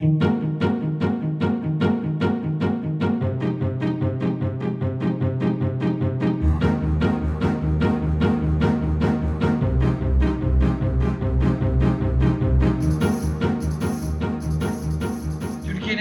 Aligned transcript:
Türkiye'nin 0.00 0.30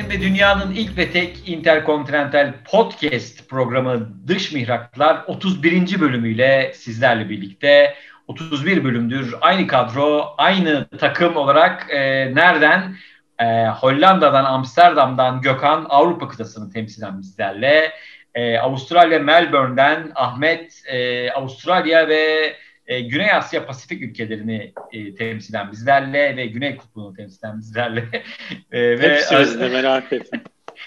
ve 0.09 0.21
dünyanın 0.21 0.71
ilk 0.71 0.98
ve 0.98 1.12
tek 1.12 1.50
interkontinental 1.50 2.54
podcast 2.71 3.50
programı 3.50 4.09
Dış 4.27 4.52
Mihraklar 4.52 5.23
31. 5.27 6.02
bölümüyle 6.02 6.71
sizlerle 6.75 7.30
birlikte 7.30 7.96
31 8.27 8.84
bölümdür 8.84 9.36
aynı 9.41 9.68
kadro, 9.68 10.36
aynı 10.38 10.88
takım 11.00 11.36
olarak 11.36 11.88
e, 11.89 12.00
nereden? 12.36 12.96
E, 13.40 13.68
Hollanda'dan, 13.68 14.46
Amsterdam'dan 14.46 15.42
Gökhan 15.42 15.86
Avrupa 15.89 16.28
kıtasını 16.28 16.74
temsilen 16.74 17.21
bizlerle. 17.21 17.92
E, 18.36 18.57
Avustralya 18.57 19.20
Melbourne'den 19.20 20.12
Ahmet 20.16 20.82
e, 20.88 21.32
Avustralya 21.32 22.07
ve 22.07 22.56
e, 22.88 23.00
Güney 23.00 23.32
Asya 23.32 23.66
Pasifik 23.66 24.02
ülkelerini 24.02 24.74
e, 24.92 25.16
temsilen 25.16 25.71
bizlerle 25.71 26.38
ve 26.38 26.46
Güney 26.46 26.78
Kutbu'nu 26.78 27.14
temsilen 27.14 27.60
bizlerle. 27.60 28.02
e, 28.71 29.00
ve 29.00 29.14
Hepsi 29.14 29.40
bizde 29.40 29.70
merak 29.70 30.14
etme. 30.14 30.42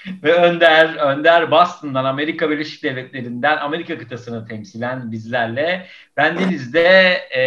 ve 0.23 0.33
Önder, 0.33 0.95
Önder 0.95 1.51
Boston'dan, 1.51 2.05
Amerika 2.05 2.51
Birleşik 2.51 2.83
Devletleri'nden 2.83 3.57
Amerika 3.57 3.99
kıtasını 3.99 4.49
temsilen 4.49 5.13
bizlerle. 5.13 5.87
Ben 6.17 6.39
Deniz'de 6.39 7.13
e, 7.37 7.43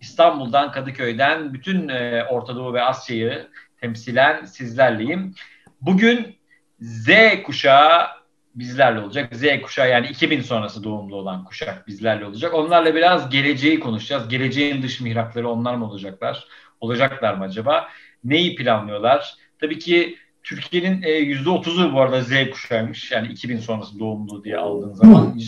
İstanbul'dan, 0.00 0.72
Kadıköy'den 0.72 1.54
bütün 1.54 1.88
e, 1.88 2.24
Orta 2.30 2.56
Doğu 2.56 2.74
ve 2.74 2.82
Asya'yı 2.82 3.46
temsilen 3.84 4.44
sizlerleyim. 4.44 5.34
Bugün 5.80 6.36
Z 6.80 7.08
kuşağı 7.46 8.06
bizlerle 8.54 9.00
olacak. 9.00 9.36
Z 9.36 9.62
kuşağı 9.62 9.90
yani 9.90 10.06
2000 10.06 10.40
sonrası 10.40 10.84
doğumlu 10.84 11.16
olan 11.16 11.44
kuşak 11.44 11.86
bizlerle 11.88 12.24
olacak. 12.24 12.54
Onlarla 12.54 12.94
biraz 12.94 13.30
geleceği 13.30 13.80
konuşacağız. 13.80 14.28
Geleceğin 14.28 14.82
dış 14.82 15.00
mihrakları 15.00 15.48
onlar 15.48 15.74
mı 15.74 15.90
olacaklar? 15.90 16.44
Olacaklar 16.80 17.34
mı 17.34 17.44
acaba? 17.44 17.88
Neyi 18.24 18.56
planlıyorlar? 18.56 19.34
Tabii 19.60 19.78
ki 19.78 20.16
Türkiye'nin 20.42 21.02
e, 21.02 21.10
yüzde 21.10 21.50
otuzu 21.50 21.92
bu 21.94 22.00
arada 22.00 22.22
Z 22.22 22.30
kuşağıymış. 22.52 23.12
Yani 23.12 23.28
2000 23.28 23.58
sonrası 23.58 23.98
doğumlu 23.98 24.44
diye 24.44 24.56
aldığın 24.56 24.92
zaman. 24.92 25.38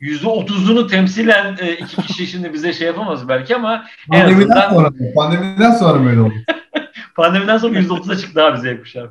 Yüzde 0.00 0.28
otuzunu 0.28 0.86
temsilen 0.86 1.56
e, 1.60 1.72
iki 1.72 1.96
kişi 1.96 2.26
şimdi 2.26 2.52
bize 2.52 2.72
şey 2.72 2.86
yapamaz 2.86 3.28
belki 3.28 3.56
ama 3.56 3.84
pandemiden 4.08 4.40
en 4.40 4.42
azından... 4.42 4.70
sonra, 4.70 4.90
pandemiden 5.14 5.70
sonra 5.70 6.04
böyle 6.04 6.20
oldu. 6.20 6.34
pandemiden 7.20 7.58
sonra 7.58 7.78
yüzde 7.78 7.92
otuza 7.92 8.16
çıktı 8.16 8.44
abi 8.44 8.58
Z 8.58 8.80
kuşağı. 8.80 9.10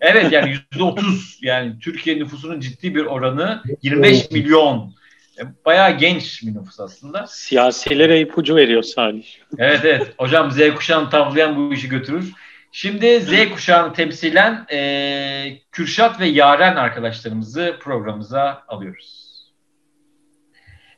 evet 0.00 0.32
yani 0.32 0.50
yüzde 0.50 0.82
otuz 0.82 1.38
yani 1.42 1.78
Türkiye 1.78 2.18
nüfusunun 2.18 2.60
ciddi 2.60 2.94
bir 2.94 3.04
oranı 3.04 3.62
25 3.82 4.30
milyon. 4.30 4.94
E, 5.38 5.42
bayağı 5.64 5.98
genç 5.98 6.42
bir 6.42 6.54
nüfus 6.54 6.80
aslında. 6.80 7.26
Siyasilere 7.26 8.20
ipucu 8.20 8.56
veriyor 8.56 8.82
Salih. 8.82 9.26
Evet 9.58 9.80
evet. 9.84 10.14
Hocam 10.18 10.50
Z 10.50 10.74
kuşağını 10.74 11.10
tavlayan 11.10 11.56
bu 11.56 11.74
işi 11.74 11.88
götürür. 11.88 12.32
Şimdi 12.72 13.20
Z 13.20 13.50
kuşağını 13.52 13.92
temsilen 13.92 14.66
e, 14.72 15.58
Kürşat 15.72 16.20
ve 16.20 16.26
Yaren 16.26 16.76
arkadaşlarımızı 16.76 17.76
programımıza 17.80 18.62
alıyoruz. 18.68 19.24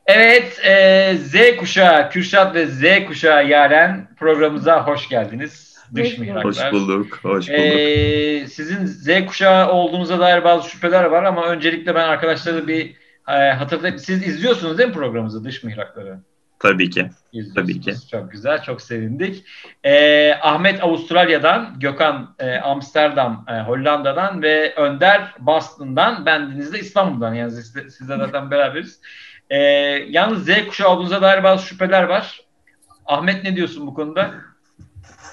Evet, 0.06 0.60
e, 0.64 1.16
Z 1.16 1.56
kuşağı, 1.56 2.10
Kürşat 2.10 2.54
ve 2.54 2.66
Z 2.66 3.06
kuşağı 3.06 3.48
Yaren 3.48 4.08
programımıza 4.18 4.86
hoş 4.86 5.08
geldiniz. 5.08 5.65
Dış 5.94 6.18
mihraklar. 6.18 6.44
Hoş 6.44 6.72
bulduk, 6.72 7.18
hoş 7.22 7.48
bulduk. 7.48 7.60
E, 7.60 8.46
sizin 8.46 8.86
Z 8.86 9.26
kuşağı 9.26 9.72
olduğunuza 9.72 10.18
dair 10.20 10.44
bazı 10.44 10.70
şüpheler 10.70 11.04
var 11.04 11.22
ama 11.22 11.46
öncelikle 11.46 11.94
ben 11.94 12.08
arkadaşları 12.08 12.68
bir 12.68 12.94
e, 13.28 13.50
hatırlayayım. 13.50 13.98
Siz 13.98 14.26
izliyorsunuz 14.26 14.78
değil 14.78 14.88
mi 14.88 14.94
programımızı, 14.94 15.44
Dış 15.44 15.62
Mihrakları? 15.62 16.18
Tabii 16.58 16.90
ki. 16.90 17.10
Tabii 17.54 17.80
ki. 17.80 17.94
Çok 18.10 18.32
güzel, 18.32 18.62
çok 18.62 18.82
sevindik. 18.82 19.44
Ee, 19.84 20.34
Ahmet 20.42 20.84
Avustralya'dan, 20.84 21.74
Gökhan 21.80 22.34
e, 22.38 22.56
Amsterdam, 22.56 23.44
e, 23.48 23.52
Hollanda'dan 23.52 24.42
ve 24.42 24.74
Önder 24.74 25.34
Boston'dan, 25.38 26.26
ben 26.26 26.50
Deniz 26.50 26.72
de 26.72 26.78
İstanbul'dan. 26.78 27.34
Yani 27.34 27.50
siz, 27.50 27.72
siz 27.72 28.08
de 28.08 28.16
zaten 28.16 28.50
beraberiz. 28.50 29.00
Ee, 29.50 29.56
yalnız 30.08 30.44
Z 30.44 30.66
kuşağı 30.68 30.88
olduğunuza 30.88 31.22
dair 31.22 31.44
bazı 31.44 31.66
şüpheler 31.66 32.02
var. 32.02 32.40
Ahmet 33.06 33.44
ne 33.44 33.56
diyorsun 33.56 33.86
bu 33.86 33.94
konuda? 33.94 34.30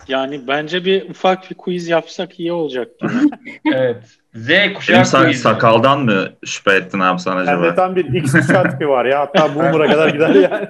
Yani 0.07 0.47
bence 0.47 0.85
bir 0.85 1.09
ufak 1.09 1.49
bir 1.51 1.55
quiz 1.55 1.87
yapsak 1.87 2.39
iyi 2.39 2.51
olacak. 2.51 2.87
evet. 3.73 4.03
Z 4.35 4.49
kuşağı 4.75 4.95
Benim 4.95 5.05
sak- 5.05 5.35
sakaldan 5.35 5.99
mı 5.99 6.29
şüphe 6.45 6.71
ettin 6.71 6.99
abi 6.99 7.19
sen 7.19 7.37
acaba? 7.37 7.63
Bende 7.63 7.75
tam 7.75 7.95
bir 7.95 8.05
X 8.13 8.31
kuşağı 8.31 8.71
tipi 8.71 8.89
var 8.89 9.05
ya. 9.05 9.19
Hatta 9.19 9.55
boomer'a 9.55 9.87
kadar 9.87 10.09
gider 10.09 10.29
yani. 10.29 10.67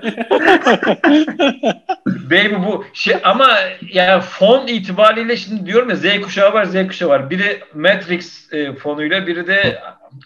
Baby 2.31 2.55
bu 2.67 2.85
şey 2.93 3.15
ama 3.23 3.49
yani 3.93 4.21
fon 4.21 4.67
itibariyle 4.67 5.37
şimdi 5.37 5.65
diyorum 5.65 5.89
ya 5.89 5.95
Z 5.95 6.21
kuşağı 6.21 6.53
var 6.53 6.65
Z 6.65 6.87
kuşağı 6.87 7.09
var. 7.09 7.29
Biri 7.29 7.59
Matrix 7.73 8.53
e, 8.53 8.75
fonuyla 8.75 9.27
biri 9.27 9.47
de 9.47 9.79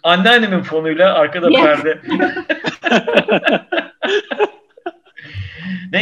anneannemin 0.03 0.61
fonuyla 0.61 1.13
arkada 1.13 1.49
perde. 1.49 2.01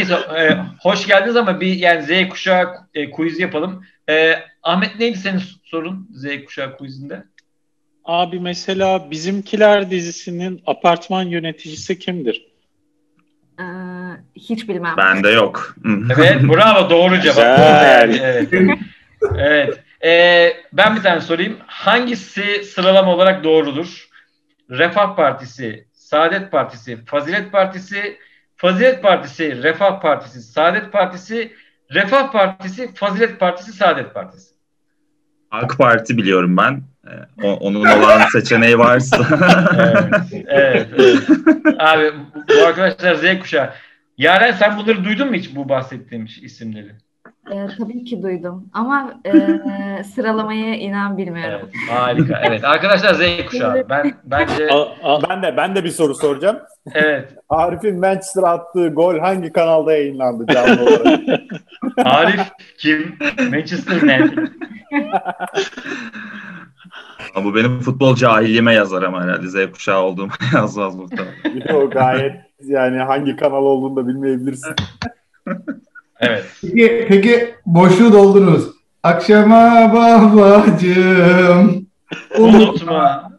Neyse 0.09 0.25
e, 0.37 0.57
hoş 0.79 1.07
geldiniz 1.07 1.35
ama 1.35 1.61
bir 1.61 1.75
yani 1.75 2.03
Z 2.03 2.29
kuşağı 2.29 2.75
e, 2.93 3.11
quiz 3.11 3.39
yapalım. 3.39 3.85
E, 4.09 4.35
Ahmet 4.63 4.99
neydi 4.99 5.17
senin 5.17 5.41
sorun 5.63 6.09
Z 6.13 6.45
kuşağı 6.45 6.77
quizinde? 6.77 7.23
Abi 8.05 8.39
mesela 8.39 9.11
Bizimkiler 9.11 9.91
dizisinin 9.91 10.61
apartman 10.65 11.23
yöneticisi 11.23 11.99
kimdir? 11.99 12.45
Ee, 13.59 13.63
hiç 14.35 14.69
bilmem. 14.69 14.97
Bende 14.97 15.29
yok. 15.29 15.75
evet 16.17 16.43
bravo 16.43 16.89
doğru 16.89 17.19
cevap. 17.19 17.35
Güzel. 17.57 18.19
Evet. 18.23 18.49
evet. 19.37 19.79
Ee, 20.05 20.53
ben 20.73 20.95
bir 20.95 21.01
tane 21.01 21.21
sorayım. 21.21 21.57
Hangisi 21.67 22.63
sıralama 22.63 23.15
olarak 23.15 23.43
doğrudur? 23.43 24.07
Refah 24.69 25.15
Partisi, 25.15 25.87
Saadet 25.93 26.51
Partisi, 26.51 27.05
Fazilet 27.05 27.51
Partisi, 27.51 28.17
Fazilet 28.55 29.01
Partisi, 29.01 29.63
Refah 29.63 30.01
Partisi, 30.01 30.41
Saadet 30.41 30.91
Partisi, 30.91 31.53
Refah 31.93 32.31
Partisi, 32.31 32.93
Fazilet 32.93 33.39
Partisi, 33.39 33.71
Saadet 33.71 34.13
Partisi. 34.13 34.55
AK 35.51 35.77
Parti 35.77 36.17
biliyorum 36.17 36.57
ben. 36.57 36.83
Ee, 37.07 37.47
onun 37.47 37.85
olan 37.85 38.21
seçeneği 38.31 38.77
varsa. 38.77 39.17
evet, 39.77 40.45
evet, 40.47 40.87
evet. 40.97 41.23
Abi 41.79 42.13
bu 42.49 42.65
arkadaşlar 42.65 43.15
Z 43.15 43.39
kuşağı. 43.39 43.73
Yaren 44.17 44.51
sen 44.51 44.77
bunları 44.77 45.03
duydun 45.03 45.27
mu 45.27 45.33
hiç 45.33 45.55
bu 45.55 45.69
bahsettiğim 45.69 46.27
isimleri? 46.41 46.91
E, 47.51 47.67
tabii 47.77 48.03
ki 48.03 48.23
duydum 48.23 48.69
ama 48.73 49.13
e, 49.25 49.33
sıralamayı 50.15 50.75
inan 50.75 51.17
bilmiyorum. 51.17 51.59
Evet, 51.63 51.89
harika. 51.89 52.41
Evet 52.43 52.63
arkadaşlar 52.63 53.13
Z 53.13 53.45
kuşağı. 53.45 53.89
Ben 53.89 54.13
bence 54.23 54.69
ben 55.29 55.43
de 55.43 55.57
ben 55.57 55.75
de 55.75 55.83
bir 55.83 55.89
soru 55.89 56.15
soracağım. 56.15 56.57
Evet. 56.93 57.33
Arif'in 57.49 57.99
Manchester 57.99 58.43
attığı 58.43 58.87
gol 58.87 59.19
hangi 59.19 59.53
kanalda 59.53 59.93
yayınlandı 59.93 60.53
canlı 60.53 60.81
olarak? 60.81 61.19
Arif 61.97 62.41
kim? 62.77 63.17
Manchester 63.51 64.07
ne? 64.07 64.29
Bu 67.43 67.55
benim 67.55 67.79
futbol 67.79 68.15
cahilliğime 68.15 68.73
yazar 68.73 69.03
ama 69.03 69.23
herhalde 69.23 69.47
Z 69.47 69.71
kuşağı 69.71 70.01
olduğumu 70.01 70.31
yazmaz 70.53 70.95
muhtemelen. 70.95 71.33
Yok 71.69 71.93
gayet 71.93 72.35
yani 72.59 72.97
hangi 72.97 73.35
kanal 73.35 73.63
olduğunu 73.63 73.95
da 73.95 74.07
bilmeyebilirsin. 74.07 74.75
Evet. 76.19 76.45
Peki, 76.61 77.05
peki 77.09 77.55
boşluğu 77.65 78.13
doldururuz. 78.13 78.75
Akşama 79.03 79.93
babacığım. 79.93 81.87
Unutma. 82.37 83.31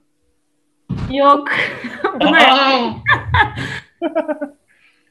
Yok. 1.10 1.48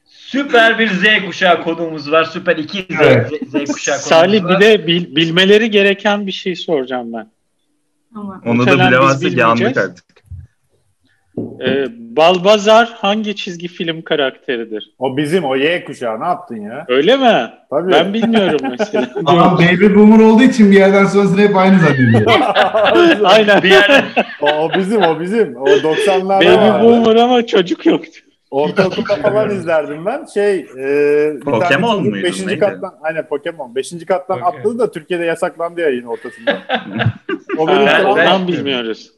Süper 0.04 0.78
bir 0.78 0.88
Z 0.88 1.04
kuşağı 1.26 1.62
konuğumuz 1.62 2.12
var. 2.12 2.24
Süper 2.24 2.56
iki 2.56 2.78
Z, 2.78 3.00
evet. 3.00 3.28
Z, 3.28 3.32
Z 3.50 3.52
kuşağı 3.72 3.94
konuğumuz 3.94 4.08
Salih, 4.08 4.44
var. 4.44 4.60
bir 4.60 4.64
de 4.64 4.86
bil, 4.86 5.16
bilmeleri 5.16 5.70
gereken 5.70 6.26
bir 6.26 6.32
şey 6.32 6.56
soracağım 6.56 7.12
ben. 7.12 7.30
Tamam. 8.14 8.42
Onu 8.46 8.66
da 8.66 8.72
bilemezsek 8.72 9.36
yandık 9.36 9.76
artık. 9.76 10.05
Ee, 11.38 11.86
Balbazar 12.16 12.92
hangi 12.96 13.36
çizgi 13.36 13.68
film 13.68 14.02
karakteridir? 14.02 14.94
O 14.98 15.16
bizim, 15.16 15.44
o 15.44 15.56
Y 15.56 15.84
kuşağı. 15.84 16.20
Ne 16.20 16.24
yaptın 16.26 16.56
ya? 16.56 16.84
Öyle 16.88 17.16
mi? 17.16 17.50
Tabii. 17.70 17.92
Ben 17.92 18.14
bilmiyorum 18.14 18.60
mesela. 18.78 19.08
Ama 19.26 19.58
baby 19.58 19.94
boomer 19.94 20.18
olduğu 20.24 20.42
için 20.42 20.70
bir 20.70 20.76
yerden 20.76 21.04
sonra 21.04 21.42
hep 21.42 21.56
aynı 21.56 21.78
zannediyor. 21.78 22.32
Aynen. 23.24 23.62
Bir 23.62 23.70
yerden. 23.70 24.04
o, 24.42 24.46
o 24.46 24.70
bizim, 24.78 25.02
o 25.02 25.20
bizim. 25.20 25.56
O 25.56 25.66
90'larda 25.66 26.28
Baby 26.28 26.84
boomer 26.84 27.16
ama 27.16 27.46
çocuk 27.46 27.86
yoktu. 27.86 28.20
Ortaokulda 28.50 29.16
falan 29.16 29.50
izlerdim 29.50 30.06
ben. 30.06 30.24
Şey, 30.34 30.56
e, 30.58 31.38
Pokemon 31.44 32.02
muydu, 32.08 32.24
Beşinci 32.24 32.46
neydi? 32.46 32.60
kattan, 32.60 32.94
aynen 33.02 33.26
Pokemon. 33.28 33.74
Beşinci 33.74 34.06
kattan 34.06 34.40
Pokemon. 34.40 34.58
atladı 34.60 34.78
da 34.78 34.90
Türkiye'de 34.90 35.24
yasaklandı 35.24 35.80
yayın 35.80 36.04
ortasında. 36.04 36.58
o 37.58 37.66
benim 37.68 37.86
Ben- 37.86 37.98
ben- 37.98 38.04
ondan 38.04 38.48
bilmiyoruz. 38.48 39.15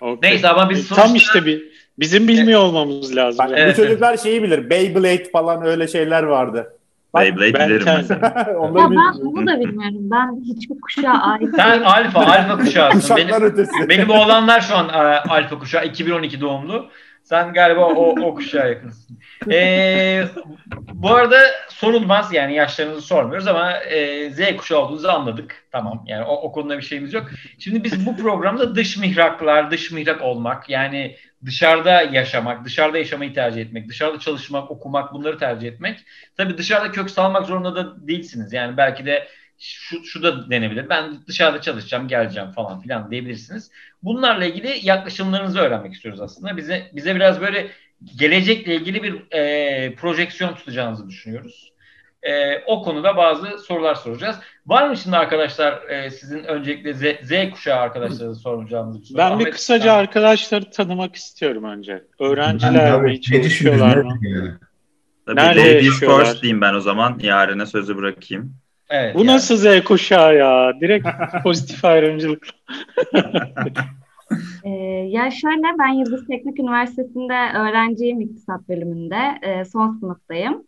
Okey. 0.00 0.30
Neyse 0.30 0.48
ama 0.48 0.70
biz 0.70 0.88
Tam 0.88 0.98
sonuçta- 1.08 1.16
işte 1.16 1.46
bir 1.46 1.62
bizim 1.98 2.28
bilmiyor 2.28 2.60
olmamız 2.60 3.16
lazım. 3.16 3.38
Bak, 3.46 3.54
Evet, 3.58 3.78
bu 3.78 3.82
çocuklar 3.82 4.16
şeyi 4.16 4.42
bilir. 4.42 4.70
Beyblade 4.70 5.30
falan 5.32 5.66
öyle 5.66 5.88
şeyler 5.88 6.22
vardı. 6.22 6.72
Bak, 7.14 7.22
Beyblade 7.22 7.54
Ben 7.54 7.68
bilirim 7.68 7.84
mesela. 7.96 8.34
Ya 8.78 8.90
ben 8.90 9.20
onu 9.26 9.46
da 9.46 9.60
bilmiyorum. 9.60 9.98
Ben 10.10 10.42
hiçbir 10.44 10.80
kuşağa 10.80 11.10
ait 11.12 11.48
Sen 11.56 11.80
alfa, 11.82 12.20
alfa 12.20 12.58
kuşağısın. 12.58 13.00
Kuşaklar 13.00 13.42
Benim, 13.42 13.42
ötesi. 13.42 13.88
benim 13.88 14.10
oğlanlar 14.10 14.60
şu 14.60 14.76
an 14.76 14.88
e, 14.88 14.92
alfa 15.18 15.58
kuşağı, 15.58 15.86
2012 15.86 16.40
doğumlu. 16.40 16.86
Sen 17.28 17.52
galiba 17.52 17.86
o, 17.86 18.20
o 18.22 18.34
kuşağa 18.34 18.66
yakınsın. 18.66 19.18
Ee, 19.50 20.24
bu 20.92 21.10
arada 21.10 21.36
sorulmaz 21.68 22.32
yani 22.32 22.54
yaşlarınızı 22.54 23.02
sormuyoruz 23.02 23.46
ama 23.46 23.72
e, 23.72 24.30
Z 24.30 24.56
kuşağı 24.56 24.78
olduğunuzu 24.78 25.08
anladık. 25.08 25.64
Tamam 25.72 26.04
yani 26.06 26.24
o, 26.24 26.34
o 26.34 26.52
konuda 26.52 26.78
bir 26.78 26.82
şeyimiz 26.82 27.14
yok. 27.14 27.30
Şimdi 27.58 27.84
biz 27.84 28.06
bu 28.06 28.16
programda 28.16 28.74
dış 28.74 28.96
mihraklar, 28.96 29.70
dış 29.70 29.90
mihrak 29.90 30.22
olmak 30.22 30.70
yani 30.70 31.16
dışarıda 31.44 32.02
yaşamak, 32.02 32.64
dışarıda 32.64 32.98
yaşamayı 32.98 33.34
tercih 33.34 33.60
etmek, 33.60 33.88
dışarıda 33.88 34.18
çalışmak, 34.18 34.70
okumak 34.70 35.12
bunları 35.12 35.38
tercih 35.38 35.68
etmek. 35.68 35.98
Tabii 36.36 36.58
dışarıda 36.58 36.92
kök 36.92 37.10
salmak 37.10 37.46
zorunda 37.46 37.76
da 37.76 38.08
değilsiniz. 38.08 38.52
Yani 38.52 38.76
belki 38.76 39.06
de 39.06 39.28
şu, 39.58 40.04
şu 40.04 40.22
da 40.22 40.50
denebilir. 40.50 40.88
Ben 40.88 41.26
dışarıda 41.26 41.60
çalışacağım, 41.60 42.08
geleceğim 42.08 42.50
falan 42.50 42.80
filan 42.80 43.10
diyebilirsiniz. 43.10 43.70
Bunlarla 44.02 44.44
ilgili 44.44 44.78
yaklaşımlarınızı 44.82 45.58
öğrenmek 45.58 45.94
istiyoruz 45.94 46.20
aslında. 46.20 46.56
Bize 46.56 46.90
bize 46.92 47.14
biraz 47.14 47.40
böyle 47.40 47.70
gelecekle 48.18 48.74
ilgili 48.74 49.02
bir 49.02 49.36
e, 49.36 49.94
projeksiyon 49.94 50.54
tutacağınızı 50.54 51.08
düşünüyoruz. 51.08 51.72
E, 52.22 52.58
o 52.66 52.82
konuda 52.82 53.16
bazı 53.16 53.58
sorular 53.58 53.94
soracağız. 53.94 54.36
Var 54.66 54.88
mı 54.88 54.96
şimdi 54.96 55.16
arkadaşlar 55.16 55.88
e, 55.88 56.10
sizin 56.10 56.44
öncelikle 56.44 56.94
Z, 56.94 57.02
Z 57.22 57.50
kuşağı 57.52 57.78
arkadaşlara 57.80 58.34
soracağınız 58.34 59.00
bir 59.00 59.06
soru? 59.06 59.18
Ben 59.18 59.30
bir 59.38 59.42
Ahmet, 59.42 59.54
kısaca 59.54 59.84
sen- 59.84 59.98
arkadaşları 59.98 60.70
tanımak 60.70 61.16
istiyorum 61.16 61.64
önce. 61.64 62.04
Öğrenciler 62.20 62.90
tabii 62.90 63.06
mi 63.06 63.12
ne 63.12 63.20
çalışıyorlar 63.20 63.96
mı? 63.96 64.18
Yani. 64.22 64.50
Tabii 65.26 65.36
Nerede 65.36 65.60
ladies 65.60 65.84
yaşıyorlar? 65.86 66.24
first 66.24 66.42
diyeyim 66.42 66.60
ben 66.60 66.74
o 66.74 66.80
zaman. 66.80 67.18
Yarına 67.22 67.66
sözü 67.66 67.96
bırakayım. 67.96 68.54
Evet, 68.90 69.14
Bu 69.14 69.18
yani. 69.18 69.26
nasıl 69.26 69.56
Z 69.56 69.84
kuşağı 69.84 70.36
ya? 70.36 70.72
Direkt 70.80 71.08
pozitif 71.42 71.84
ayrımcılık. 71.84 72.46
Ee, 74.64 74.70
ya 75.08 75.30
şöyle 75.30 75.62
ben 75.78 75.88
Yıldız 75.88 76.26
Teknik 76.26 76.60
Üniversitesi'nde 76.60 77.58
öğrenciyim 77.58 78.20
iktisat 78.20 78.68
bölümünde. 78.68 79.16
Ee, 79.42 79.64
son 79.64 79.92
sınıftayım. 79.92 80.62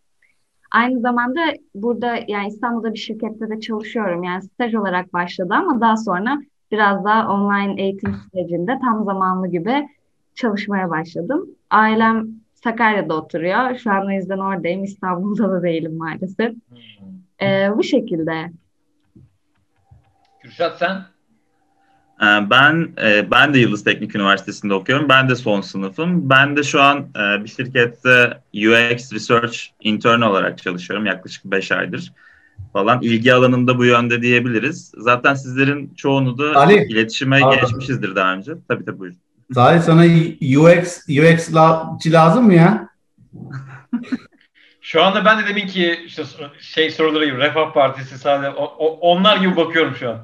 Aynı 0.71 0.99
zamanda 0.99 1.41
burada 1.75 2.19
yani 2.27 2.47
İstanbul'da 2.47 2.93
bir 2.93 2.99
şirkette 2.99 3.49
de 3.49 3.59
çalışıyorum. 3.59 4.23
Yani 4.23 4.41
staj 4.41 4.75
olarak 4.75 5.13
başladı 5.13 5.53
ama 5.53 5.81
daha 5.81 5.97
sonra 5.97 6.41
biraz 6.71 7.05
daha 7.05 7.33
online 7.33 7.81
eğitim 7.81 8.15
sürecinde 8.31 8.79
tam 8.81 9.05
zamanlı 9.05 9.47
gibi 9.47 9.87
çalışmaya 10.35 10.89
başladım. 10.89 11.49
Ailem 11.69 12.27
Sakarya'da 12.53 13.17
oturuyor. 13.17 13.75
Şu 13.75 13.91
an 13.91 14.07
o 14.07 14.11
yüzden 14.11 14.37
oradayım. 14.37 14.83
İstanbul'da 14.83 15.51
da 15.51 15.63
değilim 15.63 15.97
maalesef. 15.97 16.53
Hmm. 16.53 17.20
Ee, 17.41 17.69
bu 17.77 17.83
şekilde. 17.83 18.51
Kürşat 20.41 20.77
sen? 20.79 21.05
Ee, 22.21 22.49
Ben 22.49 22.89
e, 23.03 23.31
ben 23.31 23.53
de 23.53 23.59
Yıldız 23.59 23.83
Teknik 23.83 24.15
Üniversitesi'nde 24.15 24.73
okuyorum. 24.73 25.09
Ben 25.09 25.29
de 25.29 25.35
son 25.35 25.61
sınıfım. 25.61 26.29
Ben 26.29 26.57
de 26.57 26.63
şu 26.63 26.81
an 26.81 26.97
e, 26.99 27.43
bir 27.43 27.49
şirkette 27.49 28.41
UX 28.53 29.13
Research 29.13 29.57
Intern 29.81 30.21
olarak 30.21 30.57
çalışıyorum 30.57 31.05
yaklaşık 31.05 31.45
5 31.45 31.71
aydır 31.71 32.13
falan. 32.73 32.99
İlgi 33.01 33.33
alanında 33.33 33.77
bu 33.77 33.85
yönde 33.85 34.21
diyebiliriz. 34.21 34.91
Zaten 34.97 35.33
sizlerin 35.33 35.93
çoğunu 35.97 36.37
da 36.37 36.55
Ali, 36.59 36.73
iletişime 36.87 37.39
pardon. 37.39 37.61
geçmişizdir 37.61 38.15
daha 38.15 38.33
önce. 38.33 38.51
Tabii 38.67 38.85
tabii 38.85 38.99
buyurun. 38.99 39.17
Salih 39.53 39.81
sana 39.81 40.05
UX 40.59 40.99
UX 41.09 41.53
la- 41.55 41.97
lazım 42.05 42.45
mı 42.45 42.53
ya? 42.53 42.87
Şu 44.91 45.03
anda 45.03 45.25
ben 45.25 45.39
de 45.39 45.47
demin 45.47 45.67
ki 45.67 45.99
işte 46.05 46.23
şey 46.59 46.91
soruları 46.91 47.25
gibi 47.25 47.37
Refah 47.37 47.73
Partisi 47.73 48.17
sadece 48.19 48.49
o- 48.49 48.75
o- 48.77 48.99
onlar 48.99 49.37
gibi 49.37 49.55
bakıyorum 49.55 49.95
şu 49.95 50.09
an. 50.09 50.17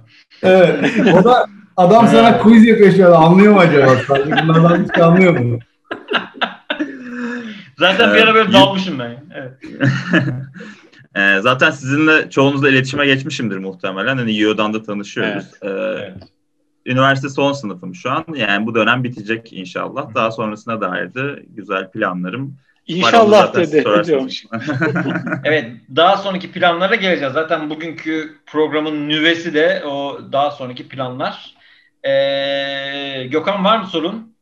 Evet. 0.44 0.92
O 1.14 1.24
da 1.24 1.46
adam 1.78 2.08
sana 2.12 2.38
quiz 2.38 2.66
yapıyor 2.66 2.92
şu 2.92 3.08
an. 3.16 3.22
Anlıyor 3.24 3.54
mu 3.54 3.60
acaba? 3.60 3.96
Salih 3.96 4.26
bunlardan 4.48 4.84
hiç 4.84 5.00
anlıyor 5.02 5.40
mu? 5.40 5.60
Zaten 7.78 8.10
bir 8.10 8.16
Evet, 8.16 8.24
ara 8.24 8.34
böyle 8.36 8.50
y- 8.50 8.54
dalmışım 8.54 9.00
ben. 9.00 9.24
Evet. 9.36 9.54
Ee, 11.16 11.40
zaten 11.42 11.72
sizinle 11.72 12.30
çoğunuzla 12.30 12.70
iletişime 12.70 13.06
geçmişimdir 13.06 13.58
muhtemelen. 13.58 14.18
Hani 14.18 14.36
YO'dan 14.38 14.74
da 14.74 14.84
tanışıyoruz. 14.84 15.46
Ee, 15.62 15.68
evet. 15.70 16.14
Üniversite 16.86 17.30
son 17.30 17.54
sınıfım 17.54 17.96
şu 17.96 18.12
an. 18.12 18.26
Yani 18.36 18.66
bu 18.66 18.76
dönem 18.76 19.04
bitecek 19.04 19.54
inşallah. 19.54 20.16
Daha 20.16 20.32
sonrasına 20.32 20.82
dair 20.82 21.14
de 21.14 21.44
güzel 21.50 21.92
planlarım. 21.92 22.58
İnşallah 22.88 23.54
dedi. 23.56 23.86
diyormuş. 24.08 24.46
Evet, 25.44 25.72
daha 25.96 26.18
sonraki 26.18 26.52
planlara 26.52 26.96
geleceğiz. 26.96 27.34
Zaten 27.34 27.70
bugünkü 27.70 28.36
programın 28.46 29.10
nüvesi 29.10 29.54
de 29.54 29.84
o 29.86 30.20
daha 30.32 30.52
sonraki 30.52 30.88
planlar. 30.88 31.54
Ee, 32.04 33.24
Gökhan 33.32 33.66
var 33.66 33.78
mı 33.80 33.88
sorun? 33.88 34.36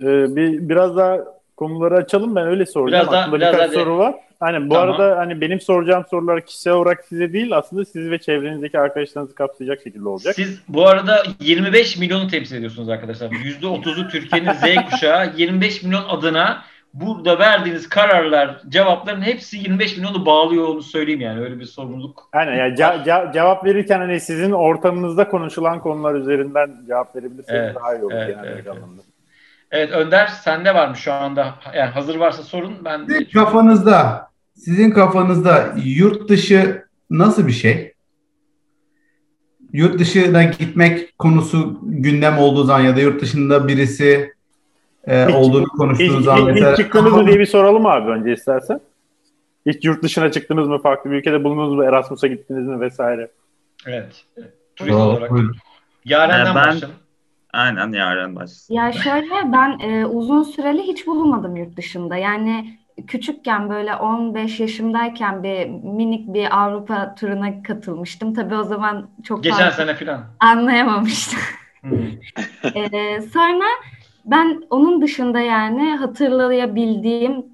Ee, 0.00 0.36
bir 0.36 0.68
biraz 0.68 0.96
daha 0.96 1.18
konuları 1.56 1.94
açalım 1.96 2.36
ben 2.36 2.46
öyle 2.46 2.66
soracağım. 2.66 3.02
Biraz 3.02 3.12
daha- 3.12 3.20
Aklımda 3.22 3.36
biraz 3.40 3.52
birkaç 3.54 3.68
daha 3.68 3.70
de- 3.78 3.84
soru 3.84 3.98
var. 3.98 4.14
Hani 4.40 4.70
bu 4.70 4.74
Tamam. 4.74 4.90
arada 5.00 5.18
hani 5.18 5.40
benim 5.40 5.60
soracağım 5.60 6.04
sorular 6.10 6.46
kişisel 6.46 6.72
olarak 6.72 7.04
size 7.04 7.32
değil 7.32 7.56
aslında 7.56 7.84
siz 7.84 8.10
ve 8.10 8.18
çevrenizdeki 8.18 8.78
arkadaşlarınızı 8.78 9.34
kapsayacak 9.34 9.80
şekilde 9.84 10.08
olacak. 10.08 10.34
Siz 10.34 10.60
bu 10.68 10.88
arada 10.88 11.22
25 11.40 11.98
milyonu 11.98 12.28
temsil 12.28 12.56
ediyorsunuz 12.56 12.88
arkadaşlar. 12.88 13.30
%30'u 13.30 14.08
Türkiye'nin 14.08 14.52
Z 14.52 14.90
kuşağı. 14.90 15.32
25 15.36 15.82
milyon 15.82 16.04
adına 16.08 16.62
burada 17.00 17.38
verdiğiniz 17.38 17.88
kararlar, 17.88 18.60
cevapların 18.68 19.22
hepsi 19.22 19.56
25 19.56 19.96
milyonu 19.96 20.26
bağlıyor 20.26 20.68
onu 20.68 20.82
söyleyeyim 20.82 21.20
yani. 21.20 21.40
Öyle 21.40 21.58
bir 21.60 21.64
sorumluluk. 21.64 22.28
Aynen 22.32 22.54
yani 22.54 22.74
ce- 22.74 23.04
ce- 23.04 23.32
cevap 23.32 23.64
verirken 23.64 23.98
hani 23.98 24.20
sizin 24.20 24.52
ortamınızda 24.52 25.28
konuşulan 25.28 25.80
konular 25.80 26.14
üzerinden 26.14 26.70
cevap 26.86 27.16
verebilirseniz 27.16 27.60
Evet, 27.60 27.74
daha 27.76 27.94
iyi 27.94 28.04
olur 28.04 28.12
evet, 28.14 28.36
genel 28.36 28.52
evet, 28.52 28.68
anlamda. 28.68 29.02
Evet 29.70 29.90
Önder 29.90 30.26
sende 30.26 30.74
var 30.74 30.88
mı 30.88 30.96
şu 30.96 31.12
anda? 31.12 31.54
Yani 31.74 31.90
hazır 31.90 32.16
varsa 32.16 32.42
sorun. 32.42 32.74
Ben 32.84 33.06
Sizin 33.06 33.24
kafanızda, 33.24 34.28
sizin 34.54 34.90
kafanızda 34.90 35.74
yurt 35.84 36.28
dışı 36.28 36.84
nasıl 37.10 37.46
bir 37.46 37.52
şey? 37.52 37.92
Yurt 39.72 39.98
dışına 39.98 40.42
gitmek 40.42 41.18
konusu 41.18 41.78
gündem 41.82 42.38
olduğu 42.38 42.64
zaman 42.64 42.80
ya 42.80 42.96
da 42.96 43.00
yurt 43.00 43.22
dışında 43.22 43.68
birisi 43.68 44.35
e, 45.06 45.26
Hiç- 45.26 45.34
olduğunu 45.34 45.62
Hiç, 45.62 45.68
konuştuğunuz 45.68 46.18
hiç, 46.18 46.24
zaman 46.24 46.40
hiç 46.40 46.54
mesela 46.54 46.76
çıktınız 46.76 47.12
mı 47.12 47.26
diye 47.26 47.38
bir 47.38 47.46
soralım 47.46 47.86
abi 47.86 48.10
önce 48.10 48.32
istersen. 48.32 48.80
Hiç 49.66 49.84
yurt 49.84 50.02
dışına 50.02 50.30
çıktınız 50.32 50.68
mı? 50.68 50.78
Farklı 50.82 51.10
bir 51.10 51.16
ülkede 51.16 51.44
bulundunuz 51.44 51.74
mu? 51.74 51.84
Erasmus'a 51.84 52.26
gittiniz 52.26 52.66
mi 52.66 52.80
vesaire? 52.80 53.30
Evet. 53.86 54.24
evet. 54.36 54.52
Turist 54.76 54.94
Aa, 54.96 55.08
olarak. 55.08 55.30
buyurun. 55.30 55.56
Yaren'den 56.04 56.52
Ee, 56.52 56.54
ben- 56.54 56.54
başlayalım. 56.54 56.90
Aynen 57.52 57.92
yarın 57.92 58.36
başlasın. 58.36 58.74
Ya 58.74 58.92
şöyle 58.92 59.52
ben 59.52 59.78
e, 59.78 60.06
uzun 60.06 60.42
süreli 60.42 60.82
hiç 60.82 61.06
bulunmadım 61.06 61.56
yurt 61.56 61.76
dışında. 61.76 62.16
Yani 62.16 62.78
küçükken 63.06 63.70
böyle 63.70 63.94
15 63.94 64.60
yaşımdayken 64.60 65.42
bir 65.42 65.66
minik 65.68 66.34
bir 66.34 66.58
Avrupa 66.62 67.14
turuna 67.14 67.62
katılmıştım. 67.62 68.34
Tabii 68.34 68.54
o 68.54 68.64
zaman 68.64 69.08
çok 69.24 69.44
Geçen 69.44 69.70
sene 69.70 69.94
filan. 69.94 70.24
anlayamamıştım. 70.40 71.38
Hmm. 71.80 71.98
E, 72.74 73.20
sonra 73.22 73.64
ben 74.26 74.62
onun 74.70 75.02
dışında 75.02 75.40
yani 75.40 75.96
hatırlayabildiğim 75.96 77.44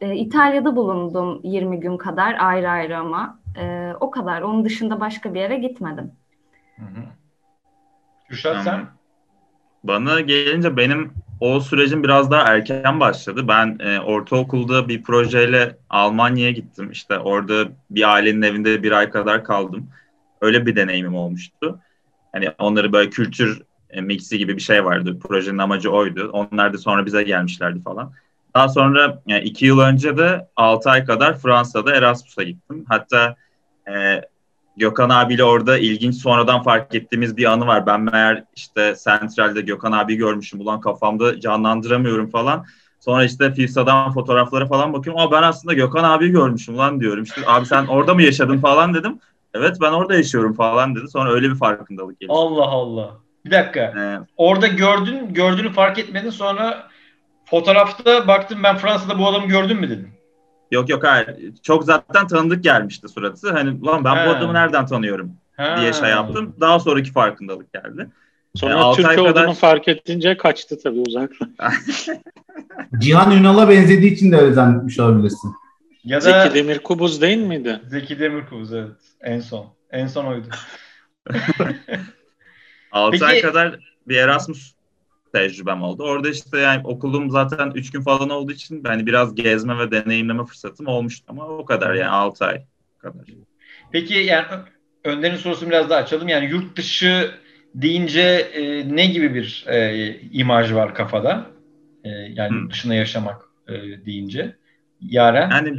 e, 0.00 0.16
İtalya'da 0.16 0.76
bulundum 0.76 1.40
20 1.44 1.80
gün 1.80 1.96
kadar 1.96 2.36
ayrı 2.38 2.70
ayrı 2.70 2.98
ama 2.98 3.40
e, 3.56 3.92
o 4.00 4.10
kadar. 4.10 4.42
Onun 4.42 4.64
dışında 4.64 5.00
başka 5.00 5.34
bir 5.34 5.40
yere 5.40 5.56
gitmedim. 5.56 6.12
Hı 6.76 6.84
hı. 6.84 7.04
Kürşat 8.28 8.64
sen? 8.64 8.86
Bana 9.84 10.20
gelince 10.20 10.76
benim 10.76 11.12
o 11.40 11.60
sürecin 11.60 12.02
biraz 12.02 12.30
daha 12.30 12.54
erken 12.54 13.00
başladı. 13.00 13.48
Ben 13.48 13.78
e, 13.80 14.00
ortaokulda 14.00 14.88
bir 14.88 15.02
projeyle 15.02 15.76
Almanya'ya 15.90 16.50
gittim. 16.50 16.90
İşte 16.90 17.18
orada 17.18 17.68
bir 17.90 18.14
ailenin 18.14 18.42
evinde 18.42 18.82
bir 18.82 18.92
ay 18.92 19.10
kadar 19.10 19.44
kaldım. 19.44 19.88
Öyle 20.40 20.66
bir 20.66 20.76
deneyimim 20.76 21.14
olmuştu. 21.14 21.80
Hani 22.32 22.50
onları 22.58 22.92
böyle 22.92 23.10
kültür 23.10 23.62
mixi 24.00 24.38
gibi 24.38 24.56
bir 24.56 24.62
şey 24.62 24.84
vardı. 24.84 25.18
Projenin 25.18 25.58
amacı 25.58 25.90
oydu. 25.90 26.30
Onlar 26.32 26.72
da 26.72 26.78
sonra 26.78 27.06
bize 27.06 27.22
gelmişlerdi 27.22 27.82
falan. 27.82 28.12
Daha 28.54 28.68
sonra 28.68 29.22
yani 29.26 29.44
iki 29.44 29.66
yıl 29.66 29.78
önce 29.78 30.16
de 30.16 30.48
6 30.56 30.90
ay 30.90 31.04
kadar 31.04 31.38
Fransa'da 31.38 31.96
Erasmus'a 31.96 32.42
gittim. 32.42 32.84
Hatta 32.88 33.36
e, 33.88 34.20
Gökhan 34.76 35.10
abiyle 35.10 35.44
orada 35.44 35.78
ilginç 35.78 36.14
sonradan 36.14 36.62
fark 36.62 36.94
ettiğimiz 36.94 37.36
bir 37.36 37.44
anı 37.44 37.66
var. 37.66 37.86
Ben 37.86 38.00
meğer 38.00 38.44
işte 38.56 38.94
Central'de 39.04 39.60
Gökhan 39.60 39.92
abi 39.92 40.14
görmüşüm. 40.14 40.60
Ulan 40.60 40.80
kafamda 40.80 41.40
canlandıramıyorum 41.40 42.30
falan. 42.30 42.64
Sonra 43.00 43.24
işte 43.24 43.54
FIFSA'dan 43.54 44.12
fotoğraflara 44.12 44.66
falan 44.66 44.92
bakıyorum. 44.92 45.20
Ama 45.20 45.32
ben 45.32 45.42
aslında 45.42 45.74
Gökhan 45.74 46.04
abi 46.04 46.28
görmüşüm 46.28 46.78
lan 46.78 47.00
diyorum. 47.00 47.24
İşte 47.24 47.40
abi 47.46 47.66
sen 47.66 47.86
orada 47.86 48.14
mı 48.14 48.22
yaşadın 48.22 48.58
falan 48.58 48.94
dedim. 48.94 49.18
Evet 49.54 49.76
ben 49.80 49.92
orada 49.92 50.14
yaşıyorum 50.14 50.54
falan 50.54 50.94
dedi. 50.94 51.08
Sonra 51.08 51.32
öyle 51.32 51.50
bir 51.50 51.54
farkındalık 51.54 52.20
gelişti. 52.20 52.36
Allah 52.38 52.66
Allah. 52.66 53.10
Bir 53.44 53.50
dakika. 53.50 53.80
Ee, 53.80 54.18
Orada 54.36 54.66
gördün, 54.66 55.34
gördüğünü 55.34 55.72
fark 55.72 55.98
etmedin 55.98 56.30
sonra 56.30 56.88
fotoğrafta 57.44 58.28
baktım 58.28 58.58
ben 58.62 58.76
Fransa'da 58.76 59.18
bu 59.18 59.28
adamı 59.28 59.46
gördüm 59.46 59.80
mü 59.80 59.90
dedin. 59.90 60.08
yok 60.70 60.88
yok 60.88 61.04
hayır. 61.04 61.36
Çok 61.62 61.84
zaten 61.84 62.26
tanıdık 62.26 62.64
gelmişti 62.64 63.08
suratı. 63.08 63.52
Hani 63.52 63.82
lan 63.84 64.04
ben 64.04 64.14
bu 64.16 64.18
He. 64.30 64.36
adamı 64.36 64.54
nereden 64.54 64.86
tanıyorum 64.86 65.32
Ha. 65.56 65.76
diye 65.80 65.92
şey 65.92 66.08
yaptım. 66.10 66.56
Daha 66.60 66.80
sonraki 66.80 67.12
farkındalık 67.12 67.72
geldi. 67.72 68.08
Sonra 68.56 68.78
Yani 68.78 68.96
Türk 68.96 69.06
ay 69.08 69.18
olduğunu 69.18 69.34
kadar- 69.34 69.54
fark 69.54 69.88
edince 69.88 70.36
kaçtı 70.36 70.78
tabii 70.82 71.00
uzakla. 71.00 71.46
Cihan 72.98 73.30
Ünal'a 73.30 73.68
benzediği 73.68 74.12
için 74.12 74.32
de 74.32 74.36
öyle 74.36 74.52
zannetmiş 74.52 75.00
olabilirsin. 75.00 75.54
Ya 76.04 76.16
da 76.16 76.20
Zeki 76.20 76.38
Zeki, 76.42 76.54
Demirkubuz 76.54 77.20
değil 77.22 77.38
miydi? 77.38 77.80
Demirkubuz 78.18 78.72
evet. 78.74 78.90
En 79.20 79.40
son. 79.40 79.66
En 79.90 80.06
son 80.06 80.24
oydu. 80.24 80.46
6 82.90 83.10
Peki- 83.12 83.24
ay 83.24 83.40
kadar 83.40 83.78
bir 84.08 84.16
Erasmus 84.16 84.74
tecrübem 85.32 85.82
oldu. 85.82 86.02
Orada 86.02 86.28
işte 86.28 86.58
yani 86.58 86.80
okulum 86.86 87.30
zaten 87.30 87.72
3 87.74 87.90
gün 87.90 88.00
falan 88.00 88.30
olduğu 88.30 88.52
için 88.52 88.84
hani 88.84 89.06
biraz 89.06 89.34
gezme 89.34 89.78
ve 89.78 89.90
deneyimleme 89.90 90.44
fırsatım 90.44 90.86
olmuştu 90.86 91.24
ama 91.28 91.46
o 91.48 91.64
kadar 91.64 91.94
yani 91.94 92.10
6 92.10 92.44
ay 92.44 92.62
kadar. 92.98 93.22
Peki 93.92 94.14
yani 94.14 94.46
Önder'in 95.04 95.36
sorusunu 95.36 95.68
biraz 95.70 95.90
daha 95.90 95.98
açalım. 95.98 96.28
Yani 96.28 96.50
yurt 96.50 96.76
dışı 96.76 97.30
deyince 97.74 98.20
e, 98.54 98.96
ne 98.96 99.06
gibi 99.06 99.34
bir 99.34 99.64
e, 99.68 100.20
imaj 100.32 100.72
var 100.72 100.94
kafada? 100.94 101.46
E, 102.04 102.08
yani 102.08 102.54
yurt 102.54 102.72
dışında 102.72 102.94
yaşamak 102.94 103.42
e, 103.68 103.74
deyince. 104.06 104.56
Yaren. 105.00 105.50
Yani 105.50 105.78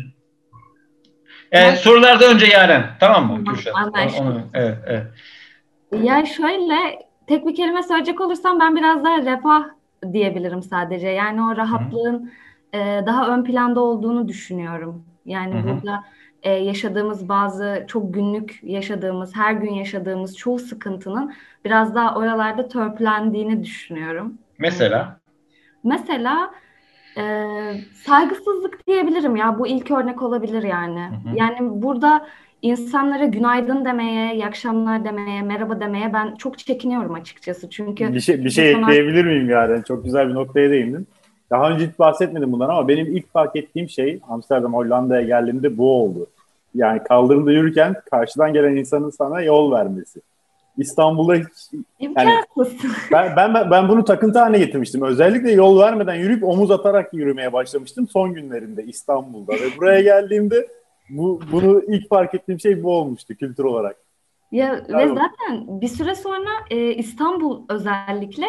E, 1.52 1.76
sorularda 1.76 2.30
önce 2.32 2.46
Yaren. 2.46 2.98
Tamam 3.00 3.24
mı? 3.24 3.38
Tamam, 3.38 3.56
Kürşat. 3.56 3.76
anlaştık. 3.76 4.22
Onu- 4.22 4.50
evet, 4.54 4.78
evet. 4.86 5.08
Ya 5.92 6.26
şöyle 6.26 6.76
tek 7.28 7.48
bir 7.48 7.56
kelime 7.56 7.84
söyleyecek 7.84 8.22
olursam 8.22 8.60
ben 8.60 8.76
biraz 8.76 9.04
daha 9.04 9.18
refah 9.18 9.64
diyebilirim 10.14 10.64
sadece. 10.64 11.08
Yani 11.08 11.42
o 11.42 11.58
rahatlığın 11.58 12.32
e, 12.74 12.80
daha 13.06 13.28
ön 13.28 13.44
planda 13.44 13.82
olduğunu 13.82 14.28
düşünüyorum. 14.28 15.04
Yani 15.26 15.54
Hı 15.54 15.60
hı. 15.60 15.64
burada 15.68 16.04
e, 16.44 16.52
yaşadığımız 16.52 17.30
bazı 17.30 17.86
çok 17.88 18.14
günlük 18.14 18.60
yaşadığımız, 18.64 19.36
her 19.36 19.54
gün 19.54 19.74
yaşadığımız 19.74 20.38
çoğu 20.38 20.60
sıkıntının 20.60 21.34
biraz 21.66 21.96
daha 21.96 22.16
oralarda 22.16 22.68
törpülendiğini 22.68 23.64
düşünüyorum. 23.64 24.38
Mesela 24.60 25.22
Mesela 25.84 26.52
e, 27.18 27.44
saygısızlık 27.94 28.88
diyebilirim 28.88 29.36
ya 29.36 29.60
bu 29.60 29.68
ilk 29.68 29.92
örnek 29.92 30.22
olabilir 30.22 30.64
yani. 30.64 31.00
Hı 31.00 31.30
hı. 31.30 31.36
Yani 31.36 31.58
burada 31.62 32.28
insanlara 32.62 33.26
günaydın 33.26 33.86
demeye, 33.86 34.34
iyi 34.34 34.46
akşamlar 34.46 35.06
demeye, 35.06 35.42
merhaba 35.42 35.80
demeye 35.80 36.14
ben 36.14 36.36
çok 36.36 36.58
çekiniyorum 36.60 37.14
açıkçası. 37.14 37.70
Çünkü 37.70 38.14
Bir 38.14 38.20
şey, 38.20 38.46
bir 38.46 38.50
şey 38.50 38.72
insanlar- 38.72 38.90
ekleyebilir 38.90 39.26
miyim 39.26 39.50
yani? 39.50 39.84
Çok 39.84 40.04
güzel 40.06 40.30
bir 40.30 40.34
noktaya 40.34 40.70
değindin. 40.70 41.08
Daha 41.52 41.70
önce 41.70 41.88
hiç 41.88 42.00
bahsetmedim 42.00 42.52
bundan 42.52 42.70
ama 42.70 42.88
benim 42.88 43.06
ilk 43.18 43.34
fark 43.34 43.56
ettiğim 43.56 43.90
şey 43.90 44.20
Amsterdam, 44.30 44.74
Hollanda'ya 44.74 45.22
geldiğimde 45.22 45.78
bu 45.78 46.02
oldu. 46.04 46.28
Yani 46.76 47.04
kaldırımda 47.04 47.52
yürürken 47.52 47.96
karşıdan 48.12 48.54
gelen 48.54 48.76
insanın 48.76 49.10
sana 49.10 49.42
yol 49.42 49.72
vermesi. 49.72 50.22
İstanbul'da 50.78 51.36
hiç 51.36 51.82
imkansız. 52.00 52.74
ben, 53.12 53.36
ben 53.36 53.72
ben 53.72 53.90
bunu 53.90 54.06
takıntı 54.06 54.40
haline 54.40 54.58
getirmiştim. 54.58 55.02
Özellikle 55.02 55.52
yol 55.52 55.80
vermeden 55.80 56.16
yürüyüp 56.16 56.44
omuz 56.44 56.72
atarak 56.72 57.14
yürümeye 57.14 57.54
başlamıştım 57.54 58.08
son 58.08 58.34
günlerinde 58.34 58.84
İstanbul'da 58.84 59.54
ve 59.54 59.78
buraya 59.78 60.02
geldiğimde 60.12 60.68
bu 61.18 61.42
bunu 61.52 61.82
ilk 61.88 62.10
fark 62.10 62.36
ettiğim 62.36 62.60
şey 62.60 62.84
bu 62.84 62.92
olmuştu 62.92 63.36
kültür 63.36 63.64
olarak. 63.64 63.98
Ya 64.52 64.74
ve 64.74 64.94
Bravo. 64.94 65.16
zaten 65.16 65.82
bir 65.82 65.88
süre 65.88 66.16
sonra 66.16 66.50
e, 66.70 66.94
İstanbul 66.94 67.64
özellikle 67.70 68.46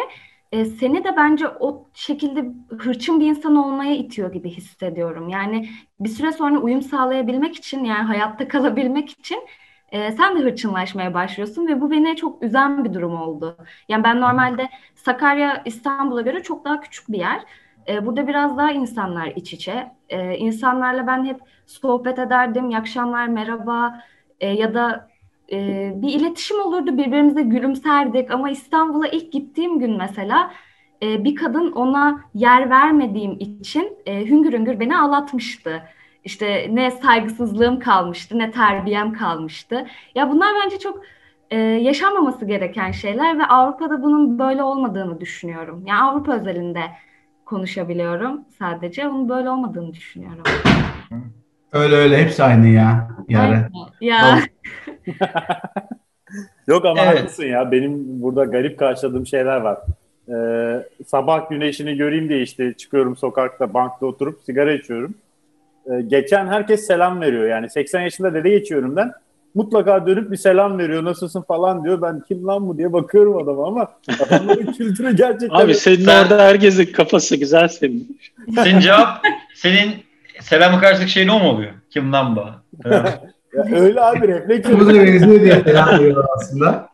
e, 0.51 0.65
seni 0.65 1.03
de 1.03 1.15
bence 1.17 1.47
o 1.47 1.85
şekilde 1.93 2.45
hırçın 2.77 3.19
bir 3.19 3.25
insan 3.25 3.55
olmaya 3.55 3.95
itiyor 3.95 4.33
gibi 4.33 4.49
hissediyorum. 4.49 5.29
Yani 5.29 5.69
bir 5.99 6.09
süre 6.09 6.31
sonra 6.31 6.59
uyum 6.59 6.81
sağlayabilmek 6.81 7.55
için 7.55 7.83
yani 7.83 8.03
hayatta 8.03 8.47
kalabilmek 8.47 9.09
için 9.09 9.39
e, 9.91 10.11
sen 10.11 10.37
de 10.37 10.39
hırçınlaşmaya 10.39 11.13
başlıyorsun 11.13 11.67
ve 11.67 11.81
bu 11.81 11.91
beni 11.91 12.15
çok 12.15 12.43
üzen 12.43 12.85
bir 12.85 12.93
durum 12.93 13.21
oldu. 13.21 13.57
Yani 13.89 14.03
ben 14.03 14.21
normalde 14.21 14.69
Sakarya 14.95 15.61
İstanbul'a 15.65 16.21
göre 16.21 16.43
çok 16.43 16.65
daha 16.65 16.81
küçük 16.81 17.11
bir 17.11 17.17
yer. 17.17 17.43
E, 17.87 18.05
burada 18.05 18.27
biraz 18.27 18.57
daha 18.57 18.71
insanlar 18.71 19.27
iç 19.27 19.53
içe. 19.53 19.91
E, 20.09 20.37
insanlarla 20.37 21.07
ben 21.07 21.25
hep 21.25 21.39
sohbet 21.65 22.19
ederdim. 22.19 22.69
İyi 22.69 22.77
akşamlar, 22.77 23.27
merhaba 23.27 24.03
e, 24.39 24.47
ya 24.47 24.73
da 24.73 25.07
e, 25.51 25.91
bir 25.95 26.09
iletişim 26.09 26.61
olurdu 26.61 26.97
birbirimize 26.97 27.41
gülümserdik 27.41 28.31
ama 28.31 28.49
İstanbul'a 28.49 29.07
ilk 29.07 29.31
gittiğim 29.31 29.79
gün 29.79 29.97
mesela 29.97 30.51
e, 31.03 31.23
bir 31.23 31.35
kadın 31.35 31.71
ona 31.71 32.19
yer 32.33 32.69
vermediğim 32.69 33.31
için 33.39 33.97
e, 34.05 34.25
hüngür 34.25 34.53
hüngür 34.53 34.79
beni 34.79 34.97
ağlatmıştı. 34.97 35.83
İşte 36.23 36.67
ne 36.71 36.91
saygısızlığım 36.91 37.79
kalmıştı 37.79 38.39
ne 38.39 38.51
terbiyem 38.51 39.13
kalmıştı. 39.13 39.87
Ya 40.15 40.31
bunlar 40.31 40.49
bence 40.63 40.79
çok 40.79 41.03
e, 41.51 41.57
yaşanmaması 41.59 42.45
gereken 42.45 42.91
şeyler 42.91 43.39
ve 43.39 43.45
Avrupa'da 43.45 44.03
bunun 44.03 44.39
böyle 44.39 44.63
olmadığını 44.63 45.21
düşünüyorum. 45.21 45.83
Yani 45.85 46.01
Avrupa 46.01 46.33
özelinde 46.33 46.81
konuşabiliyorum 47.45 48.41
sadece. 48.59 49.07
Onun 49.07 49.29
böyle 49.29 49.49
olmadığını 49.49 49.93
düşünüyorum. 49.93 50.43
Öyle 51.71 51.95
öyle 51.95 52.17
hepsi 52.17 52.43
aynı 52.43 52.67
ya. 52.67 53.09
Yani. 53.29 53.55
Aynen. 53.55 53.69
Ya 54.01 54.39
Yok 56.67 56.85
ama 56.85 57.01
Evet. 57.01 57.19
haklısın 57.19 57.45
ya. 57.45 57.71
Benim 57.71 58.21
burada 58.21 58.43
garip 58.43 58.79
karşıladığım 58.79 59.27
şeyler 59.27 59.57
var. 59.57 59.79
Ee, 60.29 60.83
sabah 61.07 61.49
güneşini 61.49 61.97
göreyim 61.97 62.29
diye 62.29 62.41
işte 62.41 62.73
çıkıyorum 62.73 63.15
sokakta 63.15 63.73
bankta 63.73 64.05
oturup 64.05 64.41
sigara 64.45 64.73
içiyorum. 64.73 65.15
Ee, 65.85 66.01
geçen 66.01 66.47
herkes 66.47 66.87
selam 66.87 67.21
veriyor. 67.21 67.47
Yani 67.47 67.69
80 67.69 68.01
yaşında 68.01 68.33
dede 68.33 68.49
geçiyor 68.49 68.83
önümden. 68.83 69.11
Mutlaka 69.55 70.07
dönüp 70.07 70.31
bir 70.31 70.37
selam 70.37 70.77
veriyor. 70.79 71.03
Nasılsın 71.03 71.41
falan 71.41 71.83
diyor. 71.83 72.01
Ben 72.01 72.21
kim 72.27 72.47
lan 72.47 72.67
bu 72.67 72.77
diye 72.77 72.93
bakıyorum 72.93 73.37
adama 73.37 73.67
ama 73.67 73.87
adamların 74.27 74.71
kültürü 74.77 75.15
gerçekten... 75.15 75.55
Abi 75.59 75.73
senin 75.75 76.05
Sen- 76.05 76.23
orada 76.23 76.43
herkesin 76.43 76.85
kafası 76.85 77.35
güzel 77.35 77.67
senin. 77.67 78.19
senin 78.63 78.79
cevap 78.79 79.21
senin 79.55 79.91
selamı 80.41 80.79
karşılık 80.79 81.09
şey 81.09 81.27
ne 81.27 81.31
mu 81.39 81.49
oluyor? 81.49 81.71
Kim 81.89 82.11
lan 82.13 82.35
bu? 82.35 82.45
Ya 83.53 83.79
öyle 83.79 84.01
abi 84.01 84.27
refleks. 84.27 84.67
Kırmızı 84.67 84.93
benziyor 84.93 85.41
diye 85.41 85.61
selam 85.63 85.89
veriyorlar 85.99 86.25
aslında. 86.35 86.89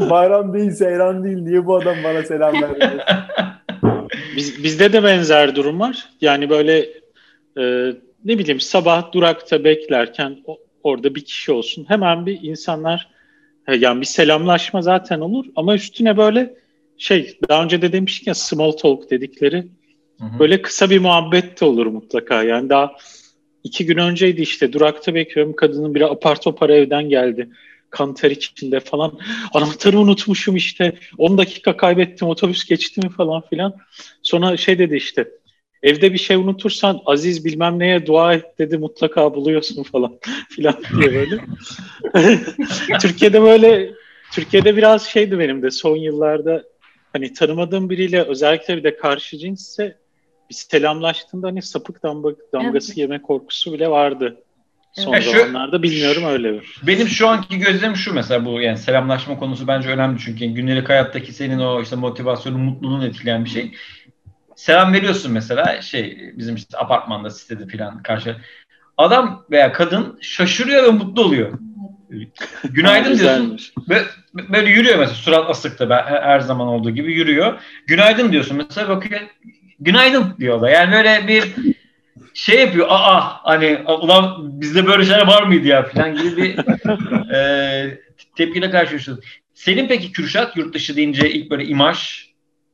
Bayram 0.10 0.54
değil, 0.54 0.70
seyran 0.70 1.24
değil. 1.24 1.38
Niye 1.38 1.66
bu 1.66 1.76
adam 1.76 1.94
bana 2.04 2.22
selam 2.22 2.52
vermiyor? 2.62 3.00
Biz, 4.36 4.64
bizde 4.64 4.92
de 4.92 5.02
benzer 5.04 5.54
durum 5.56 5.80
var. 5.80 6.08
Yani 6.20 6.50
böyle 6.50 6.78
e, 7.58 7.62
ne 8.24 8.38
bileyim 8.38 8.60
sabah 8.60 9.12
durakta 9.12 9.64
beklerken 9.64 10.36
o- 10.46 10.58
orada 10.84 11.14
bir 11.14 11.24
kişi 11.24 11.52
olsun. 11.52 11.84
Hemen 11.88 12.26
bir 12.26 12.42
insanlar 12.42 13.08
yani 13.68 14.00
bir 14.00 14.06
selamlaşma 14.06 14.82
zaten 14.82 15.20
olur 15.20 15.46
ama 15.56 15.74
üstüne 15.74 16.16
böyle 16.16 16.54
şey 16.98 17.38
daha 17.48 17.64
önce 17.64 17.82
de 17.82 17.92
demiştik 17.92 18.26
ya 18.26 18.34
small 18.34 18.72
talk 18.72 19.10
dedikleri 19.10 19.66
Hı 20.20 20.24
hı. 20.24 20.38
böyle 20.38 20.62
kısa 20.62 20.90
bir 20.90 20.98
muhabbet 20.98 21.60
de 21.60 21.64
olur 21.64 21.86
mutlaka. 21.86 22.42
Yani 22.42 22.68
daha 22.68 22.92
iki 23.64 23.86
gün 23.86 23.98
önceydi 23.98 24.42
işte 24.42 24.72
durakta 24.72 25.14
bekliyorum 25.14 25.56
kadının 25.56 25.94
biri 25.94 26.06
apar 26.06 26.40
topar 26.40 26.70
evden 26.70 27.08
geldi. 27.08 27.48
Kan 27.90 28.14
ter 28.14 28.30
içinde 28.30 28.80
falan. 28.80 29.18
Anahtarı 29.54 29.98
unutmuşum 29.98 30.56
işte. 30.56 30.92
10 31.18 31.38
dakika 31.38 31.76
kaybettim 31.76 32.28
otobüs 32.28 32.64
geçti 32.64 33.00
mi 33.00 33.08
falan 33.08 33.42
filan. 33.50 33.76
Sonra 34.22 34.56
şey 34.56 34.78
dedi 34.78 34.96
işte 34.96 35.28
evde 35.84 36.12
bir 36.12 36.18
şey 36.18 36.36
unutursan 36.36 37.00
Aziz 37.06 37.44
bilmem 37.44 37.78
neye 37.78 38.06
dua 38.06 38.34
et 38.34 38.58
dedi 38.58 38.78
mutlaka 38.78 39.34
buluyorsun 39.34 39.82
falan 39.92 40.18
filan 40.50 40.76
diye 41.00 41.14
böyle. 41.14 41.40
Türkiye'de 43.00 43.42
böyle 43.42 43.90
Türkiye'de 44.32 44.76
biraz 44.76 45.06
şeydi 45.06 45.38
benim 45.38 45.62
de 45.62 45.70
son 45.70 45.96
yıllarda 45.96 46.64
hani 47.12 47.32
tanımadığım 47.32 47.90
biriyle 47.90 48.22
özellikle 48.22 48.76
bir 48.76 48.84
de 48.84 48.96
karşı 48.96 49.38
cinsse 49.38 49.96
bir 50.50 50.54
selamlaştığında 50.54 51.46
hani 51.46 51.62
sapık 51.62 52.02
damga, 52.02 52.28
damgası 52.52 52.92
Evet. 52.92 52.98
yeme 52.98 53.22
korkusu 53.22 53.72
bile 53.72 53.88
vardı. 53.90 54.36
Son 54.92 55.12
Evet. 55.12 55.24
Şu- 55.24 55.30
zamanlarda 55.30 55.82
bilmiyorum 55.82 56.24
öyle 56.24 56.50
mi? 56.52 56.60
Benim 56.82 57.08
şu 57.08 57.28
anki 57.28 57.58
gözlemim 57.58 57.96
şu 57.96 58.14
mesela 58.14 58.44
bu 58.44 58.60
yani 58.60 58.78
selamlaşma 58.78 59.38
konusu 59.38 59.66
bence 59.66 59.88
önemli 59.88 60.18
çünkü 60.18 60.46
günlük 60.46 60.88
hayattaki 60.88 61.32
senin 61.32 61.58
o 61.58 61.82
işte 61.82 61.96
motivasyonun, 61.96 62.60
mutluluğunu 62.60 63.06
etkileyen 63.06 63.44
bir 63.44 63.50
şey. 63.50 63.72
Selam 64.56 64.92
veriyorsun 64.92 65.32
mesela 65.32 65.82
şey 65.82 66.32
bizim 66.36 66.54
işte 66.54 66.78
apartmanda, 66.78 67.30
sitede 67.30 67.76
falan 67.76 68.02
karşı. 68.02 68.36
Adam 68.96 69.44
veya 69.50 69.72
kadın 69.72 70.18
şaşırıyor 70.20 70.84
ve 70.84 70.90
mutlu 70.90 71.22
oluyor. 71.22 71.58
Günaydın 72.64 73.18
diyorsun. 73.18 73.58
Güzelmiş. 73.58 73.72
Böyle, 74.52 74.70
yürüyor 74.70 74.98
mesela 74.98 75.16
surat 75.16 75.50
asıkta 75.50 75.90
ben 75.90 76.02
her 76.02 76.40
zaman 76.40 76.68
olduğu 76.68 76.90
gibi 76.90 77.12
yürüyor. 77.12 77.60
Günaydın 77.86 78.32
diyorsun 78.32 78.56
mesela 78.56 78.88
bakıyor 78.88 79.20
günaydın 79.80 80.34
diyor 80.38 80.60
da. 80.60 80.70
Yani 80.70 80.92
böyle 80.92 81.28
bir 81.28 81.44
şey 82.34 82.60
yapıyor. 82.60 82.86
Aa 82.90 83.44
hani 83.44 83.78
ulan 83.86 84.60
bizde 84.60 84.86
böyle 84.86 85.04
şeyler 85.04 85.26
var 85.26 85.42
mıydı 85.42 85.68
ya 85.68 85.82
falan 85.88 86.16
gibi 86.16 86.36
bir 86.36 86.58
e, 87.34 88.00
tepkiyle 88.36 88.70
karşılaşıyoruz. 88.70 89.24
Senin 89.54 89.88
peki 89.88 90.12
Kürşat 90.12 90.56
yurt 90.56 90.74
dışı 90.74 90.96
deyince 90.96 91.30
ilk 91.30 91.50
böyle 91.50 91.64
imaj 91.64 92.28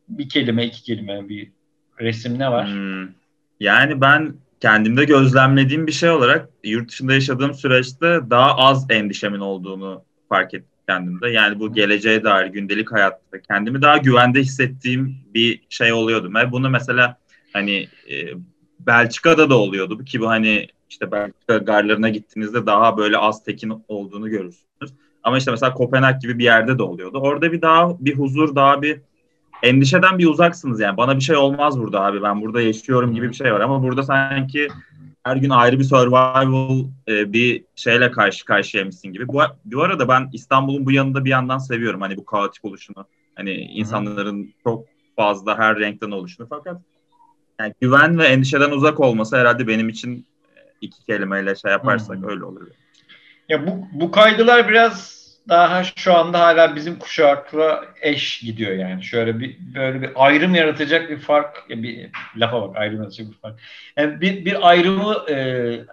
bir 0.08 0.28
kelime, 0.28 0.64
iki 0.66 0.82
kelime, 0.82 1.28
bir 1.28 1.52
resim 2.00 2.38
ne 2.38 2.50
var? 2.50 2.68
Hmm. 2.68 3.08
Yani 3.60 4.00
ben 4.00 4.34
kendimde 4.60 5.04
gözlemlediğim 5.04 5.86
bir 5.86 5.92
şey 5.92 6.10
olarak 6.10 6.48
yurt 6.64 6.88
dışında 6.88 7.14
yaşadığım 7.14 7.54
süreçte 7.54 8.20
daha 8.30 8.56
az 8.56 8.86
endişemin 8.90 9.40
olduğunu 9.40 10.04
fark 10.28 10.54
ettim 10.54 10.70
kendimde. 10.88 11.28
Yani 11.28 11.60
bu 11.60 11.72
geleceğe 11.72 12.24
dair 12.24 12.46
gündelik 12.46 12.92
hayatta 12.92 13.40
kendimi 13.48 13.82
daha 13.82 13.96
güvende 13.96 14.40
hissettiğim 14.40 15.16
bir 15.34 15.62
şey 15.68 15.92
oluyordu. 15.92 16.30
Ve 16.34 16.52
bunu 16.52 16.70
mesela 16.70 17.16
hani 17.52 17.88
e, 18.10 18.14
Belçika'da 18.80 19.50
da 19.50 19.58
oluyordu 19.58 20.04
ki 20.04 20.20
bu 20.20 20.28
hani 20.28 20.66
işte 20.90 21.12
Belçika 21.12 21.58
garlarına 21.58 22.08
gittiğinizde 22.08 22.66
daha 22.66 22.96
böyle 22.96 23.18
az 23.18 23.44
tekin 23.44 23.84
olduğunu 23.88 24.28
görürsünüz. 24.30 24.94
Ama 25.22 25.38
işte 25.38 25.50
mesela 25.50 25.74
Kopenhag 25.74 26.20
gibi 26.20 26.38
bir 26.38 26.44
yerde 26.44 26.78
de 26.78 26.82
oluyordu. 26.82 27.18
Orada 27.18 27.52
bir 27.52 27.62
daha 27.62 27.96
bir 28.00 28.18
huzur, 28.18 28.54
daha 28.54 28.82
bir 28.82 29.00
endişeden 29.62 30.18
bir 30.18 30.26
uzaksınız 30.26 30.80
yani. 30.80 30.96
Bana 30.96 31.16
bir 31.16 31.20
şey 31.20 31.36
olmaz 31.36 31.80
burada 31.80 32.00
abi. 32.00 32.22
Ben 32.22 32.42
burada 32.42 32.60
yaşıyorum 32.60 33.14
gibi 33.14 33.28
bir 33.28 33.34
şey 33.34 33.52
var 33.52 33.60
ama 33.60 33.82
burada 33.82 34.02
sanki 34.02 34.68
her 35.24 35.36
gün 35.36 35.50
ayrı 35.50 35.78
bir 35.78 35.84
survival 35.84 36.84
e, 37.08 37.32
bir 37.32 37.64
şeyle 37.74 38.10
karşı 38.10 38.44
karşıyaymışsın 38.44 39.12
gibi. 39.12 39.28
Bu, 39.28 39.40
bu 39.64 39.82
arada 39.82 40.08
ben 40.08 40.30
İstanbul'un 40.32 40.86
bu 40.86 40.92
yanında 40.92 41.24
bir 41.24 41.30
yandan 41.30 41.58
seviyorum. 41.58 42.00
Hani 42.00 42.16
bu 42.16 42.24
kaotik 42.24 42.64
oluşunu. 42.64 43.06
Hani 43.34 43.52
insanların 43.52 44.42
Hı-hı. 44.42 44.52
çok 44.64 44.84
fazla 45.16 45.58
her 45.58 45.78
renkten 45.78 46.10
oluşunu. 46.10 46.46
Fakat 46.50 46.80
yani 47.60 47.74
güven 47.80 48.18
ve 48.18 48.26
endişeden 48.26 48.70
uzak 48.70 49.00
olması 49.00 49.36
herhalde 49.36 49.66
benim 49.66 49.88
için 49.88 50.26
e, 50.56 50.60
iki 50.80 51.04
kelimeyle 51.04 51.56
şey 51.56 51.70
yaparsak 51.70 52.18
Hı-hı. 52.18 52.30
öyle 52.30 52.44
olur. 52.44 52.62
Ya 53.48 53.66
bu, 53.66 53.86
bu 53.92 54.10
kaygılar 54.10 54.68
biraz 54.68 55.19
daha 55.48 55.84
şu 55.84 56.14
anda 56.14 56.40
hala 56.40 56.76
bizim 56.76 56.98
kuşakla 56.98 57.84
eş 58.00 58.40
gidiyor 58.40 58.72
yani. 58.72 59.02
Şöyle 59.02 59.40
bir 59.40 59.58
böyle 59.74 60.02
bir 60.02 60.10
ayrım 60.14 60.54
yaratacak 60.54 61.10
bir 61.10 61.18
fark, 61.18 61.64
bir 61.68 62.10
lafa 62.36 62.62
bak 62.62 62.76
ayrım 62.76 62.96
yaratacak 62.96 63.26
bir 63.30 63.36
fark. 63.36 63.60
Yani 63.96 64.20
bir, 64.20 64.44
bir 64.44 64.68
ayrımı 64.68 65.14
e, 65.30 65.36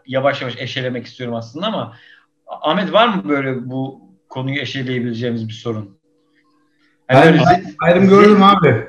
yavaş 0.05 0.41
yavaş 0.41 0.57
eşelemek 0.57 1.05
istiyorum 1.05 1.35
aslında 1.35 1.67
ama 1.67 1.93
Ahmet 2.47 2.93
var 2.93 3.07
mı 3.07 3.29
böyle 3.29 3.69
bu 3.69 4.01
konuyu 4.29 4.61
eşeleyebileceğimiz 4.61 5.47
bir 5.47 5.53
sorun? 5.53 5.97
Yani 7.11 7.39
ben 7.45 7.65
ayrım 7.81 8.09
gördüm 8.09 8.43
abi. 8.43 8.87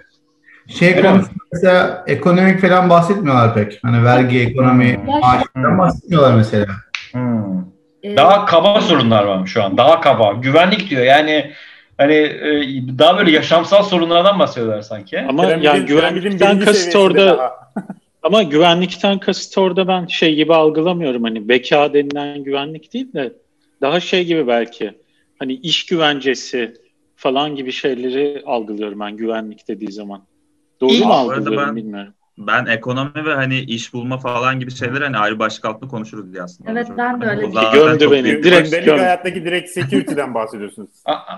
Şey 0.68 1.02
konusunda 1.02 1.44
mesela 1.52 2.04
ekonomik 2.06 2.60
falan 2.60 2.90
bahsetmiyorlar 2.90 3.54
pek. 3.54 3.78
Hani 3.82 4.04
vergi, 4.04 4.40
ekonomi, 4.40 4.96
hmm. 4.96 5.06
maaştan 5.06 5.78
bahsetmiyorlar 5.78 6.34
mesela. 6.34 6.66
Hmm. 7.12 7.77
Ee, 8.02 8.16
daha 8.16 8.46
kaba 8.46 8.80
sorunlar 8.80 9.24
var 9.24 9.46
şu 9.46 9.62
an. 9.62 9.76
Daha 9.76 10.00
kaba. 10.00 10.32
Güvenlik 10.32 10.90
diyor. 10.90 11.02
Yani 11.02 11.52
hani 11.98 12.14
e, 12.14 12.48
daha 12.98 13.18
böyle 13.18 13.30
yaşamsal 13.30 13.82
sorunlardan 13.82 14.38
bahsediyorlar 14.38 14.82
sanki. 14.82 15.20
Ama 15.20 15.42
piramidin, 15.42 15.64
yani 15.64 15.86
güvenlikten 15.86 16.60
kasıt 16.60 16.96
orada 16.96 17.52
ama 18.22 18.42
güvenlikten 18.42 19.18
kasıt 19.18 19.58
orada 19.58 19.88
ben 19.88 20.06
şey 20.06 20.34
gibi 20.34 20.54
algılamıyorum. 20.54 21.22
Hani 21.22 21.48
beka 21.48 21.92
denilen 21.92 22.44
güvenlik 22.44 22.92
değil 22.92 23.12
de 23.12 23.32
daha 23.80 24.00
şey 24.00 24.24
gibi 24.24 24.46
belki. 24.46 24.92
Hani 25.38 25.52
iş 25.54 25.86
güvencesi 25.86 26.74
falan 27.16 27.56
gibi 27.56 27.72
şeyleri 27.72 28.42
algılıyorum 28.46 29.00
ben 29.00 29.16
güvenlik 29.16 29.68
dediği 29.68 29.92
zaman. 29.92 30.22
Doğru 30.80 31.04
mu 31.04 31.12
algılıyorum 31.12 31.68
ben, 31.68 31.76
bilmiyorum 31.76 32.14
ben 32.38 32.66
ekonomi 32.66 33.24
ve 33.24 33.34
hani 33.34 33.58
iş 33.60 33.92
bulma 33.92 34.18
falan 34.18 34.60
gibi 34.60 34.70
şeyler 34.70 35.02
hani 35.02 35.18
ayrı 35.18 35.38
başlık 35.38 35.64
altında 35.64 35.90
konuşuruz 35.90 36.32
diye 36.32 36.42
aslında. 36.42 36.70
Evet 36.70 36.86
ben 36.98 37.20
de 37.20 37.26
öyle 37.26 37.46
hani 37.54 37.72
Gömdü 37.72 38.10
beni. 38.10 38.42
Direkt 38.42 38.70
gömdü. 38.70 38.90
hayattaki 38.90 39.44
direkt 39.44 39.70
security'den 39.70 40.34
bahsediyorsunuz. 40.34 40.90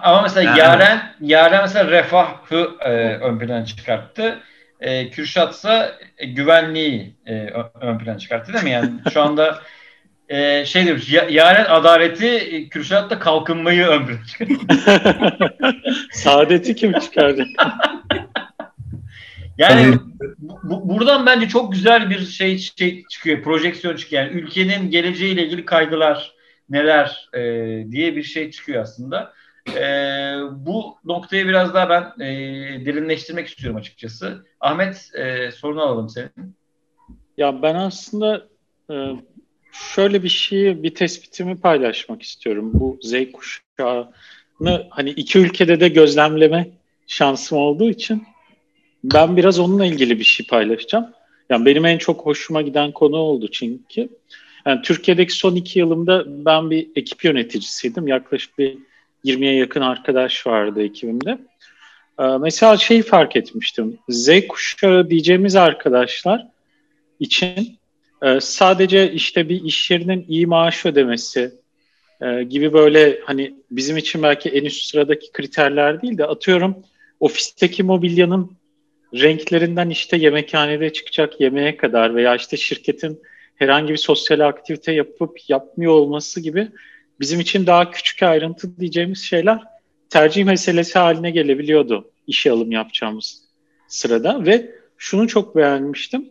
Ama 0.03 0.23
mesela 0.23 0.51
yani. 0.51 0.59
Yaren, 0.59 1.01
Yaren 1.21 1.63
mesela 1.63 1.91
refahı 1.91 2.71
e, 2.81 2.91
ön 3.17 3.39
plana 3.39 3.65
çıkarttı. 3.65 4.39
E, 4.81 5.11
Kürşat 5.11 5.55
ise 5.55 5.93
güvenliği 6.27 7.15
e, 7.27 7.33
ön 7.81 7.99
plana 7.99 8.19
çıkarttı 8.19 8.53
değil 8.53 8.65
mi? 8.65 8.71
Yani 8.71 8.91
şu 9.13 9.23
anda 9.23 9.59
e, 10.29 10.65
şey 10.65 10.87
demiş, 10.87 11.13
Yaren 11.31 11.65
adaleti, 11.65 12.69
Kürşat 12.69 13.11
da 13.11 13.19
kalkınmayı 13.19 13.87
ön 13.87 14.07
plana 14.07 14.25
çıkarttı. 14.27 14.77
Saadeti 16.13 16.75
kim 16.75 16.93
çıkardı? 16.93 17.45
Yani 19.61 19.95
bu, 20.39 20.89
buradan 20.89 21.27
bence 21.27 21.49
çok 21.49 21.73
güzel 21.73 22.11
bir 22.11 22.21
şey, 22.27 22.59
şey 22.59 23.05
çıkıyor, 23.11 23.43
projeksiyon 23.43 23.97
çıkıyor. 23.97 24.23
Yani 24.23 24.33
ülkenin 24.41 24.91
geleceğiyle 24.91 25.47
ilgili 25.47 25.65
kaygılar 25.65 26.35
neler 26.71 27.29
e, 27.35 27.41
diye 27.91 28.17
bir 28.17 28.23
şey 28.23 28.51
çıkıyor 28.51 28.83
aslında. 28.83 29.33
E, 29.69 29.85
bu 30.53 30.97
noktayı 31.05 31.47
biraz 31.47 31.75
daha 31.75 31.89
ben 31.91 32.25
e, 32.25 32.31
derinleştirmek 32.87 33.49
istiyorum 33.49 33.77
açıkçası. 33.77 34.47
Ahmet 34.61 35.11
e, 35.15 35.51
sorunu 35.51 35.83
alalım 35.83 36.09
senin. 36.09 36.57
Ya 37.37 37.63
ben 37.63 37.75
aslında 37.75 38.49
e, 38.91 38.95
şöyle 39.95 40.23
bir 40.23 40.29
şeyi, 40.29 40.83
bir 40.83 40.95
tespitimi 40.95 41.61
paylaşmak 41.61 42.23
istiyorum. 42.23 42.71
Bu 42.75 42.99
Z 43.03 43.15
kuşağını 43.33 44.87
hani 44.91 45.11
iki 45.11 45.39
ülkede 45.39 45.81
de 45.81 45.89
gözlemleme 45.89 46.69
şansım 47.07 47.59
olduğu 47.59 47.91
için 47.91 48.27
ben 49.05 49.37
biraz 49.37 49.59
onunla 49.59 49.87
ilgili 49.87 50.19
bir 50.19 50.25
şey 50.25 50.47
paylaşacağım. 50.47 51.07
Yani 51.51 51.67
benim 51.67 51.87
en 51.87 51.99
çok 51.99 52.27
hoşuma 52.27 52.63
giden 52.63 52.93
konu 52.93 53.17
oldu 53.17 53.49
çünkü. 53.53 54.09
Yani 54.67 54.83
Türkiye'deki 54.83 55.33
son 55.33 55.55
iki 55.55 55.79
yılımda 55.79 56.25
ben 56.27 56.71
bir 56.71 56.89
ekip 56.97 57.25
yöneticisiydim. 57.25 58.09
Yaklaşık 58.09 58.59
bir 58.59 58.79
20'ye 59.25 59.55
yakın 59.55 59.81
arkadaş 59.81 60.47
vardı 60.47 60.83
ekibimde. 60.83 61.39
Ee, 62.21 62.25
mesela 62.25 62.77
şeyi 62.77 63.03
fark 63.03 63.37
etmiştim. 63.37 63.99
Z 64.09 64.31
kuşağı 64.49 65.11
diyeceğimiz 65.11 65.57
arkadaşlar 65.57 66.47
için 67.21 67.79
e, 68.23 68.41
sadece 68.41 69.13
işte 69.13 69.49
bir 69.49 69.65
iş 69.65 69.91
yerinin 69.91 70.27
iyi 70.29 70.47
maaş 70.47 70.87
ödemesi 70.87 71.55
e, 72.21 72.43
gibi 72.43 72.73
böyle 72.73 73.21
hani 73.25 73.55
bizim 73.71 73.97
için 73.97 74.23
belki 74.23 74.49
en 74.49 74.65
üst 74.65 74.91
sıradaki 74.91 75.33
kriterler 75.33 76.03
değil 76.03 76.19
de 76.19 76.27
atıyorum 76.27 76.77
ofisteki 77.21 77.83
mobilyanın 77.83 78.60
renklerinden 79.15 79.91
işte 79.91 80.17
yemekhanede 80.17 80.93
çıkacak 80.93 81.41
yemeğe 81.41 81.77
kadar 81.77 82.15
veya 82.15 82.37
işte 82.37 82.57
şirketin 82.57 83.23
herhangi 83.57 83.93
bir 83.93 83.97
sosyal 83.97 84.41
aktivite 84.41 84.93
yapıp 84.93 85.51
yapmıyor 85.51 85.93
olması 85.93 86.41
gibi 86.41 86.69
bizim 87.21 87.41
için 87.41 87.67
daha 87.67 87.91
küçük 87.91 88.23
ayrıntı 88.23 88.77
diyeceğimiz 88.81 89.23
şeyler 89.23 89.59
tercih 90.11 90.45
meselesi 90.45 90.99
haline 90.99 91.31
gelebiliyordu 91.31 92.11
işe 92.27 92.51
alım 92.51 92.73
yapacağımız 92.73 93.43
sırada 93.89 94.47
ve 94.47 94.71
şunu 94.99 95.29
çok 95.29 95.57
beğenmiştim. 95.57 96.31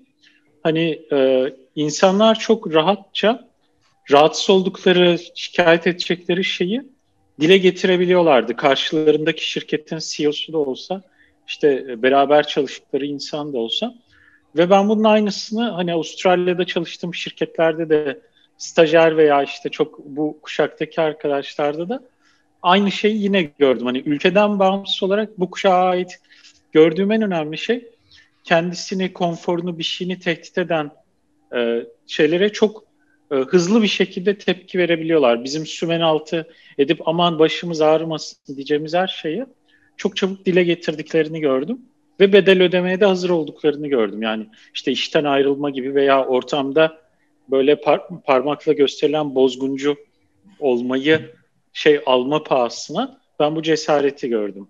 Hani 0.63 1.01
e, 1.11 1.49
insanlar 1.75 2.39
çok 2.39 2.73
rahatça 2.73 3.49
rahatsız 4.11 4.49
oldukları, 4.49 5.17
şikayet 5.35 5.87
edecekleri 5.87 6.43
şeyi 6.43 6.81
dile 7.41 7.57
getirebiliyorlardı. 7.57 8.55
Karşılarındaki 8.55 9.51
şirketin 9.51 9.99
CEO'su 10.01 10.53
da 10.53 10.57
olsa 10.57 11.01
işte 11.49 11.85
e, 11.89 12.01
beraber 12.01 12.47
çalıştıkları 12.47 13.05
insan 13.05 13.53
da 13.53 13.57
olsa 13.57 13.93
ve 14.55 14.69
ben 14.69 14.89
bunun 14.89 15.03
aynısını 15.03 15.69
hani 15.69 15.93
Avustralya'da 15.93 16.65
çalıştığım 16.65 17.15
şirketlerde 17.15 17.89
de 17.89 18.21
stajyer 18.57 19.17
veya 19.17 19.43
işte 19.43 19.69
çok 19.69 19.99
bu 20.05 20.39
kuşaktaki 20.41 21.01
arkadaşlarda 21.01 21.89
da 21.89 22.03
aynı 22.61 22.91
şeyi 22.91 23.23
yine 23.23 23.41
gördüm. 23.41 23.85
Hani 23.85 23.99
ülkeden 23.99 24.59
bağımsız 24.59 25.03
olarak 25.03 25.39
bu 25.39 25.51
kuşağa 25.51 25.83
ait 25.83 26.19
gördüğüm 26.71 27.11
en 27.11 27.21
önemli 27.21 27.57
şey 27.57 27.87
kendisini, 28.43 29.13
konforunu, 29.13 29.77
bir 29.77 29.83
şeyini 29.83 30.19
tehdit 30.19 30.57
eden 30.57 30.91
e, 31.55 31.85
şeylere 32.07 32.51
çok 32.51 32.83
e, 33.31 33.35
hızlı 33.35 33.83
bir 33.83 33.87
şekilde 33.87 34.37
tepki 34.37 34.77
verebiliyorlar. 34.77 35.43
Bizim 35.43 35.65
sümen 35.65 36.01
altı 36.01 36.47
edip 36.77 37.07
aman 37.07 37.39
başımız 37.39 37.81
ağrımasın 37.81 38.55
diyeceğimiz 38.55 38.93
her 38.93 39.07
şeyi 39.07 39.45
çok 39.99 40.17
çabuk 40.17 40.45
dile 40.45 40.63
getirdiklerini 40.63 41.39
gördüm 41.39 41.81
ve 42.19 42.33
bedel 42.33 42.61
ödemeye 42.61 42.99
de 42.99 43.05
hazır 43.05 43.29
olduklarını 43.29 43.87
gördüm. 43.87 44.21
Yani 44.21 44.49
işte 44.73 44.91
işten 44.91 45.23
ayrılma 45.23 45.69
gibi 45.69 45.95
veya 45.95 46.25
ortamda 46.25 46.97
böyle 47.51 47.73
par- 47.73 48.21
parmakla 48.21 48.73
gösterilen 48.73 49.35
bozguncu 49.35 49.95
olmayı 50.59 51.31
şey 51.73 52.01
alma 52.05 52.43
pahasına 52.43 53.19
ben 53.39 53.55
bu 53.55 53.61
cesareti 53.61 54.29
gördüm. 54.29 54.67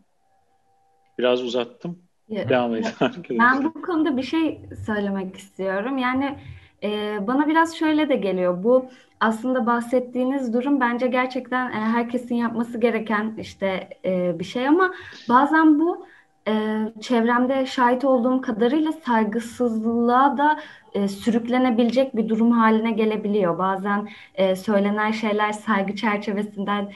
Biraz 1.19 1.43
uzattım. 1.43 1.99
Devam 2.29 2.75
edin 2.75 2.89
Ben 3.29 3.63
bu 3.63 3.81
konuda 3.81 4.17
bir 4.17 4.23
şey 4.23 4.59
söylemek 4.85 5.35
istiyorum. 5.35 5.97
Yani 5.97 6.37
e, 6.83 7.17
bana 7.27 7.47
biraz 7.47 7.77
şöyle 7.77 8.09
de 8.09 8.15
geliyor. 8.15 8.63
Bu 8.63 8.89
aslında 9.19 9.65
bahsettiğiniz 9.65 10.53
durum 10.53 10.79
bence 10.79 11.07
gerçekten 11.07 11.71
e, 11.71 11.73
herkesin 11.73 12.35
yapması 12.35 12.77
gereken 12.77 13.33
işte 13.37 13.89
e, 14.05 14.39
bir 14.39 14.43
şey 14.43 14.67
ama 14.67 14.93
bazen 15.29 15.79
bu 15.79 16.05
e, 16.47 16.77
çevremde 17.01 17.65
şahit 17.65 18.05
olduğum 18.05 18.41
kadarıyla 18.41 18.91
saygısızlığa 18.91 20.37
da 20.37 20.59
sürüklenebilecek 21.07 22.15
bir 22.15 22.29
durum 22.29 22.51
haline 22.51 22.91
gelebiliyor. 22.91 23.57
Bazen 23.57 24.07
söylenen 24.55 25.11
şeyler 25.11 25.51
saygı 25.51 25.95
çerçevesinden 25.95 26.91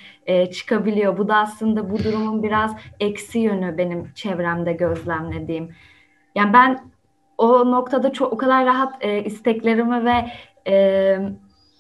çıkabiliyor. 0.52 1.18
Bu 1.18 1.28
da 1.28 1.36
aslında 1.36 1.90
bu 1.90 2.04
durumun 2.04 2.44
biraz 2.44 2.76
eksi 3.00 3.40
yönü 3.40 3.78
benim 3.78 4.12
çevremde 4.16 4.74
gözlemlediğim. 4.74 5.70
Yani 6.36 6.54
ben 6.54 6.80
o 7.38 7.72
noktada 7.72 8.14
çok 8.14 8.34
o 8.34 8.38
kadar 8.38 8.66
rahat 8.66 9.06
e, 9.06 9.24
isteklerimi 9.24 10.06
ve 10.06 10.32
e, 10.68 11.18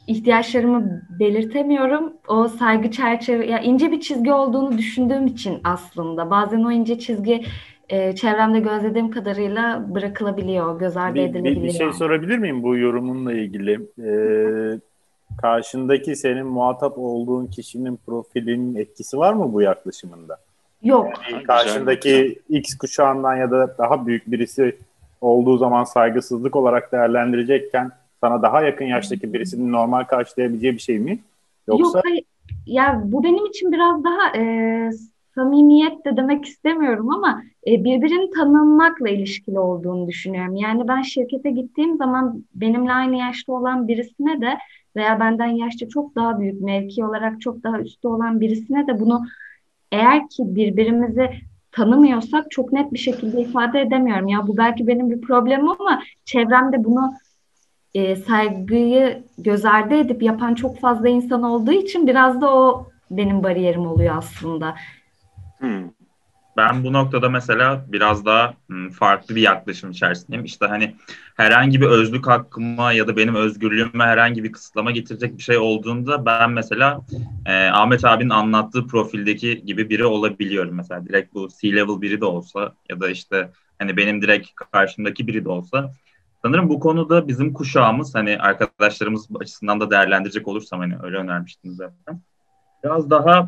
ihtiyaçlarımı 0.07 1.01
belirtemiyorum. 1.19 2.13
O 2.27 2.47
saygı 2.47 2.91
çerçeve, 2.91 3.45
ya 3.45 3.59
ince 3.59 3.91
bir 3.91 3.99
çizgi 3.99 4.33
olduğunu 4.33 4.77
düşündüğüm 4.77 5.27
için 5.27 5.61
aslında 5.63 6.29
bazen 6.29 6.63
o 6.63 6.71
ince 6.71 6.99
çizgi 6.99 7.45
e, 7.89 8.15
çevremde 8.15 8.59
gözlediğim 8.59 9.11
kadarıyla 9.11 9.85
bırakılabiliyor, 9.95 10.79
göz 10.79 10.97
ardı 10.97 11.15
bir, 11.15 11.21
edilebiliyor. 11.21 11.55
Bir, 11.55 11.63
bir 11.63 11.71
şey 11.71 11.93
sorabilir 11.93 12.37
miyim 12.37 12.63
bu 12.63 12.77
yorumunla 12.77 13.33
ilgili? 13.33 13.79
Ee, 14.03 14.79
karşındaki 15.41 16.15
senin 16.15 16.45
muhatap 16.45 16.97
olduğun 16.97 17.47
kişinin 17.47 17.99
profilinin 18.05 18.75
etkisi 18.75 19.17
var 19.17 19.33
mı 19.33 19.53
bu 19.53 19.61
yaklaşımında? 19.61 20.37
Yok. 20.83 21.07
Yani 21.31 21.43
karşındaki 21.43 22.39
X 22.49 22.77
kuşağından 22.77 23.35
ya 23.35 23.51
da 23.51 23.77
daha 23.77 24.07
büyük 24.07 24.31
birisi 24.31 24.75
olduğu 25.21 25.57
zaman 25.57 25.83
saygısızlık 25.83 26.55
olarak 26.55 26.91
değerlendirecekken 26.91 27.91
sana 28.23 28.41
daha 28.41 28.61
yakın 28.61 28.85
yaştaki 28.85 29.33
birisinin 29.33 29.71
normal 29.71 30.03
karşılayabileceği 30.03 30.73
bir 30.73 30.79
şey 30.79 30.99
mi? 30.99 31.19
Yoksa 31.67 31.97
Yok, 31.97 32.05
hayır. 32.05 32.23
ya 32.65 33.01
bu 33.05 33.23
benim 33.23 33.45
için 33.45 33.71
biraz 33.71 34.03
daha 34.03 34.37
e, 34.37 34.43
samimiyet 35.35 36.05
de 36.05 36.17
demek 36.17 36.45
istemiyorum 36.45 37.09
ama 37.09 37.43
e, 37.67 37.83
birbirini 37.83 38.31
tanımakla 38.31 39.09
ilişkili 39.09 39.59
olduğunu 39.59 40.07
düşünüyorum. 40.07 40.55
Yani 40.55 40.87
ben 40.87 41.01
şirkete 41.01 41.51
gittiğim 41.51 41.97
zaman 41.97 42.43
benimle 42.55 42.91
aynı 42.91 43.15
yaşta 43.15 43.53
olan 43.53 43.87
birisine 43.87 44.41
de 44.41 44.57
veya 44.95 45.19
benden 45.19 45.47
yaşça 45.47 45.89
çok 45.89 46.15
daha 46.15 46.39
büyük 46.39 46.61
mevki 46.61 47.05
olarak 47.05 47.41
çok 47.41 47.63
daha 47.63 47.79
üstte 47.79 48.07
olan 48.07 48.41
birisine 48.41 48.87
de 48.87 48.99
bunu 48.99 49.25
eğer 49.91 50.29
ki 50.29 50.43
birbirimizi 50.55 51.29
tanımıyorsak 51.71 52.51
çok 52.51 52.73
net 52.73 52.93
bir 52.93 52.99
şekilde 52.99 53.41
ifade 53.41 53.81
edemiyorum. 53.81 54.27
Ya 54.27 54.47
bu 54.47 54.57
belki 54.57 54.87
benim 54.87 55.09
bir 55.09 55.21
problemim 55.21 55.69
ama 55.69 56.03
çevremde 56.25 56.83
bunu 56.83 57.13
e, 57.93 58.15
saygıyı 58.15 59.23
göz 59.37 59.65
ardı 59.65 59.93
edip 59.93 60.23
yapan 60.23 60.55
çok 60.55 60.79
fazla 60.79 61.09
insan 61.09 61.43
olduğu 61.43 61.71
için 61.71 62.07
biraz 62.07 62.41
da 62.41 62.55
o 62.55 62.87
benim 63.11 63.43
bariyerim 63.43 63.87
oluyor 63.87 64.17
aslında. 64.17 64.75
Hmm. 65.57 65.89
Ben 66.57 66.83
bu 66.83 66.93
noktada 66.93 67.29
mesela 67.29 67.85
biraz 67.87 68.25
daha 68.25 68.53
hmm, 68.67 68.89
farklı 68.89 69.35
bir 69.35 69.41
yaklaşım 69.41 69.91
içerisindeyim. 69.91 70.45
İşte 70.45 70.65
hani 70.65 70.95
herhangi 71.35 71.81
bir 71.81 71.85
özlük 71.85 72.27
hakkıma 72.27 72.91
ya 72.91 73.07
da 73.07 73.17
benim 73.17 73.35
özgürlüğüme 73.35 74.03
herhangi 74.03 74.43
bir 74.43 74.51
kısıtlama 74.51 74.91
getirecek 74.91 75.37
bir 75.37 75.43
şey 75.43 75.57
olduğunda 75.57 76.25
ben 76.25 76.51
mesela 76.51 77.01
e, 77.45 77.67
Ahmet 77.67 78.05
abinin 78.05 78.29
anlattığı 78.29 78.87
profildeki 78.87 79.65
gibi 79.65 79.89
biri 79.89 80.05
olabiliyorum. 80.05 80.75
Mesela 80.75 81.05
direkt 81.05 81.33
bu 81.33 81.47
C-level 81.61 82.01
biri 82.01 82.21
de 82.21 82.25
olsa 82.25 82.73
ya 82.89 83.01
da 83.01 83.09
işte 83.09 83.49
hani 83.79 83.97
benim 83.97 84.21
direkt 84.21 84.49
karşımdaki 84.55 85.27
biri 85.27 85.45
de 85.45 85.49
olsa 85.49 85.91
Sanırım 86.45 86.69
bu 86.69 86.79
konuda 86.79 87.27
bizim 87.27 87.53
kuşağımız 87.53 88.15
hani 88.15 88.37
arkadaşlarımız 88.37 89.27
açısından 89.39 89.79
da 89.79 89.91
değerlendirecek 89.91 90.47
olursam 90.47 90.79
hani 90.79 90.95
öyle 91.03 91.17
önermiştiniz 91.17 91.75
zaten. 91.75 92.21
Biraz 92.83 93.09
daha 93.09 93.47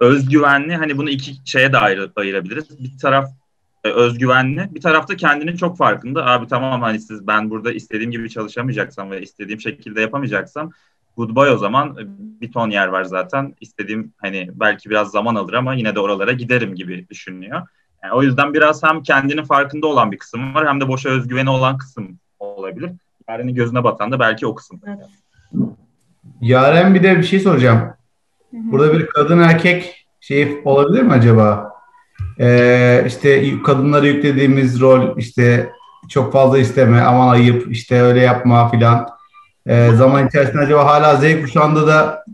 özgüvenli 0.00 0.76
hani 0.76 0.98
bunu 0.98 1.10
iki 1.10 1.34
şeye 1.44 1.72
de 1.72 1.78
ayır, 1.78 2.10
ayırabiliriz. 2.16 2.84
Bir 2.84 2.98
taraf 2.98 3.30
e, 3.84 3.88
özgüvenli, 3.88 4.74
bir 4.74 4.80
tarafta 4.80 5.16
kendinin 5.16 5.56
çok 5.56 5.78
farkında. 5.78 6.26
Abi 6.26 6.46
tamam 6.46 6.82
hani 6.82 7.00
siz 7.00 7.26
ben 7.26 7.50
burada 7.50 7.72
istediğim 7.72 8.10
gibi 8.10 8.30
çalışamayacaksam 8.30 9.10
ve 9.10 9.22
istediğim 9.22 9.60
şekilde 9.60 10.00
yapamayacaksam 10.00 10.70
goodbye 11.16 11.50
o 11.50 11.58
zaman 11.58 11.98
bir 12.40 12.52
ton 12.52 12.70
yer 12.70 12.88
var 12.88 13.04
zaten. 13.04 13.54
İstediğim 13.60 14.12
hani 14.16 14.50
belki 14.54 14.90
biraz 14.90 15.10
zaman 15.10 15.34
alır 15.34 15.52
ama 15.52 15.74
yine 15.74 15.94
de 15.94 16.00
oralara 16.00 16.32
giderim 16.32 16.74
gibi 16.74 17.08
düşünüyor. 17.08 17.62
Yani 18.02 18.12
o 18.12 18.22
yüzden 18.22 18.54
biraz 18.54 18.82
hem 18.82 19.02
kendinin 19.02 19.44
farkında 19.44 19.86
olan 19.86 20.12
bir 20.12 20.18
kısım 20.18 20.54
var 20.54 20.68
hem 20.68 20.80
de 20.80 20.88
boşa 20.88 21.08
özgüveni 21.08 21.50
olan 21.50 21.78
kısım 21.78 22.18
olabilir. 22.42 22.90
Yaren'in 23.28 23.54
gözüne 23.54 23.84
batan 23.84 24.12
da 24.12 24.20
belki 24.20 24.46
o 24.46 24.54
kısım. 24.54 24.80
Evet. 24.86 25.06
Yaren 26.40 26.94
bir 26.94 27.02
de 27.02 27.18
bir 27.18 27.22
şey 27.22 27.40
soracağım. 27.40 27.80
Burada 28.52 28.92
bir 28.92 29.06
kadın 29.06 29.38
erkek 29.38 30.06
şey 30.20 30.60
olabilir 30.64 31.02
mi 31.02 31.12
acaba? 31.12 31.72
Ee, 32.40 33.04
işte 33.06 33.62
kadınlara 33.62 34.06
yüklediğimiz 34.06 34.80
rol 34.80 35.16
işte 35.16 35.72
çok 36.08 36.32
fazla 36.32 36.58
isteme, 36.58 37.00
aman 37.00 37.28
ayıp, 37.28 37.72
işte 37.72 38.02
öyle 38.02 38.20
yapma 38.20 38.68
filan. 38.68 39.08
Ee, 39.66 39.90
zaman 39.94 40.28
içerisinde 40.28 40.62
acaba 40.62 40.86
hala 40.86 41.16
Z 41.16 41.40
kuşağında 41.42 41.86
da 41.86 42.24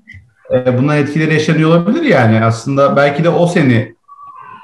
e, 0.52 0.78
bunların 0.78 1.02
etkileri 1.02 1.34
yaşanıyor 1.34 1.70
olabilir 1.70 2.02
yani. 2.02 2.44
Aslında 2.44 2.96
belki 2.96 3.24
de 3.24 3.28
o 3.28 3.46
seni 3.46 3.94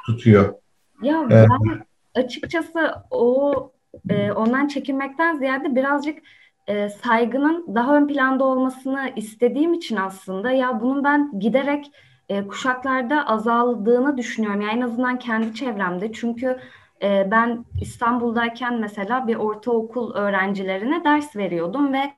tutuyor. 0.07 0.55
Ya 1.03 1.27
ee, 1.31 1.31
ben 1.31 1.85
açıkçası 2.23 2.95
o 3.11 3.71
e, 4.11 4.33
ondan 4.33 4.69
çekinmekten 4.69 5.39
ziyade 5.39 5.77
birazcık 5.77 6.19
e, 6.67 6.89
saygının 6.89 7.75
daha 7.75 7.97
ön 7.97 8.07
planda 8.07 8.45
olmasını 8.45 9.13
istediğim 9.17 9.73
için 9.73 9.97
aslında 9.97 10.51
ya 10.51 10.81
bunun 10.81 11.05
ben 11.05 11.39
giderek 11.41 11.91
e, 12.29 12.47
kuşaklarda 12.47 13.27
azaldığını 13.27 14.17
düşünüyorum. 14.17 14.61
Yani 14.61 14.73
en 14.79 14.81
azından 14.81 15.19
kendi 15.19 15.55
çevremde. 15.55 16.13
Çünkü 16.13 16.59
e, 17.03 17.29
ben 17.31 17.65
İstanbul'dayken 17.81 18.81
mesela 18.81 19.27
bir 19.27 19.37
ortaokul 19.37 20.15
öğrencilerine 20.15 21.05
ders 21.05 21.37
veriyordum 21.37 21.93
ve 21.93 22.13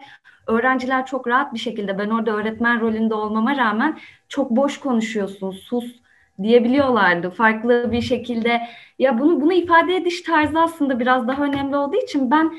öğrenciler 0.47 1.07
çok 1.07 1.29
rahat 1.29 1.55
bir 1.55 1.59
şekilde 1.59 1.99
ben 1.99 2.11
orada 2.11 2.31
öğretmen 2.31 2.81
rolünde 2.81 3.15
olmama 3.15 3.57
rağmen 3.57 3.99
çok 4.29 4.51
boş 4.51 4.81
konuşuyorsun, 4.81 5.51
sus 5.51 6.06
diyebiliyorlardı. 6.43 7.31
Farklı 7.31 7.93
bir 7.93 8.01
şekilde 8.01 8.61
ya 8.99 9.19
bunu 9.19 9.41
bunu 9.41 9.53
ifade 9.53 9.97
ediş 9.97 10.21
tarzı 10.21 10.61
aslında 10.61 11.01
biraz 11.01 11.29
daha 11.29 11.45
önemli 11.45 11.77
olduğu 11.77 11.97
için 11.97 12.31
ben 12.31 12.53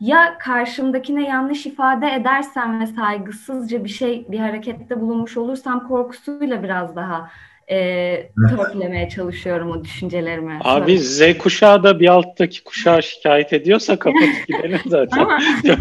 ya 0.00 0.38
karşımdakine 0.38 1.28
yanlış 1.28 1.66
ifade 1.66 2.06
edersem 2.10 2.80
ve 2.80 2.86
saygısızca 2.86 3.84
bir 3.84 3.88
şey 3.88 4.26
bir 4.28 4.38
harekette 4.38 5.00
bulunmuş 5.00 5.36
olursam 5.36 5.88
korkusuyla 5.88 6.62
biraz 6.62 6.96
daha 6.96 7.30
e, 7.70 8.30
törpülemeye 8.50 9.08
çalışıyorum 9.08 9.70
o 9.70 9.84
düşüncelerimi. 9.84 10.58
Abi 10.64 10.98
Z 10.98 11.38
kuşağı 11.38 11.82
da 11.82 12.00
bir 12.00 12.08
alttaki 12.08 12.64
kuşağı 12.64 13.02
şikayet 13.02 13.52
ediyorsa 13.52 13.98
kapatıp 13.98 14.46
gidelim 14.48 14.80
zaten. 14.86 15.28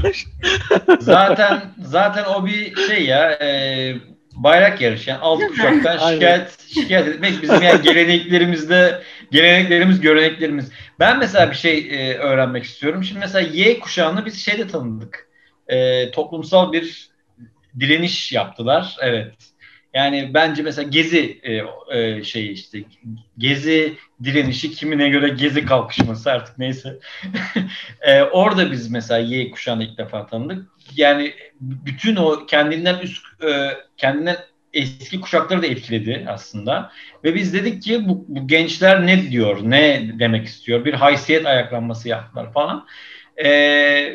zaten 0.99 1.61
zaten 1.77 2.23
o 2.35 2.45
bir 2.45 2.75
şey 2.75 3.05
ya 3.05 3.31
e, 3.31 3.93
bayrak 4.43 4.81
yarışı. 4.81 5.09
Yani 5.09 5.19
alt 5.19 5.47
kuşaktan 5.47 6.13
şikayet 6.13 6.59
şikayet 6.73 7.07
etmek 7.07 7.41
bizim 7.41 7.61
yani 7.61 7.81
geleneklerimizde 7.81 9.01
geleneklerimiz, 9.31 10.01
göreneklerimiz. 10.01 10.71
Ben 10.99 11.19
mesela 11.19 11.51
bir 11.51 11.55
şey 11.55 11.77
e, 11.77 12.17
öğrenmek 12.17 12.63
istiyorum. 12.63 13.03
Şimdi 13.03 13.19
mesela 13.19 13.49
Y 13.53 13.79
kuşağını 13.79 14.25
biz 14.25 14.45
şeyde 14.45 14.67
tanıdık. 14.67 15.27
E, 15.67 16.11
toplumsal 16.11 16.73
bir 16.73 17.09
direniş 17.79 18.31
yaptılar. 18.31 18.95
Evet. 19.01 19.33
Yani 19.93 20.31
bence 20.33 20.63
mesela 20.63 20.89
Gezi 20.89 21.39
e, 21.43 21.61
e, 21.97 22.23
şey 22.23 22.51
işte 22.51 22.79
Gezi 23.37 23.93
direnişi 24.23 24.71
kimine 24.71 25.09
göre 25.09 25.29
Gezi 25.29 25.65
kalkışması 25.65 26.31
artık 26.31 26.57
neyse. 26.57 26.99
e, 28.01 28.23
orada 28.23 28.71
biz 28.71 28.91
mesela 28.91 29.19
Y 29.19 29.51
kuşağını 29.51 29.83
ilk 29.83 29.97
defa 29.97 30.25
tanıdık. 30.25 30.67
Yani 30.95 31.33
bütün 31.61 32.15
o 32.15 32.45
kendinden 32.45 32.99
üst 32.99 33.25
e, 33.43 33.69
kendinden 33.97 34.37
eski 34.73 35.21
kuşakları 35.21 35.61
da 35.61 35.67
etkiledi 35.67 36.25
aslında. 36.29 36.91
Ve 37.23 37.35
biz 37.35 37.53
dedik 37.53 37.83
ki 37.83 38.09
bu, 38.09 38.25
bu 38.27 38.47
gençler 38.47 39.07
ne 39.07 39.31
diyor, 39.31 39.59
ne 39.63 40.11
demek 40.19 40.47
istiyor? 40.47 40.85
Bir 40.85 40.93
haysiyet 40.93 41.45
ayaklanması 41.45 42.09
yaptılar 42.09 42.53
falan. 42.53 42.87
E, 43.37 43.49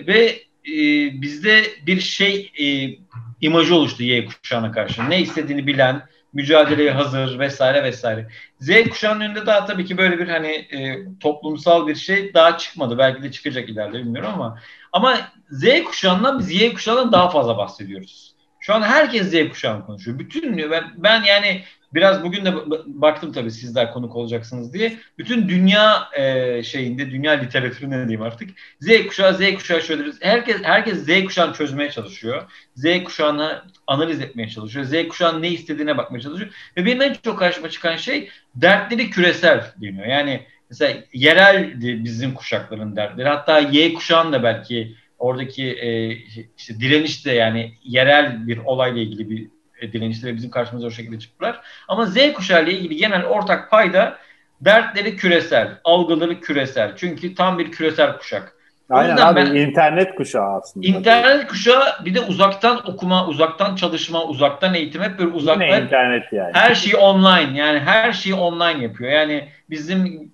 ve 0.06 0.26
e, 0.66 0.76
bizde 1.22 1.62
bir 1.86 2.00
şey 2.00 2.52
e, 2.60 2.96
imajı 3.40 3.74
oluştu 3.74 4.02
Y 4.02 4.26
kuşağına 4.26 4.72
karşı. 4.72 5.10
Ne 5.10 5.20
istediğini 5.20 5.66
bilen, 5.66 6.02
mücadeleye 6.32 6.90
hazır 6.90 7.38
vesaire 7.38 7.82
vesaire. 7.82 8.28
Z 8.60 8.88
kuşağının 8.90 9.20
önünde 9.20 9.46
daha 9.46 9.66
tabii 9.66 9.84
ki 9.84 9.98
böyle 9.98 10.18
bir 10.18 10.28
hani 10.28 10.48
e, 10.48 10.98
toplumsal 11.20 11.86
bir 11.86 11.94
şey 11.94 12.34
daha 12.34 12.58
çıkmadı. 12.58 12.98
Belki 12.98 13.22
de 13.22 13.30
çıkacak 13.32 13.68
ileride 13.68 13.98
bilmiyorum 13.98 14.30
ama 14.34 14.58
ama 14.96 15.20
Z 15.50 15.84
kuşağından 15.84 16.38
biz 16.38 16.50
Y 16.50 16.74
kuşağından 16.74 17.12
daha 17.12 17.30
fazla 17.30 17.58
bahsediyoruz. 17.58 18.34
Şu 18.60 18.74
an 18.74 18.82
herkes 18.82 19.30
Z 19.30 19.48
kuşağını 19.48 19.86
konuşuyor. 19.86 20.18
Bütün 20.18 20.70
ben, 20.70 20.84
ben 20.96 21.22
yani 21.22 21.62
biraz 21.94 22.22
bugün 22.22 22.44
de 22.44 22.54
baktım 22.86 23.32
tabii 23.32 23.50
sizler 23.50 23.92
konuk 23.92 24.16
olacaksınız 24.16 24.72
diye. 24.72 24.96
Bütün 25.18 25.48
dünya 25.48 26.08
e, 26.18 26.62
şeyinde, 26.62 27.10
dünya 27.10 27.32
literatürü 27.32 27.90
ne 27.90 27.98
diyeyim 27.98 28.22
artık. 28.22 28.50
Z 28.80 29.06
kuşağı, 29.06 29.34
Z 29.34 29.54
kuşağı 29.54 29.82
şöyle 29.82 30.12
herkes 30.20 30.56
herkes 30.62 30.98
Z 30.98 31.24
kuşağını 31.24 31.54
çözmeye 31.54 31.90
çalışıyor. 31.90 32.50
Z 32.74 33.04
kuşağını 33.04 33.62
analiz 33.86 34.20
etmeye 34.20 34.48
çalışıyor. 34.48 34.84
Z 34.84 35.08
kuşağının 35.08 35.42
ne 35.42 35.48
istediğine 35.48 35.98
bakmaya 35.98 36.20
çalışıyor. 36.20 36.50
Ve 36.76 36.86
benim 36.86 37.02
en 37.02 37.16
çok 37.24 37.38
karşıma 37.38 37.70
çıkan 37.70 37.96
şey 37.96 38.30
dertleri 38.54 39.10
küresel 39.10 39.72
deniyor. 39.80 40.06
Yani 40.06 40.46
mesela 40.70 41.00
yerel 41.12 41.80
bizim 42.04 42.34
kuşakların 42.34 42.96
dertleri. 42.96 43.28
Hatta 43.28 43.58
Y 43.58 43.94
kuşağın 43.94 44.32
da 44.32 44.42
belki 44.42 44.96
oradaki 45.18 45.72
e, 45.72 46.12
işte 46.58 46.80
direniş 46.80 47.26
de 47.26 47.32
yani 47.32 47.74
yerel 47.84 48.46
bir 48.46 48.58
olayla 48.58 49.02
ilgili 49.02 49.30
bir 49.30 49.48
e, 49.80 49.92
direnişte 49.92 50.36
bizim 50.36 50.50
karşımıza 50.50 50.86
o 50.86 50.90
şekilde 50.90 51.18
çıktılar. 51.18 51.60
Ama 51.88 52.06
Z 52.06 52.32
kuşağı 52.34 52.64
ile 52.64 52.72
ilgili 52.72 52.96
genel 52.96 53.24
ortak 53.24 53.70
payda 53.70 54.18
dertleri 54.60 55.16
küresel, 55.16 55.78
algıları 55.84 56.40
küresel. 56.40 56.96
Çünkü 56.96 57.34
tam 57.34 57.58
bir 57.58 57.72
küresel 57.72 58.18
kuşak. 58.18 58.55
Aynen 58.90 59.16
abi 59.16 59.36
ben, 59.36 59.54
internet 59.54 60.14
kuşağı 60.14 60.56
aslında. 60.56 60.86
İnternet 60.86 61.46
kuşağı 61.46 62.04
bir 62.04 62.14
de 62.14 62.20
uzaktan 62.20 62.90
okuma, 62.90 63.26
uzaktan 63.26 63.76
çalışma, 63.76 64.24
uzaktan 64.24 64.74
eğitim 64.74 65.02
hep 65.02 65.18
böyle 65.18 65.30
uzaktan. 65.30 65.64
Yine 65.64 65.80
internet 65.80 66.32
yani. 66.32 66.50
Her 66.54 66.74
şeyi 66.74 66.96
online 66.96 67.58
yani 67.58 67.78
her 67.78 68.12
şeyi 68.12 68.34
online 68.34 68.82
yapıyor. 68.82 69.12
Yani 69.12 69.48
bizim 69.70 70.30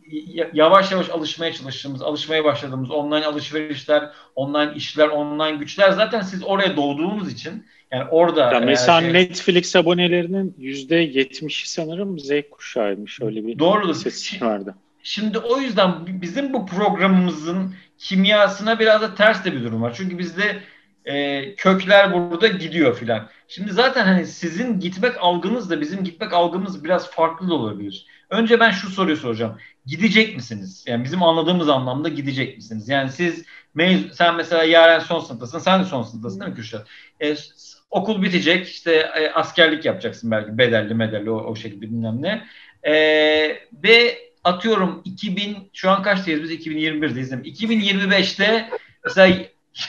yavaş 0.53 0.93
yavaş 0.93 1.11
alışmaya 1.11 1.53
çalıştığımız, 1.53 2.03
alışmaya 2.03 2.45
başladığımız 2.45 2.91
online 2.91 3.27
alışverişler, 3.27 4.11
online 4.35 4.73
işler, 4.75 5.09
online 5.09 5.57
güçler 5.57 5.91
zaten 5.91 6.21
siz 6.21 6.45
oraya 6.45 6.77
doğduğunuz 6.77 7.33
için 7.33 7.67
yani 7.93 8.05
orada 8.11 8.53
ya 8.53 8.61
mesela 8.61 9.01
şey... 9.01 9.13
Netflix 9.13 9.77
abonelerinin 9.77 10.55
yüzde 10.59 10.97
yetmişi 10.97 11.71
sanırım 11.71 12.19
Z 12.19 12.31
kuşağıymış 12.51 13.23
öyle 13.23 13.47
bir 13.47 13.59
Doğrudur. 13.59 13.95
ses 13.95 14.43
vardı. 14.43 14.75
Şimdi 15.03 15.39
o 15.39 15.59
yüzden 15.59 15.93
bizim 16.07 16.53
bu 16.53 16.67
programımızın 16.67 17.75
kimyasına 18.03 18.79
biraz 18.79 19.03
da 19.03 19.15
ters 19.15 19.45
de 19.45 19.53
bir 19.53 19.65
durum 19.65 19.83
var. 19.83 19.95
Çünkü 19.97 20.19
bizde 20.19 20.63
e, 21.05 21.55
kökler 21.55 22.13
burada 22.13 22.47
gidiyor 22.47 22.97
filan. 22.97 23.29
Şimdi 23.49 23.73
zaten 23.73 24.05
hani 24.05 24.27
sizin 24.27 24.81
gitmek 24.81 25.13
algınız 25.21 25.71
da 25.71 25.81
bizim 25.81 26.05
gitmek 26.05 26.33
algımız 26.33 26.85
biraz 26.85 27.11
farklı 27.11 27.49
da 27.49 27.55
olabilir. 27.55 28.07
Önce 28.31 28.61
ben 28.61 28.71
şu 28.71 28.91
soruyu 28.91 29.17
soracağım. 29.17 29.59
Gidecek 29.87 30.37
misiniz? 30.37 30.85
Yani 30.87 31.05
bizim 31.05 31.23
anladığımız 31.23 31.69
anlamda 31.69 32.09
gidecek 32.09 32.57
misiniz? 32.57 32.89
Yani 32.89 33.11
siz 33.11 33.45
sen 34.13 34.37
mesela 34.37 34.65
yarın 34.65 35.05
son 35.05 35.21
sınıftasın. 35.21 35.59
Sen 35.59 35.81
de 35.81 35.85
son 35.85 36.03
sınıftasın 36.03 36.41
değil 36.41 36.51
mi 36.51 36.57
Kürşat? 36.57 36.87
E, 37.23 37.35
okul 37.91 38.23
bitecek. 38.23 38.69
işte 38.69 38.93
e, 38.95 39.31
askerlik 39.31 39.85
yapacaksın 39.85 40.31
belki 40.31 40.59
bedelli 40.59 40.95
medelli 40.95 41.31
o, 41.31 41.37
o 41.37 41.57
şekilde 41.57 41.81
bilmem 41.81 42.23
ne. 42.23 42.47
E, 42.83 42.95
ve 43.73 44.19
atıyorum 44.45 45.03
2000 45.05 45.71
şu 45.73 45.91
an 45.91 46.03
kaçtayız 46.03 46.43
biz 46.43 46.51
2021'deyiz 46.51 47.45
değil 47.45 47.69
mi? 47.69 47.77
2025'te 47.77 48.71
mesela 49.05 49.37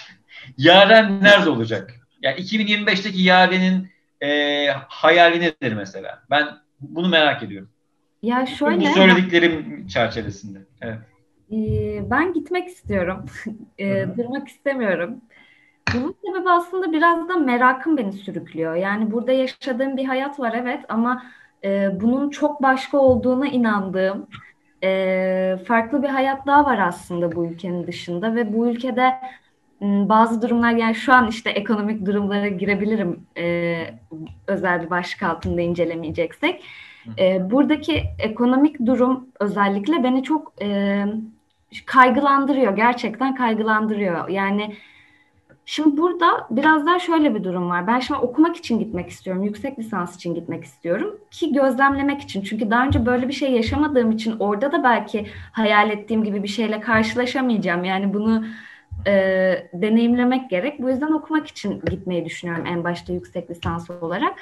Yaren 0.57 1.23
nerede 1.23 1.49
olacak? 1.49 1.93
Yani 2.21 2.39
2025'teki 2.39 3.21
Yaren'in 3.21 3.89
e, 4.21 4.67
hayali 4.87 5.41
nedir 5.41 5.73
mesela? 5.73 6.23
Ben 6.29 6.47
bunu 6.81 7.09
merak 7.09 7.43
ediyorum. 7.43 7.69
Ya 8.23 8.45
şöyle. 8.45 8.89
Bu 8.89 8.93
söylediklerim 8.93 9.87
çerçevesinde. 9.87 10.59
Evet. 10.81 10.99
Ee, 11.51 12.09
ben 12.09 12.33
gitmek 12.33 12.67
istiyorum. 12.67 13.25
ee, 13.79 14.05
durmak 14.17 14.47
istemiyorum. 14.47 15.21
Bunun 15.93 16.15
sebebi 16.25 16.49
aslında 16.49 16.91
biraz 16.91 17.29
da 17.29 17.37
merakım 17.37 17.97
beni 17.97 18.13
sürüklüyor. 18.13 18.75
Yani 18.75 19.11
burada 19.11 19.31
yaşadığım 19.31 19.97
bir 19.97 20.05
hayat 20.05 20.39
var 20.39 20.53
evet 20.61 20.85
ama 20.89 21.23
e, 21.63 22.01
bunun 22.01 22.29
çok 22.29 22.61
başka 22.63 22.97
olduğuna 22.97 23.47
inandığım 23.47 24.27
e, 24.83 25.57
farklı 25.67 26.03
bir 26.03 26.07
hayat 26.07 26.47
daha 26.47 26.65
var 26.65 26.77
aslında 26.77 27.35
bu 27.35 27.45
ülkenin 27.45 27.87
dışında 27.87 28.35
ve 28.35 28.53
bu 28.53 28.67
ülkede 28.67 29.13
bazı 29.81 30.41
durumlar 30.41 30.71
yani 30.71 30.95
şu 30.95 31.13
an 31.13 31.27
işte 31.27 31.49
ekonomik 31.49 32.05
durumlara 32.05 32.47
girebilirim 32.47 33.25
e, 33.37 33.85
özel 34.47 34.83
bir 34.83 34.89
başlık 34.89 35.23
altında 35.23 35.61
incelemeyeceksek. 35.61 36.63
E, 37.19 37.51
buradaki 37.51 38.03
ekonomik 38.19 38.85
durum 38.85 39.27
özellikle 39.39 40.03
beni 40.03 40.23
çok 40.23 40.53
e, 40.61 41.05
kaygılandırıyor. 41.85 42.75
Gerçekten 42.75 43.35
kaygılandırıyor. 43.35 44.29
Yani 44.29 44.75
Şimdi 45.65 45.97
burada 45.97 46.47
biraz 46.49 46.85
daha 46.85 46.99
şöyle 46.99 47.35
bir 47.35 47.43
durum 47.43 47.69
var. 47.69 47.87
Ben 47.87 47.99
şimdi 47.99 48.19
okumak 48.19 48.55
için 48.55 48.79
gitmek 48.79 49.09
istiyorum. 49.09 49.43
Yüksek 49.43 49.79
lisans 49.79 50.15
için 50.15 50.35
gitmek 50.35 50.63
istiyorum. 50.63 51.19
Ki 51.31 51.53
gözlemlemek 51.53 52.21
için. 52.21 52.41
Çünkü 52.41 52.71
daha 52.71 52.85
önce 52.85 53.05
böyle 53.05 53.27
bir 53.27 53.33
şey 53.33 53.51
yaşamadığım 53.51 54.11
için 54.11 54.35
orada 54.39 54.71
da 54.71 54.83
belki 54.83 55.25
hayal 55.51 55.89
ettiğim 55.89 56.23
gibi 56.23 56.43
bir 56.43 56.47
şeyle 56.47 56.79
karşılaşamayacağım. 56.79 57.83
Yani 57.83 58.13
bunu 58.13 58.45
e, 59.07 59.13
deneyimlemek 59.73 60.49
gerek. 60.49 60.81
Bu 60.81 60.89
yüzden 60.89 61.11
okumak 61.11 61.47
için 61.47 61.81
gitmeyi 61.89 62.25
düşünüyorum 62.25 62.65
en 62.65 62.83
başta 62.83 63.13
yüksek 63.13 63.49
lisans 63.49 63.89
olarak. 63.89 64.33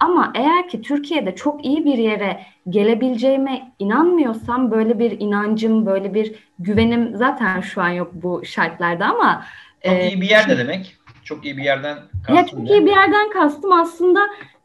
Ama 0.00 0.32
eğer 0.34 0.68
ki 0.68 0.82
Türkiye'de 0.82 1.34
çok 1.34 1.64
iyi 1.64 1.84
bir 1.84 1.98
yere 1.98 2.40
gelebileceğime 2.68 3.72
inanmıyorsam 3.78 4.70
böyle 4.70 4.98
bir 4.98 5.20
inancım, 5.20 5.86
böyle 5.86 6.14
bir 6.14 6.34
güvenim 6.58 7.16
zaten 7.16 7.60
şu 7.60 7.82
an 7.82 7.88
yok 7.88 8.10
bu 8.12 8.44
şartlarda 8.44 9.06
ama 9.06 9.44
çok 9.86 10.12
iyi 10.12 10.20
bir 10.20 10.30
yer 10.30 10.48
ne 10.48 10.58
demek? 10.58 10.96
Çok 11.24 11.44
iyi 11.44 11.56
bir 11.56 11.62
yerden 11.62 11.98
kastım. 12.26 12.36
Ya 12.36 12.46
çok 12.46 12.70
iyi 12.70 12.86
bir 12.86 12.90
yerden 12.90 13.30
kastım 13.30 13.72
aslında 13.72 14.20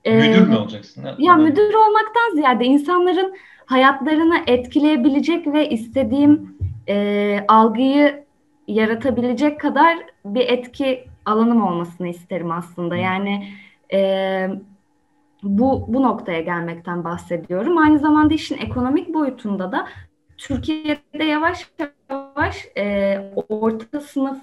müdür 0.05 0.47
mü 0.47 0.55
olacaksın? 0.55 1.05
Ya 1.19 1.35
Onu... 1.35 1.43
müdür 1.43 1.73
olmaktan 1.73 2.35
ziyade 2.35 2.65
insanların 2.65 3.35
hayatlarını 3.65 4.37
etkileyebilecek 4.47 5.47
ve 5.47 5.69
istediğim 5.69 6.57
e, 6.87 7.45
algıyı 7.47 8.23
yaratabilecek 8.67 9.59
kadar 9.59 9.97
bir 10.25 10.49
etki 10.49 11.07
alanım 11.25 11.63
olmasını 11.63 12.07
isterim 12.07 12.51
aslında. 12.51 12.95
Yani 12.95 13.47
e, 13.93 14.49
bu 15.43 15.85
bu 15.87 16.01
noktaya 16.01 16.41
gelmekten 16.41 17.03
bahsediyorum. 17.03 17.77
Aynı 17.77 17.99
zamanda 17.99 18.33
işin 18.33 18.57
ekonomik 18.57 19.13
boyutunda 19.13 19.71
da 19.71 19.87
Türkiye'de 20.37 21.23
yavaş 21.23 21.67
yavaş 22.09 22.65
e, 22.77 23.17
orta 23.49 24.01
sınıf 24.01 24.37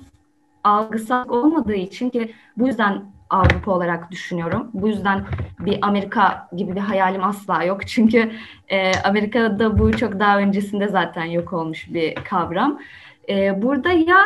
algısal 0.65 1.29
olmadığı 1.29 1.75
için 1.75 2.11
ki 2.11 2.35
bu 2.57 2.67
yüzden 2.67 3.05
Avrupa 3.31 3.73
olarak 3.73 4.11
düşünüyorum. 4.11 4.71
Bu 4.75 4.89
yüzden 4.89 5.27
bir 5.59 5.79
Amerika 5.83 6.49
gibi 6.57 6.75
bir 6.77 6.81
hayalim 6.81 7.25
asla 7.25 7.65
yok. 7.65 7.87
Çünkü 7.87 8.33
e, 8.69 8.93
Amerika'da 9.05 9.79
bu 9.79 9.97
çok 9.97 10.21
daha 10.21 10.39
öncesinde 10.39 10.89
zaten 10.89 11.25
yok 11.25 11.53
olmuş 11.53 11.87
bir 11.89 12.15
kavram. 12.15 12.81
E, 13.29 13.63
burada 13.63 13.93
ya 13.93 14.19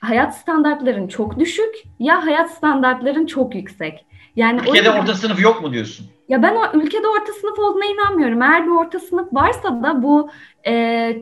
hayat 0.00 0.36
standartların 0.36 1.08
çok 1.08 1.38
düşük 1.38 1.74
ya 1.98 2.26
hayat 2.26 2.50
standartların 2.50 3.26
çok 3.26 3.54
yüksek. 3.54 4.06
Yani 4.36 4.60
ülkede 4.60 4.76
yüzden, 4.76 5.00
orta 5.00 5.14
sınıf 5.14 5.40
yok 5.40 5.62
mu 5.62 5.72
diyorsun? 5.72 6.06
Ya 6.28 6.42
ben 6.42 6.54
o 6.54 6.78
ülkede 6.78 7.08
orta 7.08 7.32
sınıf 7.32 7.58
olduğuna 7.58 7.84
inanmıyorum. 7.84 8.42
Eğer 8.42 8.66
bir 8.66 8.70
orta 8.70 8.98
sınıf 8.98 9.32
varsa 9.32 9.82
da 9.82 10.02
bu 10.02 10.30
e, 10.66 11.16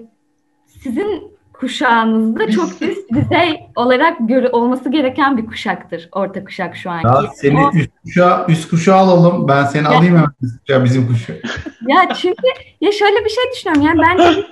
sizin 0.66 1.29
kuşağınızda 1.60 2.50
çok 2.50 2.82
üst 2.82 3.12
düzey 3.12 3.60
olarak 3.76 4.16
göre 4.20 4.48
olması 4.48 4.90
gereken 4.90 5.36
bir 5.36 5.46
kuşaktır. 5.46 6.08
Orta 6.12 6.44
kuşak 6.44 6.76
şu 6.76 6.90
anki. 6.90 7.06
Ya 7.06 7.22
seni 7.34 7.66
o... 7.66 7.70
üst 7.74 7.90
kuşağı, 8.04 8.46
üst 8.48 8.70
kuşağı 8.70 8.96
alalım. 8.96 9.48
Ben 9.48 9.64
seni 9.64 9.84
ya, 9.84 9.90
alayım 9.90 10.16
hemen 10.16 10.28
üst 10.42 10.60
kuşağı 10.60 10.84
bizim 10.84 11.08
kuşağı. 11.08 11.36
Ya 11.86 12.08
çünkü 12.14 12.42
ya 12.80 12.92
şöyle 12.92 13.24
bir 13.24 13.30
şey 13.30 13.44
düşünüyorum. 13.52 13.82
Yani 13.82 14.00
bence 14.08 14.46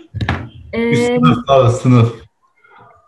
e, 0.72 0.94
sınıf 0.94 1.38
abi 1.48 1.70
sınıf. 1.70 2.14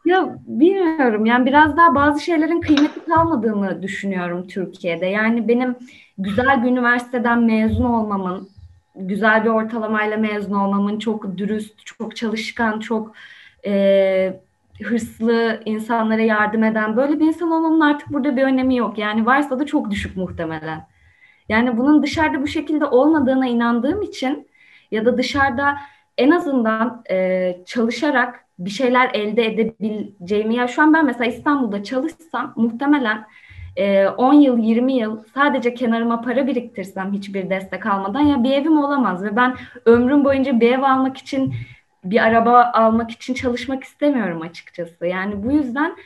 Ya 0.05 0.37
bilmiyorum 0.47 1.27
yani 1.27 1.47
biraz 1.47 1.77
daha 1.77 1.95
bazı 1.95 2.21
şeylerin 2.21 2.61
kıymeti 2.61 3.05
kalmadığını 3.05 3.83
düşünüyorum 3.83 4.47
Türkiye'de. 4.47 5.07
Yani 5.07 5.49
benim 5.49 5.77
güzel 6.19 6.65
bir 6.65 6.69
üniversiteden 6.69 7.43
mezun 7.43 7.85
olmamın, 7.85 8.49
güzel 8.97 9.45
bir 9.45 9.49
ortalamayla 9.49 10.17
mezun 10.17 10.55
olmamın, 10.55 10.99
çok 10.99 11.39
dürüst, 11.39 11.87
çok 11.87 12.17
çalışkan, 12.17 12.81
çok 12.81 13.13
e, 13.67 14.41
hırslı, 14.83 15.61
insanlara 15.65 16.23
yardım 16.23 16.65
eden 16.65 16.97
böyle 16.97 17.21
bir 17.21 17.27
insan 17.27 17.51
olmamın 17.51 17.81
artık 17.81 18.13
burada 18.13 18.37
bir 18.37 18.43
önemi 18.43 18.77
yok. 18.77 18.99
Yani 18.99 19.27
varsa 19.27 19.59
da 19.59 19.67
çok 19.67 19.91
düşük 19.91 20.17
muhtemelen. 20.17 20.87
Yani 21.49 21.79
bunun 21.79 22.03
dışarıda 22.03 22.43
bu 22.43 22.47
şekilde 22.47 22.85
olmadığına 22.85 23.47
inandığım 23.47 24.03
için 24.03 24.49
ya 24.91 25.05
da 25.05 25.19
dışarıda 25.19 25.77
en 26.19 26.31
azından 26.31 27.03
e, 27.11 27.57
çalışarak 27.67 28.45
bir 28.59 28.71
şeyler 28.71 29.11
elde 29.15 29.47
edebileceğimi 29.47 30.55
ya 30.55 30.69
şu 30.69 30.83
an 30.83 30.95
ben 30.95 31.07
mesela 31.07 31.31
İstanbul'da 31.31 31.85
çalışsam 31.85 32.53
muhtemelen 32.57 33.27
10 34.17 34.33
yıl 34.35 34.59
20 34.59 34.93
yıl 34.93 35.19
sadece 35.35 35.75
kenarıma 35.75 36.21
para 36.21 36.47
biriktirsem 36.47 37.13
hiçbir 37.13 37.51
destek 37.51 37.87
almadan 37.87 38.21
ya 38.21 38.45
bir 38.45 38.51
evim 38.51 38.79
olamaz 38.79 39.23
ve 39.23 39.37
ben 39.37 39.55
ömrüm 39.85 40.25
boyunca 40.25 40.61
bir 40.61 40.73
ev 40.73 40.83
almak 40.83 41.17
için 41.17 41.55
bir 42.05 42.27
araba 42.27 42.71
almak 42.75 43.11
için 43.11 43.35
çalışmak 43.35 43.85
istemiyorum 43.85 44.43
açıkçası. 44.43 45.07
Yani 45.07 45.45
bu 45.45 45.53
yüzden 45.53 45.97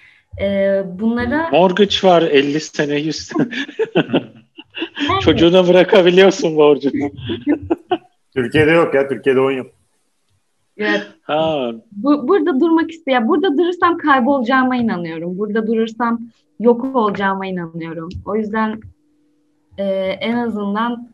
e, 0.40 0.82
bunlara... 0.86 1.48
Mortgage 1.50 1.96
var 2.02 2.22
50 2.22 2.60
sene 2.60 2.96
100 2.96 3.16
sene. 3.16 3.48
Çocuğuna 5.20 5.68
bırakabiliyorsun 5.68 6.56
borcunu. 6.56 7.10
Türkiye'de 8.34 8.70
yok 8.70 8.94
ya. 8.94 9.08
Türkiye'de 9.08 9.40
10 9.40 9.50
yıl. 9.50 9.64
Evet. 10.76 11.06
Ha. 11.22 11.70
Bu, 11.92 12.28
burada 12.28 12.60
durmak 12.60 12.90
isteyen, 12.90 13.28
burada 13.28 13.58
durursam 13.58 13.98
kaybolacağıma 13.98 14.76
inanıyorum. 14.76 15.38
Burada 15.38 15.66
durursam 15.66 16.20
yok 16.60 16.96
olacağıma 16.96 17.46
inanıyorum. 17.46 18.08
O 18.26 18.36
yüzden 18.36 18.80
e, 19.78 19.84
en 20.20 20.36
azından 20.36 21.13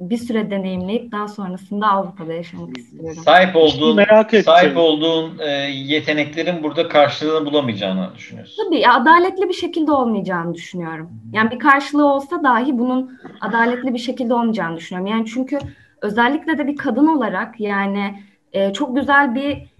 bir 0.00 0.16
süre 0.16 0.50
deneyimleyip 0.50 1.12
daha 1.12 1.28
sonrasında 1.28 1.86
Avrupa'da 1.86 2.32
yaşamak 2.32 2.78
istiyorum. 2.78 3.22
Sahip 3.24 3.56
olduğun 3.56 3.96
merak 3.96 4.34
ettim. 4.34 4.44
sahip 4.44 4.76
olduğun 4.76 5.38
e, 5.38 5.50
yeteneklerin 5.70 6.62
burada 6.62 6.88
karşılığını 6.88 7.46
bulamayacağını 7.46 8.10
düşünüyorsun. 8.16 8.64
Tabii 8.64 8.88
adaletli 8.88 9.48
bir 9.48 9.54
şekilde 9.54 9.92
olmayacağını 9.92 10.54
düşünüyorum. 10.54 11.10
Yani 11.32 11.50
bir 11.50 11.58
karşılığı 11.58 12.06
olsa 12.06 12.42
dahi 12.42 12.78
bunun 12.78 13.18
adaletli 13.40 13.94
bir 13.94 13.98
şekilde 13.98 14.34
olmayacağını 14.34 14.76
düşünüyorum. 14.76 15.12
Yani 15.12 15.26
çünkü 15.26 15.58
özellikle 16.02 16.58
de 16.58 16.66
bir 16.66 16.76
kadın 16.76 17.06
olarak 17.06 17.60
yani 17.60 18.22
e, 18.52 18.72
çok 18.72 18.96
güzel 18.96 19.34
bir 19.34 19.70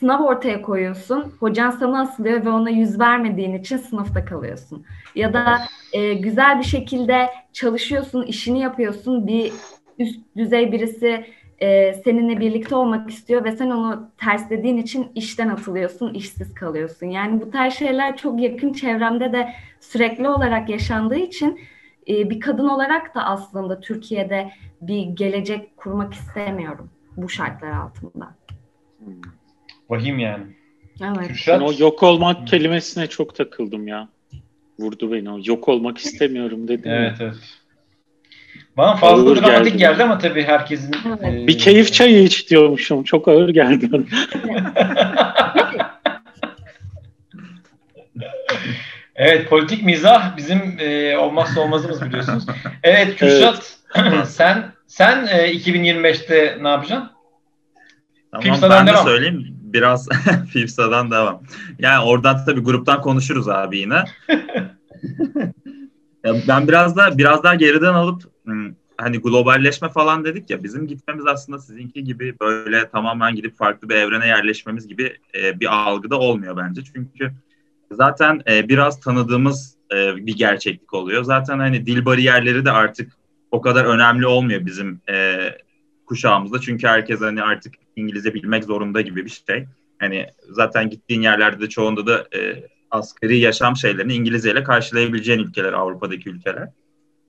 sınav 0.00 0.24
ortaya 0.24 0.62
koyuyorsun. 0.62 1.32
Hocan 1.40 1.70
sana 1.70 2.00
asılıyor 2.00 2.44
ve 2.44 2.48
ona 2.48 2.70
yüz 2.70 3.00
vermediğin 3.00 3.54
için 3.54 3.76
sınıfta 3.76 4.24
kalıyorsun. 4.24 4.84
Ya 5.14 5.32
da 5.32 5.58
e, 5.92 6.14
güzel 6.14 6.58
bir 6.58 6.64
şekilde 6.64 7.30
çalışıyorsun, 7.52 8.22
işini 8.22 8.60
yapıyorsun. 8.60 9.26
Bir 9.26 9.52
üst 9.98 10.20
düzey 10.36 10.72
birisi 10.72 11.26
e, 11.58 11.92
seninle 11.92 12.40
birlikte 12.40 12.74
olmak 12.74 13.10
istiyor 13.10 13.44
ve 13.44 13.52
sen 13.52 13.70
onu 13.70 14.10
terslediğin 14.18 14.76
için 14.76 15.12
işten 15.14 15.48
atılıyorsun, 15.48 16.14
işsiz 16.14 16.54
kalıyorsun. 16.54 17.06
Yani 17.06 17.40
bu 17.40 17.50
tarz 17.50 17.74
şeyler 17.74 18.16
çok 18.16 18.40
yakın 18.40 18.72
çevremde 18.72 19.32
de 19.32 19.52
sürekli 19.80 20.28
olarak 20.28 20.68
yaşandığı 20.68 21.18
için 21.18 21.60
e, 22.08 22.30
bir 22.30 22.40
kadın 22.40 22.68
olarak 22.68 23.14
da 23.14 23.24
aslında 23.24 23.80
Türkiye'de 23.80 24.50
bir 24.80 25.02
gelecek 25.02 25.76
kurmak 25.76 26.14
istemiyorum 26.14 26.90
bu 27.16 27.28
şartlar 27.28 27.70
altında. 27.70 28.34
Vahim 29.90 30.18
yani. 30.18 30.44
Evet. 31.00 31.16
Ben 31.18 31.28
Kürşat, 31.28 31.62
o 31.62 31.72
yok 31.78 32.02
olmak 32.02 32.48
kelimesine 32.48 33.06
çok 33.06 33.34
takıldım 33.34 33.88
ya. 33.88 34.08
Vurdu 34.78 35.12
beni 35.12 35.30
o. 35.30 35.38
Yok 35.44 35.68
olmak 35.68 35.98
istemiyorum 35.98 36.68
dedim. 36.68 36.90
ya. 36.90 36.96
evet 36.96 37.16
evet. 37.20 37.34
Bana 38.76 38.96
fazla 38.96 39.28
Ağır 39.30 39.36
dramatik 39.36 39.64
geldi. 39.64 39.76
geldi 39.78 40.02
ama 40.02 40.18
tabii 40.18 40.42
herkesin 40.42 40.94
Evet. 41.08 41.24
e, 41.24 41.46
Bir 41.46 41.58
keyif 41.58 41.92
çayı 41.92 42.22
iç 42.22 42.50
diyormuşum. 42.50 43.04
Çok 43.04 43.28
ağır 43.28 43.48
geldi. 43.48 43.90
Evet 49.16 49.48
politik 49.50 49.84
mizah 49.84 50.36
bizim 50.36 50.76
e, 50.78 51.16
olmazsa 51.18 51.60
olmazımız 51.60 52.02
biliyorsunuz. 52.04 52.46
Evet 52.82 53.16
Kürşat 53.16 53.76
sen 54.26 54.72
sen 54.86 55.26
e, 55.26 55.52
2025'te 55.52 56.58
ne 56.62 56.68
yapacaksın? 56.68 57.10
Tamam 58.32 58.44
Fifsa'dan 58.44 58.70
ben 58.70 58.86
de 58.86 58.90
devam. 58.92 59.04
söyleyeyim. 59.06 59.55
Biraz 59.76 60.08
Fifsa'dan 60.52 61.10
devam. 61.10 61.42
Yani 61.78 62.04
oradan 62.04 62.44
tabii 62.46 62.60
gruptan 62.60 63.02
konuşuruz 63.02 63.48
abi 63.48 63.78
yine. 63.78 64.04
Ben 66.48 66.68
biraz 66.68 66.96
da 66.96 67.18
biraz 67.18 67.42
daha 67.42 67.54
geriden 67.54 67.94
alıp 67.94 68.22
hmm, 68.44 68.70
hani 68.98 69.18
globalleşme 69.18 69.88
falan 69.88 70.24
dedik 70.24 70.50
ya 70.50 70.62
bizim 70.62 70.86
gitmemiz 70.86 71.26
aslında 71.26 71.58
sizinki 71.58 72.04
gibi 72.04 72.34
böyle 72.40 72.88
tamamen 72.88 73.34
gidip 73.34 73.56
farklı 73.56 73.88
bir 73.88 73.94
evrene 73.94 74.26
yerleşmemiz 74.26 74.88
gibi 74.88 75.16
e, 75.34 75.60
bir 75.60 75.74
algıda 75.74 76.18
olmuyor 76.18 76.56
bence. 76.56 76.82
Çünkü 76.94 77.32
zaten 77.92 78.42
e, 78.48 78.68
biraz 78.68 79.00
tanıdığımız 79.00 79.74
e, 79.92 80.16
bir 80.16 80.36
gerçeklik 80.36 80.94
oluyor. 80.94 81.24
Zaten 81.24 81.58
hani 81.58 81.86
dil 81.86 82.04
bariyerleri 82.04 82.64
de 82.64 82.70
artık 82.70 83.12
o 83.50 83.60
kadar 83.60 83.84
önemli 83.84 84.26
olmuyor 84.26 84.66
bizim 84.66 85.00
e, 85.10 85.36
kuşağımızda. 86.06 86.60
Çünkü 86.60 86.86
herkes 86.86 87.20
hani 87.20 87.42
artık 87.42 87.74
İngilizce 87.96 88.34
bilmek 88.34 88.64
zorunda 88.64 89.00
gibi 89.00 89.24
bir 89.24 89.42
şey. 89.48 89.66
Hani 89.98 90.26
zaten 90.50 90.90
gittiğin 90.90 91.22
yerlerde 91.22 91.60
de 91.60 91.68
çoğunda 91.68 92.06
da 92.06 92.26
e, 92.36 92.68
asgari 92.90 93.38
yaşam 93.38 93.76
şeylerini 93.76 94.14
İngilizceyle 94.14 94.64
karşılayabileceğin 94.64 95.38
ülkeler 95.38 95.72
Avrupa'daki 95.72 96.30
ülkeler. 96.30 96.68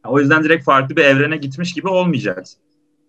O 0.03 0.19
yüzden 0.19 0.43
direkt 0.43 0.65
farklı 0.65 0.95
bir 0.95 1.03
evrene 1.03 1.37
gitmiş 1.37 1.73
gibi 1.73 1.87
olmayacağız. 1.87 2.57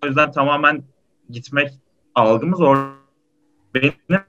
O 0.04 0.06
yüzden 0.06 0.32
tamamen 0.32 0.82
gitmek 1.30 1.70
algımız 2.14 2.60
or 2.60 2.76
benim 3.74 4.26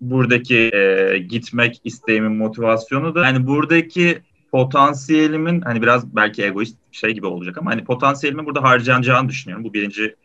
buradaki 0.00 0.70
e, 0.74 1.18
gitmek 1.18 1.80
isteğimin 1.84 2.32
motivasyonu 2.32 3.14
da 3.14 3.26
yani 3.26 3.46
buradaki 3.46 4.18
potansiyelimin 4.52 5.60
hani 5.60 5.82
biraz 5.82 6.16
belki 6.16 6.44
egoist 6.44 6.76
bir 6.92 6.96
şey 6.96 7.10
gibi 7.10 7.26
olacak 7.26 7.58
ama 7.58 7.70
hani 7.70 7.84
potansiyelimin 7.84 8.46
burada 8.46 8.62
harcanacağını 8.62 9.28
düşünüyorum. 9.28 9.64
Bu 9.64 9.74
birinci 9.74 10.16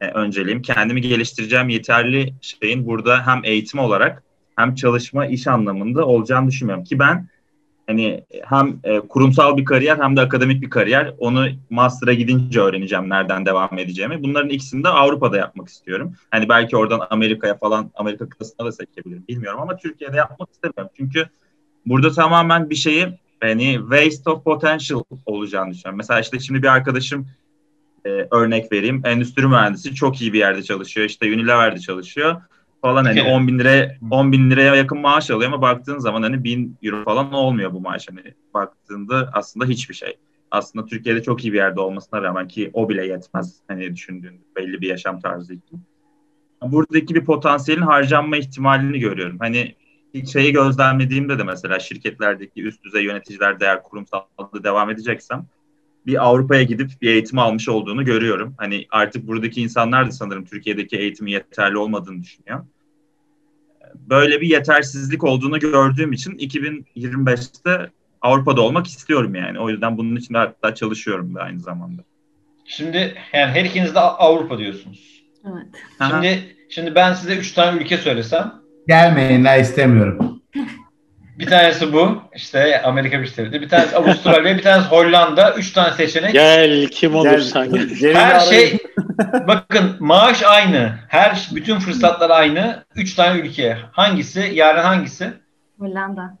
e, 0.00 0.06
önceliğim. 0.06 0.62
Kendimi 0.62 1.00
geliştireceğim 1.00 1.68
yeterli 1.68 2.34
şeyin 2.40 2.86
burada 2.86 3.26
hem 3.26 3.40
eğitim 3.44 3.80
olarak 3.80 4.22
hem 4.56 4.74
çalışma 4.74 5.26
iş 5.26 5.46
anlamında 5.46 6.06
olacağını 6.06 6.48
düşünmüyorum 6.48 6.84
ki 6.84 6.98
ben 6.98 7.28
hani 7.86 8.24
hem 8.44 8.80
e, 8.84 9.00
kurumsal 9.00 9.56
bir 9.56 9.64
kariyer 9.64 9.98
hem 9.98 10.16
de 10.16 10.20
akademik 10.20 10.62
bir 10.62 10.70
kariyer 10.70 11.14
onu 11.18 11.46
master'a 11.70 12.12
gidince 12.12 12.60
öğreneceğim 12.60 13.08
nereden 13.08 13.46
devam 13.46 13.78
edeceğimi. 13.78 14.22
Bunların 14.22 14.50
ikisini 14.50 14.84
de 14.84 14.88
Avrupa'da 14.88 15.36
yapmak 15.36 15.68
istiyorum. 15.68 16.14
Hani 16.30 16.48
belki 16.48 16.76
oradan 16.76 17.06
Amerika'ya 17.10 17.58
falan 17.58 17.90
Amerika 17.94 18.28
kıtasına 18.28 18.66
da 18.66 18.72
seçebilirim 18.72 19.24
bilmiyorum 19.28 19.60
ama 19.60 19.76
Türkiye'de 19.76 20.16
yapmak 20.16 20.50
istemiyorum. 20.50 20.90
Çünkü 20.96 21.26
burada 21.86 22.12
tamamen 22.12 22.70
bir 22.70 22.74
şeyi 22.74 23.18
hani 23.40 23.78
waste 23.80 24.30
of 24.30 24.44
potential 24.44 25.02
olacağını 25.26 25.70
düşünüyorum. 25.70 25.98
Mesela 25.98 26.20
işte 26.20 26.38
şimdi 26.38 26.62
bir 26.62 26.68
arkadaşım 26.68 27.26
e, 28.04 28.28
örnek 28.30 28.72
vereyim. 28.72 29.02
Endüstri 29.04 29.46
mühendisi 29.46 29.94
çok 29.94 30.20
iyi 30.20 30.32
bir 30.32 30.38
yerde 30.38 30.62
çalışıyor. 30.62 31.06
İşte 31.06 31.26
Unilever'de 31.26 31.80
çalışıyor 31.80 32.42
falan 32.82 33.04
hani 33.04 33.20
Evet. 33.20 33.32
10 33.32 33.48
bin 33.48 33.58
liraya 33.58 33.96
10 34.10 34.32
bin 34.32 34.50
liraya 34.50 34.74
yakın 34.74 34.98
maaş 34.98 35.30
alıyor 35.30 35.52
ama 35.52 35.62
baktığın 35.62 35.98
zaman 35.98 36.22
hani 36.22 36.44
1000 36.44 36.76
euro 36.82 37.04
falan 37.04 37.32
olmuyor 37.32 37.72
bu 37.72 37.80
maaş 37.80 38.08
hani 38.10 38.34
baktığında 38.54 39.30
aslında 39.32 39.66
hiçbir 39.66 39.94
şey. 39.94 40.16
Aslında 40.50 40.86
Türkiye'de 40.86 41.22
çok 41.22 41.44
iyi 41.44 41.52
bir 41.52 41.58
yerde 41.58 41.80
olmasına 41.80 42.22
rağmen 42.22 42.48
ki 42.48 42.70
o 42.72 42.88
bile 42.88 43.06
yetmez 43.06 43.54
hani 43.68 43.96
düşündüğün 43.96 44.40
belli 44.56 44.80
bir 44.80 44.88
yaşam 44.88 45.20
tarzı 45.20 45.54
için. 45.54 45.80
Buradaki 46.62 47.14
bir 47.14 47.24
potansiyelin 47.24 47.82
harcanma 47.82 48.36
ihtimalini 48.36 48.98
görüyorum. 48.98 49.36
Hani 49.38 49.74
şeyi 50.32 50.52
gözlemlediğimde 50.52 51.38
de 51.38 51.44
mesela 51.44 51.78
şirketlerdeki 51.78 52.62
üst 52.62 52.84
düzey 52.84 53.04
yöneticiler 53.04 53.60
de 53.60 53.64
eğer 53.64 53.82
kurumsalda 53.82 54.64
devam 54.64 54.90
edeceksem 54.90 55.46
bir 56.06 56.26
Avrupa'ya 56.26 56.62
gidip 56.62 56.90
bir 57.02 57.10
eğitim 57.10 57.38
almış 57.38 57.68
olduğunu 57.68 58.04
görüyorum. 58.04 58.54
Hani 58.58 58.86
artık 58.90 59.26
buradaki 59.26 59.62
insanlar 59.62 60.06
da 60.06 60.12
sanırım 60.12 60.44
Türkiye'deki 60.44 60.96
eğitimi 60.96 61.30
yeterli 61.30 61.78
olmadığını 61.78 62.22
düşünüyor. 62.22 62.64
Böyle 63.94 64.40
bir 64.40 64.48
yetersizlik 64.48 65.24
olduğunu 65.24 65.58
gördüğüm 65.58 66.12
için 66.12 66.32
2025'te 66.32 67.90
Avrupa'da 68.20 68.60
olmak 68.60 68.86
istiyorum 68.86 69.34
yani. 69.34 69.60
O 69.60 69.70
yüzden 69.70 69.98
bunun 69.98 70.16
için 70.16 70.34
de 70.34 70.38
hatta 70.38 70.74
çalışıyorum 70.74 71.34
da 71.34 71.40
aynı 71.40 71.60
zamanda. 71.60 72.02
Şimdi 72.64 73.14
yani 73.32 73.52
her 73.52 73.64
ikiniz 73.64 73.94
de 73.94 74.00
Avrupa 74.00 74.58
diyorsunuz. 74.58 75.24
Evet. 75.44 75.66
Şimdi 76.08 76.56
şimdi 76.68 76.94
ben 76.94 77.12
size 77.12 77.36
üç 77.36 77.52
tane 77.52 77.82
ülke 77.82 77.96
söylesem 77.96 78.60
Gelmeyin 78.88 79.44
la 79.44 79.56
istemiyorum. 79.56 80.42
bir 81.40 81.46
tanesi 81.46 81.92
bu 81.92 82.22
işte 82.34 82.82
Amerika 82.82 83.18
Birleşik 83.18 83.36
Devletleri, 83.36 83.62
bir 83.62 83.68
tanesi 83.68 83.96
Avustralya, 83.96 84.56
bir 84.56 84.62
tanesi 84.62 84.88
Hollanda, 84.88 85.54
üç 85.54 85.72
tane 85.72 85.94
seçenek. 85.94 86.32
Gel 86.32 86.86
kim 86.86 87.14
olursan 87.14 87.72
gel. 87.72 88.14
Her 88.14 88.40
şey 88.40 88.78
bakın 89.48 89.96
maaş 89.98 90.42
aynı. 90.42 90.92
Her 91.08 91.48
bütün 91.54 91.78
fırsatlar 91.78 92.30
aynı. 92.30 92.84
Üç 92.96 93.14
tane 93.14 93.40
ülke. 93.40 93.78
Hangisi? 93.92 94.50
Yarın 94.54 94.82
hangisi? 94.82 95.32
Hollanda. 95.78 96.39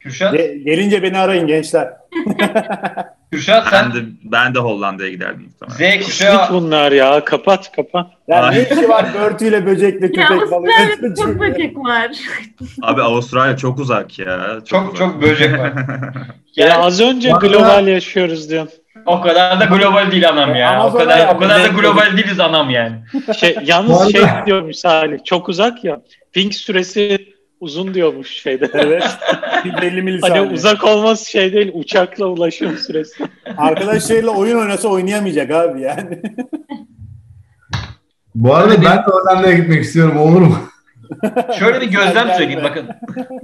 Kürşat. 0.00 0.34
Ge- 0.34 0.62
gelince 0.64 1.02
beni 1.02 1.18
arayın 1.18 1.46
gençler. 1.46 1.88
Kürşat 3.32 3.68
sen 3.68 3.90
Ben 3.94 3.94
de 3.94 4.06
ben 4.22 4.54
de 4.54 4.58
Hollanda'ya 4.58 5.10
giderdim 5.10 5.52
muhtemelen. 5.60 6.00
Z 6.00 6.04
kuşağı 6.04 6.50
bunlar 6.52 6.92
ya. 6.92 7.24
Kapat 7.24 7.72
kapat. 7.76 8.06
Ya 8.28 8.50
ne 8.50 8.62
işi 8.62 8.88
var 8.88 9.06
börtüyle 9.14 9.66
böcekle 9.66 10.06
Ya 10.20 10.28
köpek 10.28 10.50
balığı? 10.50 10.56
Avustralya'da 10.56 11.14
çok 11.14 11.40
böcek 11.40 11.76
var. 11.76 12.10
Abi 12.82 13.02
Avustralya 13.02 13.56
çok 13.56 13.78
uzak 13.78 14.18
ya. 14.18 14.58
çok 14.66 14.84
uzak. 14.84 14.96
çok 14.96 15.22
böcek 15.22 15.58
var. 15.58 15.72
Ya 16.56 16.66
Yani 16.66 16.78
az 16.82 17.00
önce 17.00 17.32
Bak- 17.32 17.40
global 17.40 17.86
yaşıyoruz 17.86 18.50
diyorsun. 18.50 18.74
o 19.06 19.20
kadar 19.20 19.60
da 19.60 19.64
global 19.64 20.10
değil 20.10 20.28
anam 20.28 20.54
ya. 20.54 20.70
O 20.70 20.80
Amazon'a 20.80 21.02
kadar 21.04 21.18
yani 21.18 21.30
o 21.30 21.38
kadar 21.38 21.64
da 21.64 21.66
global 21.68 22.16
değiliz 22.16 22.40
anam 22.40 22.70
yani. 22.70 22.96
Şey, 23.38 23.56
yalnız 23.64 24.12
şey 24.12 24.22
diyormuş 24.46 24.76
Salih. 24.76 25.18
Çok 25.24 25.48
uzak 25.48 25.84
ya. 25.84 26.00
Ping 26.32 26.52
süresi 26.52 27.28
uzun 27.60 27.94
diyormuş 27.94 28.28
şeyde. 28.30 28.70
Evet. 28.74 29.04
150 29.64 29.80
Hani 29.90 30.02
milisaniye. 30.02 30.42
uzak 30.42 30.84
olması 30.84 31.30
şey 31.30 31.52
değil. 31.52 31.70
Uçakla 31.74 32.26
ulaşım 32.26 32.76
süresi. 32.76 33.24
Arkadaşlarıyla 33.56 34.30
oyun 34.30 34.58
oynasa 34.58 34.88
oynayamayacak 34.88 35.50
abi 35.50 35.80
yani. 35.80 36.22
Bu 38.34 38.54
arada 38.54 38.70
Öyle 38.72 38.84
ben 38.84 38.96
de 38.96 39.02
Hollanda'ya 39.02 39.56
gitmek 39.56 39.84
istiyorum 39.84 40.16
olur 40.18 40.40
mu? 40.40 40.56
Şöyle 41.58 41.80
bir 41.80 41.86
gözlem 41.86 42.28
söyleyeyim 42.36 42.60
bakın. 42.64 42.88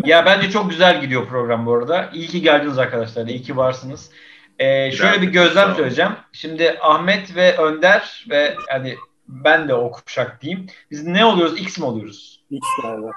Ya 0.04 0.26
bence 0.26 0.50
çok 0.50 0.70
güzel 0.70 1.00
gidiyor 1.00 1.26
program 1.28 1.66
bu 1.66 1.74
arada. 1.74 2.10
İyi 2.14 2.26
ki 2.26 2.42
geldiniz 2.42 2.78
arkadaşlar. 2.78 3.26
İyi 3.26 3.42
ki 3.42 3.56
varsınız. 3.56 4.10
Ee, 4.58 4.90
şöyle 4.92 5.22
bir 5.22 5.26
gözlem 5.28 5.74
söyleyeceğim. 5.74 6.12
Şimdi 6.32 6.76
Ahmet 6.82 7.36
ve 7.36 7.56
Önder 7.56 8.26
ve 8.30 8.54
hani 8.68 8.94
ben 9.28 9.68
de 9.68 9.74
o 9.74 9.90
kuşak 9.92 10.42
diyeyim. 10.42 10.66
Biz 10.90 11.06
ne 11.06 11.24
oluyoruz? 11.24 11.60
X 11.60 11.78
mi 11.78 11.84
oluyoruz? 11.84 12.40
X 12.50 12.66
galiba. 12.82 13.10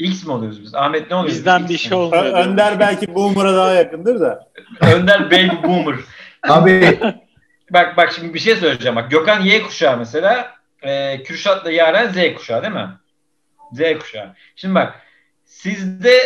X 0.00 0.24
mi 0.26 0.32
oluyoruz 0.32 0.62
biz? 0.62 0.74
Ahmet 0.74 1.10
ne 1.10 1.16
oluyoruz? 1.16 1.38
Bizden 1.38 1.60
X 1.62 1.70
bir 1.70 1.78
şey 1.78 1.92
Ö- 1.92 1.94
olmuyor. 1.94 2.24
Önder 2.24 2.80
belki 2.80 3.14
Boomer'a 3.14 3.56
daha 3.56 3.72
yakındır 3.74 4.20
da. 4.20 4.48
Önder 4.94 5.26
baby 5.30 5.62
boomer. 5.68 5.96
Abi 6.48 6.98
bak 7.70 7.96
bak 7.96 8.12
şimdi 8.12 8.34
bir 8.34 8.38
şey 8.38 8.56
söyleyeceğim. 8.56 8.96
Bak 8.96 9.10
Gökhan 9.10 9.40
Y 9.40 9.62
kuşağı 9.62 9.96
mesela. 9.98 10.54
E, 10.82 11.22
Kürşat'la 11.22 11.70
Yaren 11.70 12.08
Z 12.08 12.34
kuşağı 12.36 12.62
değil 12.62 12.74
mi? 12.74 12.88
Z 13.72 13.98
kuşağı. 13.98 14.34
Şimdi 14.56 14.74
bak 14.74 14.94
sizde 15.44 16.18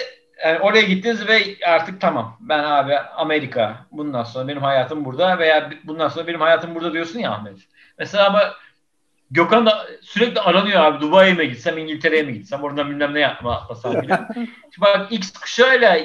yani 0.44 0.58
oraya 0.58 0.82
gittiniz 0.82 1.28
ve 1.28 1.42
artık 1.66 2.00
tamam 2.00 2.36
ben 2.40 2.58
abi 2.58 2.98
Amerika 2.98 3.76
bundan 3.90 4.24
sonra 4.24 4.48
benim 4.48 4.62
hayatım 4.62 5.04
burada 5.04 5.38
veya 5.38 5.70
bundan 5.84 6.08
sonra 6.08 6.26
benim 6.26 6.40
hayatım 6.40 6.74
burada 6.74 6.92
diyorsun 6.92 7.18
ya 7.18 7.30
Ahmet. 7.30 7.56
Mesela 7.98 8.26
ama 8.26 8.42
Gökhan 9.34 9.66
da 9.66 9.86
sürekli 10.00 10.40
aranıyor 10.40 10.80
abi 10.80 11.00
Dubai'ye 11.00 11.34
mi 11.34 11.48
gitsem 11.48 11.78
İngiltere'ye 11.78 12.22
mi 12.22 12.32
gitsem 12.32 12.62
oradan 12.62 12.90
bilmem 12.90 13.14
ne 13.14 13.20
yapma 13.20 13.56
atlasam 13.56 14.00
filan. 14.00 14.28
bak 14.80 15.12
X 15.12 15.32
kuşağıyla 15.32 15.96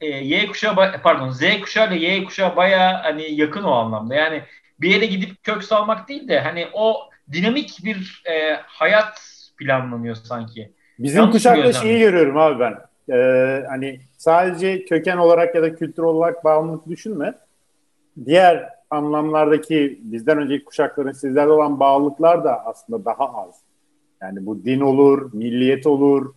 Y 0.00 0.46
kuşağı 0.46 1.02
pardon 1.02 1.30
Z 1.30 1.40
kuşağıyla 1.60 1.96
Y 1.96 2.24
kuşağı 2.24 2.56
baya 2.56 3.04
hani 3.04 3.34
yakın 3.34 3.62
o 3.62 3.72
anlamda. 3.72 4.14
Yani 4.14 4.42
bir 4.80 4.90
yere 4.90 5.06
gidip 5.06 5.44
kök 5.44 5.64
salmak 5.64 6.08
değil 6.08 6.28
de 6.28 6.40
hani 6.40 6.68
o 6.72 6.96
dinamik 7.32 7.84
bir 7.84 8.22
e, 8.30 8.54
hayat 8.66 9.20
planlanıyor 9.56 10.14
sanki. 10.14 10.72
Bizim 10.98 11.20
Yanlış 11.20 11.32
kuşakta 11.32 11.72
şeyi 11.72 11.98
görüyorum 11.98 12.36
abi 12.36 12.60
ben. 12.60 12.74
Ee, 13.14 13.64
hani 13.68 14.00
sadece 14.16 14.84
köken 14.84 15.16
olarak 15.16 15.54
ya 15.54 15.62
da 15.62 15.74
kültür 15.74 16.02
olarak 16.02 16.44
bağımlılık 16.44 16.88
düşünme. 16.88 17.34
Diğer 18.26 18.68
anlamlardaki 18.94 20.00
bizden 20.02 20.38
önceki 20.38 20.64
kuşakların 20.64 21.12
sizlerle 21.12 21.50
olan 21.50 21.80
bağlılıklar 21.80 22.44
da 22.44 22.66
aslında 22.66 23.04
daha 23.04 23.24
az. 23.24 23.60
Yani 24.22 24.46
bu 24.46 24.64
din 24.64 24.80
olur, 24.80 25.30
milliyet 25.32 25.86
olur, 25.86 26.34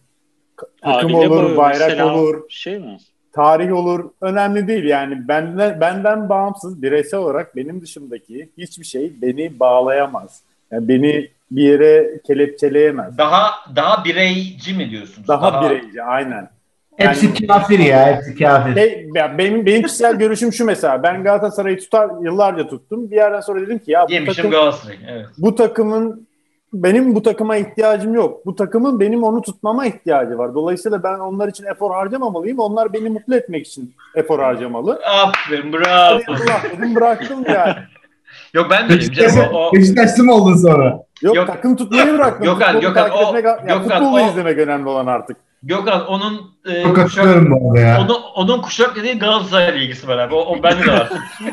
takım 0.82 1.16
olur, 1.16 1.58
bayrak 1.58 2.06
olur. 2.06 2.44
Şey 2.50 2.80
mi? 2.80 2.98
Tarih 3.34 3.74
olur. 3.74 4.10
Önemli 4.22 4.68
değil 4.68 4.84
yani 4.84 5.28
benden 5.28 5.82
benden 5.82 6.30
bağımsız 6.30 6.82
bireysel 6.82 7.20
olarak 7.20 7.56
benim 7.56 7.82
dışımdaki 7.82 8.50
hiçbir 8.58 8.86
şey 8.86 9.22
beni 9.22 9.60
bağlayamaz. 9.60 10.42
Yani 10.72 10.88
beni 10.88 11.30
bir 11.52 11.64
yere 11.64 12.22
kelepçeleyemez. 12.28 13.18
Daha 13.18 13.52
daha 13.76 14.06
bireyci 14.06 14.74
mi 14.74 14.90
diyorsunuz? 14.90 15.28
Daha, 15.28 15.54
daha... 15.54 15.70
bireyci 15.70 16.04
aynen. 16.04 16.50
Hepsi 16.98 17.26
yani, 17.26 17.48
kafir 17.48 17.80
ya, 17.80 18.16
hepsi 18.16 18.36
kafir. 18.36 18.76
Ya 19.16 19.38
benim, 19.38 19.66
benim 19.66 19.84
kişisel 19.84 20.16
görüşüm 20.20 20.54
şu 20.54 20.66
mesela. 20.66 21.04
Ben 21.04 21.24
Galatasaray'ı 21.24 21.80
tutar, 21.80 22.10
yıllarca 22.22 22.68
tuttum. 22.68 23.12
Bir 23.12 23.16
yerden 23.16 23.42
sonra 23.42 23.62
dedim 23.62 23.80
ki 23.80 23.92
ya 23.92 24.08
bu, 24.10 24.34
takım, 24.34 24.52
Galatasaray, 24.52 24.98
evet. 25.10 25.26
bu 25.38 25.56
takımın 25.56 26.28
benim 26.74 27.16
bu 27.16 27.24
takıma 27.24 27.58
ihtiyacım 27.58 28.14
yok. 28.14 28.46
Bu 28.46 28.56
takımın 28.56 29.00
benim 29.00 29.24
onu 29.24 29.42
tutmama 29.42 29.86
ihtiyacı 29.86 30.38
var. 30.38 30.56
Dolayısıyla 30.56 31.04
ben 31.04 31.20
onlar 31.20 31.48
için 31.48 31.66
efor 31.66 31.92
harcamamalıyım. 31.92 32.60
Onlar 32.60 32.94
beni 32.94 33.10
mutlu 33.10 33.36
etmek 33.36 33.68
için 33.68 33.96
efor 34.16 34.40
harcamalı. 34.40 35.00
Aferin 35.06 35.74
bravo. 35.74 36.20
Allah 36.28 36.62
dedim 36.78 36.96
bıraktım 36.96 37.44
yani. 37.54 37.76
Yok 38.54 38.68
ben 38.70 38.90
de 38.90 38.96
Beşiktaşlı, 38.96 39.42
o... 39.54 39.74
Beşiktaşlı 39.74 40.24
mı 40.24 40.34
oldun 40.34 40.56
sonra? 40.56 41.04
Yok, 41.22 41.36
yok 41.36 41.48
takım 41.48 41.76
tutmayı 41.76 42.14
bıraktım. 42.14 42.44
Gökhan, 42.44 42.82
Gökhan, 42.82 43.10
o, 43.12 43.28
etmek, 43.28 43.46
ya, 43.46 43.58
Gökhan, 43.68 43.82
futbolu 43.82 44.16
o, 44.16 44.30
izlemek 44.30 44.58
önemli 44.58 44.90
olan 44.90 45.08
artık. 45.08 45.38
Gökhan 45.64 46.08
onun 46.08 46.58
e, 46.66 46.84
Çok 46.84 46.96
kuşak, 46.96 47.26
bu 47.50 47.78
ya. 47.80 48.02
Onun, 48.02 48.22
onun 48.36 48.62
kuşak 48.62 48.96
dediği 48.96 49.20
Galatasaray'la 49.20 49.82
ilgisi 49.82 50.08
var 50.08 50.18
abi. 50.18 50.36
O, 50.36 50.40
o 50.40 50.64
bende 50.64 50.84
de 50.84 50.92
var. 50.92 51.10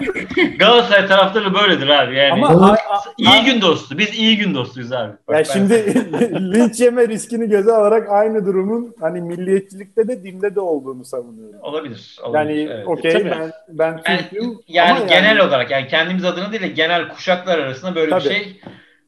Galatasaray 0.58 1.06
taraftarı 1.06 1.54
böyledir 1.54 1.88
abi. 1.88 2.16
Yani 2.16 2.32
Ama, 2.32 2.48
a, 2.48 2.72
a, 2.72 3.04
iyi 3.18 3.44
gün 3.44 3.60
dostu. 3.60 3.98
Biz 3.98 4.18
iyi 4.18 4.36
gün 4.36 4.54
dostuyuz 4.54 4.92
abi. 4.92 5.12
Bak, 5.28 5.36
ya 5.36 5.44
şimdi 5.44 5.74
linç 6.54 6.80
yeme 6.80 7.08
riskini 7.08 7.48
göze 7.48 7.72
alarak 7.72 8.08
aynı 8.10 8.46
durumun 8.46 8.94
hani 9.00 9.20
milliyetçilikte 9.20 10.08
de 10.08 10.24
dinde 10.24 10.54
de 10.54 10.60
olduğunu 10.60 11.04
savunuyorum. 11.04 11.60
Olabilir. 11.62 12.18
olabilir 12.22 12.54
yani 12.54 12.72
evet. 12.72 12.88
okey 12.88 13.24
ben 13.24 13.52
ben 13.68 13.96
Türk'üm. 14.02 14.58
Yani, 14.68 14.98
yani 14.98 15.08
genel 15.08 15.36
yani, 15.36 15.42
olarak 15.42 15.70
yani 15.70 15.88
kendimiz 15.88 16.24
adına 16.24 16.52
değil 16.52 16.62
de 16.62 16.68
genel 16.68 17.08
kuşaklar 17.08 17.58
arasında 17.58 17.94
böyle 17.94 18.10
Tabii. 18.10 18.24
bir 18.24 18.28
şey 18.28 18.60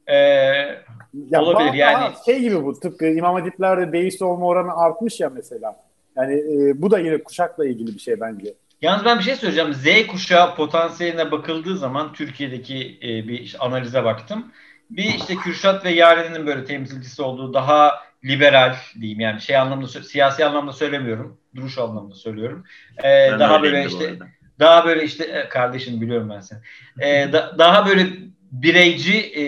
e, 0.07 0.86
ya 1.29 1.41
Olabilir 1.41 1.73
yani. 1.73 2.13
Şey 2.25 2.39
gibi 2.39 2.65
bu 2.65 2.79
tıpkı 2.79 3.05
İmam 3.05 3.35
Hatipler'de 3.35 3.93
deist 3.93 4.21
olma 4.21 4.45
oranı 4.45 4.77
artmış 4.77 5.19
ya 5.19 5.29
mesela. 5.29 5.75
Yani 6.15 6.33
e, 6.33 6.81
bu 6.81 6.91
da 6.91 6.99
yine 6.99 7.23
kuşakla 7.23 7.65
ilgili 7.65 7.93
bir 7.93 7.99
şey 7.99 8.19
bence. 8.21 8.53
Yalnız 8.81 9.05
ben 9.05 9.19
bir 9.19 9.23
şey 9.23 9.35
söyleyeceğim. 9.35 9.73
Z 9.73 10.07
kuşağı 10.07 10.55
potansiyeline 10.55 11.31
bakıldığı 11.31 11.77
zaman 11.77 12.13
Türkiye'deki 12.13 12.99
e, 13.03 13.27
bir 13.27 13.39
işte 13.39 13.57
analize 13.57 14.03
baktım. 14.03 14.51
Bir 14.89 15.03
işte 15.03 15.35
Kürşat 15.35 15.85
ve 15.85 15.89
Yaren'in 15.89 16.47
böyle 16.47 16.65
temsilcisi 16.65 17.21
olduğu 17.21 17.53
daha 17.53 17.91
liberal 18.25 18.75
diyeyim 19.01 19.19
yani 19.19 19.41
şey 19.41 19.57
anlamda 19.57 19.87
siyasi 19.87 20.45
anlamda 20.45 20.73
söylemiyorum. 20.73 21.37
Duruş 21.55 21.77
anlamda 21.77 22.15
söylüyorum. 22.15 22.63
Ee, 23.03 23.31
daha 23.39 23.63
böyle 23.63 23.85
işte 23.85 24.19
daha 24.59 24.85
böyle 24.85 25.03
işte 25.03 25.47
kardeşim 25.49 26.01
biliyorum 26.01 26.29
ben 26.29 26.39
seni. 26.39 26.59
Ee, 27.01 27.33
da, 27.33 27.55
daha 27.57 27.87
böyle 27.87 28.07
bireyci 28.51 29.17
e, 29.17 29.43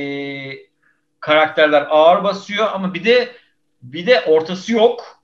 karakterler 1.19 1.87
ağır 1.89 2.23
basıyor 2.23 2.67
ama 2.73 2.93
bir 2.93 3.05
de 3.05 3.35
bir 3.81 4.07
de 4.07 4.21
ortası 4.21 4.73
yok. 4.73 5.19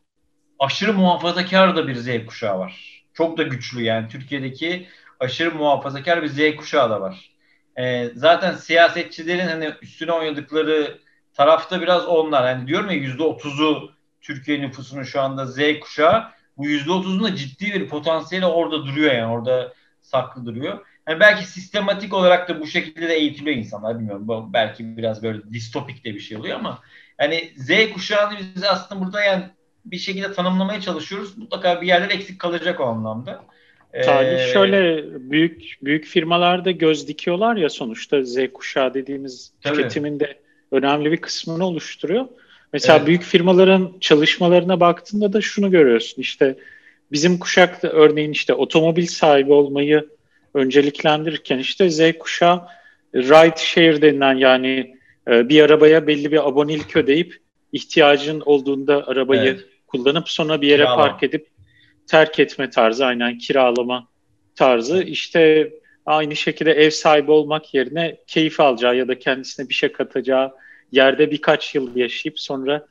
Aşırı 0.59 0.93
muhafazakar 0.93 1.75
da 1.75 1.87
bir 1.87 1.95
Z 1.95 2.25
kuşağı 2.25 2.59
var. 2.59 3.03
Çok 3.13 3.37
da 3.37 3.43
güçlü 3.43 3.83
yani 3.83 4.07
Türkiye'deki 4.09 4.87
aşırı 5.19 5.55
muhafazakar 5.55 6.23
bir 6.23 6.27
Z 6.27 6.55
kuşağı 6.55 6.89
da 6.89 7.01
var. 7.01 7.31
Ee, 7.77 8.09
zaten 8.15 8.55
siyasetçilerin 8.55 9.47
hani 9.47 9.73
üstüne 9.81 10.11
oynadıkları 10.11 10.99
tarafta 11.33 11.81
biraz 11.81 12.05
onlar. 12.05 12.49
Yani 12.49 12.67
diyorum 12.67 12.89
ya 12.89 12.95
yüzde 12.95 13.23
otuzu 13.23 13.91
Türkiye 14.21 14.61
nüfusunun 14.61 15.03
şu 15.03 15.21
anda 15.21 15.45
Z 15.45 15.59
kuşağı. 15.81 16.31
Bu 16.57 16.65
yüzde 16.65 16.91
otuzun 16.91 17.23
da 17.23 17.35
ciddi 17.35 17.73
bir 17.73 17.89
potansiyeli 17.89 18.45
orada 18.45 18.85
duruyor 18.85 19.13
yani. 19.13 19.33
Orada 19.33 19.73
saklı 20.01 20.45
duruyor. 20.45 20.85
Yani 21.09 21.19
belki 21.19 21.45
sistematik 21.45 22.13
olarak 22.13 22.49
da 22.49 22.61
bu 22.61 22.67
şekilde 22.67 23.09
de 23.09 23.13
eğitiliyor 23.13 23.57
insanlar 23.57 23.99
bilmiyorum. 23.99 24.27
Bu 24.27 24.53
belki 24.53 24.97
biraz 24.97 25.23
böyle 25.23 25.53
distopik 25.53 26.05
de 26.05 26.13
bir 26.13 26.19
şey 26.19 26.37
oluyor 26.37 26.59
ama 26.59 26.79
yani 27.19 27.49
Z 27.57 27.93
kuşağını 27.93 28.37
biz 28.55 28.63
aslında 28.63 29.01
burada 29.01 29.23
yani 29.23 29.43
bir 29.85 29.97
şekilde 29.97 30.33
tanımlamaya 30.33 30.81
çalışıyoruz. 30.81 31.37
Mutlaka 31.37 31.81
bir 31.81 31.87
yerler 31.87 32.09
eksik 32.09 32.39
kalacak 32.39 32.79
o 32.79 32.83
anlamda. 32.83 33.43
Tabii 34.03 34.25
ee, 34.25 34.53
şöyle 34.53 35.03
büyük 35.31 35.77
büyük 35.81 36.05
firmalarda 36.05 36.71
göz 36.71 37.07
dikiyorlar 37.07 37.55
ya 37.55 37.69
sonuçta 37.69 38.23
Z 38.23 38.37
kuşağı 38.53 38.93
dediğimiz 38.93 39.51
tabii. 39.61 39.75
tüketimin 39.75 40.19
de 40.19 40.39
önemli 40.71 41.11
bir 41.11 41.17
kısmını 41.17 41.65
oluşturuyor. 41.65 42.25
Mesela 42.73 42.97
evet. 42.97 43.07
büyük 43.07 43.23
firmaların 43.23 43.93
çalışmalarına 44.01 44.79
baktığında 44.79 45.33
da 45.33 45.41
şunu 45.41 45.71
görüyorsun. 45.71 46.21
İşte 46.21 46.55
bizim 47.11 47.39
kuşakta 47.39 47.87
örneğin 47.87 48.31
işte 48.31 48.53
otomobil 48.53 49.05
sahibi 49.05 49.53
olmayı 49.53 50.09
önceliklendirirken 50.55 51.59
işte 51.59 51.89
Z 51.89 52.17
kuşağı 52.19 52.61
ride 53.15 53.57
share 53.57 54.01
denilen 54.01 54.33
yani 54.33 54.97
e, 55.27 55.49
bir 55.49 55.61
arabaya 55.61 56.07
belli 56.07 56.31
bir 56.31 56.47
abonelik 56.47 56.95
ödeyip 56.95 57.37
ihtiyacın 57.71 58.39
olduğunda 58.45 59.07
arabayı 59.07 59.41
evet. 59.41 59.65
kullanıp 59.87 60.29
sonra 60.29 60.61
bir 60.61 60.67
yere 60.67 60.83
Kiralama. 60.83 61.03
park 61.03 61.23
edip 61.23 61.47
terk 62.07 62.39
etme 62.39 62.69
tarzı 62.69 63.05
aynen 63.05 63.37
kiralama 63.37 64.07
tarzı 64.55 65.03
işte 65.03 65.71
aynı 66.05 66.35
şekilde 66.35 66.71
ev 66.71 66.89
sahibi 66.89 67.31
olmak 67.31 67.73
yerine 67.73 68.17
keyif 68.27 68.59
alacağı 68.59 68.97
ya 68.97 69.07
da 69.07 69.19
kendisine 69.19 69.69
bir 69.69 69.73
şey 69.73 69.91
katacağı 69.91 70.51
yerde 70.91 71.31
birkaç 71.31 71.75
yıl 71.75 71.95
yaşayıp 71.95 72.39
sonra 72.39 72.87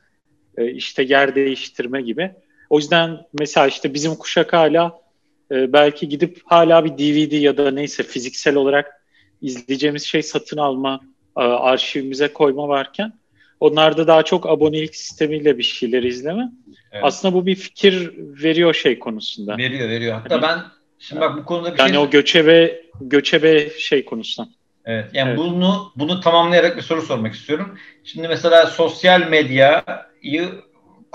e, 0.57 0.71
işte 0.71 1.03
yer 1.03 1.35
değiştirme 1.35 2.01
gibi. 2.01 2.31
O 2.69 2.77
yüzden 2.77 3.25
mesela 3.39 3.67
işte 3.67 3.93
bizim 3.93 4.15
kuşak 4.15 4.53
hala 4.53 5.04
e, 5.51 5.73
belki 5.73 6.09
gidip 6.09 6.41
hala 6.45 6.85
bir 6.85 6.91
DVD 6.91 7.31
ya 7.31 7.57
da 7.57 7.71
neyse 7.71 8.03
fiziksel 8.03 8.55
olarak 8.55 9.05
izleyeceğimiz 9.41 10.03
şey 10.03 10.23
satın 10.23 10.57
alma, 10.57 10.99
e, 11.37 11.41
arşivimize 11.41 12.27
koyma 12.27 12.67
varken 12.67 13.13
onlarda 13.59 14.07
daha 14.07 14.23
çok 14.23 14.49
abonelik 14.49 14.95
sistemiyle 14.95 15.57
bir 15.57 15.63
şeyler 15.63 16.03
izleme. 16.03 16.51
Evet. 16.91 17.03
Aslında 17.03 17.33
bu 17.33 17.45
bir 17.45 17.55
fikir 17.55 18.11
veriyor 18.17 18.73
şey 18.73 18.99
konusunda. 18.99 19.57
Veriyor, 19.57 19.89
veriyor. 19.89 20.13
Hatta 20.13 20.35
hani, 20.35 20.41
ben 20.41 20.59
şimdi 20.99 21.21
bak 21.21 21.37
bu 21.37 21.45
konuda 21.45 21.73
bir 21.73 21.79
yani 21.79 21.89
şey... 21.89 21.95
Yani 21.95 22.07
o 22.07 22.09
göçebe 22.09 22.81
göçebe 23.01 23.69
şey 23.69 24.05
konusunda. 24.05 24.49
Evet. 24.85 25.05
Yani 25.13 25.29
evet. 25.29 25.39
bunu 25.39 25.91
bunu 25.95 26.19
tamamlayarak 26.19 26.77
bir 26.77 26.81
soru 26.81 27.01
sormak 27.01 27.33
istiyorum. 27.33 27.77
Şimdi 28.03 28.27
mesela 28.27 28.65
sosyal 28.65 29.27
medyayı 29.27 30.51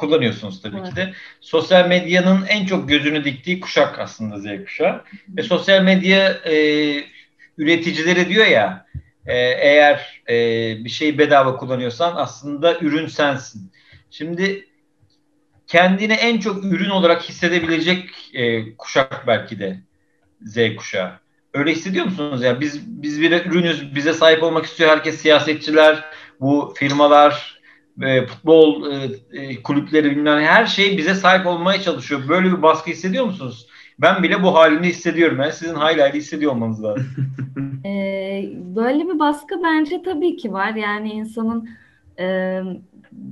kullanıyorsunuz 0.01 0.62
tabii 0.62 0.76
evet. 0.76 0.90
ki 0.90 0.96
de. 0.96 1.12
Sosyal 1.40 1.88
medyanın 1.88 2.46
en 2.46 2.66
çok 2.66 2.88
gözünü 2.88 3.24
diktiği 3.24 3.61
kuşak 3.61 3.98
aslında 3.98 4.38
Z 4.38 4.64
kuşağı. 4.64 5.05
Ve 5.28 5.42
sosyal 5.42 5.82
medya 5.82 6.28
e, 6.28 6.55
üreticileri 7.59 8.28
diyor 8.28 8.46
ya 8.46 8.86
e, 9.26 9.36
eğer 9.38 10.22
e, 10.28 10.34
bir 10.84 10.90
şeyi 10.90 11.18
bedava 11.18 11.57
kullanıyorsan 11.57 12.16
aslında 12.16 12.78
ürün 12.78 13.07
sensin. 13.07 13.72
Şimdi 14.11 14.66
kendini 15.66 16.12
en 16.12 16.38
çok 16.38 16.64
ürün 16.64 16.90
olarak 16.90 17.22
hissedebilecek 17.22 18.30
e, 18.34 18.74
kuşak 18.76 19.26
belki 19.26 19.59
de 19.59 19.80
Z 20.42 20.76
kuşağı. 20.76 21.12
Öyle 21.55 21.72
hissediyor 21.72 22.05
musunuz 22.05 22.42
ya? 22.42 22.61
Biz 22.61 23.03
biz 23.03 23.20
bir 23.20 23.46
ürünüz, 23.46 23.94
bize 23.94 24.12
sahip 24.12 24.42
olmak 24.42 24.64
istiyor 24.64 24.90
herkes 24.90 25.20
siyasetçiler, 25.20 26.05
bu 26.40 26.74
firmalar, 26.76 27.59
e, 28.03 28.26
futbol 28.26 28.92
e, 28.92 29.11
e, 29.32 29.62
kulüpleri 29.62 30.11
bilmem 30.11 30.42
her 30.42 30.66
şey 30.66 30.98
bize 30.98 31.14
sahip 31.14 31.46
olmaya 31.46 31.80
çalışıyor. 31.80 32.28
Böyle 32.28 32.53
bir 32.53 32.62
baskı 32.62 32.90
hissediyor 32.90 33.24
musunuz? 33.24 33.66
Ben 33.98 34.22
bile 34.22 34.42
bu 34.42 34.55
halini 34.55 34.86
hissediyorum. 34.86 35.38
Ben 35.38 35.51
sizin 35.51 35.74
hayli 35.74 36.18
hissediyor 36.18 36.53
olmanız 36.53 36.84
lazım. 36.84 37.07
ee, 37.84 38.51
böyle 38.76 39.09
bir 39.09 39.18
baskı 39.18 39.62
bence 39.64 40.03
tabii 40.03 40.36
ki 40.36 40.53
var. 40.53 40.74
Yani 40.74 41.12
insanın 41.12 41.68
e, 42.18 42.24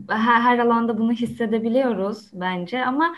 her, 0.09 0.41
her 0.41 0.59
alanda 0.59 0.99
bunu 0.99 1.13
hissedebiliyoruz 1.13 2.31
bence 2.33 2.85
ama 2.85 3.15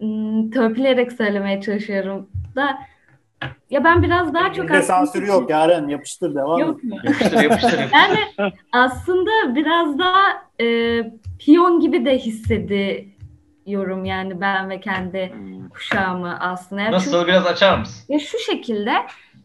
m, 0.00 0.50
törpülerek 0.50 1.12
söylemeye 1.12 1.60
çalışıyorum 1.60 2.28
da 2.56 2.78
ya 3.70 3.84
ben 3.84 4.02
biraz 4.02 4.34
daha 4.34 4.52
çok 4.52 4.64
Bizde 4.68 4.82
sansür 4.82 5.26
yok 5.26 5.50
Yaren 5.50 5.88
yapıştır 5.88 6.34
devam. 6.34 6.60
Yok 6.60 6.84
mu? 6.84 6.96
Yapıştır 7.04 7.42
yapıştır. 7.42 7.78
Yani 7.92 8.18
aslında 8.72 9.54
biraz 9.54 9.98
daha 9.98 10.22
e, 10.60 10.66
piyon 11.38 11.80
gibi 11.80 12.04
de 12.04 12.18
hissediyorum 12.18 14.04
yani 14.04 14.40
ben 14.40 14.70
ve 14.70 14.80
kendi 14.80 15.32
kuşağımı 15.74 16.40
aslında. 16.40 16.80
Yani 16.82 16.98
çünkü- 16.98 17.16
Nasıl 17.16 17.26
biraz 17.26 17.46
açar 17.46 17.78
mısın? 17.78 18.04
ya 18.14 18.18
şu 18.18 18.38
şekilde 18.38 18.92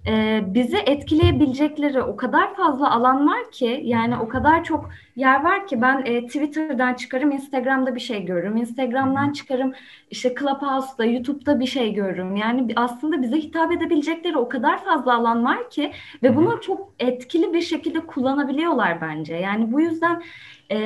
e, 0.08 0.44
bizi 0.48 0.78
etkileyebilecekleri 0.78 2.02
o 2.02 2.16
kadar 2.16 2.56
fazla 2.56 2.92
alan 2.92 3.28
var 3.28 3.52
ki 3.52 3.82
yani 3.84 4.18
o 4.18 4.28
kadar 4.28 4.64
çok 4.64 4.90
yer 5.16 5.44
var 5.44 5.68
ki 5.68 5.82
ben 5.82 6.02
e, 6.06 6.26
Twitter'dan 6.26 6.94
çıkarım 6.94 7.32
Instagram'da 7.32 7.96
bir 7.96 8.00
şey 8.00 8.26
görürüm. 8.26 8.58
Instagram'dan 8.58 9.32
çıkarım 9.34 9.74
işte 10.12 10.36
Clubhouse'da, 10.40 11.06
YouTube'da 11.06 11.60
bir 11.60 11.66
şey 11.66 11.94
görürüm. 11.94 12.36
Yani 12.36 12.74
aslında 12.76 13.22
bize 13.22 13.36
hitap 13.38 13.72
edebilecekleri 13.72 14.38
o 14.38 14.50
kadar 14.50 14.84
fazla 14.86 15.16
alan 15.16 15.46
var 15.46 15.70
ki 15.70 15.92
ve 16.24 16.36
bunu 16.36 16.62
çok 16.62 16.94
etkili 17.00 17.54
bir 17.54 17.62
şekilde 17.62 18.00
kullanabiliyorlar 18.00 19.02
bence. 19.02 19.36
Yani 19.36 19.72
bu 19.72 19.82
yüzden 19.82 20.24
e, 20.72 20.78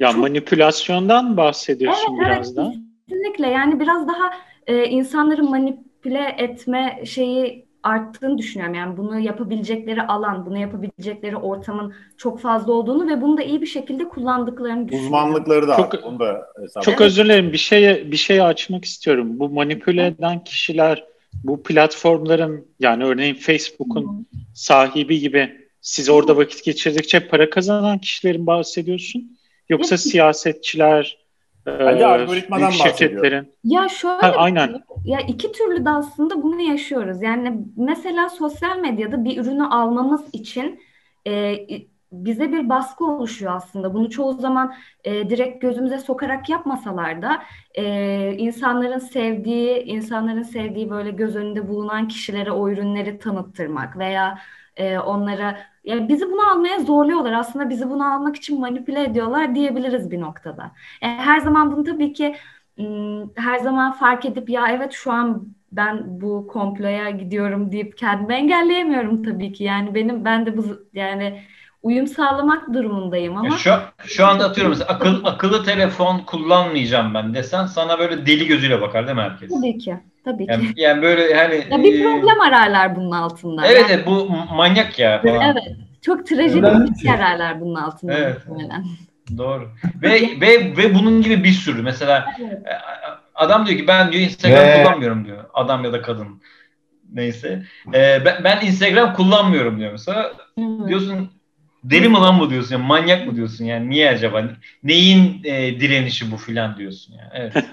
Ya 0.00 0.10
Çok- 0.10 0.20
manipülasyondan 0.20 1.36
bahsediyorsun 1.36 2.16
Evet, 2.16 2.26
biraz 2.26 2.46
evet, 2.46 2.56
da. 2.56 2.72
Kesinlikle 3.08 3.46
yani 3.48 3.80
biraz 3.80 4.08
daha 4.08 4.30
e, 4.66 4.84
insanları 4.84 5.42
manipüle 5.44 6.34
etme 6.38 7.02
şeyi 7.04 7.65
arttığını 7.86 8.38
düşünüyorum. 8.38 8.74
Yani 8.74 8.96
bunu 8.96 9.18
yapabilecekleri 9.18 10.02
alan, 10.02 10.46
bunu 10.46 10.58
yapabilecekleri 10.58 11.36
ortamın 11.36 11.94
çok 12.16 12.40
fazla 12.40 12.72
olduğunu 12.72 13.08
ve 13.08 13.22
bunu 13.22 13.38
da 13.38 13.42
iyi 13.42 13.62
bir 13.62 13.66
şekilde 13.66 14.08
kullandıklarını 14.08 14.88
düşünüyorum. 14.88 15.06
Uzmanlıkları 15.06 15.68
da 15.68 15.76
Çok- 15.76 15.94
var. 15.94 16.00
Onu 16.04 16.18
da 16.18 16.46
hesap 16.60 16.82
Çok 16.82 17.00
özür 17.00 17.24
dilerim. 17.24 17.52
Bir 17.52 17.58
şeye 17.58 18.10
bir 18.10 18.16
şey 18.16 18.42
açmak 18.42 18.84
istiyorum. 18.84 19.38
Bu 19.38 19.48
manipüle 19.48 20.06
eden 20.06 20.44
kişiler 20.44 21.04
bu 21.44 21.62
platformların 21.62 22.66
yani 22.80 23.04
örneğin 23.04 23.34
Facebook'un 23.34 24.26
sahibi 24.54 25.20
gibi 25.20 25.68
siz 25.80 26.08
orada 26.08 26.36
vakit 26.36 26.64
geçirdikçe 26.64 27.28
para 27.28 27.50
kazanan 27.50 27.98
kişilerin 27.98 28.46
bahsediyorsun. 28.46 29.38
Yoksa 29.68 29.94
Yok. 29.94 30.00
Siyasetçiler, 31.66 31.80
e, 31.80 31.86
Bence 31.86 32.06
algoritmadan 32.06 32.78
bahsediyor. 32.78 33.26
şirketlerin. 33.26 33.54
Ya 33.64 33.88
şöyle 33.88 34.20
Ha, 34.20 34.32
aynen. 34.36 34.82
ya 35.04 35.20
iki 35.20 35.52
türlü 35.52 35.84
de 35.84 35.90
aslında 35.90 36.42
bunu 36.42 36.60
yaşıyoruz. 36.60 37.22
Yani 37.22 37.58
mesela 37.76 38.28
sosyal 38.28 38.78
medyada 38.78 39.24
bir 39.24 39.40
ürünü 39.42 39.64
almamız 39.66 40.28
için 40.32 40.80
e, 41.26 41.56
bize 42.12 42.52
bir 42.52 42.68
baskı 42.68 43.04
oluşuyor 43.04 43.52
aslında. 43.56 43.94
Bunu 43.94 44.10
çoğu 44.10 44.32
zaman 44.34 44.74
e, 45.04 45.30
direkt 45.30 45.62
gözümüze 45.62 45.98
sokarak 45.98 46.48
yapmasalar 46.48 47.22
da 47.22 47.42
e, 47.74 47.84
insanların 48.38 48.98
sevdiği, 48.98 49.78
insanların 49.82 50.42
sevdiği 50.42 50.90
böyle 50.90 51.10
göz 51.10 51.36
önünde 51.36 51.68
bulunan 51.68 52.08
kişilere 52.08 52.50
o 52.52 52.68
ürünleri 52.70 53.18
tanıttırmak 53.18 53.98
veya 53.98 54.38
e, 54.76 54.98
onlara 54.98 55.58
ya 55.84 56.08
bizi 56.08 56.26
bunu 56.32 56.50
almaya 56.52 56.78
zorluyorlar. 56.80 57.32
Aslında 57.32 57.70
bizi 57.70 57.90
bunu 57.90 58.14
almak 58.14 58.36
için 58.36 58.60
manipüle 58.60 59.02
ediyorlar 59.04 59.54
diyebiliriz 59.54 60.10
bir 60.10 60.20
noktada. 60.20 60.72
E, 61.02 61.06
her 61.08 61.40
zaman 61.40 61.72
bunu 61.72 61.84
tabii 61.84 62.12
ki 62.12 62.36
her 63.36 63.58
zaman 63.58 63.92
fark 63.92 64.24
edip 64.24 64.50
ya 64.50 64.68
evet 64.70 64.92
şu 64.92 65.12
an 65.12 65.48
ben 65.72 66.20
bu 66.20 66.46
komploya 66.46 67.10
gidiyorum 67.10 67.72
deyip 67.72 67.98
kendimi 67.98 68.34
engelleyemiyorum 68.34 69.22
tabii 69.22 69.52
ki. 69.52 69.64
Yani 69.64 69.94
benim 69.94 70.24
ben 70.24 70.46
de 70.46 70.56
bu 70.56 70.64
yani 70.92 71.40
uyum 71.82 72.06
sağlamak 72.06 72.74
durumundayım 72.74 73.32
Ya 73.34 73.38
ama 73.40 73.50
Şu, 73.56 73.70
şu 74.04 74.26
anda 74.26 74.44
atıyorum 74.44 74.72
mesela 74.72 74.90
akıl, 74.90 75.24
akıllı 75.24 75.64
telefon 75.64 76.18
kullanmayacağım 76.18 77.14
ben 77.14 77.34
desen 77.34 77.66
sana 77.66 77.98
böyle 77.98 78.26
deli 78.26 78.46
gözüyle 78.46 78.80
bakar 78.80 79.06
değil 79.06 79.16
mi 79.16 79.22
herkes? 79.22 79.50
tabii 79.50 79.78
ki. 79.78 79.96
Tabii 80.24 80.46
ki. 80.46 80.52
Yani, 80.52 80.72
yani 80.76 81.02
böyle 81.02 81.34
hani 81.34 81.64
Ya 81.70 81.82
bir 81.82 82.00
e, 82.00 82.02
problem 82.02 82.40
ararlar 82.40 82.96
bunun 82.96 83.10
altında. 83.10 83.66
Evet, 83.66 83.80
Yani- 83.80 83.92
evet 83.92 84.06
bu 84.06 84.28
manyak 84.54 84.98
ya 84.98 85.22
falan. 85.22 85.40
evet. 85.40 85.76
Çok 86.02 86.26
trajik 86.26 86.62
bir 86.62 86.98
şey 87.02 87.10
ararlar 87.10 87.60
bunun 87.60 87.74
altında 87.74 88.12
Evet. 88.14 88.36
muhtemelen. 88.48 88.84
Doğru. 89.38 89.68
Ve 90.02 90.20
ve 90.40 90.76
ve 90.76 90.94
bunun 90.94 91.22
gibi 91.22 91.44
bir 91.44 91.52
sürü 91.52 91.82
mesela 91.82 92.26
Evet. 92.40 92.52
e, 92.52 92.72
adam 93.34 93.66
diyor 93.66 93.78
ki 93.78 93.86
ben 93.88 94.12
diyor 94.12 94.24
Instagram 94.24 94.66
Ve- 94.66 94.82
kullanmıyorum 94.82 95.24
diyor. 95.24 95.44
Adam 95.54 95.84
ya 95.84 95.92
da 95.92 96.02
kadın. 96.02 96.42
Neyse. 97.12 97.62
E, 97.94 98.24
ben, 98.24 98.44
ben 98.44 98.66
Instagram 98.66 99.14
kullanmıyorum 99.14 99.78
diyor 99.80 99.92
mesela. 99.92 100.32
Evet. 100.58 100.88
Diyorsun 100.88 101.30
deli 101.90 102.08
mi 102.08 102.14
lan 102.14 102.40
bu 102.40 102.50
diyorsun? 102.50 102.74
Yani, 102.74 102.86
manyak 102.86 103.26
mı 103.26 103.36
diyorsun? 103.36 103.64
Yani 103.64 103.90
niye 103.90 104.10
acaba? 104.10 104.44
Neyin 104.82 105.40
e, 105.44 105.80
direnişi 105.80 106.32
bu 106.32 106.36
filan 106.36 106.76
diyorsun 106.76 107.14
yani. 107.14 107.30
Evet. 107.34 107.52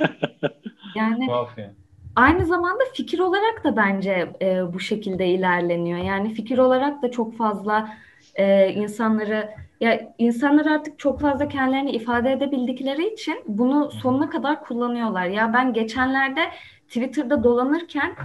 Yani 0.95 1.25
Tuhaf 1.25 1.57
yani. 1.57 1.71
Aynı 2.15 2.45
zamanda 2.45 2.83
fikir 2.93 3.19
olarak 3.19 3.63
da 3.63 3.75
bence 3.75 4.29
e, 4.41 4.73
bu 4.73 4.79
şekilde 4.79 5.27
ilerleniyor. 5.27 5.99
Yani 5.99 6.33
fikir 6.33 6.57
olarak 6.57 7.01
da 7.01 7.11
çok 7.11 7.37
fazla 7.37 7.89
e, 8.35 8.69
insanları 8.69 9.49
ya 9.79 10.13
insanlar 10.17 10.65
artık 10.65 10.99
çok 10.99 11.21
fazla 11.21 11.47
kendilerini 11.47 11.91
ifade 11.91 12.31
edebildikleri 12.31 13.13
için 13.13 13.43
bunu 13.47 13.91
sonuna 13.91 14.29
kadar 14.29 14.63
kullanıyorlar. 14.63 15.25
Ya 15.25 15.53
ben 15.53 15.73
geçenlerde 15.73 16.41
Twitter'da 16.87 17.43
dolanırken 17.43 18.15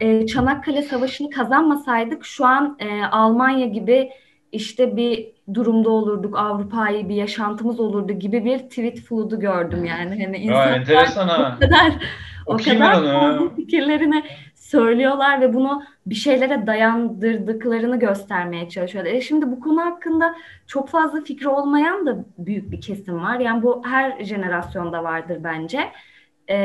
e, 0.00 0.26
Çanakkale 0.26 0.82
Savaşı'nı 0.82 1.30
kazanmasaydık 1.30 2.24
şu 2.24 2.46
an 2.46 2.76
e, 2.78 3.04
Almanya 3.04 3.66
gibi 3.66 4.10
işte 4.52 4.96
bir 4.96 5.28
durumda 5.54 5.90
olurduk, 5.90 6.38
Avrupa'yı 6.38 7.08
bir 7.08 7.14
yaşantımız 7.14 7.80
olurdu 7.80 8.12
gibi 8.12 8.44
bir 8.44 8.58
tweet 8.58 9.00
flood'u 9.00 9.40
gördüm 9.40 9.84
yani. 9.84 10.24
Hani 10.24 10.36
Ya, 10.36 10.42
insanlar 10.42 10.78
enteresan 10.78 11.28
ha. 11.28 11.54
o 11.56 11.60
kadar 11.60 11.92
o 12.46 12.54
Okuyayım 12.54 12.82
kadar 12.84 13.04
ya. 13.04 13.38
fikirlerini 13.56 14.24
söylüyorlar 14.54 15.40
ve 15.40 15.54
bunu 15.54 15.82
bir 16.06 16.14
şeylere 16.14 16.66
dayandırdıklarını 16.66 17.98
göstermeye 17.98 18.68
çalışıyorlar. 18.68 19.12
E 19.12 19.20
şimdi 19.20 19.50
bu 19.50 19.60
konu 19.60 19.80
hakkında 19.80 20.34
çok 20.66 20.88
fazla 20.88 21.20
fikri 21.20 21.48
olmayan 21.48 22.06
da 22.06 22.24
büyük 22.38 22.70
bir 22.72 22.80
kesim 22.80 23.22
var. 23.22 23.40
Yani 23.40 23.62
bu 23.62 23.82
her 23.86 24.24
jenerasyonda 24.24 25.04
vardır 25.04 25.38
bence. 25.44 25.80
E, 26.50 26.56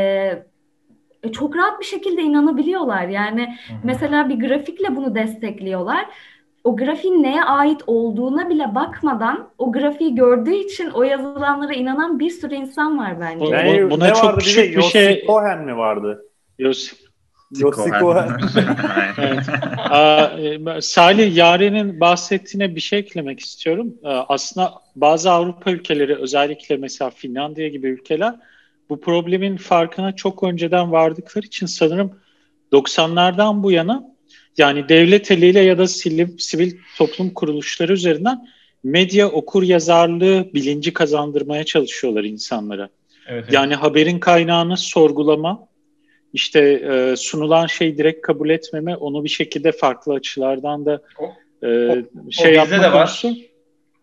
e, 1.23 1.31
çok 1.31 1.55
rahat 1.57 1.79
bir 1.79 1.85
şekilde 1.85 2.21
inanabiliyorlar. 2.21 3.07
Yani 3.07 3.41
Hı 3.41 3.73
hı. 3.73 3.77
mesela 3.83 4.29
bir 4.29 4.39
grafikle 4.39 4.95
bunu 4.95 5.15
destekliyorlar. 5.15 6.05
O 6.63 6.75
grafiğin 6.75 7.23
neye 7.23 7.43
ait 7.43 7.81
olduğuna 7.87 8.49
bile 8.49 8.75
bakmadan 8.75 9.49
o 9.57 9.71
grafiği 9.71 10.15
gördüğü 10.15 10.53
için 10.53 10.89
o 10.89 11.03
yazılanlara 11.03 11.73
inanan 11.73 12.19
bir 12.19 12.29
sürü 12.29 12.55
insan 12.55 12.97
var 12.97 13.19
bence. 13.21 13.45
Bu- 13.45 13.51
Ne, 13.51 13.91
buna 13.91 14.05
ne 14.07 14.13
çok 14.13 14.23
vardı 14.23 14.37
bir 14.37 14.43
küçük 14.43 14.63
bir 14.69 14.73
Yossi 14.75 14.91
şey- 14.91 15.23
Cohen 15.27 15.65
mi 15.65 15.77
vardı? 15.77 16.25
Yos- 16.59 16.93
Yossi 17.59 17.89
Cohen. 17.99 18.29
Evet. 19.17 19.39
Aa, 19.89 20.25
e, 20.77 20.81
Salih 20.81 21.35
Yaren'in 21.35 21.99
bahsettiğine 21.99 22.75
bir 22.75 22.79
şey 22.81 22.99
eklemek 22.99 23.39
istiyorum. 23.39 23.93
Aslında 24.03 24.73
bazı 24.95 25.31
Avrupa 25.31 25.71
ülkeleri 25.71 26.15
özellikle 26.15 26.77
mesela 26.77 27.09
Finlandiya 27.09 27.67
gibi 27.67 27.87
ülkeler 27.87 28.33
bu 28.89 29.01
problemin 29.01 29.57
farkına 29.57 30.15
çok 30.15 30.43
önceden 30.43 30.91
vardıkları 30.91 31.45
için 31.45 31.65
sanırım 31.65 32.19
90'lardan 32.71 33.63
bu 33.63 33.71
yana 33.71 34.12
yani 34.57 34.89
devlet 34.89 35.31
eliyle 35.31 35.59
ya 35.59 35.77
da 35.77 35.87
sivil, 35.87 36.37
sivil 36.37 36.77
toplum 36.97 37.29
kuruluşları 37.29 37.93
üzerinden 37.93 38.47
medya 38.83 39.29
okur 39.29 39.63
yazarlığı 39.63 40.49
bilinci 40.53 40.93
kazandırmaya 40.93 41.63
çalışıyorlar 41.63 42.23
insanlara. 42.23 42.89
Evet, 43.27 43.43
evet. 43.43 43.53
Yani 43.53 43.75
haberin 43.75 44.19
kaynağını 44.19 44.77
sorgulama, 44.77 45.67
işte 46.33 46.59
e, 46.59 47.15
sunulan 47.15 47.67
şeyi 47.67 47.97
direkt 47.97 48.21
kabul 48.21 48.49
etmeme, 48.49 48.95
onu 48.95 49.23
bir 49.23 49.29
şekilde 49.29 49.71
farklı 49.71 50.13
açılardan 50.13 50.85
da 50.85 51.01
O- 51.19 51.33
e, 51.67 52.03
şey 52.31 52.51
bizde 52.51 52.57
yapma 52.57 52.83
de 52.83 52.93
var. 52.93 53.21
konusu. 53.21 53.35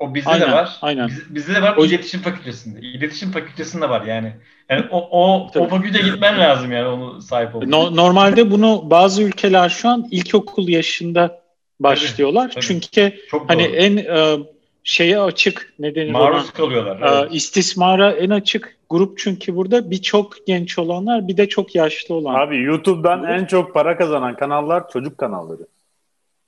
O 0.01 0.15
bizde 0.15 0.31
Aynen, 0.31 0.49
de 0.49 0.53
var. 0.53 0.77
aynen. 0.83 1.09
Biz- 1.09 1.35
bizde 1.35 1.55
de 1.55 1.63
var 1.63 1.77
O- 1.77 1.85
iletişim 1.85 2.21
fakültesinde. 2.21 2.81
İletişim 2.81 3.31
fakültesinde 3.33 3.89
var 3.89 4.03
yani. 4.07 4.33
Yani 4.71 4.85
o 4.91 4.99
o, 5.11 5.47
o 5.47 5.51
Tabii. 5.51 5.69
fakülte 5.69 6.03
gitmen 6.03 6.39
lazım 6.39 6.73
yani 6.73 6.89
onu 6.89 7.23
sahip 7.23 7.55
olmak. 7.55 7.69
No- 7.69 7.97
normalde 7.97 8.51
bunu 8.51 8.83
bazı 8.91 9.23
ülkeler 9.23 9.69
şu 9.69 9.89
an 9.89 10.09
ilkokul 10.11 10.69
yaşında 10.69 11.41
başlıyorlar. 11.81 12.51
tabii. 12.51 12.65
Çünkü 12.65 13.13
Çok 13.31 13.51
hani 13.51 13.65
doğru. 13.65 13.73
en 13.77 13.97
e, 13.97 14.37
şeye 14.85 15.21
açık 15.21 15.73
ne 15.79 15.95
denir 15.95 16.11
ona? 16.15 16.19
Maruz 16.19 16.51
kalıyorlar. 16.51 17.01
E, 17.01 17.21
Evet. 17.21 17.35
istismara 17.35 18.11
en 18.13 18.31
açık 18.31 18.77
grup 18.91 19.19
çünkü 19.19 19.57
burada 19.57 19.91
birçok 19.91 20.47
genç 20.47 20.79
olanlar 20.79 21.29
bir 21.29 21.37
de 21.37 21.49
çok 21.49 21.75
yaşlı 21.75 22.15
olan. 22.15 22.35
Abi 22.35 22.63
YouTube'dan 22.63 23.25
Evet. 23.25 23.41
en 23.41 23.45
çok 23.45 23.75
para 23.75 23.97
kazanan 23.97 24.37
kanallar 24.37 24.89
çocuk 24.91 25.19
kanalları. 25.19 25.67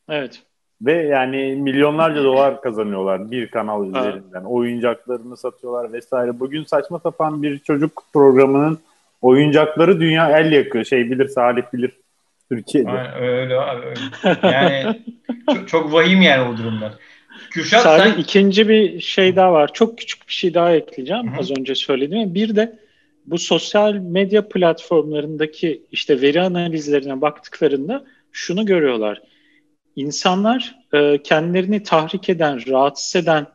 Evet. 0.09 0.42
Ve 0.87 0.93
yani 0.93 1.57
milyonlarca 1.57 2.24
dolar 2.24 2.61
kazanıyorlar 2.61 3.30
bir 3.30 3.49
kanal 3.49 3.85
Evet. 3.85 3.97
üzerinden. 3.97 4.45
Oyuncaklarını 4.45 5.37
satıyorlar 5.37 5.93
vesaire. 5.93 6.41
Bugün 6.41 6.64
saçma 6.64 6.99
sapan 6.99 7.43
bir 7.43 7.59
çocuk 7.59 8.03
programının 8.12 8.78
oyuncakları 9.22 10.01
dünya 10.01 10.39
el 10.39 10.53
yakıyor. 10.53 10.85
Şey 10.85 11.11
bilir 11.11 11.28
Salih 11.28 11.62
bilir. 11.72 11.91
Türkiye'de. 12.49 12.91
Aynen, 12.91 13.22
öyle 13.22 13.61
abi 13.61 13.87
öyle. 13.87 14.39
Yani 14.43 15.01
çok, 15.47 15.68
çok 15.68 15.93
vahim 15.93 16.22
yani 16.22 16.49
o 16.49 16.57
durumlar. 16.57 16.93
Kürşat 17.51 17.83
Sadece 17.83 18.11
sen 18.11 18.20
ikinci 18.20 18.68
bir 18.68 19.01
şey 19.01 19.37
daha 19.37 19.53
var. 19.53 19.70
Çok 19.72 19.99
küçük 19.99 20.28
bir 20.28 20.33
şey 20.33 20.55
daha 20.55 20.72
ekleyeceğim 20.72 21.33
Hı 21.33 21.37
hı. 21.37 21.41
az 21.41 21.51
önce 21.51 21.74
söylediğim. 21.74 22.35
Bir 22.35 22.57
de 22.57 22.78
bu 23.26 23.39
sosyal 23.39 23.95
medya 23.95 24.49
platformlarındaki 24.49 25.83
işte 25.93 26.20
veri 26.20 26.41
analizlerine 26.41 27.20
baktıklarında 27.20 28.05
şunu 28.33 28.66
görüyorlar. 28.66 29.22
İnsanlar 29.97 30.76
e, 30.95 31.22
kendilerini 31.22 31.82
tahrik 31.82 32.28
eden, 32.28 32.66
rahatsız 32.68 33.22
eden 33.22 33.47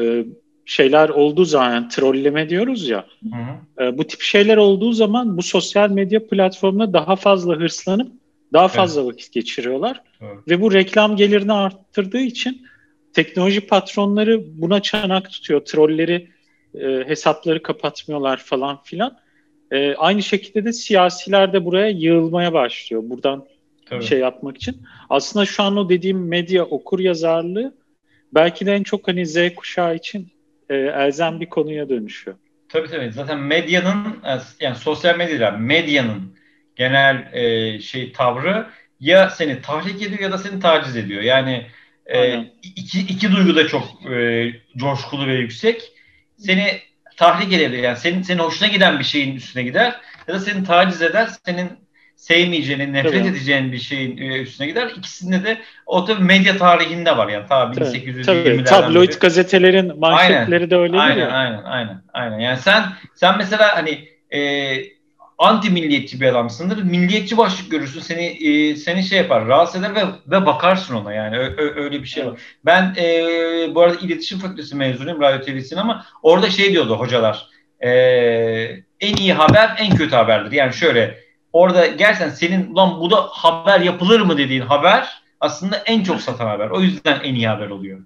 e, 0.00 0.24
şeyler 0.64 1.08
olduğu 1.08 1.44
zaman 1.44 1.74
yani 1.74 1.88
trolleme 1.88 2.48
diyoruz 2.48 2.88
ya. 2.88 3.06
Hı 3.22 3.36
hı. 3.36 3.84
e, 3.84 3.98
bu 3.98 4.06
tip 4.06 4.20
şeyler 4.20 4.56
olduğu 4.56 4.92
zaman 4.92 5.36
bu 5.36 5.42
sosyal 5.42 5.90
medya 5.90 6.26
platformuna 6.26 6.92
daha 6.92 7.16
fazla 7.16 7.54
hırslanıp 7.54 8.12
daha 8.52 8.68
fazla 8.68 9.06
vakit 9.06 9.32
geçiriyorlar. 9.32 10.02
Doğru. 10.20 10.42
Ve 10.48 10.60
bu 10.60 10.72
reklam 10.72 11.16
gelirini 11.16 11.52
arttırdığı 11.52 12.20
için 12.20 12.66
teknoloji 13.12 13.60
patronları 13.60 14.60
buna 14.60 14.82
çanak 14.82 15.30
tutuyor. 15.30 15.60
Trolleri 15.64 16.28
e, 16.74 17.04
hesapları 17.06 17.62
kapatmıyorlar 17.62 18.36
falan 18.36 18.82
filan. 18.82 19.16
E, 19.70 19.94
aynı 19.94 20.22
şekilde 20.22 20.64
de 20.64 20.72
siyasiler 20.72 21.52
de 21.52 21.64
buraya 21.64 21.88
yığılmaya 21.88 22.52
başlıyor. 22.52 23.02
Buradan 23.06 23.46
Tabii. 23.90 24.04
şey 24.04 24.18
yapmak 24.18 24.56
için. 24.56 24.82
Aslında 25.10 25.46
şu 25.46 25.62
an 25.62 25.76
o 25.76 25.88
dediğim 25.88 26.28
medya 26.28 26.64
okur 26.64 27.00
yazarlığı 27.00 27.74
belki 28.34 28.66
de 28.66 28.74
en 28.74 28.82
çok 28.82 29.08
hani 29.08 29.26
Z 29.26 29.54
kuşağı 29.56 29.96
için 29.96 30.32
e, 30.68 30.74
elzem 30.76 31.40
bir 31.40 31.46
konuya 31.46 31.88
dönüşüyor. 31.88 32.36
Tabii 32.68 32.88
tabii. 32.88 33.12
Zaten 33.12 33.38
medyanın 33.38 34.16
yani 34.60 34.76
sosyal 34.76 35.16
medya 35.16 35.50
medyanın 35.50 36.36
genel 36.76 37.28
e, 37.32 37.80
şey 37.80 38.12
tavrı 38.12 38.66
ya 39.00 39.30
seni 39.30 39.62
tahrik 39.62 40.02
ediyor 40.02 40.20
ya 40.20 40.32
da 40.32 40.38
seni 40.38 40.60
taciz 40.60 40.96
ediyor. 40.96 41.22
Yani 41.22 41.66
e, 42.06 42.44
iki, 42.62 43.00
iki 43.00 43.32
duygu 43.32 43.56
da 43.56 43.68
çok 43.68 44.12
e, 44.12 44.52
coşkulu 44.76 45.26
ve 45.26 45.34
yüksek. 45.34 45.92
Seni 46.38 46.80
tahrik 47.16 47.52
edebilir. 47.52 47.82
Yani 47.82 47.96
senin 47.96 48.22
senin 48.22 48.38
hoşuna 48.38 48.68
giden 48.68 48.98
bir 48.98 49.04
şeyin 49.04 49.36
üstüne 49.36 49.62
gider 49.62 50.00
ya 50.28 50.34
da 50.34 50.40
seni 50.40 50.64
taciz 50.64 51.02
eder. 51.02 51.28
Senin 51.44 51.70
sevmeyeceğin, 52.20 52.92
nefret 52.92 53.12
Tabii. 53.12 53.28
edeceğin 53.28 53.72
bir 53.72 53.78
şeyin 53.78 54.16
e, 54.16 54.40
üstüne 54.40 54.66
gider. 54.66 54.92
İkisinde 54.96 55.44
de 55.44 55.58
o 55.86 56.04
tabii 56.04 56.22
medya 56.22 56.56
tarihinde 56.56 57.16
var 57.16 57.28
yani 57.28 57.46
ta 57.48 57.72
Tabii, 57.72 57.84
1820'lerden 57.84 58.22
tabii. 58.22 58.46
beri. 58.46 58.64
Tabloid 58.64 59.12
gazetelerin 59.20 59.98
manşetleri 59.98 60.70
de 60.70 60.76
öyle 60.76 60.98
Aynen, 60.98 61.20
ya. 61.20 61.28
aynen, 61.30 61.62
aynen, 61.62 62.02
aynen. 62.12 62.38
Yani 62.38 62.58
sen 62.58 62.82
sen 63.14 63.38
mesela 63.38 63.76
hani 63.76 64.08
e, 64.34 64.40
anti 65.38 65.70
milliyetçi 65.70 66.20
bir 66.20 66.26
adamsındır. 66.26 66.82
Milliyetçi 66.82 67.36
başlık 67.38 67.70
görürsün. 67.70 68.00
Seni 68.00 68.24
e, 68.26 68.76
seni 68.76 69.02
şey 69.02 69.18
yapar, 69.18 69.46
rahatsız 69.46 69.80
eder 69.82 69.94
ve 69.94 70.02
ve 70.26 70.46
bakarsın 70.46 70.94
ona 70.94 71.12
yani. 71.12 71.38
Ö- 71.38 71.56
ö- 71.56 71.84
öyle 71.84 72.02
bir 72.02 72.08
şey 72.08 72.26
var. 72.26 72.40
Ben 72.64 72.94
e, 72.98 73.04
bu 73.74 73.80
arada 73.82 73.96
iletişim 74.06 74.38
fakültesi 74.38 74.76
mezunuyum 74.76 75.20
radyo 75.20 75.40
televizyon 75.40 75.78
ama 75.78 76.04
orada 76.22 76.50
şey 76.50 76.72
diyordu 76.72 76.96
hocalar. 76.98 77.46
E, 77.80 77.90
en 79.00 79.16
iyi 79.16 79.32
haber 79.32 79.76
en 79.78 79.96
kötü 79.96 80.16
haberdir. 80.16 80.52
Yani 80.52 80.74
şöyle 80.74 81.29
orada 81.52 81.86
gerçekten 81.86 82.28
senin 82.30 82.70
ulan 82.74 83.00
bu 83.00 83.10
da 83.10 83.16
haber 83.16 83.80
yapılır 83.80 84.20
mı 84.20 84.38
dediğin 84.38 84.60
haber 84.60 85.22
aslında 85.40 85.76
en 85.76 86.02
çok 86.02 86.20
satan 86.20 86.46
haber. 86.46 86.70
O 86.70 86.80
yüzden 86.80 87.20
en 87.20 87.34
iyi 87.34 87.48
haber 87.48 87.70
oluyor. 87.70 88.00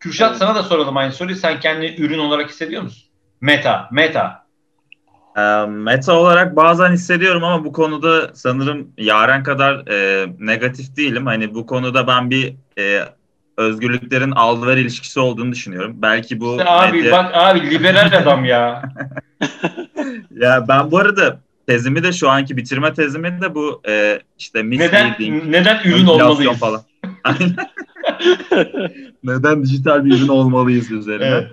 Kürşat 0.00 0.28
Evet. 0.30 0.38
sana 0.38 0.54
da 0.54 0.62
soralım 0.62 0.96
aynı 0.96 1.12
soruyu. 1.12 1.36
Sen 1.36 1.60
kendini 1.60 1.94
ürün 2.00 2.18
olarak 2.18 2.50
hissediyor 2.50 2.82
musun? 2.82 3.02
Meta, 3.40 3.88
meta. 3.92 4.46
Ee, 5.36 5.40
meta 5.68 6.12
olarak 6.12 6.56
bazen 6.56 6.92
hissediyorum 6.92 7.44
ama 7.44 7.64
bu 7.64 7.72
konuda 7.72 8.30
sanırım 8.34 8.90
Yaren 8.98 9.42
kadar 9.42 9.86
e, 9.90 10.26
negatif 10.38 10.96
değilim. 10.96 11.26
Hani 11.26 11.54
bu 11.54 11.66
konuda 11.66 12.06
ben 12.06 12.30
bir 12.30 12.54
e, 12.78 13.00
özgürlüklerin 13.56 14.30
al-ver 14.30 14.76
ilişkisi 14.76 15.20
olduğunu 15.20 15.52
düşünüyorum. 15.52 15.92
Belki 15.96 16.40
bu 16.40 16.50
İşte 16.50 16.70
abi 16.70 16.98
medya- 16.98 17.12
bak 17.12 17.30
abi 17.34 17.70
liberal 17.70 18.12
adam 18.22 18.44
ya. 18.44 18.82
Ya 20.30 20.64
ben 20.68 20.90
bu 20.90 20.98
arada 20.98 21.40
tezimi 21.66 22.02
de 22.02 22.12
şu 22.12 22.30
anki 22.30 22.56
bitirme 22.56 22.94
tezimi 22.94 23.40
de 23.40 23.54
bu 23.54 23.82
e, 23.88 24.20
işte 24.38 24.70
neden 24.70 25.08
misleading, 25.08 25.44
neden 25.44 25.80
ürün 25.84 26.06
olmalıyız? 26.06 26.58
falan. 26.58 26.82
Neden 29.24 29.62
dijital 29.62 30.04
bir 30.04 30.18
ürün 30.18 30.28
olmalıyız 30.28 30.90
üzerine. 30.90 31.26
Evet. 31.26 31.48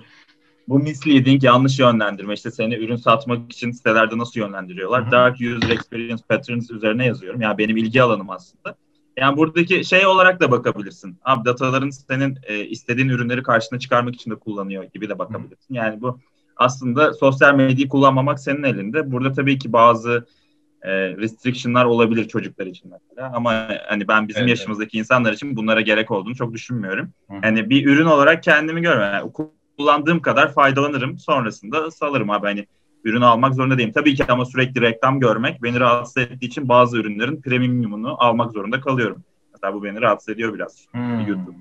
Bu 0.68 0.80
misleading 0.80 1.43
yanlış 1.43 1.80
yönlendirme 1.80 2.34
işte 2.34 2.51
seni 2.51 2.76
ürün 2.76 2.95
satmak 2.95 3.51
için 3.53 3.72
sitelerde 3.72 4.18
nasıl 4.18 4.39
yönlendiriyorlar? 4.39 5.03
Hı 5.03 5.07
hı. 5.07 5.11
Dark 5.11 5.36
User 5.36 5.70
Experience 5.70 6.24
Patterns 6.30 6.72
üzerine 6.72 7.05
yazıyorum. 7.05 7.41
Yani 7.41 7.57
benim 7.57 7.78
ilgi 7.78 8.01
alanım 8.01 8.30
aslında. 8.30 8.76
Yani 9.18 9.38
buradaki 9.38 9.86
şey 9.86 10.05
olarak 10.05 10.39
da 10.39 10.51
bakabilirsin. 10.51 11.18
Abi 11.26 11.45
dataların 11.45 11.89
senin 11.89 12.39
e, 12.43 12.66
istediğin 12.66 13.09
ürünleri 13.09 13.43
karşına 13.43 13.80
çıkarmak 13.80 14.16
için 14.16 14.32
de 14.32 14.36
kullanıyor 14.36 14.84
gibi 14.84 15.09
de 15.09 15.20
bakabilirsin. 15.20 15.74
Yani 15.74 16.01
bu 16.01 16.20
aslında 16.58 17.14
sosyal 17.14 17.56
medyayı 17.56 17.89
kullanmamak 17.89 18.39
senin 18.39 18.64
elinde. 18.64 19.12
Burada 19.12 19.32
tabii 19.32 19.58
ki 19.58 19.74
bazı 19.74 20.26
e, 20.82 20.91
restriction'lar 20.91 21.86
olabilir 21.86 22.28
çocuklar 22.28 22.66
için 22.66 22.91
mesela. 22.91 23.32
Ama 23.36 23.68
hani 23.88 24.08
ben 24.08 24.28
bizim 24.28 24.41
Evet, 24.41 24.49
yaşımızdaki 24.49 24.97
insanlar 24.97 25.34
için 25.34 25.56
bunlara 25.56 25.82
gerek 25.82 26.12
olduğunu 26.12 26.36
çok 26.36 26.54
düşünmüyorum. 26.54 27.10
Hı. 27.30 27.34
Yani 27.43 27.70
bir 27.70 27.86
ürün 27.86 28.06
olarak 28.06 28.43
kendimi 28.43 28.82
görmem. 28.82 29.14
Yani 29.14 29.32
kullandığım 29.78 30.20
kadar 30.22 30.54
faydalanırım. 30.54 31.20
Sonrasında 31.20 31.91
salarım 31.91 32.30
abi 32.30 32.47
hani 32.47 32.68
ürün 33.04 33.22
almak 33.22 33.56
zorunda 33.56 33.78
değilim. 33.78 33.91
Tabii 33.91 34.16
ki 34.16 34.26
ama 34.30 34.45
sürekli 34.45 34.82
reklam 34.82 35.20
görmek 35.20 35.64
beni 35.64 35.80
rahatsız 35.80 36.18
ettiği 36.18 36.45
için 36.45 36.70
bazı 36.70 36.97
ürünlerin 36.97 37.41
premiumunu 37.41 38.24
almak 38.24 38.51
zorunda 38.51 38.82
kalıyorum. 38.82 39.24
Mesela 39.54 39.74
bu 39.74 39.84
beni 39.84 40.01
rahatsız 40.01 40.30
ediyor 40.30 40.54
biraz. 40.54 40.86
Hmm. 40.91 41.28
YouTube 41.28 41.58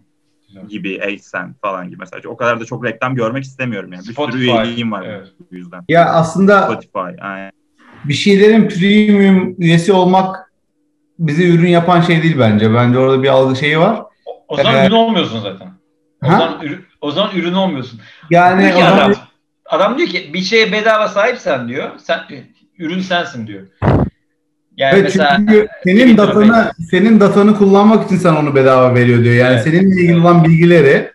Güzel. 0.53 0.69
gibi, 0.69 1.01
AdSense 1.03 1.55
falan 1.63 1.87
gibi 1.89 1.97
mesela. 2.01 2.29
O 2.29 2.37
kadar 2.37 2.61
da 2.61 2.65
çok 2.65 2.85
reklam 2.85 3.15
görmek 3.15 3.45
istemiyorum 3.45 3.93
yani. 3.93 4.09
Bir 4.09 4.13
Spotify, 4.13 4.39
sürü 4.39 4.45
üyeliğim 4.51 4.93
var 4.93 5.05
evet. 5.07 5.29
bu 5.53 5.57
yüzden. 5.57 5.85
Ya 5.89 6.05
aslında 6.07 6.63
Spotify. 6.63 6.99
Aynen. 7.21 7.53
bir 8.05 8.15
şeylerin 8.15 8.69
premium 8.69 9.55
üyesi 9.59 9.93
olmak 9.93 10.53
bizi 11.19 11.49
ürün 11.55 11.69
yapan 11.69 12.01
şey 12.01 12.23
değil 12.23 12.37
bence. 12.39 12.75
Bence 12.75 12.99
orada 12.99 13.23
bir 13.23 13.29
algı 13.29 13.57
şeyi 13.57 13.79
var. 13.79 14.03
O, 14.27 14.45
o 14.49 14.57
zaman 14.57 14.75
Evet. 14.75 14.87
ürün 14.89 14.97
olmuyorsun 14.97 15.41
zaten. 15.41 15.69
O 16.25 16.29
Ha? 16.29 16.39
zaman, 16.39 16.63
ürün, 16.63 16.85
o 17.01 17.11
zaman 17.11 17.37
ürün 17.37 17.53
olmuyorsun. 17.53 18.01
Yani 18.31 18.63
Diyor 18.63 18.73
o 18.73 18.77
ki 18.77 18.83
zaman- 18.85 18.99
adam, 18.99 19.15
adam 19.67 19.99
diyor 19.99 20.09
ki 20.09 20.31
bir 20.35 20.41
şeye 20.43 20.73
bedava 20.73 21.09
sahipsen 21.09 21.69
diyor. 21.69 21.91
Sen 21.99 22.21
ürün 22.79 23.01
sensin 23.01 23.47
diyor. 23.47 23.67
Yani 24.77 24.93
Evet, 24.95 25.03
mesela 25.05 25.37
çünkü 25.37 25.69
senin 25.85 26.17
datanı 26.17 26.71
senin 26.91 27.21
datanı 27.21 27.57
kullanmak 27.59 28.07
için 28.07 28.17
sana 28.17 28.39
onu 28.39 28.55
bedava 28.55 28.95
veriyor 28.95 29.25
diyor. 29.25 29.35
Yani 29.35 29.53
Evet. 29.55 29.65
seninle 29.65 30.03
ilgili 30.03 30.21
olan 30.21 30.45
bilgileri 30.45 31.11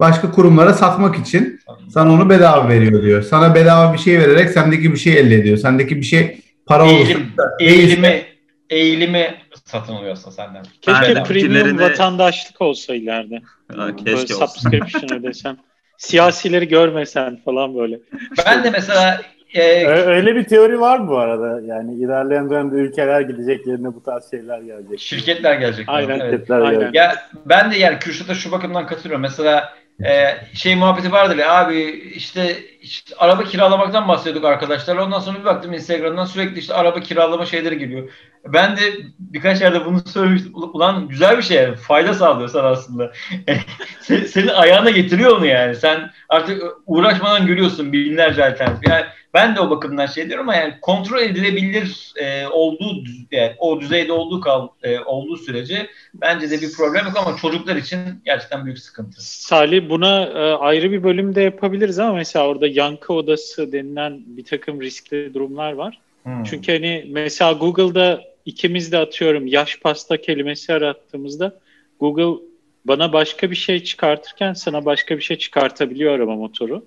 başka 0.00 0.30
kurumlara 0.30 0.72
satmak 0.74 1.18
için 1.18 1.60
sana 1.94 2.12
onu 2.12 2.30
bedava 2.30 2.68
veriyor 2.68 3.02
diyor. 3.02 3.22
Sana 3.22 3.54
bedava 3.54 3.92
bir 3.92 3.98
şey 3.98 4.18
vererek 4.18 4.50
sendeki 4.50 4.92
bir 4.92 4.98
şey 4.98 5.18
elde 5.18 5.34
ediyor. 5.34 5.56
Sendeki 5.56 5.96
bir 5.96 6.02
şey 6.02 6.40
para 6.66 6.84
olursa 6.84 6.96
eğilim, 7.00 7.26
eğilimi 7.60 8.22
eğilimi 8.70 9.34
satın 9.64 9.92
alıyor 9.92 10.12
aslında 10.12 10.30
senden. 10.36 10.62
Keşke 10.82 10.92
Aynen. 11.06 11.24
premium 11.24 11.52
Fikirlerini- 11.52 11.80
vatandaşlık 11.80 12.60
olsa 12.60 12.94
ileride. 12.94 13.40
Ha, 13.76 13.78
Böyle 13.78 13.96
Keşke 13.96 14.34
olsun. 14.34 14.46
subscription 14.46 15.18
ödesen. 15.20 15.58
Siyasileri 15.98 16.68
görmesen 16.68 17.40
falan 17.44 17.76
böyle. 17.76 17.98
Ben 18.46 18.64
de 18.64 18.70
mesela 18.70 19.20
e, 19.54 19.86
Öyle 19.86 20.34
bir 20.36 20.44
teori 20.44 20.80
var 20.80 21.08
bu 21.08 21.18
arada. 21.18 21.60
Yani 21.66 21.94
ilerleyen 21.94 22.50
dönemde 22.50 22.76
ülkeler 22.76 23.20
gidecek 23.20 23.66
yerine 23.66 23.94
bu 23.94 24.02
tarz 24.02 24.30
şeyler 24.30 24.60
gelecek. 24.60 25.00
şirketler 25.00 25.54
gelecek. 25.54 25.84
Aynen. 25.88 26.20
Evet. 26.20 26.30
Şirketler 26.32 26.60
Aynen. 26.60 26.72
gelecek. 26.72 26.94
Ya 26.94 27.14
ben 27.46 27.70
de 27.70 27.76
yani 27.76 27.98
Kürşat'a 27.98 28.34
şu 28.34 28.52
bakımdan 28.52 28.86
katılıyorum. 28.86 29.22
Mesela 29.22 29.74
e, 30.04 30.24
şey 30.54 30.76
muhabbeti 30.76 31.12
vardır 31.12 31.36
ya 31.36 31.54
abi 31.54 31.80
işte, 32.14 32.56
işte 32.80 33.14
araba 33.18 33.44
kiralamaktan 33.44 34.08
bahsediyorduk 34.08 34.44
arkadaşlarla. 34.44 35.04
Ondan 35.04 35.20
sonra 35.20 35.38
bir 35.38 35.44
baktım 35.44 35.72
Instagram'dan 35.72 36.24
sürekli 36.24 36.58
işte 36.58 36.74
araba 36.74 37.00
kiralama 37.00 37.46
şeyleri 37.46 37.78
geliyor. 37.78 38.10
Ben 38.46 38.76
de 38.76 38.82
birkaç 39.18 39.60
yerde 39.60 39.84
bunu 39.84 40.02
söylemiştim. 40.06 40.52
Ulan 40.54 41.08
güzel 41.08 41.38
bir 41.38 41.42
şey 41.42 41.56
yani. 41.56 41.76
Fayda 41.76 42.14
sağlıyor 42.14 42.48
sana 42.48 42.68
aslında. 42.68 43.12
Sen- 44.00 44.24
senin 44.24 44.48
ayağına 44.48 44.90
getiriyor 44.90 45.36
onu 45.36 45.46
yani. 45.46 45.76
Sen 45.76 46.10
artık 46.28 46.62
uğraşmadan 46.86 47.46
görüyorsun 47.46 47.92
binlerce 47.92 48.44
alternatif. 48.44 48.88
Yani 48.88 49.04
ben 49.34 49.56
de 49.56 49.60
o 49.60 49.70
bakımdan 49.70 50.06
şey 50.06 50.28
diyorum 50.28 50.48
ama 50.48 50.56
yani 50.56 50.74
kontrol 50.80 51.20
edilebilir 51.20 52.12
e, 52.16 52.46
olduğu 52.46 53.04
yani 53.30 53.52
o 53.58 53.80
düzeyde 53.80 54.12
olduğu 54.12 54.40
kal 54.40 54.68
e, 54.82 55.00
olduğu 55.00 55.36
sürece 55.36 55.86
bence 56.14 56.50
de 56.50 56.60
bir 56.60 56.72
problem 56.72 57.04
yok 57.04 57.16
ama 57.16 57.36
çocuklar 57.36 57.76
için 57.76 57.98
gerçekten 58.24 58.64
büyük 58.64 58.78
sıkıntı. 58.78 59.16
Salih 59.24 59.88
buna 59.88 60.22
e, 60.22 60.54
ayrı 60.54 60.92
bir 60.92 61.02
bölüm 61.02 61.34
de 61.34 61.42
yapabiliriz 61.42 61.98
ama 61.98 62.14
mesela 62.14 62.46
orada 62.46 62.66
yankı 62.74 63.12
odası 63.12 63.72
denilen 63.72 64.22
bir 64.26 64.44
takım 64.44 64.80
riskli 64.82 65.34
durumlar 65.34 65.72
var. 65.72 66.00
Hmm. 66.22 66.44
Çünkü 66.44 66.72
hani 66.72 67.04
mesela 67.08 67.52
Google'da 67.52 68.22
ikimiz 68.46 68.92
de 68.92 68.98
atıyorum 68.98 69.46
yaş 69.46 69.78
pasta 69.80 70.16
kelimesi 70.20 70.72
arattığımızda 70.72 71.60
Google 72.00 72.42
bana 72.84 73.12
başka 73.12 73.50
bir 73.50 73.56
şey 73.56 73.82
çıkartırken 73.84 74.52
sana 74.52 74.84
başka 74.84 75.16
bir 75.16 75.22
şey 75.22 75.38
çıkartabiliyor 75.38 76.14
arama 76.14 76.36
motoru. 76.36 76.84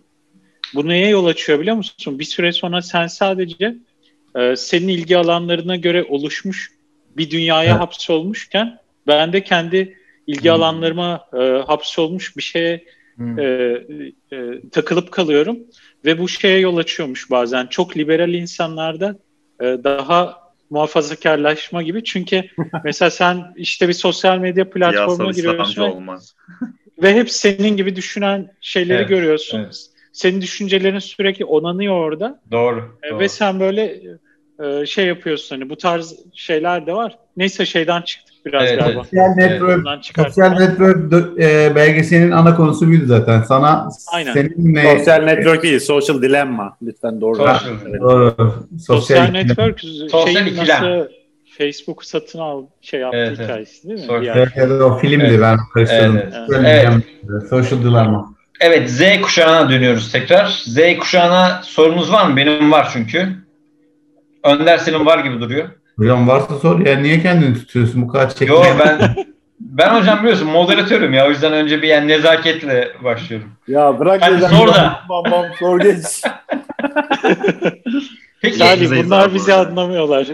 Bu 0.76 0.88
neye 0.88 1.08
yol 1.10 1.26
açıyor 1.26 1.60
biliyor 1.60 1.76
musun? 1.76 2.20
Bir 2.20 2.24
süre 2.24 2.52
sonra 2.52 2.82
sen 2.82 3.08
sadece 3.08 3.76
e, 4.36 4.56
senin 4.56 4.88
ilgi 4.88 5.18
alanlarına 5.18 5.76
göre 5.76 6.04
oluşmuş 6.04 6.72
bir 7.18 7.30
dünyaya 7.32 7.72
Evet. 7.72 7.82
hapsolmuşken 7.82 8.80
ben 9.08 9.34
de 9.34 9.44
kendi 9.44 9.98
ilgi 10.28 10.50
Hmm. 10.50 10.56
alanlarıma 10.56 11.28
e, 11.34 11.38
hapsolmuş 11.68 12.38
bir 12.38 12.42
şeye 12.42 12.84
Hmm. 13.16 13.40
e, 13.40 13.44
e, 14.32 14.70
takılıp 14.72 15.12
kalıyorum 15.12 15.58
ve 16.06 16.20
bu 16.20 16.30
şeye 16.30 16.60
yol 16.60 16.78
açıyormuş 16.78 17.32
bazen. 17.32 17.68
Çok 17.68 17.98
liberal 17.98 18.34
insanlarda 18.34 19.16
e, 19.62 19.64
daha 19.64 20.38
muhafazakarlaşma 20.70 21.84
gibi. 21.84 22.04
Çünkü 22.04 22.44
mesela 22.84 23.12
sen 23.12 23.54
işte 23.56 23.88
bir 23.88 23.94
sosyal 23.94 24.38
medya 24.38 24.70
platformuna 24.70 25.32
giriyorsun 25.32 25.82
olmaz. 25.82 26.36
ve 27.02 27.14
hep 27.16 27.32
senin 27.32 27.78
gibi 27.78 27.96
düşünen 27.96 28.52
şeyleri 28.62 28.98
Evet, 28.98 29.10
görüyorsun. 29.10 29.60
evet. 29.60 29.86
Senin 30.12 30.42
düşüncelerin 30.42 31.00
sürekli 31.00 31.46
onanıyor 31.46 31.94
orada 31.94 32.42
Doğru. 32.52 32.98
E, 33.04 33.10
doğru. 33.10 33.20
ve 33.20 33.30
sen 33.30 33.60
böyle 33.60 34.02
e, 34.64 34.86
şey 34.86 35.06
yapıyorsun 35.06 35.56
hani 35.56 35.70
bu 35.70 35.78
tarz 35.78 36.16
şeyler 36.34 36.88
de 36.88 36.94
var. 36.94 37.18
Neyse 37.38 37.66
şeyden 37.66 38.02
çıktık 38.02 38.34
biraz 38.46 38.64
Evet, 38.64 38.80
galiba. 38.80 39.00
evet. 39.00 39.06
Sosyal 39.06 39.36
network, 39.36 40.04
çıkarttık. 40.04 40.34
sosyal 40.34 40.60
network 40.60 41.40
e, 41.42 41.76
belgeselinin 41.76 42.32
ana 42.32 42.56
konusu 42.56 42.88
buydu 42.88 43.06
zaten. 43.06 43.42
Sana 43.42 43.90
Aynen. 44.14 44.34
seninle 44.34 44.98
Sosyal 44.98 45.24
network 45.24 45.64
değil, 45.64 45.80
social 45.80 46.22
dilemma. 46.22 46.78
Lütfen 46.82 47.22
doğru. 47.22 47.36
Social. 47.36 47.60
Evet. 47.90 48.02
Doğru. 48.02 48.36
Sosyal 48.88 48.98
sosyal 48.98 49.26
network 49.26 49.80
Sosyal 49.80 50.26
şeyin 50.28 50.58
nasıl 50.58 51.08
Facebook 51.58 52.06
satın 52.06 52.40
al 52.40 52.64
şey 52.82 53.00
yaptığı 53.00 53.18
Evet, 53.18 53.34
evet. 53.38 53.50
hikayesi 53.50 53.88
değil 53.88 54.00
mi? 54.00 54.06
Sosyal- 54.06 54.38
Evet, 54.38 54.58
yer. 54.58 54.68
evet, 54.68 54.82
o 54.82 54.98
filmdi 54.98 55.26
Evet. 55.30 55.42
ben 55.42 55.58
karıştırdım. 55.74 56.18
Evet, 56.18 56.34
evet. 56.38 56.50
Söyleyeceğim. 56.50 57.04
Social 57.50 57.80
Dilemma. 57.80 58.34
Evet 58.62 58.90
Z 58.90 59.22
kuşağına 59.22 59.70
dönüyoruz 59.70 60.12
tekrar. 60.12 60.64
Z 60.66 60.80
kuşağına 61.00 61.62
sorunuz 61.64 62.12
var 62.12 62.28
mı? 62.28 62.38
Benim 62.38 62.72
var 62.72 62.90
çünkü. 62.94 63.43
Önder 64.44 64.78
senin 64.78 65.06
var 65.06 65.20
gibi 65.20 65.42
duruyor. 65.42 65.70
Hocam 65.98 66.28
varsa 66.28 66.56
sor 66.60 66.86
ya 66.86 66.98
niye 67.00 67.22
kendini 67.22 67.54
tutuyorsun 67.54 68.02
bu 68.02 68.08
kadar 68.08 68.36
çekme. 68.36 68.56
Yo 68.56 68.64
ben 68.86 69.16
ben 69.60 69.96
hocam 69.96 70.20
biliyorsun 70.20 70.48
moderatörüm 70.48 71.14
ya 71.14 71.28
o 71.28 71.30
yüzden 71.30 71.54
önce 71.54 71.82
bir 71.82 71.88
yani 71.88 72.08
nezaketle 72.08 72.92
başlıyorum. 73.04 73.52
Ya 73.68 74.00
bırak 74.00 74.22
Hadi 74.22 74.38
neden- 74.38 74.48
sor 74.50 74.68
da. 74.68 75.00
Bam 75.10 75.24
bam 75.32 75.46
sor 75.60 75.80
geç. 75.80 75.98
Peki, 78.42 78.82
Bize 78.82 79.04
bunlar 79.06 79.34
bizi 79.34 79.54
anlamıyorlar. 79.54 80.28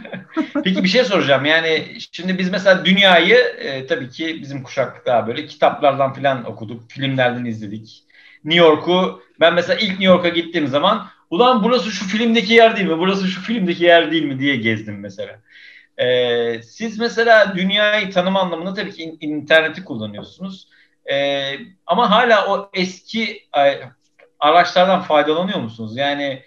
peki 0.64 0.84
bir 0.84 0.88
şey 0.88 1.04
soracağım. 1.04 1.44
Yani 1.44 1.86
şimdi 2.12 2.38
biz 2.38 2.50
mesela 2.50 2.84
dünyayı 2.84 3.36
e, 3.58 3.86
tabii 3.86 4.10
ki 4.10 4.38
bizim 4.42 4.62
kuşak 4.62 5.06
daha 5.06 5.26
böyle 5.26 5.46
kitaplardan 5.46 6.12
falan 6.12 6.44
okuduk, 6.50 6.90
filmlerden 6.90 7.44
izledik. 7.44 8.02
New 8.44 8.66
York'u 8.66 9.22
ben 9.40 9.54
mesela 9.54 9.78
ilk 9.80 9.90
New 9.90 10.04
York'a 10.04 10.28
gittiğim 10.28 10.68
zaman 10.68 11.06
ulan 11.30 11.64
burası 11.64 11.90
şu 11.90 12.04
filmdeki 12.08 12.54
yer 12.54 12.76
değil 12.76 12.88
mi? 12.88 12.98
Burası 12.98 13.26
şu 13.28 13.40
filmdeki 13.42 13.84
yer 13.84 14.10
değil 14.12 14.24
mi 14.24 14.38
diye 14.40 14.56
gezdim 14.56 15.00
mesela. 15.00 15.42
Ee, 15.98 16.62
siz 16.62 16.98
mesela 16.98 17.56
dünyayı 17.56 18.10
tanıma 18.10 18.40
anlamında 18.40 18.74
tabii 18.74 18.92
ki 18.92 19.02
in- 19.02 19.18
interneti 19.20 19.84
kullanıyorsunuz. 19.84 20.68
Ee, 21.12 21.54
ama 21.86 22.10
hala 22.10 22.46
o 22.48 22.70
eski 22.74 23.48
araçlardan 24.40 25.02
faydalanıyor 25.02 25.58
musunuz? 25.60 25.96
Yani 25.96 26.42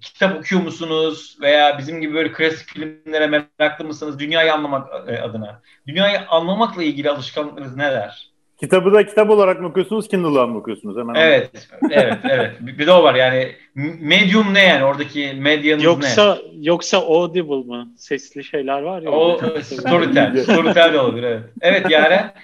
kitap 0.00 0.38
okuyor 0.38 0.62
musunuz 0.62 1.38
veya 1.40 1.78
bizim 1.78 2.00
gibi 2.00 2.14
böyle 2.14 2.32
klasik 2.32 2.68
filmlere 2.68 3.26
meraklı 3.26 3.84
mısınız 3.84 4.18
dünyayı 4.18 4.54
anlamak 4.54 5.08
e, 5.08 5.18
adına? 5.20 5.62
Dünyayı 5.86 6.28
anlamakla 6.28 6.82
ilgili 6.82 7.10
alışkanlıklarınız 7.10 7.76
neler? 7.76 8.32
Kitabı 8.60 8.92
da 8.92 9.06
kitap 9.06 9.30
olarak 9.30 9.60
mı 9.60 9.68
okuyorsunuz, 9.68 10.08
Kindle'dan 10.08 10.48
mı 10.50 10.58
okuyorsunuz? 10.58 10.96
Hemen 10.98 11.14
Evet, 11.14 11.50
evet, 11.90 12.18
evet. 12.30 12.52
Bir 12.60 12.86
de 12.86 12.92
o 12.92 13.02
var 13.02 13.14
yani 13.14 13.52
medium 14.00 14.54
ne 14.54 14.64
yani 14.64 14.84
oradaki 14.84 15.32
medyanız 15.38 15.82
ne? 15.82 15.86
Yoksa 15.86 16.38
yoksa 16.60 16.98
audible 16.98 17.66
mı? 17.74 17.88
Sesli 17.96 18.44
şeyler 18.44 18.82
var 18.82 19.02
ya. 19.02 19.10
O. 19.10 19.38
Storytel. 19.62 20.36
Storytel 20.42 20.92
de 20.92 21.00
olabilir 21.00 21.22
evet. 21.22 21.42
Evet 21.60 21.90
Yaren. 21.90 22.34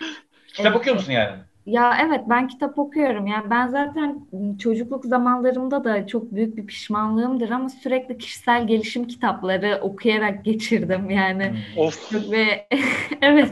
Kitap 0.46 0.76
okuyor 0.76 0.96
musun 0.96 1.12
Yaren? 1.12 1.38
Ya 1.66 1.98
evet 2.06 2.20
ben 2.28 2.48
kitap 2.48 2.78
okuyorum. 2.78 3.26
Yani 3.26 3.50
ben 3.50 3.68
zaten 3.68 4.20
çocukluk 4.58 5.04
zamanlarımda 5.04 5.84
da 5.84 6.06
çok 6.06 6.32
büyük 6.32 6.56
bir 6.56 6.66
pişmanlığımdır 6.66 7.50
ama 7.50 7.68
sürekli 7.68 8.18
kişisel 8.18 8.66
gelişim 8.66 9.06
kitapları 9.06 9.78
okuyarak 9.82 10.44
geçirdim 10.44 11.10
yani. 11.10 11.52
Of. 11.76 12.10
Çok 12.12 12.30
ve 12.32 12.66
evet 13.22 13.50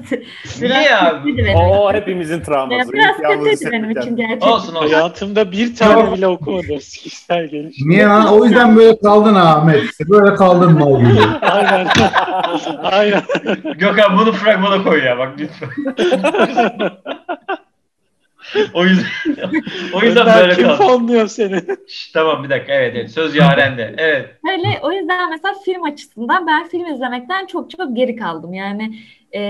Niye 0.61 0.99
benim 1.25 1.57
O 1.57 1.93
hepimizin 1.93 2.41
travması. 2.41 2.93
biraz 2.93 3.17
kötüydü 3.17 3.73
benim 3.73 3.91
için 3.91 4.17
gerçekten. 4.17 4.49
Olsun 4.49 4.75
olsun. 4.75 4.93
Hayatımda 4.93 5.53
bir 5.53 5.77
tane 5.77 6.13
bile 6.13 6.27
okumadım. 6.27 6.69
Kişisel 6.79 7.47
gelişim. 7.47 7.91
Niye 7.91 8.05
lan? 8.05 8.27
O 8.27 8.45
yüzden 8.45 8.77
böyle 8.77 8.99
kaldın 8.99 9.35
ha 9.35 9.43
Ahmet. 9.43 9.85
Böyle 10.09 10.35
kaldın 10.35 10.73
mal 10.79 11.01
gibi. 11.01 11.21
Aynen. 11.43 11.87
Aynen. 12.83 13.23
Gökhan 13.79 14.19
bunu 14.19 14.33
fragmana 14.33 14.83
koy 14.83 15.05
ya 15.05 15.19
bak 15.19 15.33
lütfen. 15.39 15.69
o 18.74 18.84
yüzden 18.84 19.05
o 19.94 20.03
yüzden 20.03 20.22
Önder 20.22 20.40
böyle 20.42 20.55
kim 20.55 20.64
kaldı. 20.66 20.76
fonluyor 20.82 21.26
seni? 21.26 21.61
Şş, 21.88 22.11
tamam 22.12 22.44
bir 22.44 22.50
dakika 22.50 22.72
evet 22.72 22.92
evet 22.96 23.11
söz 23.11 23.34
Yaren'de. 23.36 23.94
Evet. 23.98 24.28
Öyle 24.53 24.78
o 24.82 24.92
yüzden 24.92 25.30
mesela 25.30 25.55
film 25.64 25.82
açısından 25.82 26.46
ben 26.46 26.68
film 26.68 26.86
izlemekten 26.94 27.46
çok 27.46 27.70
çok 27.70 27.96
geri 27.96 28.16
kaldım. 28.16 28.55
Yani 28.55 28.94
e, 29.32 29.40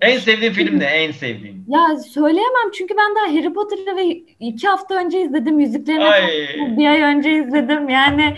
En 0.00 0.18
sevdiğin 0.18 0.52
film 0.52 0.78
ne? 0.78 0.84
En 0.84 1.12
sevdiğin. 1.12 1.64
ya 1.68 1.96
söyleyemem 1.98 2.70
çünkü 2.74 2.94
ben 2.96 3.14
daha 3.16 3.36
Harry 3.38 3.52
Potter'ı 3.52 3.96
ve 3.96 4.04
iki 4.40 4.68
hafta 4.68 4.94
önce 4.94 5.20
izledim. 5.20 5.60
Yüzüklerin 5.60 6.00
Ay. 6.00 6.22
Bir 6.78 6.86
ay 6.86 7.02
önce 7.02 7.30
izledim. 7.32 7.88
Yani 7.88 8.36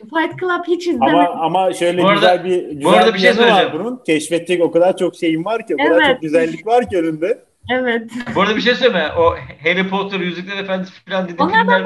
Fight 0.00 0.40
Club 0.40 0.64
hiç 0.66 0.86
izlemedim. 0.86 1.18
Ama 1.18 1.28
ama 1.40 1.72
şöyle 1.72 2.02
Bu 2.02 2.06
arada- 2.08 2.14
güzel 2.36 2.44
bir 2.44 2.62
güzel 2.68 2.84
bu 2.84 2.90
arada 2.90 3.14
bir 3.14 3.18
şey 3.18 3.28
yanı 3.28 3.38
var 3.40 3.46
söyleyeceğim. 3.48 3.72
bunun. 3.84 4.00
Keşfedecek 4.06 4.62
o 4.62 4.70
kadar 4.70 4.96
çok 4.96 5.16
şeyim 5.16 5.44
var 5.44 5.66
ki, 5.66 5.74
o 5.74 5.84
kadar 5.84 5.96
Evet. 6.00 6.06
çok 6.12 6.22
güzellik 6.22 6.66
var 6.66 6.90
ki 6.90 6.98
önünde. 6.98 7.38
Evet. 7.70 8.10
Bu 8.34 8.42
arada 8.42 8.56
bir 8.56 8.60
şey 8.60 8.74
söyleme. 8.74 9.12
O 9.18 9.36
Harry 9.64 9.88
Potter, 9.88 10.20
Yüzükler 10.20 10.56
Efendisi 10.56 11.04
falan 11.04 11.24
dediğin 11.24 11.38
Onlardan 11.38 11.76
filmler... 11.76 11.84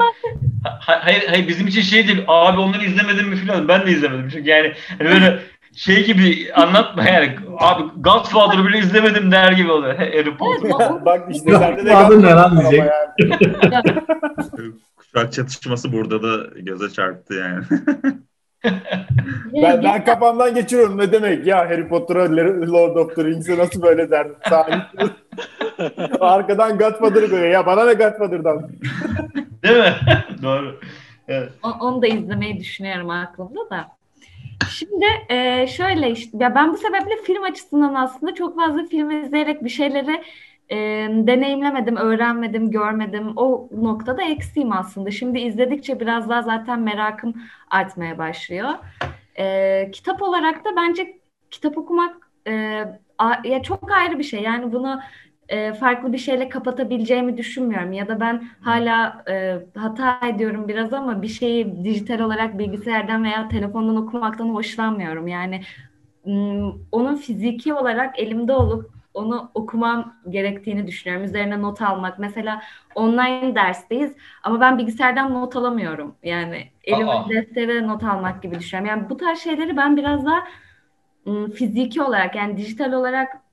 Ha- 0.63 0.99
hayır, 1.03 1.27
hayır 1.27 1.47
bizim 1.47 1.67
için 1.67 1.81
şey 1.81 2.07
değil. 2.07 2.23
Abi 2.27 2.59
onları 2.59 2.85
izlemedin 2.85 3.29
mi 3.29 3.35
falan. 3.35 3.67
Ben 3.67 3.85
de 3.85 3.91
izlemedim. 3.91 4.29
Çünkü 4.29 4.49
yani 4.49 4.73
hani 4.97 5.09
böyle 5.09 5.39
şey 5.75 6.05
gibi 6.05 6.53
anlatma 6.53 7.03
yani. 7.03 7.35
Abi 7.57 7.83
Godfather'ı 7.95 8.67
bile 8.67 8.79
izlemedim 8.79 9.31
der 9.31 9.51
gibi 9.51 9.71
oluyor. 9.71 9.95
Harry 9.97 10.37
Potter. 10.37 10.69
Evet, 10.79 11.01
Bak 11.05 11.35
işte 11.35 11.51
sende 11.51 11.85
de 11.85 11.95
ama 11.95 12.61
diyecek. 12.61 12.79
yani. 12.79 13.91
Kuşak 14.95 15.33
çatışması 15.33 15.93
burada 15.93 16.23
da 16.23 16.47
göze 16.55 16.89
çarptı 16.89 17.33
yani. 17.33 17.63
Ben, 19.63 19.83
ben 19.83 20.05
kafamdan 20.05 20.55
geçiriyorum 20.55 20.97
ne 20.97 21.11
demek 21.11 21.47
ya 21.47 21.57
Harry 21.57 21.87
Potter'a 21.87 22.23
Lord 22.71 22.95
of 22.95 23.15
the 23.15 23.23
Rings'e 23.23 23.57
nasıl 23.57 23.81
böyle 23.81 24.11
der. 24.11 24.27
Arkadan 26.19 26.77
Godfather'ı 26.77 27.31
böyle 27.31 27.47
ya 27.47 27.65
bana 27.65 27.85
ne 27.85 27.93
Godfather'dan. 27.93 28.69
Değil 29.63 29.77
mi? 29.77 29.93
Doğru. 30.43 30.79
Evet. 31.27 31.49
O- 31.63 31.85
Onu 31.87 32.01
da 32.01 32.07
izlemeyi 32.07 32.59
düşünüyorum 32.59 33.09
aklımda 33.09 33.69
da. 33.69 33.87
Şimdi 34.69 35.05
e, 35.29 35.67
şöyle 35.67 36.11
işte 36.11 36.37
ya 36.41 36.55
ben 36.55 36.73
bu 36.73 36.77
sebeple 36.77 37.15
film 37.23 37.43
açısından 37.43 37.93
aslında 37.93 38.35
çok 38.35 38.55
fazla 38.55 38.85
film 38.85 39.11
izleyerek 39.23 39.63
bir 39.63 39.69
şeyleri 39.69 40.23
e, 40.69 40.77
deneyimlemedim, 41.27 41.95
öğrenmedim, 41.97 42.71
görmedim. 42.71 43.33
O 43.35 43.69
noktada 43.81 44.23
eksiğim 44.23 44.71
aslında. 44.71 45.11
Şimdi 45.11 45.39
izledikçe 45.39 45.99
biraz 45.99 46.29
daha 46.29 46.41
zaten 46.41 46.79
merakım 46.79 47.33
artmaya 47.71 48.17
başlıyor. 48.17 48.69
E, 49.39 49.89
kitap 49.91 50.21
olarak 50.21 50.65
da 50.65 50.69
bence 50.75 51.19
kitap 51.51 51.77
okumak 51.77 52.15
e, 52.47 52.83
a- 53.17 53.47
ya 53.47 53.63
çok 53.63 53.91
ayrı 53.91 54.19
bir 54.19 54.23
şey. 54.23 54.41
Yani 54.41 54.71
bunu 54.73 54.99
e, 55.49 55.73
farklı 55.73 56.13
bir 56.13 56.17
şeyle 56.17 56.49
kapatabileceğimi 56.49 57.37
düşünmüyorum. 57.37 57.93
Ya 57.93 58.07
da 58.07 58.19
ben 58.19 58.43
hala 58.61 59.23
e, 59.29 59.57
hata 59.75 60.19
ediyorum 60.27 60.67
biraz 60.67 60.93
ama 60.93 61.21
bir 61.21 61.27
şeyi 61.27 61.83
dijital 61.83 62.19
olarak 62.19 62.59
bilgisayardan 62.59 63.23
veya 63.23 63.47
telefondan 63.49 63.95
okumaktan 63.95 64.49
hoşlanmıyorum. 64.49 65.27
Yani 65.27 65.61
onun 66.91 67.15
fiziki 67.15 67.73
olarak 67.73 68.19
elimde 68.19 68.53
olup 68.53 68.91
onu 69.13 69.51
okumam 69.53 70.15
gerektiğini 70.29 70.87
düşünüyorum. 70.87 71.25
Üzerine 71.25 71.61
not 71.61 71.81
almak. 71.81 72.19
Mesela 72.19 72.61
online 72.95 73.55
dersteyiz 73.55 74.13
ama 74.43 74.59
ben 74.61 74.77
bilgisayardan 74.77 75.33
not 75.33 75.55
alamıyorum. 75.55 76.15
Yani 76.23 76.67
elime 76.83 77.11
deftere 77.29 77.87
not 77.87 78.03
almak 78.03 78.43
gibi 78.43 78.59
düşünüyorum. 78.59 78.89
Yani 78.99 79.09
bu 79.09 79.17
tarz 79.17 79.39
şeyleri 79.39 79.77
ben 79.77 79.97
biraz 79.97 80.25
daha 80.25 80.43
fiziki 81.55 82.01
olarak 82.01 82.35
yani 82.35 82.57
dijital 82.57 82.93
olarak 82.93 83.44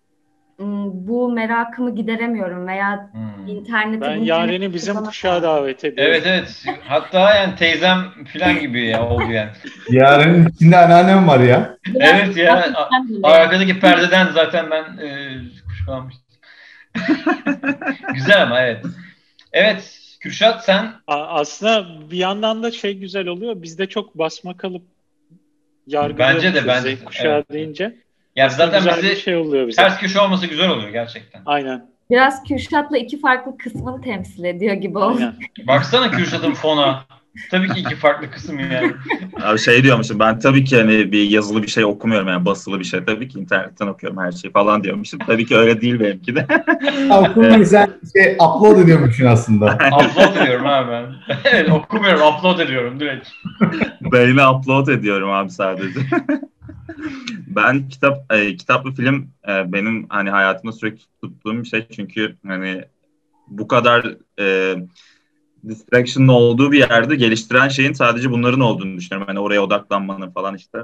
bu 0.93 1.33
merakımı 1.33 1.95
gideremiyorum 1.95 2.67
veya 2.67 3.11
Hmm. 3.13 3.49
interneti 3.49 4.01
Ben 4.01 4.17
Yaren'i 4.17 4.75
bizim 4.75 4.97
kuşağa 4.97 5.43
davet 5.43 5.85
ediyorum. 5.85 6.13
Evet 6.15 6.23
evet. 6.27 6.65
Hatta 6.85 7.35
yani 7.35 7.57
teyzem 7.57 8.05
falan 8.33 8.61
gibi 8.61 8.87
ya 8.87 9.09
oldu 9.09 9.33
yani. 9.33 9.51
Yarın 9.91 10.49
içinde 10.49 10.77
anneannem 10.77 11.29
var 11.29 11.41
ya. 11.41 11.77
Evet 12.01 12.37
ya. 12.37 12.73
Arkadaki 13.23 13.81
perdeden 13.81 14.29
zaten 14.35 14.71
ben 14.71 15.07
e, 15.07 15.39
kuşkulanmıştım. 15.69 16.23
Güzel 18.15 18.43
ama 18.43 18.61
evet. 18.61 18.85
Evet. 19.53 19.99
Kürşat 20.21 20.65
sen 20.65 20.93
Aslında 21.07 21.87
bir 22.11 22.17
yandan 22.17 22.63
da 22.63 22.71
şey 22.71 22.99
güzel 22.99 23.27
oluyor. 23.27 23.63
Bizde 23.63 23.87
çok 23.87 24.19
basma 24.19 24.57
kalıp 24.57 24.83
yargılıyoruz 25.87 26.37
Bence 26.45 26.55
de, 26.55 26.67
bence 26.67 27.05
kuşağı 27.05 27.35
Evet. 27.35 27.53
deyince. 27.53 27.97
Yani 28.37 28.51
zaten 28.51 28.79
güzel 28.79 28.97
bizi 28.97 29.11
bir 29.11 29.17
şey 29.17 29.37
oluyor 29.37 29.69
bize. 29.69 29.83
ters 29.83 29.99
köşe 30.01 30.21
olması 30.21 30.47
güzel 30.47 30.71
oluyor 30.71 30.89
gerçekten. 30.89 31.43
Aynen. 31.47 31.87
Biraz 32.11 32.45
Kürşat'la 32.45 32.99
iki 32.99 33.21
farklı 33.21 33.59
kısmını 33.59 34.01
temsil 34.01 34.45
ediyor 34.45 34.75
gibi 34.75 34.99
oldu. 34.99 35.17
Aynen. 35.19 35.35
Baksana 35.67 36.11
Kürşat'ın 36.11 36.55
fona. 36.55 37.05
Tabii 37.51 37.69
ki 37.69 37.81
iki 37.81 37.97
farklı 37.97 38.31
kısım 38.31 38.59
yani. 38.59 38.93
Abi 39.43 39.59
şey 39.59 39.83
diyormuşum 39.83 40.19
ben 40.19 40.39
tabii 40.39 40.65
ki 40.65 40.77
hani 40.77 41.13
bir 41.13 41.31
yazılı 41.31 41.63
bir 41.63 41.69
şey 41.69 41.85
okumuyorum 41.85 42.29
yani 42.29 42.45
basılı 42.45 42.79
bir 42.79 42.85
şey 42.85 43.05
tabii 43.05 43.29
ki 43.29 43.39
internetten 43.39 43.87
okuyorum 43.87 44.19
her 44.19 44.33
şeyi 44.33 44.53
falan 44.53 44.85
diyormuşum. 44.85 45.21
Tabii 45.27 45.47
ki 45.47 45.57
öyle 45.57 45.81
değil 45.81 46.01
benimki 46.01 46.37
de. 46.37 46.47
Okumayı 47.11 47.67
sen 47.67 47.91
şey 48.17 48.33
upload 48.35 48.79
ediyormuşsun 48.79 49.27
aslında. 49.27 49.67
upload 49.93 50.37
ediyorum 50.37 50.67
abi 50.67 50.91
ben. 50.91 51.37
evet 51.45 51.71
okumuyorum 51.71 52.23
upload 52.23 52.59
ediyorum 52.59 53.01
direkt. 53.01 53.29
Beyni 54.13 54.47
upload 54.47 54.89
ediyorum 54.89 55.31
abi 55.31 55.51
sadece. 55.51 56.01
Ben 57.47 57.89
kitap 57.89 58.33
e, 58.33 58.57
kitap 58.57 58.87
ve 58.87 58.93
film 58.93 59.31
e, 59.49 59.73
benim 59.73 60.07
hani 60.09 60.31
hayatımda 60.31 60.73
sürekli 60.73 61.03
tuttuğum 61.23 61.63
bir 61.63 61.69
şey 61.69 61.87
çünkü 61.97 62.37
hani 62.47 62.85
bu 63.49 63.69
kadar 63.69 64.17
e, 64.41 64.77
distraction'ın 65.69 66.29
olduğu 66.29 66.73
bir 66.73 66.79
yerde 66.79 67.17
geliştiren 67.17 67.69
şeyin 67.69 67.93
sadece 67.93 68.31
bunların 68.31 68.61
olduğunu 68.61 68.97
düşünüyorum. 68.97 69.29
Hani 69.29 69.41
oraya 69.41 69.63
odaklanmanın 69.63 70.31
falan 70.31 70.57
işte. 70.57 70.79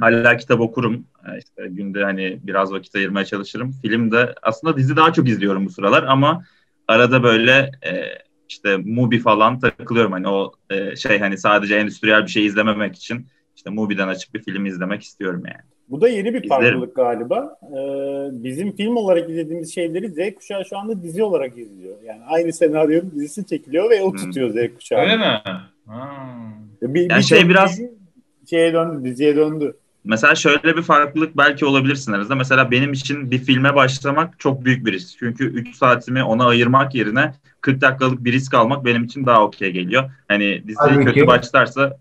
Hala 0.00 0.36
kitap 0.36 0.60
okurum. 0.60 1.06
E, 1.26 1.38
işte 1.38 1.68
günde 1.68 2.04
hani 2.04 2.40
biraz 2.42 2.72
vakit 2.72 2.94
ayırmaya 2.94 3.24
çalışırım. 3.24 3.72
Filmde 3.82 4.34
aslında 4.42 4.76
dizi 4.76 4.96
daha 4.96 5.12
çok 5.12 5.28
izliyorum 5.28 5.66
bu 5.66 5.70
sıralar 5.70 6.02
ama 6.02 6.44
arada 6.88 7.22
böyle 7.22 7.70
e, 7.86 8.26
işte 8.48 8.76
Mubi 8.76 9.18
falan 9.18 9.60
takılıyorum. 9.60 10.12
Hani 10.12 10.28
o 10.28 10.52
e, 10.70 10.96
şey 10.96 11.18
hani 11.18 11.38
sadece 11.38 11.76
endüstriyel 11.76 12.22
bir 12.22 12.30
şey 12.30 12.46
izlememek 12.46 12.96
için 12.96 13.26
işte 13.66 13.74
Mubi'den 13.74 14.08
açıp 14.08 14.34
bir 14.34 14.42
film 14.42 14.66
izlemek 14.66 15.02
istiyorum 15.02 15.42
yani. 15.46 15.60
Bu 15.88 16.00
da 16.00 16.08
yeni 16.08 16.24
bir 16.34 16.44
İzlerim. 16.44 16.48
farklılık 16.48 16.96
galiba. 16.96 17.58
Ee, 17.62 17.74
bizim 18.44 18.76
film 18.76 18.96
olarak 18.96 19.30
izlediğimiz 19.30 19.74
şeyleri 19.74 20.08
Z 20.08 20.34
kuşağı 20.34 20.64
şu 20.64 20.78
anda 20.78 21.02
dizi 21.02 21.22
olarak 21.22 21.58
izliyor. 21.58 21.96
Yani 22.06 22.20
aynı 22.28 22.52
senaryonun 22.52 23.10
dizisi 23.14 23.46
çekiliyor 23.46 23.90
ve 23.90 24.02
o 24.02 24.10
Hmm. 24.10 24.16
tutuyor 24.18 24.50
Z 24.50 24.74
kuşağı. 24.78 25.00
Öyle 25.00 25.16
mi? 25.16 25.42
Ha. 25.86 26.08
Bir, 26.82 27.10
Yani 27.10 27.18
bir 27.18 27.24
şey 27.24 27.48
biraz- 27.48 27.80
şeye 28.50 28.72
döndü, 28.72 29.04
diziye 29.10 29.36
döndü. 29.36 29.76
Mesela 30.04 30.34
şöyle 30.34 30.76
bir 30.76 30.82
farklılık 30.82 31.36
belki 31.36 31.64
olabilir 31.66 32.04
aranızda. 32.08 32.34
Mesela 32.34 32.70
benim 32.70 32.92
için 32.92 33.30
bir 33.30 33.38
filme 33.38 33.74
başlamak 33.74 34.40
çok 34.40 34.64
büyük 34.64 34.86
bir 34.86 34.92
risk. 34.92 35.18
Çünkü 35.18 35.44
3 35.44 35.74
saatimi 35.76 36.22
ona 36.24 36.46
ayırmak 36.46 36.94
yerine 36.94 37.32
40 37.60 37.80
dakikalık 37.80 38.24
bir 38.24 38.32
risk 38.32 38.54
almak 38.54 38.84
benim 38.84 39.04
için 39.04 39.26
daha 39.26 39.42
okey 39.44 39.70
geliyor. 39.72 40.10
Hani 40.28 40.62
dizi 40.66 40.76
Tabii 40.78 41.04
kötü 41.04 41.20
ki. 41.20 41.26
başlarsa 41.26 41.96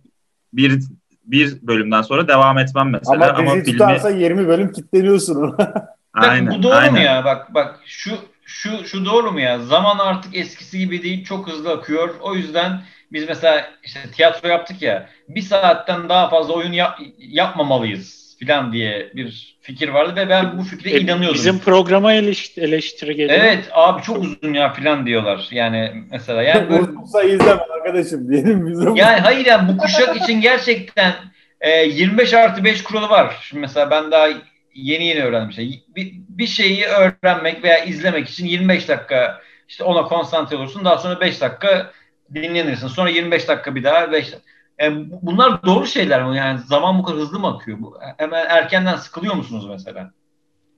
bir 0.53 0.79
bir 1.25 1.61
bölümden 1.61 2.01
sonra 2.01 2.27
devam 2.27 2.57
etmem 2.57 2.89
mesela 2.89 3.15
Ama 3.15 3.39
ama, 3.39 3.55
dizi 3.55 3.65
filmi 3.65 3.77
tutarsa 3.77 4.09
20 4.09 4.47
bölüm 4.47 4.71
kilitleniyorsun 4.71 5.35
ona. 5.35 5.57
Bak, 6.15 6.29
aynen 6.29 6.53
bu 6.53 6.63
doğru 6.63 6.73
aynen. 6.73 6.93
mu 6.93 6.99
ya? 6.99 7.25
Bak 7.25 7.53
bak 7.53 7.79
şu 7.85 8.17
şu 8.45 8.85
şu 8.85 9.05
doğru 9.05 9.31
mu 9.31 9.39
ya? 9.39 9.59
Zaman 9.59 9.99
artık 9.99 10.35
eskisi 10.35 10.79
gibi 10.79 11.03
değil, 11.03 11.25
çok 11.25 11.47
hızlı 11.47 11.71
akıyor. 11.71 12.15
O 12.21 12.35
yüzden 12.35 12.81
biz 13.11 13.27
mesela 13.29 13.65
işte 13.83 13.99
tiyatro 14.11 14.47
yaptık 14.47 14.81
ya. 14.81 15.09
Bir 15.29 15.41
saatten 15.41 16.09
daha 16.09 16.29
fazla 16.29 16.53
oyun 16.53 16.71
yap- 16.71 16.99
yapmamalıyız 17.17 18.24
falan 18.39 18.73
diye 18.73 19.11
bir 19.15 19.57
fikir 19.61 19.89
vardı 19.89 20.13
ve 20.15 20.29
ben 20.29 20.57
bu 20.57 20.63
fikre 20.63 20.89
E, 20.89 20.99
inanıyordum. 20.99 21.35
Bizim 21.35 21.59
programa 21.59 22.13
eleş- 22.13 22.59
eleştiri 22.61 23.15
geliyor. 23.15 23.39
Evet 23.43 23.69
abi 23.71 24.01
çok 24.01 24.17
uzun 24.23 24.53
ya 24.53 24.73
falan 24.73 25.05
diyorlar. 25.05 25.47
Yani 25.51 25.93
mesela 26.11 26.43
yani 26.43 26.69
böyle 26.69 26.83
Vursa 26.83 27.23
izleme 27.23 27.61
arkadaşım 27.75 28.31
diyelim 28.31 28.67
bize. 28.67 28.83
Yani 28.95 29.19
hayır 29.19 29.45
yani 29.45 29.73
bu 29.73 29.77
kuşak 29.77 30.15
için 30.15 30.41
gerçekten 30.41 31.13
e, 31.61 31.69
25 31.85 32.33
artı 32.33 32.63
5 32.63 32.83
kuralı 32.83 33.09
var. 33.09 33.35
Şimdi 33.41 33.61
mesela 33.61 33.91
ben 33.91 34.11
daha 34.11 34.27
yeni 34.73 35.07
yeni 35.07 35.23
öğrendim 35.23 35.51
şey. 35.51 35.83
Bir, 35.95 36.13
bir 36.29 36.47
şeyi 36.47 36.85
öğrenmek 36.85 37.63
veya 37.63 37.83
izlemek 37.85 38.29
için 38.29 38.45
25 38.45 38.87
dakika 38.89 39.41
işte 39.67 39.83
ona 39.83 40.03
konsantre 40.03 40.55
olursun. 40.55 40.85
Daha 40.85 40.97
sonra 40.97 41.21
5 41.21 41.41
dakika 41.41 41.91
dinlenirsin. 42.33 42.87
Sonra 42.87 43.09
25 43.09 43.47
dakika 43.47 43.75
bir 43.75 43.83
daha 43.83 44.11
5 44.11 44.33
yani 44.79 45.11
bu- 45.11 45.19
bunlar 45.21 45.63
doğru 45.63 45.85
şeyler 45.87 46.25
mi? 46.25 46.37
Yani 46.37 46.59
zaman 46.59 46.99
bu 46.99 47.03
kadar 47.03 47.19
hızlı 47.19 47.39
mı 47.39 47.47
akıyor? 47.47 47.77
Bu, 47.81 47.97
hemen 48.17 48.45
erkenden 48.49 48.95
sıkılıyor 48.95 49.35
musunuz 49.35 49.65
mesela? 49.69 50.11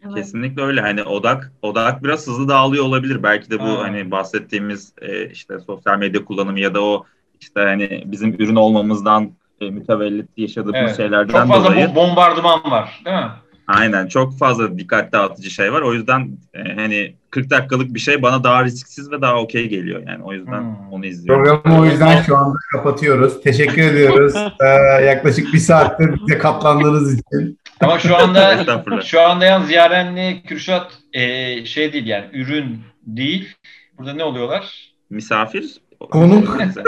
Evet. 0.05 0.15
Kesinlikle 0.15 0.61
öyle. 0.61 0.81
Hani 0.81 1.03
odak 1.03 1.51
odak 1.61 2.03
biraz 2.03 2.27
hızlı 2.27 2.49
dağılıyor 2.49 2.85
olabilir. 2.85 3.23
Belki 3.23 3.51
de 3.51 3.59
bu 3.59 3.63
Ha. 3.63 3.79
hani 3.83 4.11
bahsettiğimiz 4.11 4.93
e, 5.01 5.29
işte 5.29 5.59
sosyal 5.59 5.97
medya 5.97 6.25
kullanımı 6.25 6.59
ya 6.59 6.73
da 6.73 6.83
o 6.83 7.05
işte 7.39 7.59
hani 7.59 8.03
bizim 8.05 8.33
ürün 8.33 8.55
olmamızdan 8.55 9.31
e, 9.61 9.69
mütevellit 9.69 10.29
yaşadığımız 10.37 10.75
Evet. 10.77 10.97
şeylerden 10.97 11.33
Çok 11.33 11.47
fazla 11.47 11.71
dolayı. 11.71 11.85
bo- 11.87 11.95
bombardıman 11.95 12.71
var 12.71 13.01
değil 13.05 13.15
mi? 13.17 13.31
Aynen 13.68 14.07
çok 14.07 14.38
fazla 14.38 14.78
dikkat 14.78 15.11
dağıtıcı 15.11 15.49
şey 15.49 15.74
var. 15.74 15.82
O 15.82 15.93
yüzden 15.93 16.30
e, 16.53 16.74
hani 16.76 17.15
40 17.30 17.49
dakikalık 17.49 17.93
bir 17.93 17.99
şey 17.99 18.22
bana 18.22 18.43
daha 18.43 18.63
risksiz 18.63 19.11
ve 19.11 19.22
daha 19.22 19.36
okey 19.36 19.70
geliyor. 19.70 20.03
Yani 20.07 20.24
o 20.24 20.34
yüzden 20.34 20.61
Hmm. 20.61 20.91
onu 20.91 21.05
izliyorum. 21.05 21.43
Programı 21.43 21.82
o 21.82 21.86
yüzden 21.86 22.22
şu 22.22 22.38
anda 22.38 22.57
kapatıyoruz. 22.72 23.41
Teşekkür 23.41 23.82
ediyoruz. 23.82 24.34
Ee, 24.61 25.05
yaklaşık 25.05 25.53
bir 25.53 25.57
saattir 25.57 26.09
bize 26.28 26.38
katlandığınız 26.38 27.13
için. 27.13 27.59
Ama 27.80 27.99
şu 27.99 28.18
anda 28.18 28.65
şu 29.03 29.22
anda 29.22 29.45
yalnız 29.45 29.72
Yaren'le 29.72 30.41
Kürşat 30.47 30.91
e, 31.13 31.65
şey 31.65 31.93
değil 31.93 32.07
yani 32.07 32.26
ürün 32.34 32.82
değil. 33.05 33.55
Burada 33.97 34.13
ne 34.13 34.24
oluyorlar? 34.24 34.91
Misafir. 35.09 35.78
Konuk. 35.99 36.59
Neyse, 36.59 36.84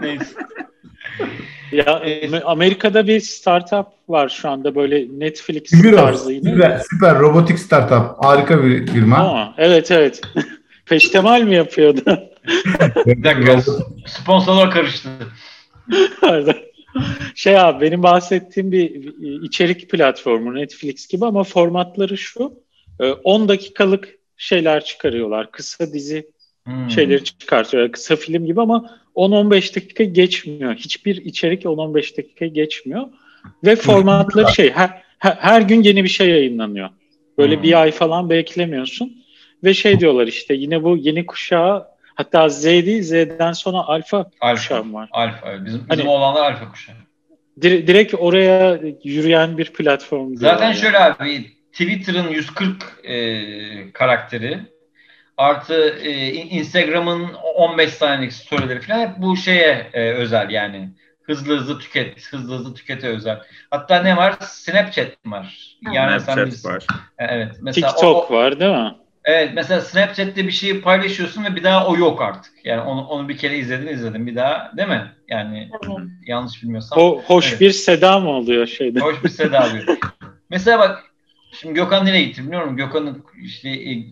neyse. 0.00 0.26
Ya 1.72 2.02
e, 2.04 2.40
Amerika'da 2.40 3.06
bir 3.06 3.20
startup 3.20 3.86
var 4.08 4.28
şu 4.28 4.48
anda 4.48 4.74
böyle 4.74 5.06
Netflix 5.18 5.70
Süper, 5.70 5.96
tarzı 5.96 6.32
yine. 6.32 6.50
süper, 6.50 6.80
süper 6.90 7.18
robotik 7.18 7.58
startup. 7.58 8.24
Harika 8.24 8.64
bir 8.64 8.86
firma. 8.86 9.16
Aa, 9.18 9.54
evet 9.58 9.90
evet. 9.90 10.20
Peştemal 10.86 11.42
mi 11.42 11.54
yapıyordu? 11.54 12.02
Bir 13.06 13.24
dakika. 13.24 13.60
Sponsorlar 14.06 14.70
karıştı. 14.70 15.08
Şey 17.34 17.58
abi 17.60 17.80
benim 17.86 18.02
bahsettiğim 18.02 18.72
bir 18.72 19.12
içerik 19.42 19.90
platformu 19.90 20.54
Netflix 20.54 21.06
gibi 21.06 21.26
ama 21.26 21.44
formatları 21.44 22.18
şu. 22.18 22.52
e, 23.00 23.10
10 23.12 23.48
dakikalık 23.48 24.08
şeyler 24.36 24.84
çıkarıyorlar. 24.84 25.50
Kısa 25.52 25.92
dizi 25.92 26.32
Hmm. 26.66 26.90
şeyleri 26.90 27.24
çıkartıyorlar. 27.24 27.92
Kısa 27.92 28.16
film 28.16 28.46
gibi 28.46 28.60
ama 28.60 28.90
10-15 29.16 29.76
dakika 29.76 30.04
geçmiyor. 30.04 30.74
Hiçbir 30.74 31.16
içerik 31.24 31.62
10-15 31.62 32.16
dakika 32.16 32.46
geçmiyor. 32.46 33.04
Ve 33.64 33.76
formatları 33.76 34.52
şey 34.54 34.70
her, 34.70 35.02
her, 35.18 35.32
her 35.32 35.62
gün 35.62 35.82
yeni 35.82 36.04
bir 36.04 36.08
şey 36.08 36.28
yayınlanıyor. 36.30 36.88
Böyle 37.38 37.56
Hmm. 37.56 37.62
bir 37.62 37.80
ay 37.82 37.90
falan 37.90 38.30
beklemiyorsun. 38.30 39.22
Ve 39.64 39.74
şey 39.74 40.00
diyorlar 40.00 40.26
işte 40.26 40.54
yine 40.54 40.82
bu 40.82 40.96
yeni 40.96 41.26
kuşağı 41.26 41.86
hatta 42.14 42.48
Z 42.48 42.64
değil 42.64 43.02
Z'den 43.02 43.52
sonra 43.52 43.78
alfa 43.78 44.30
Alfa. 44.40 44.54
kuşağı 44.54 44.92
var. 44.92 45.08
Alfa. 45.12 45.64
Bizim, 45.64 45.64
bizim 45.64 45.86
Hani- 45.88 46.08
oğlanlar 46.08 46.52
alfa 46.52 46.70
kuşağı. 46.72 46.94
Dir- 47.60 47.86
direkt 47.86 48.14
oraya 48.18 48.80
yürüyen 49.04 49.58
bir 49.58 49.64
platform. 49.72 50.36
Zaten 50.36 50.64
yani. 50.66 50.76
şöyle 50.76 50.98
abi 50.98 51.44
Twitter'ın 51.72 52.28
140 52.28 53.00
e, 53.04 53.92
karakteri 53.92 54.58
artı 55.36 55.74
e, 56.02 56.32
Instagram'ın 56.32 57.28
15 57.56 57.90
saniyelik 57.90 58.32
storyleri 58.32 58.80
falan 58.80 59.00
hep 59.00 59.18
bu 59.18 59.36
şeye 59.36 59.90
e, 59.92 60.12
özel 60.12 60.50
yani. 60.50 60.88
Hızlı 61.22 61.56
hızlı 61.58 61.78
tüket, 61.78 62.32
hızlı 62.32 62.54
hızlı 62.54 62.74
tükete 62.74 63.08
özel. 63.08 63.40
Hatta 63.70 64.02
ne 64.02 64.16
var? 64.16 64.36
Snapchat 64.40 65.08
var. 65.26 65.76
Yani 65.92 66.10
sen 66.20 66.24
Snapchat 66.24 66.46
bilirsin. 66.46 66.68
var. 66.68 66.86
Evet. 67.18 67.56
Mesela 67.62 67.88
o- 67.90 67.92
TikTok 67.92 68.30
o- 68.30 68.34
var 68.34 68.60
değil 68.60 68.72
mi? 68.72 68.94
Evet 69.24 69.50
mesela 69.54 69.80
Snapchat'te 69.80 70.46
bir 70.46 70.50
şeyi 70.52 70.80
paylaşıyorsun 70.80 71.44
ve 71.44 71.56
bir 71.56 71.64
daha 71.64 71.86
o 71.86 71.96
yok 71.96 72.22
artık. 72.22 72.52
Yani 72.64 72.80
onu, 72.80 73.06
onu 73.06 73.28
bir 73.28 73.36
kere 73.36 73.58
izledin 73.58 73.86
izledin 73.86 74.26
bir 74.26 74.36
daha 74.36 74.72
değil 74.76 74.88
mi? 74.88 75.12
Yani 75.28 75.70
Evet. 75.86 75.98
yanlış 76.26 76.62
bilmiyorsam. 76.62 76.98
O 76.98 77.22
hoş 77.26 77.50
Evet. 77.50 77.60
bir 77.60 77.70
seda 77.70 78.18
mı 78.20 78.30
oluyor 78.30 78.66
şeyde? 78.66 79.00
Hoş 79.00 79.24
bir 79.24 79.28
Seda 79.28 79.60
abi. 79.60 79.82
Mesela 80.50 80.78
bak 80.78 81.02
şimdi 81.52 81.74
Gökhan 81.74 82.06
nereye 82.06 82.24
gitti 82.24 82.42
bilmiyorum. 82.42 82.76
Gökhan'ın 82.76 83.24
işte 83.42 83.68
e, 83.70 84.04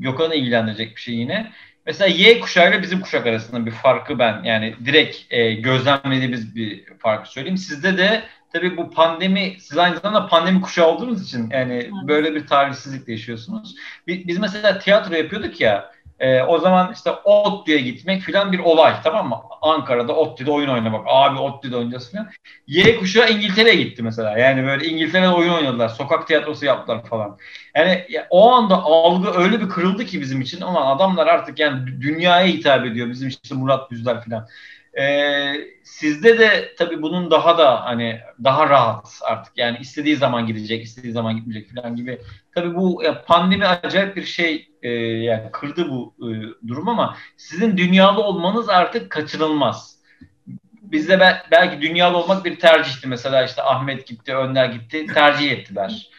Gökhan'ı 0.00 0.34
ilgilendirecek 0.34 0.96
bir 0.96 1.00
şey 1.00 1.14
yine. 1.14 1.52
Mesela 1.86 2.08
Y 2.08 2.40
kuşağıyla 2.40 2.82
bizim 2.82 3.00
kuşak 3.00 3.26
arasında 3.26 3.66
bir 3.66 3.70
farkı 3.70 4.18
ben 4.18 4.42
yani 4.44 4.74
direkt 4.84 5.16
e, 5.30 5.54
gözlemlediğimiz 5.54 6.56
bir 6.56 6.84
farkı 6.98 7.30
söyleyeyim. 7.30 7.56
Sizde 7.56 7.98
de 7.98 8.22
tabii 8.52 8.76
bu 8.76 8.90
pandemi, 8.90 9.56
siz 9.60 9.78
aynı 9.78 9.96
zamanda 9.96 10.28
pandemi 10.28 10.60
kuşağı 10.60 10.86
olduğunuz 10.86 11.22
için 11.22 11.50
yani 11.50 11.90
böyle 12.08 12.34
bir 12.34 12.46
tarihsizlikle 12.46 13.12
yaşıyorsunuz. 13.12 13.74
Biz, 14.06 14.28
biz 14.28 14.38
mesela 14.38 14.78
tiyatro 14.78 15.14
yapıyorduk 15.14 15.60
ya 15.60 15.95
e, 16.20 16.42
o 16.42 16.58
zaman 16.58 16.92
işte 16.92 17.10
ODTÜ'ye 17.10 17.78
gitmek 17.78 18.22
filan 18.22 18.52
bir 18.52 18.58
olay 18.58 18.94
tamam 19.04 19.28
mı? 19.28 19.40
Ankara'da 19.62 20.16
ODTÜ'de 20.16 20.50
oyun 20.50 20.68
oynamak. 20.68 21.04
Abi 21.06 21.38
ODTÜ'de 21.38 21.76
oynayacağız 21.76 22.10
filan. 22.10 22.28
Y 22.66 22.98
kuşağı 22.98 23.30
İngiltere'ye 23.30 23.74
gitti 23.74 24.02
mesela. 24.02 24.38
Yani 24.38 24.66
böyle 24.66 24.86
İngiltere'de 24.86 25.28
oyun 25.28 25.52
oynadılar. 25.52 25.88
Sokak 25.88 26.26
tiyatrosu 26.26 26.66
yaptılar 26.66 27.04
falan. 27.04 27.38
Yani 27.76 28.06
ya, 28.08 28.26
o 28.30 28.52
anda 28.52 28.82
algı 28.82 29.30
öyle 29.30 29.60
bir 29.60 29.68
kırıldı 29.68 30.04
ki 30.04 30.20
bizim 30.20 30.40
için. 30.40 30.60
Ama 30.60 30.94
adamlar 30.94 31.26
artık 31.26 31.58
yani 31.58 31.86
dünyaya 32.00 32.46
hitap 32.46 32.86
ediyor. 32.86 33.10
Bizim 33.10 33.28
işte 33.28 33.54
Murat 33.54 33.90
Düzler 33.90 34.24
falan. 34.24 34.46
Ee, 34.98 35.54
sizde 35.84 36.38
de 36.38 36.74
tabii 36.78 37.02
bunun 37.02 37.30
daha 37.30 37.58
da 37.58 37.84
hani 37.84 38.20
daha 38.44 38.68
rahat 38.68 39.20
artık 39.22 39.58
yani 39.58 39.78
istediği 39.80 40.16
zaman 40.16 40.46
gidecek, 40.46 40.84
istediği 40.84 41.12
zaman 41.12 41.36
gitmeyecek 41.36 41.74
falan 41.74 41.96
gibi. 41.96 42.20
Tabii 42.54 42.74
bu 42.74 43.02
ya 43.04 43.24
pandemi 43.24 43.66
acayip 43.66 44.16
bir 44.16 44.24
şey 44.24 44.68
e, 44.86 44.90
yani 45.22 45.50
kırdı 45.52 45.88
bu 45.90 46.14
e, 46.18 46.28
durum 46.68 46.88
ama 46.88 47.16
sizin 47.36 47.76
dünyalı 47.76 48.22
olmanız 48.22 48.68
artık 48.68 49.10
kaçınılmaz. 49.10 49.96
Bizde 50.82 51.20
be, 51.20 51.42
belki 51.50 51.80
dünyalı 51.80 52.16
olmak 52.16 52.44
bir 52.44 52.58
tercihti. 52.58 53.08
Mesela 53.08 53.44
işte 53.44 53.62
Ahmet 53.62 54.06
gitti, 54.06 54.34
Önder 54.34 54.66
gitti, 54.66 55.06
tercih 55.06 55.50
ettiler. 55.50 56.10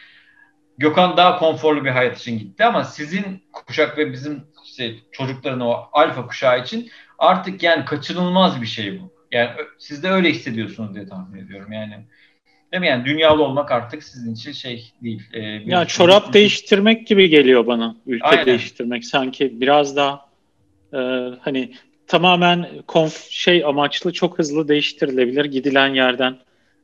Gökhan 0.78 1.16
daha 1.16 1.38
konforlu 1.38 1.84
bir 1.84 1.90
hayat 1.90 2.18
için 2.18 2.38
gitti 2.38 2.64
ama 2.64 2.84
sizin 2.84 3.44
kuşak 3.52 3.98
ve 3.98 4.12
bizim 4.12 4.44
işte 4.64 4.94
çocukların 5.12 5.60
o 5.60 5.88
alfa 5.92 6.26
kuşağı 6.26 6.62
için 6.62 6.90
artık 7.18 7.62
yani 7.62 7.84
kaçınılmaz 7.84 8.62
bir 8.62 8.66
şey 8.66 9.00
bu. 9.00 9.12
Yani 9.32 9.50
siz 9.78 10.02
de 10.02 10.10
öyle 10.10 10.30
hissediyorsunuz 10.30 10.94
diye 10.94 11.08
tahmin 11.08 11.44
ediyorum 11.44 11.72
yani. 11.72 12.06
Değil 12.72 12.80
mi? 12.80 12.86
Yani 12.86 13.04
dünyalı 13.04 13.42
olmak 13.44 13.72
artık 13.72 14.02
sizin 14.02 14.34
için 14.34 14.52
şey 14.52 14.92
değil. 15.02 15.22
E, 15.32 15.40
ya 15.40 15.84
çorap 15.84 16.28
bir... 16.28 16.32
değiştirmek 16.32 17.06
gibi 17.06 17.28
geliyor 17.28 17.66
bana. 17.66 17.96
Ülke 18.06 18.24
Aynen. 18.24 18.46
değiştirmek 18.46 19.04
sanki 19.04 19.60
biraz 19.60 19.96
daha 19.96 20.26
e, 20.92 20.98
hani 21.40 21.72
tamamen 22.06 22.66
konf 22.86 23.30
şey 23.30 23.64
amaçlı 23.64 24.12
çok 24.12 24.38
hızlı 24.38 24.68
değiştirilebilir. 24.68 25.44
Gidilen 25.44 25.88
yerden 25.88 26.36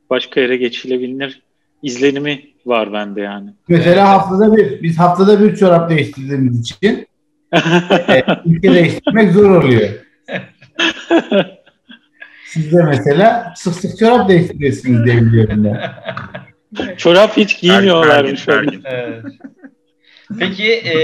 başka 0.09 0.41
yere 0.41 0.57
geçilebilir 0.57 1.41
izlenimi 1.83 2.41
var 2.65 2.93
bende 2.93 3.21
yani. 3.21 3.49
Mesela 3.67 4.09
haftada 4.09 4.57
bir, 4.57 4.83
biz 4.83 4.99
haftada 4.99 5.43
bir 5.43 5.55
çorap 5.55 5.89
değiştirdiğimiz 5.89 6.59
için 6.59 6.77
e, 8.09 8.23
ülke 8.45 8.73
değiştirmek 8.73 9.31
zor 9.31 9.63
oluyor. 9.63 9.89
Siz 12.55 12.71
de 12.71 12.83
mesela 12.83 13.53
sık 13.55 13.73
sık 13.73 13.97
çorap 13.99 14.29
değiştiriyorsunuz 14.29 15.05
diye 15.05 15.21
biliyorum 15.21 15.63
ben. 15.63 16.95
çorap 16.97 17.37
hiç 17.37 17.61
giymiyorlarmış. 17.61 18.47
Evet. 18.47 19.23
Peki 20.39 20.73
e, 20.73 20.95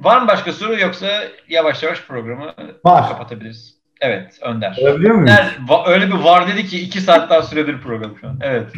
var 0.00 0.20
mı 0.20 0.28
başka 0.28 0.52
soru 0.52 0.80
yoksa 0.80 1.06
yavaş 1.48 1.82
yavaş 1.82 2.02
programı 2.02 2.54
var. 2.84 3.08
kapatabiliriz? 3.08 3.74
Evet 4.00 4.38
Önder. 4.42 4.76
Olabiliyor 4.80 5.14
muyum? 5.14 5.28
Önder, 5.28 5.56
öyle 5.86 6.06
bir 6.06 6.12
var 6.12 6.48
dedi 6.48 6.66
ki 6.66 6.80
iki 6.80 7.00
saat 7.00 7.30
daha 7.30 7.42
süredir 7.42 7.80
program 7.80 8.18
şu 8.20 8.28
an. 8.28 8.38
Evet. 8.42 8.72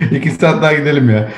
iki 0.10 0.30
saat 0.30 0.62
daha 0.62 0.72
gidelim 0.72 1.10
ya. 1.10 1.28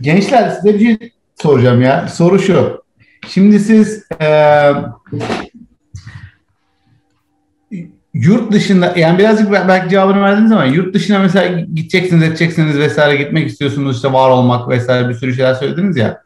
Gençler 0.00 0.48
size 0.48 0.74
bir 0.74 0.98
şey 0.98 1.12
soracağım 1.42 1.82
ya. 1.82 2.08
Soru 2.08 2.38
şu. 2.38 2.82
Şimdi 3.28 3.60
siz 3.60 4.06
e, 4.20 4.26
yurt 8.22 8.52
dışında 8.52 8.94
yani 8.96 9.18
birazcık 9.18 9.52
belki 9.52 9.90
cevabını 9.90 10.22
verdiniz 10.22 10.52
ama 10.52 10.64
yurt 10.64 10.94
dışına 10.94 11.18
mesela 11.18 11.60
gideceksiniz 11.74 12.22
edeceksiniz 12.22 12.78
vesaire 12.78 13.16
gitmek 13.16 13.48
istiyorsunuz 13.48 13.96
işte 13.96 14.12
var 14.12 14.30
olmak 14.30 14.68
vesaire 14.68 15.08
bir 15.08 15.14
sürü 15.14 15.34
şeyler 15.34 15.54
söylediniz 15.54 15.96
ya. 15.96 16.22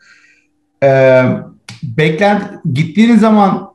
Ee, 0.83 1.23
beklent 1.83 2.43
gittiğiniz 2.75 3.21
zaman 3.21 3.69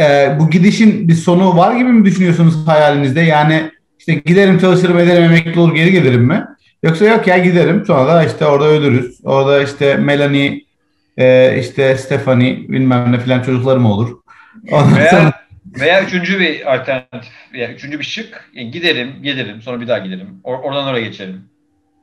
e, 0.00 0.36
bu 0.40 0.50
gidişin 0.50 1.08
bir 1.08 1.14
sonu 1.14 1.56
var 1.56 1.76
gibi 1.76 1.88
mi 1.88 2.04
düşünüyorsunuz 2.04 2.66
hayalinizde? 2.66 3.20
Yani 3.20 3.70
işte 3.98 4.14
giderim 4.14 4.58
çalışırım 4.58 4.98
ederim 4.98 5.24
emekli 5.24 5.60
olur 5.60 5.74
geri 5.74 5.92
gelirim 5.92 6.24
mi? 6.24 6.44
Yoksa 6.82 7.04
yok 7.04 7.26
ya 7.26 7.38
giderim 7.38 7.84
sonra 7.86 8.14
da 8.14 8.24
işte 8.24 8.46
orada 8.46 8.68
ölürüz. 8.68 9.20
Orada 9.24 9.62
işte 9.62 9.96
Melanie 9.96 10.60
e, 11.16 11.58
işte 11.60 11.96
Stephanie 11.96 12.68
bilmem 12.68 13.12
ne 13.12 13.20
filan 13.20 13.42
çocuklarım 13.42 13.86
olur. 13.86 14.16
Ondan 14.70 14.96
Veya 14.96 15.10
sonra 15.10 15.47
veya 15.80 16.04
üçüncü 16.04 16.40
bir 16.40 16.74
alternatif, 16.74 17.32
yani 17.54 17.74
üçüncü 17.74 17.98
bir 17.98 18.04
şık. 18.04 18.50
Yani 18.54 18.70
giderim, 18.70 19.22
gelirim, 19.22 19.62
sonra 19.62 19.80
bir 19.80 19.88
daha 19.88 19.98
giderim. 19.98 20.40
Or- 20.44 20.62
oradan 20.62 20.86
oraya 20.88 21.00
geçerim. 21.00 21.44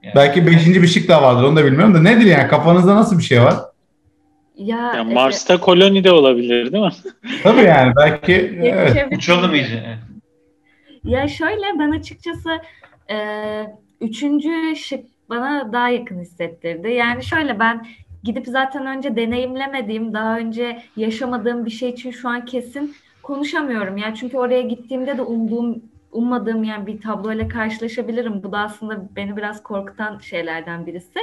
Yani. 0.04 0.16
Belki 0.16 0.48
beşinci 0.48 0.82
bir 0.82 0.88
şık 0.88 1.08
daha 1.08 1.22
vardır, 1.22 1.44
onu 1.44 1.56
da 1.56 1.66
bilmiyorum 1.66 1.94
da 1.94 2.02
nedir 2.02 2.26
yani? 2.26 2.48
Kafanızda 2.48 2.96
nasıl 2.96 3.18
bir 3.18 3.24
şey 3.24 3.42
var? 3.42 3.56
Ya, 4.58 4.94
ya 4.96 5.04
Mars'ta 5.04 5.54
evet. 5.54 5.64
koloni 5.64 6.04
de 6.04 6.12
olabilir 6.12 6.72
değil 6.72 6.84
mi? 6.84 6.92
Tabii 7.44 7.62
yani 7.62 7.94
belki 7.96 8.60
evet. 8.64 9.08
Uçalım 9.12 9.56
iyice. 9.56 9.98
Ya 11.04 11.28
şöyle 11.28 11.80
ben 11.80 11.92
açıkçası 11.92 12.50
e, 13.12 13.18
üçüncü 14.02 14.76
şık 14.76 15.06
bana 15.30 15.74
daha 15.74 15.90
yakın 15.90 16.20
hissettirdi. 16.20 16.92
Yani 16.92 17.24
şöyle 17.24 17.60
ben 17.60 17.88
gidip 18.24 18.48
zaten 18.48 18.86
önce 18.86 19.16
deneyimlemediğim, 19.16 20.14
daha 20.14 20.38
önce 20.38 20.82
yaşamadığım 20.98 21.66
bir 21.66 21.72
şey 21.72 21.90
için 21.90 22.12
şu 22.12 22.30
an 22.30 22.46
kesin 22.46 22.96
konuşamıyorum. 23.26 23.98
Yani 23.98 24.16
çünkü 24.16 24.38
oraya 24.38 24.62
gittiğimde 24.62 25.18
de 25.18 25.22
umduğum 25.22 25.82
ummadığım 26.12 26.64
yani 26.64 26.88
bir 26.88 27.02
tabloyla 27.02 27.48
karşılaşabilirim. 27.48 28.44
Bu 28.44 28.52
da 28.52 28.60
aslında 28.60 29.16
beni 29.16 29.38
biraz 29.38 29.64
korkutan 29.64 30.18
şeylerden 30.18 30.86
birisi. 30.86 31.20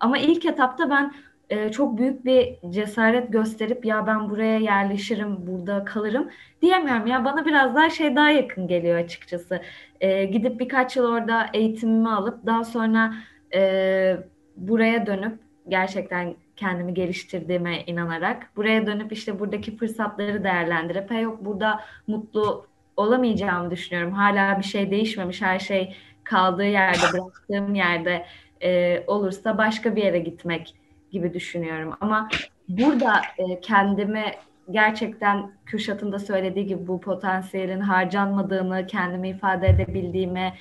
Ama 0.00 0.18
ilk 0.18 0.44
etapta 0.44 0.90
ben 0.90 1.12
e, 1.50 1.70
çok 1.70 1.98
büyük 1.98 2.24
bir 2.24 2.56
cesaret 2.70 3.32
gösterip 3.32 3.84
ya 3.84 4.06
ben 4.06 4.30
buraya 4.30 4.58
yerleşirim, 4.58 5.46
burada 5.46 5.84
kalırım 5.84 6.28
diyemiyorum. 6.62 7.06
Ya 7.06 7.24
bana 7.24 7.46
biraz 7.46 7.74
daha 7.74 7.90
şey 7.90 8.16
daha 8.16 8.30
yakın 8.30 8.68
geliyor 8.68 8.98
açıkçası. 8.98 9.60
E, 10.00 10.24
gidip 10.24 10.60
birkaç 10.60 10.96
yıl 10.96 11.04
orada 11.04 11.46
eğitimimi 11.54 12.10
alıp 12.10 12.46
daha 12.46 12.64
sonra 12.64 13.14
e, 13.54 14.16
buraya 14.56 15.06
dönüp 15.06 15.38
gerçekten 15.68 16.34
kendimi 16.60 16.94
geliştirdiğime 16.94 17.84
inanarak 17.84 18.50
buraya 18.56 18.86
dönüp 18.86 19.12
işte 19.12 19.38
buradaki 19.40 19.76
fırsatları 19.76 20.44
değerlendirip 20.44 21.12
yok 21.22 21.44
burada 21.44 21.80
mutlu 22.06 22.66
olamayacağımı 22.96 23.70
düşünüyorum. 23.70 24.12
Hala 24.12 24.58
bir 24.58 24.64
şey 24.64 24.90
değişmemiş. 24.90 25.42
Her 25.42 25.58
şey 25.58 25.96
kaldığı 26.24 26.66
yerde, 26.66 27.12
bıraktığım 27.12 27.74
yerde 27.74 28.26
e, 28.62 29.02
olursa 29.06 29.58
başka 29.58 29.96
bir 29.96 30.02
yere 30.02 30.18
gitmek 30.18 30.74
gibi 31.10 31.34
düşünüyorum. 31.34 31.94
Ama 32.00 32.28
burada 32.68 33.20
e, 33.38 33.60
kendimi 33.60 34.24
gerçekten 34.70 35.52
Kürşat'ın 35.66 36.12
da 36.12 36.18
söylediği 36.18 36.66
gibi 36.66 36.86
bu 36.86 37.00
potansiyelin 37.00 37.80
harcanmadığını, 37.80 38.86
kendimi 38.86 39.28
ifade 39.28 39.68
edebildiğimi, 39.68 40.52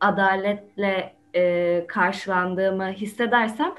adaletle 0.00 1.12
e, 1.34 1.84
karşılandığımı 1.88 2.92
hissedersem 2.92 3.74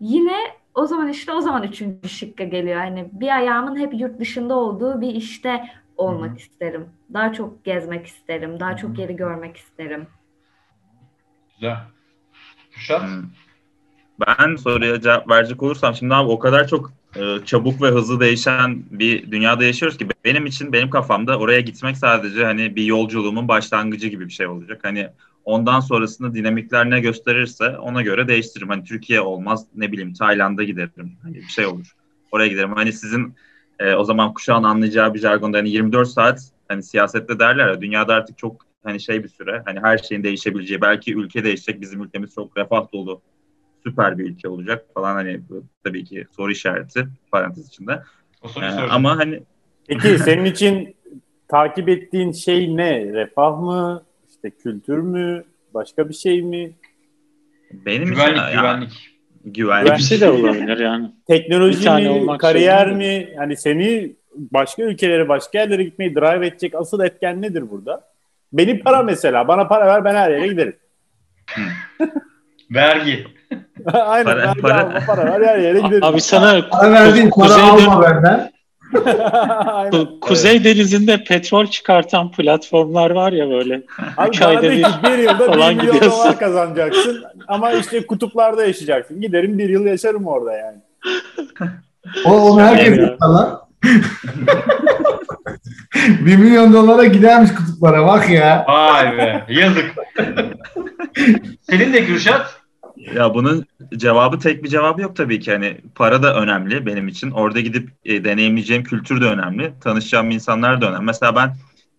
yine 0.00 0.36
o 0.74 0.86
zaman 0.86 1.08
işte 1.08 1.32
o 1.32 1.40
zaman 1.40 1.62
üçüncü 1.62 2.08
şıkka 2.08 2.44
geliyor. 2.44 2.76
Hani 2.76 3.08
bir 3.12 3.36
ayağımın 3.36 3.76
hep 3.76 3.94
yurt 3.94 4.20
dışında 4.20 4.54
olduğu 4.54 5.00
bir 5.00 5.14
işte 5.14 5.64
olmak 5.96 6.30
Hı-hı. 6.30 6.38
isterim. 6.38 6.88
Daha 7.12 7.32
çok 7.32 7.64
gezmek 7.64 8.06
isterim. 8.06 8.60
Daha 8.60 8.70
Hı-hı. 8.70 8.78
çok 8.78 8.98
yeri 8.98 9.16
görmek 9.16 9.56
isterim. 9.56 10.06
Güzel. 11.54 11.76
Kuşat? 12.74 13.02
Ben 14.20 14.56
soruya 14.56 15.00
cevap 15.00 15.30
verecek 15.30 15.62
olursam 15.62 15.94
şimdi 15.94 16.14
abi 16.14 16.30
o 16.30 16.38
kadar 16.38 16.68
çok 16.68 16.92
e, 17.16 17.44
çabuk 17.44 17.82
ve 17.82 17.88
hızlı 17.88 18.20
değişen 18.20 18.82
bir 18.90 19.30
dünyada 19.30 19.64
yaşıyoruz 19.64 19.98
ki 19.98 20.08
benim 20.24 20.46
için 20.46 20.72
benim 20.72 20.90
kafamda 20.90 21.38
oraya 21.38 21.60
gitmek 21.60 21.96
sadece 21.96 22.44
hani 22.44 22.76
bir 22.76 22.84
yolculuğumun 22.84 23.48
başlangıcı 23.48 24.08
gibi 24.08 24.26
bir 24.26 24.32
şey 24.32 24.46
olacak. 24.46 24.80
Hani 24.82 25.08
Ondan 25.44 25.80
sonrasında 25.80 26.34
dinamikler 26.34 26.90
ne 26.90 27.00
gösterirse 27.00 27.78
ona 27.78 28.02
göre 28.02 28.28
değiştiririm. 28.28 28.68
Hani 28.68 28.84
Türkiye 28.84 29.20
olmaz 29.20 29.66
ne 29.74 29.92
bileyim 29.92 30.12
Tayland'a 30.12 30.64
giderim. 30.64 31.12
Hani 31.22 31.34
bir 31.34 31.48
şey 31.48 31.66
olur. 31.66 31.92
Oraya 32.32 32.48
giderim. 32.48 32.72
Hani 32.72 32.92
sizin 32.92 33.34
e, 33.78 33.94
o 33.94 34.04
zaman 34.04 34.34
kuşağın 34.34 34.62
anlayacağı 34.62 35.14
bir 35.14 35.18
jargonda 35.18 35.58
hani 35.58 35.70
24 35.70 36.08
saat 36.08 36.40
hani 36.68 36.82
siyasette 36.82 37.38
derler 37.38 37.68
ya 37.68 37.80
dünyada 37.80 38.14
artık 38.14 38.38
çok 38.38 38.66
hani 38.84 39.00
şey 39.00 39.24
bir 39.24 39.28
süre 39.28 39.62
hani 39.64 39.80
her 39.80 39.98
şeyin 39.98 40.22
değişebileceği 40.22 40.80
belki 40.80 41.14
ülke 41.14 41.44
değişecek 41.44 41.80
bizim 41.80 42.02
ülkemiz 42.02 42.34
çok 42.34 42.56
refah 42.56 42.92
dolu 42.92 43.20
süper 43.82 44.18
bir 44.18 44.24
ülke 44.24 44.48
olacak 44.48 44.86
falan 44.94 45.14
hani 45.14 45.40
bu, 45.48 45.64
tabii 45.84 46.04
ki 46.04 46.26
soru 46.36 46.52
işareti 46.52 47.08
parantez 47.30 47.68
içinde. 47.68 48.02
Ee, 48.56 48.66
ama 48.66 49.18
hani 49.18 49.42
Peki 49.88 50.18
senin 50.18 50.44
için 50.44 50.96
takip 51.48 51.88
ettiğin 51.88 52.32
şey 52.32 52.76
ne? 52.76 53.12
Refah 53.12 53.60
mı? 53.60 54.02
İşte 54.44 54.56
kültür 54.62 54.98
mü? 54.98 55.44
Başka 55.74 56.08
bir 56.08 56.14
şey 56.14 56.42
mi? 56.42 56.72
Benim 57.72 58.08
güvenlik, 58.08 58.38
için, 58.38 58.58
güvenlik. 58.58 59.10
Güvenlik. 59.44 59.92
Hepsi 59.92 60.20
de 60.20 60.30
olabilir 60.30 60.78
yani. 60.78 61.10
Teknoloji 61.26 61.90
mi, 61.90 62.38
kariyer 62.38 62.92
mi? 62.92 63.28
Yani 63.36 63.56
seni 63.56 64.12
başka 64.36 64.82
ülkelere, 64.82 65.28
başka 65.28 65.58
yerlere 65.58 65.84
gitmeyi 65.84 66.14
drive 66.14 66.46
edecek 66.46 66.74
asıl 66.74 67.00
etken 67.00 67.42
nedir 67.42 67.70
burada? 67.70 68.04
Benim 68.52 68.80
para 68.80 69.02
mesela. 69.02 69.48
Bana 69.48 69.68
para 69.68 69.86
ver 69.86 70.04
ben 70.04 70.14
her 70.14 70.30
yere 70.30 70.48
giderim. 70.48 70.76
Vergi. 72.70 73.26
Aynen. 73.92 74.24
Para, 74.24 74.36
vergi 74.36 74.60
para. 74.60 74.80
Alma, 74.80 75.00
para 75.06 75.24
ver 75.24 75.48
her 75.48 75.58
yere 75.58 75.80
giderim. 75.80 76.04
Abi 76.04 76.20
sana 76.20 76.68
para 76.68 76.92
verdiğin 76.92 77.30
para 77.30 77.54
alma 77.54 78.02
benden. 78.02 78.53
Kuzey 80.20 80.64
Denizi'nde 80.64 81.24
petrol 81.24 81.66
çıkartan 81.66 82.30
platformlar 82.30 83.10
var 83.10 83.32
ya 83.32 83.50
böyle. 83.50 83.82
Abi 84.16 84.28
üç 84.28 84.42
ayda 84.42 84.62
bir, 84.62 84.84
bir 85.04 85.18
yılda 85.18 85.52
bir 85.52 85.76
milyon 85.76 86.10
dolar 86.10 86.38
kazanacaksın 86.38 87.24
ama 87.48 87.72
işte 87.72 88.06
kutuplarda 88.06 88.66
yaşayacaksın. 88.66 89.20
Giderim 89.20 89.58
bir 89.58 89.68
yıl 89.68 89.84
yaşarım 89.86 90.26
orada 90.26 90.52
yani. 90.52 90.78
O, 92.24 92.30
onu 92.30 92.60
herkes 92.60 92.98
yapar. 92.98 93.48
Bir 96.20 96.36
milyon 96.36 96.72
dolara 96.72 97.04
gidermiş 97.04 97.50
kutuplara 97.54 98.06
bak 98.06 98.30
ya. 98.30 98.64
Vay 98.68 99.16
be 99.16 99.44
yazık. 99.48 99.94
Senin 101.62 101.92
de 101.92 102.04
Kürşat. 102.04 102.60
Ya 103.12 103.34
bunun 103.34 103.64
cevabı 103.96 104.38
tek 104.38 104.64
bir 104.64 104.68
cevabı 104.68 105.02
yok 105.02 105.16
tabii 105.16 105.40
ki. 105.40 105.52
Hani 105.52 105.76
para 105.94 106.22
da 106.22 106.42
önemli 106.42 106.86
benim 106.86 107.08
için. 107.08 107.30
Orada 107.30 107.60
gidip 107.60 107.90
e, 108.04 108.24
deneyimleyeceğim 108.24 108.84
kültür 108.84 109.20
de 109.20 109.24
önemli. 109.24 109.72
Tanışacağım 109.80 110.30
insanlar 110.30 110.80
da 110.80 110.90
önemli. 110.90 111.04
Mesela 111.04 111.36
ben 111.36 111.56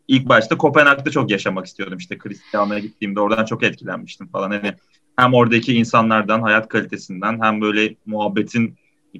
ilk 0.07 0.29
başta 0.29 0.57
Kopenhag'da 0.57 1.11
çok 1.11 1.31
yaşamak 1.31 1.65
istiyordum. 1.65 1.97
İşte 1.97 2.17
Kristiyana'ya 2.17 2.79
gittiğimde 2.79 3.19
oradan 3.19 3.45
çok 3.45 3.63
etkilenmiştim 3.63 4.27
falan. 4.27 4.51
Hani 4.51 4.73
hem 5.15 5.33
oradaki 5.33 5.73
insanlardan, 5.73 6.41
hayat 6.41 6.67
kalitesinden 6.67 7.41
hem 7.41 7.61
böyle 7.61 7.95
muhabbetin 8.05 8.75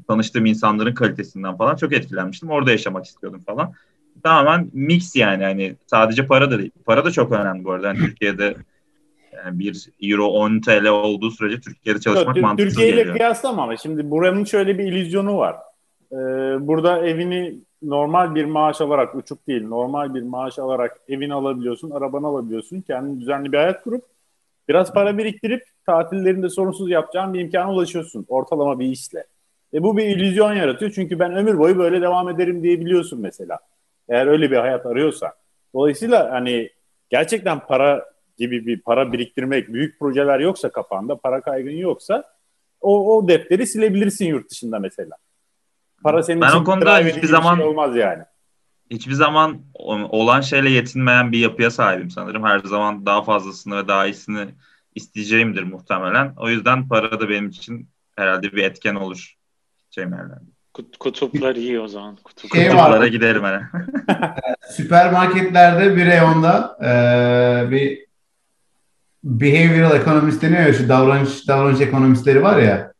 tanıştığım 0.07 0.45
insanların 0.45 0.93
kalitesinden 0.93 1.57
falan 1.57 1.75
çok 1.75 1.93
etkilenmiştim. 1.93 2.49
Orada 2.49 2.71
yaşamak 2.71 3.05
istiyordum 3.05 3.41
falan. 3.45 3.73
Tamamen 4.23 4.69
mix 4.73 5.15
yani 5.15 5.43
hani 5.43 5.75
sadece 5.87 6.25
para 6.25 6.51
da 6.51 6.59
değil. 6.59 6.71
Para 6.85 7.05
da 7.05 7.11
çok 7.11 7.31
önemli 7.31 7.63
bu 7.63 7.71
arada. 7.71 7.87
Yani 7.87 7.99
Türkiye'de 7.99 8.55
yani 9.45 9.59
bir 9.59 9.89
euro 10.01 10.25
10 10.25 10.59
TL 10.59 10.87
olduğu 10.87 11.31
sürece 11.31 11.59
Türkiye'de 11.61 11.99
çalışmak 11.99 12.35
Yok, 12.35 12.45
mantıksız 12.45 12.73
Türkiye 12.73 12.89
ile 12.89 12.95
geliyor. 12.95 13.15
kıyaslama 13.15 13.63
ama 13.63 13.77
şimdi 13.77 14.11
buranın 14.11 14.43
şöyle 14.43 14.77
bir 14.77 14.83
illüzyonu 14.83 15.37
var. 15.37 15.55
Ee, 16.11 16.15
burada 16.67 17.07
evini 17.07 17.59
normal 17.81 18.35
bir 18.35 18.45
maaş 18.45 18.81
alarak 18.81 19.15
uçuk 19.15 19.47
değil 19.47 19.67
normal 19.67 20.13
bir 20.13 20.21
maaş 20.21 20.59
alarak 20.59 20.99
evini 21.09 21.33
alabiliyorsun, 21.33 21.91
arabanı 21.91 22.27
alabiliyorsun. 22.27 22.81
Kendin 22.81 23.21
düzenli 23.21 23.51
bir 23.51 23.57
hayat 23.57 23.83
kurup 23.83 24.03
biraz 24.69 24.93
para 24.93 25.17
biriktirip 25.17 25.63
tatillerinde 25.85 26.49
sorunsuz 26.49 26.89
yapacağın 26.89 27.33
bir 27.33 27.39
imkana 27.39 27.73
ulaşıyorsun 27.73 28.25
ortalama 28.27 28.79
bir 28.79 28.85
işle. 28.85 29.23
E 29.73 29.83
bu 29.83 29.97
bir 29.97 30.03
illüzyon 30.03 30.53
yaratıyor 30.53 30.91
çünkü 30.91 31.19
ben 31.19 31.35
ömür 31.35 31.57
boyu 31.57 31.77
böyle 31.77 32.01
devam 32.01 32.29
ederim 32.29 32.63
diyebiliyorsun 32.63 33.21
mesela. 33.21 33.59
Eğer 34.09 34.27
öyle 34.27 34.51
bir 34.51 34.57
hayat 34.57 34.85
arıyorsa. 34.85 35.33
Dolayısıyla 35.73 36.31
hani 36.31 36.69
gerçekten 37.09 37.59
para 37.59 38.14
gibi 38.37 38.65
bir 38.65 38.81
para 38.81 39.13
biriktirmek, 39.13 39.73
büyük 39.73 39.99
projeler 39.99 40.39
yoksa 40.39 40.69
kafanda, 40.69 41.15
para 41.17 41.41
kaygın 41.41 41.71
yoksa 41.71 42.23
o, 42.81 43.17
o 43.17 43.27
defteri 43.27 43.67
silebilirsin 43.67 44.25
yurt 44.25 44.49
dışında 44.51 44.79
mesela. 44.79 45.15
Para 46.03 46.23
senin 46.23 46.41
Ben 46.41 46.49
için 46.49 46.57
o 46.57 46.63
konuda 46.63 46.99
hiçbir 46.99 47.27
zaman- 47.27 47.55
şey 47.55 47.65
olmaz 47.65 47.95
yani. 47.95 48.23
Hiçbir 48.91 49.13
zaman 49.13 49.61
olan 50.09 50.41
şeyle 50.41 50.69
yetinmeyen 50.69 51.31
bir 51.31 51.39
yapıya 51.39 51.71
sahibim 51.71 52.09
sanırım. 52.09 52.43
Her 52.43 52.59
zaman 52.59 53.05
daha 53.05 53.23
fazlasını 53.23 53.77
ve 53.77 53.87
daha 53.87 54.05
iyisini 54.05 54.45
isteyeceğimdir 54.95 55.63
muhtemelen. 55.63 56.33
O 56.37 56.49
yüzden 56.49 56.87
para 56.87 57.19
da 57.19 57.29
benim 57.29 57.47
için 57.49 57.89
herhalde 58.15 58.51
bir 58.53 58.63
etken 58.63 58.95
olur. 58.95 59.35
Yerlerde. 59.97 60.33
Kut- 60.73 60.97
Kutuplar 60.97 61.55
iyi 61.55 61.79
o 61.79 61.87
zaman. 61.87 62.15
Kutup. 62.23 62.55
Şey 62.55 62.67
var. 62.67 62.71
Kutuplara 62.77 63.07
giderim 63.07 63.43
hani. 63.43 63.61
Süpermarketlerde 64.69 65.95
bir 65.95 66.05
reyonda 66.05 66.77
eee, 66.81 67.71
bir 67.71 68.04
behavioral 69.25 69.95
economist 70.01 70.41
deniyor 70.41 70.65
ya 70.65 70.73
şu 70.73 70.89
davranış 70.89 71.47
davranış 71.47 71.81
ekonomistleri 71.81 72.43
var 72.43 72.57
ya. 72.57 72.91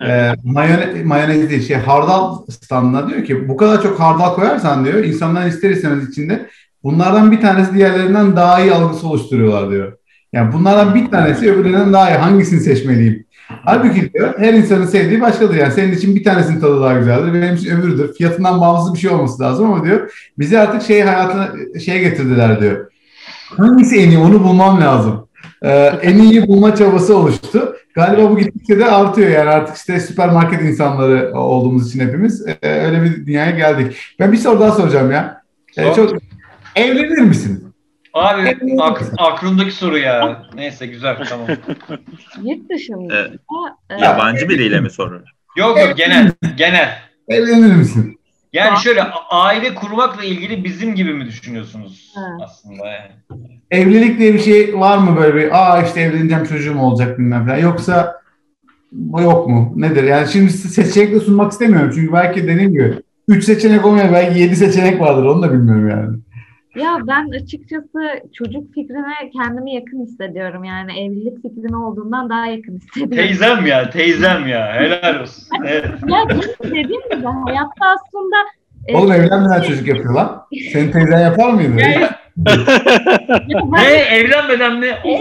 Eee 0.00 0.34
mayone, 0.44 1.02
mayonez 1.04 1.50
değil 1.50 1.66
şey 1.68 1.76
hardal 1.76 2.46
standına 2.50 3.08
diyor 3.08 3.24
ki 3.24 3.48
bu 3.48 3.56
kadar 3.56 3.82
çok 3.82 4.00
hardal 4.00 4.34
koyarsan 4.34 4.84
diyor 4.84 5.04
insanların 5.04 5.48
ister 5.48 5.70
istemez 5.70 6.08
içinde 6.08 6.46
bunlardan 6.82 7.32
bir 7.32 7.40
tanesi 7.40 7.74
diğerlerinden 7.74 8.36
daha 8.36 8.60
iyi 8.60 8.72
algısı 8.72 9.08
oluşturuyorlar 9.08 9.70
diyor. 9.70 9.92
Yani 10.32 10.52
bunlardan 10.52 10.94
bir 10.94 11.10
tanesi 11.10 11.52
öbürlerinden 11.52 11.92
daha 11.92 12.10
iyi. 12.10 12.16
Hangisini 12.16 12.60
seçmeliyim? 12.60 13.24
Halbuki 13.64 14.12
diyor 14.12 14.34
her 14.38 14.54
insanın 14.54 14.86
sevdiği 14.86 15.20
başkadır. 15.20 15.54
Yani 15.54 15.72
senin 15.72 15.92
için 15.92 16.16
bir 16.16 16.24
tanesinin 16.24 16.60
tadı 16.60 16.80
daha 16.80 16.98
güzeldir. 16.98 17.34
Benim 17.34 17.54
için 17.54 17.70
öbürüdür. 17.70 18.14
Fiyatından 18.14 18.60
bağımsız 18.60 18.94
bir 18.94 18.98
şey 18.98 19.10
olması 19.10 19.42
lazım 19.42 19.72
ama 19.72 19.84
diyor 19.84 20.12
bizi 20.38 20.58
artık 20.58 20.82
şey 20.82 21.02
hayatına 21.02 21.48
şeye 21.80 21.98
getirdiler 21.98 22.60
diyor. 22.60 22.90
Hangisi 23.56 23.96
en 23.96 24.10
iyi 24.10 24.18
onu 24.18 24.44
bulmam 24.44 24.80
lazım. 24.80 25.23
Ee, 25.64 25.92
en 26.02 26.18
iyi 26.18 26.48
bulma 26.48 26.74
çabası 26.74 27.16
oluştu. 27.18 27.76
Galiba 27.94 28.30
bu 28.30 28.38
gittikçe 28.38 28.78
de 28.78 28.84
artıyor 28.84 29.30
yani 29.30 29.50
artık 29.50 29.76
işte 29.76 30.00
süpermarket 30.00 30.62
insanları 30.62 31.34
olduğumuz 31.34 31.88
için 31.88 32.00
hepimiz 32.00 32.46
e, 32.62 32.68
öyle 32.68 33.02
bir 33.02 33.26
dünyaya 33.26 33.50
geldik. 33.50 33.96
Ben 34.20 34.32
bir 34.32 34.36
soru 34.36 34.60
daha 34.60 34.70
soracağım 34.72 35.10
ya. 35.12 35.42
Ee, 35.76 35.82
Sor. 35.82 35.94
çok 35.94 36.12
evlenir 36.76 37.18
misin? 37.18 37.74
Abi 38.14 38.56
ak- 38.80 39.12
aklımdaki 39.18 39.72
soru 39.72 39.98
ya. 39.98 40.42
Neyse 40.54 40.86
güzel 40.86 41.16
tamam. 41.28 41.46
Yurt 42.42 42.70
dışında. 42.70 43.14
Evet. 43.16 43.30
e, 43.90 44.04
Yabancı 44.04 44.48
biriyle 44.48 44.80
mi 44.80 44.90
soruyor? 44.90 45.22
Yok 45.56 45.78
yok 45.78 45.96
genel 45.96 46.32
genel. 46.56 46.98
Evlenir 47.28 47.74
misin? 47.76 48.20
Yani 48.54 48.78
şöyle 48.78 49.02
aile 49.30 49.74
kurmakla 49.74 50.24
ilgili 50.24 50.64
bizim 50.64 50.94
gibi 50.94 51.14
mi 51.14 51.26
düşünüyorsunuz 51.26 52.14
Evet. 52.18 52.40
aslında 52.44 52.86
yani? 52.86 53.10
Evlilik 53.70 54.18
diye 54.18 54.34
bir 54.34 54.38
şey 54.38 54.80
var 54.80 54.98
mı 54.98 55.16
böyle 55.16 55.34
bir 55.34 55.50
aa 55.52 55.82
işte 55.82 56.00
evleneceğim 56.00 56.44
çocuğum 56.44 56.78
olacak 56.78 57.18
bilmem 57.18 57.46
falan 57.46 57.58
yoksa 57.58 58.20
bu 58.92 59.20
yok 59.20 59.48
mu? 59.48 59.72
Nedir? 59.76 60.04
Yani 60.04 60.28
şimdi 60.28 60.52
seçenekle 60.52 61.20
sunmak 61.20 61.52
istemiyorum 61.52 61.90
çünkü 61.94 62.12
belki 62.12 62.42
dediğim 62.48 62.72
gibi 62.72 62.94
3 63.28 63.44
seçenek 63.44 63.84
olmuyor 63.86 64.12
belki 64.12 64.40
7 64.40 64.56
seçenek 64.56 65.00
vardır 65.00 65.24
onu 65.24 65.42
da 65.42 65.52
bilmiyorum 65.52 65.88
yani. 65.88 66.18
Ya 66.76 66.98
ben 67.06 67.30
açıkçası 67.30 67.98
çocuk 68.32 68.74
fikrine 68.74 69.30
kendimi 69.32 69.74
yakın 69.74 70.02
hissediyorum. 70.06 70.64
Yani 70.64 70.92
evlilik 71.00 71.42
fikrine 71.42 71.76
olduğundan 71.76 72.30
daha 72.30 72.46
yakın 72.46 72.76
hissediyorum. 72.76 73.16
Teyzem 73.16 73.66
ya 73.66 73.90
teyzem 73.90 74.46
ya 74.46 74.74
helal 74.74 75.20
olsun. 75.20 75.48
Evet. 75.66 75.84
Ya 76.08 76.28
dediğim 76.64 77.02
gibi 77.10 77.24
hayatta 77.46 77.86
aslında 77.86 78.36
e, 78.86 78.96
Oğlum 78.96 79.12
evlenmeden 79.12 79.62
çocuk 79.62 79.88
yapıyor 79.88 80.14
lan. 80.14 80.46
Senin 80.72 80.92
teyzen 80.92 81.20
yapar 81.20 81.50
mıydı? 81.50 81.80
Ya 83.48 83.60
ne 83.70 83.94
evlenmeden 84.16 84.78
mi? 84.78 84.86
Oo. 85.04 85.18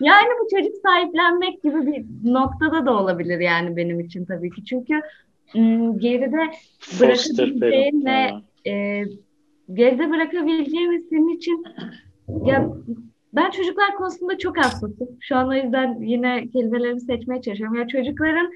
yani 0.00 0.28
bu 0.40 0.56
çocuk 0.56 0.72
sahiplenmek 0.82 1.62
gibi 1.62 1.86
bir 1.86 2.04
noktada 2.32 2.86
da 2.86 2.92
olabilir 2.92 3.40
yani 3.40 3.76
benim 3.76 4.00
için 4.00 4.24
tabii 4.24 4.50
ki. 4.50 4.64
Çünkü 4.64 5.00
ım, 5.56 5.98
geride 5.98 6.50
bırakabileceğin 7.00 8.04
ve 8.06 8.30
e, 8.70 9.04
geride 9.74 10.10
bırakabileceğimiz 10.10 11.08
senin 11.08 11.36
için 11.36 11.64
ya 12.44 12.70
ben 13.32 13.50
çocuklar 13.50 13.94
konusunda 13.94 14.38
çok 14.38 14.58
hassasım. 14.58 15.08
Şu 15.20 15.36
an 15.36 15.48
o 15.48 15.54
yüzden 15.54 16.00
yine 16.00 16.48
kelimelerimi 16.48 17.00
seçmeye 17.00 17.42
çalışıyorum. 17.42 17.76
Ya 17.76 17.88
çocukların 17.88 18.52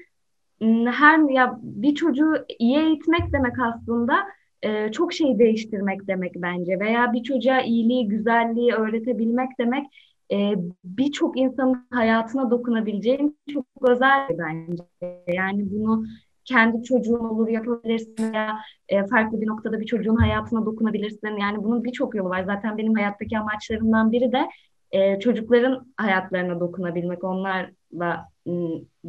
ım, 0.61 0.85
her 0.85 1.29
ya 1.29 1.59
bir 1.63 1.95
çocuğu 1.95 2.33
iyi 2.59 2.77
eğitmek 2.77 3.33
demek 3.33 3.59
aslında 3.59 4.15
e, 4.61 4.91
çok 4.91 5.13
şey 5.13 5.39
değiştirmek 5.39 6.07
demek 6.07 6.31
bence 6.35 6.79
veya 6.79 7.13
bir 7.13 7.23
çocuğa 7.23 7.61
iyiliği, 7.61 8.07
güzelliği 8.07 8.73
öğretebilmek 8.73 9.49
demek 9.59 9.85
e, 10.31 10.53
birçok 10.83 11.39
insanın 11.39 11.87
hayatına 11.91 12.51
dokunabileceğin 12.51 13.37
çok 13.53 13.65
özel 13.81 14.29
bir 14.29 14.37
bence. 14.37 14.83
Yani 15.27 15.71
bunu 15.71 16.05
kendi 16.45 16.83
çocuğun 16.83 17.19
olur 17.19 17.47
yapabilirsin 17.47 18.33
veya 18.33 18.57
e, 18.89 19.07
farklı 19.07 19.41
bir 19.41 19.47
noktada 19.47 19.79
bir 19.79 19.85
çocuğun 19.85 20.15
hayatına 20.15 20.65
dokunabilirsin. 20.65 21.37
Yani 21.37 21.63
bunun 21.63 21.83
birçok 21.83 22.15
yolu 22.15 22.29
var. 22.29 22.43
Zaten 22.43 22.77
benim 22.77 22.93
hayattaki 22.93 23.37
amaçlarımdan 23.37 24.11
biri 24.11 24.31
de 24.31 24.49
e, 24.91 25.19
çocukların 25.19 25.87
hayatlarına 25.97 26.59
dokunabilmek, 26.59 27.23
onlarla 27.23 28.29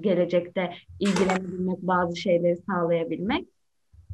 gelecekte 0.01 0.71
ilgilenebilmek, 1.01 1.83
bazı 1.83 2.17
şeyleri 2.17 2.57
sağlayabilmek. 2.57 3.49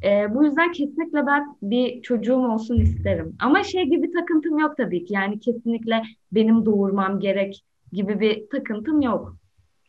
E, 0.05 0.35
bu 0.35 0.45
yüzden 0.45 0.73
kesinlikle 0.73 1.27
ben 1.27 1.57
bir 1.63 2.03
çocuğum 2.03 2.53
olsun 2.53 2.81
isterim. 2.81 3.37
Ama 3.41 3.63
şey 3.63 3.85
gibi 3.85 4.11
takıntım 4.11 4.59
yok 4.59 4.77
tabii 4.77 5.05
ki. 5.05 5.15
Yani 5.15 5.41
kesinlikle 5.41 6.03
benim 6.33 6.67
doğurmam 6.67 7.21
gerek 7.21 7.65
gibi 7.93 8.21
bir 8.21 8.49
takıntım 8.51 9.01
yok. 9.01 9.37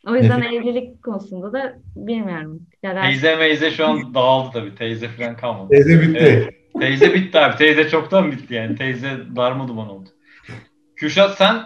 O 0.06 0.16
yüzden 0.16 0.42
evlilik 0.52 1.02
konusunda 1.02 1.52
da 1.52 1.74
bilmiyorum. 1.96 2.62
Karar- 2.82 3.02
Teyze 3.02 3.36
meyze 3.36 3.70
şu 3.70 3.86
an 3.86 4.14
dağıldı 4.14 4.50
tabii. 4.52 4.74
Teyze 4.74 5.08
falan 5.08 5.36
kalmadı. 5.36 5.68
Teyze 5.70 6.00
bitti. 6.02 6.18
Evet. 6.20 6.54
Teyze 6.80 7.14
bitti 7.14 7.38
abi. 7.38 7.56
Teyze 7.56 7.88
çoktan 7.88 8.32
bitti 8.32 8.54
yani. 8.54 8.76
Teyze 8.76 9.10
darma 9.36 9.68
duman 9.68 9.88
oldu. 9.90 10.08
Kürşat 10.96 11.36
sen 11.38 11.62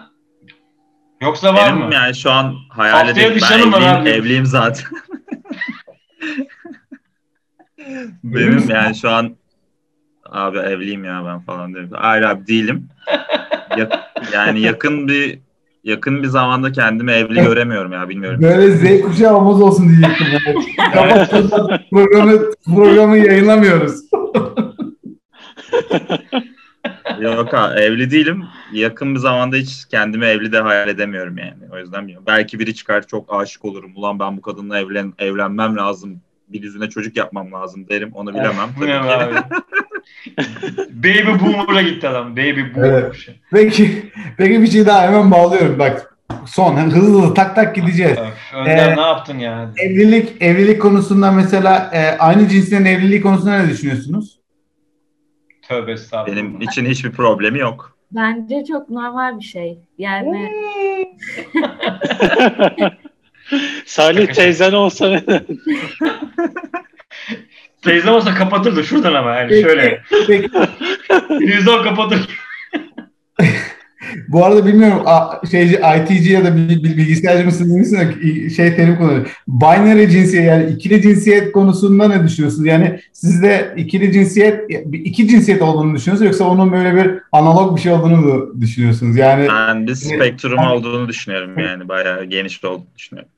yoksa 1.21 1.53
var 1.53 1.71
Benim 1.73 1.85
mı? 1.87 1.93
yani 1.93 2.15
şu 2.15 2.31
an 2.31 2.55
hayal 2.69 3.09
edip 3.09 3.41
ben 3.51 3.59
evliyim, 3.59 3.73
abi. 3.73 4.09
evliyim 4.09 4.45
zaten. 4.45 4.85
Benim 8.23 8.69
yani 8.69 8.95
şu 8.95 9.09
an 9.09 9.35
abi 10.25 10.57
evliyim 10.57 11.03
ya 11.03 11.23
ben 11.25 11.39
falan 11.39 11.73
diyorum. 11.73 11.89
Hayır 11.93 12.23
abi 12.23 12.47
değilim. 12.47 12.89
Ya- 13.77 14.11
yani 14.33 14.61
yakın 14.61 15.07
bir 15.07 15.39
yakın 15.83 16.23
bir 16.23 16.27
zamanda 16.27 16.71
kendimi 16.71 17.11
evli 17.11 17.41
göremiyorum 17.41 17.91
ya 17.91 18.09
bilmiyorum. 18.09 18.41
Böyle 18.41 18.71
Z 18.71 19.01
kuşağı 19.01 19.35
olmaz 19.37 19.61
olsun 19.61 19.89
diyecektim. 19.89 20.27
Yani. 20.95 21.27
Programı, 21.91 22.41
programı 22.65 23.17
yayınlamıyoruz. 23.17 23.99
Yok 27.19 27.53
abi 27.53 27.79
evli 27.79 28.11
değilim. 28.11 28.43
Yakın 28.73 29.15
bir 29.15 29.19
zamanda 29.19 29.55
hiç 29.55 29.85
kendimi 29.85 30.25
evli 30.25 30.51
de 30.51 30.59
hayal 30.59 30.89
edemiyorum 30.89 31.37
yani. 31.37 31.63
O 31.73 31.77
yüzden 31.77 32.01
bilmiyorum. 32.01 32.25
Belki 32.27 32.59
biri 32.59 32.75
çıkar 32.75 33.07
çok 33.07 33.33
aşık 33.33 33.65
olurum. 33.65 33.91
Ulan 33.95 34.19
ben 34.19 34.37
bu 34.37 34.41
kadınla 34.41 34.79
evlen 34.79 35.13
evlenmem 35.19 35.77
lazım 35.77 36.21
bir 36.47 36.63
yüzüne 36.63 36.89
çocuk 36.89 37.17
yapmam 37.17 37.51
lazım 37.51 37.89
derim. 37.89 38.11
Onu 38.13 38.33
bilemem. 38.33 38.69
Tabii 38.79 39.35
ki. 39.35 39.39
Baby 40.89 41.43
boomer'a 41.45 41.81
gitti 41.81 42.07
adam. 42.07 42.31
Baby 42.37 42.61
boomer. 42.75 42.89
Evet. 42.89 43.15
Peki, 43.51 44.11
peki 44.37 44.61
bir 44.61 44.67
şey 44.67 44.85
daha 44.85 45.07
hemen 45.07 45.31
bağlıyorum. 45.31 45.79
Bak 45.79 46.15
son 46.45 46.77
hızlı 46.77 46.97
hızlı 46.99 47.33
tak 47.33 47.55
tak 47.55 47.75
gideceğiz. 47.75 48.17
Öf, 48.17 48.53
Önder 48.53 48.91
Ee, 48.91 48.95
ne 48.95 49.01
yaptın 49.01 49.39
ya? 49.39 49.71
Evlilik 49.77 50.41
evlilik 50.41 50.81
konusunda 50.81 51.31
mesela 51.31 51.89
e, 51.93 52.17
aynı 52.17 52.47
cinslerin 52.47 52.85
evliliği 52.85 53.21
konusunda 53.21 53.61
ne 53.61 53.69
düşünüyorsunuz? 53.69 54.39
Tövbe 55.67 55.91
estağfurullah. 55.91 56.37
Benim 56.37 56.61
için 56.61 56.85
hiçbir 56.85 57.11
problemi 57.11 57.59
yok. 57.59 57.97
Bence 58.11 58.65
çok 58.65 58.89
normal 58.89 59.39
bir 59.39 59.43
şey. 59.43 59.77
Yani 59.97 60.45
Salih 63.85 64.27
teyzen 64.27 64.71
olsa? 64.71 65.21
Teyzem 67.81 68.13
olsa 68.13 68.33
kapatırdı 68.33 68.83
şuradan 68.83 69.13
ama 69.13 69.35
yani 69.35 69.49
Peki, 69.49 69.61
şöyle. 69.61 70.01
peki. 70.27 70.49
Televizyon 71.27 71.83
kapatır. 71.83 72.39
Bu 74.27 74.45
arada 74.45 74.65
bilmiyorum 74.65 75.03
şeyci 75.51 75.73
ITC 75.75 76.31
ya 76.33 76.45
da 76.45 76.55
bil- 76.55 76.83
bil- 76.83 76.97
bilgisayarcı 76.97 77.45
mısınız 77.45 77.71
misiniz? 77.71 78.55
şey 78.55 78.75
terim 78.75 78.97
kullanıyor. 78.97 79.37
Binary 79.47 80.07
cinsiyet 80.09 80.45
yani 80.47 80.71
ikili 80.71 81.01
cinsiyet 81.01 81.51
konusunda 81.51 82.07
ne 82.07 82.23
düşünüyorsunuz? 82.23 82.67
Yani 82.67 82.99
sizde 83.13 83.73
ikili 83.77 84.13
cinsiyet 84.13 84.63
iki 84.93 85.27
cinsiyet 85.27 85.61
olduğunu 85.61 85.95
düşünüyorsunuz 85.95 86.21
yoksa 86.31 86.43
onun 86.43 86.71
böyle 86.71 86.95
bir 86.95 87.11
analog 87.31 87.75
bir 87.77 87.81
şey 87.81 87.91
olduğunu 87.91 88.17
mu 88.17 88.61
düşünüyorsunuz? 88.61 89.17
Yani 89.17 89.47
Ben 89.49 89.87
bir 89.87 89.95
spektrum 89.95 90.59
olduğunu 90.59 91.07
düşünüyorum 91.07 91.59
yani. 91.59 91.87
Bayağı 91.87 92.25
geniş 92.25 92.63
olduğunu 92.63 92.87
düşünüyorum. 92.97 93.31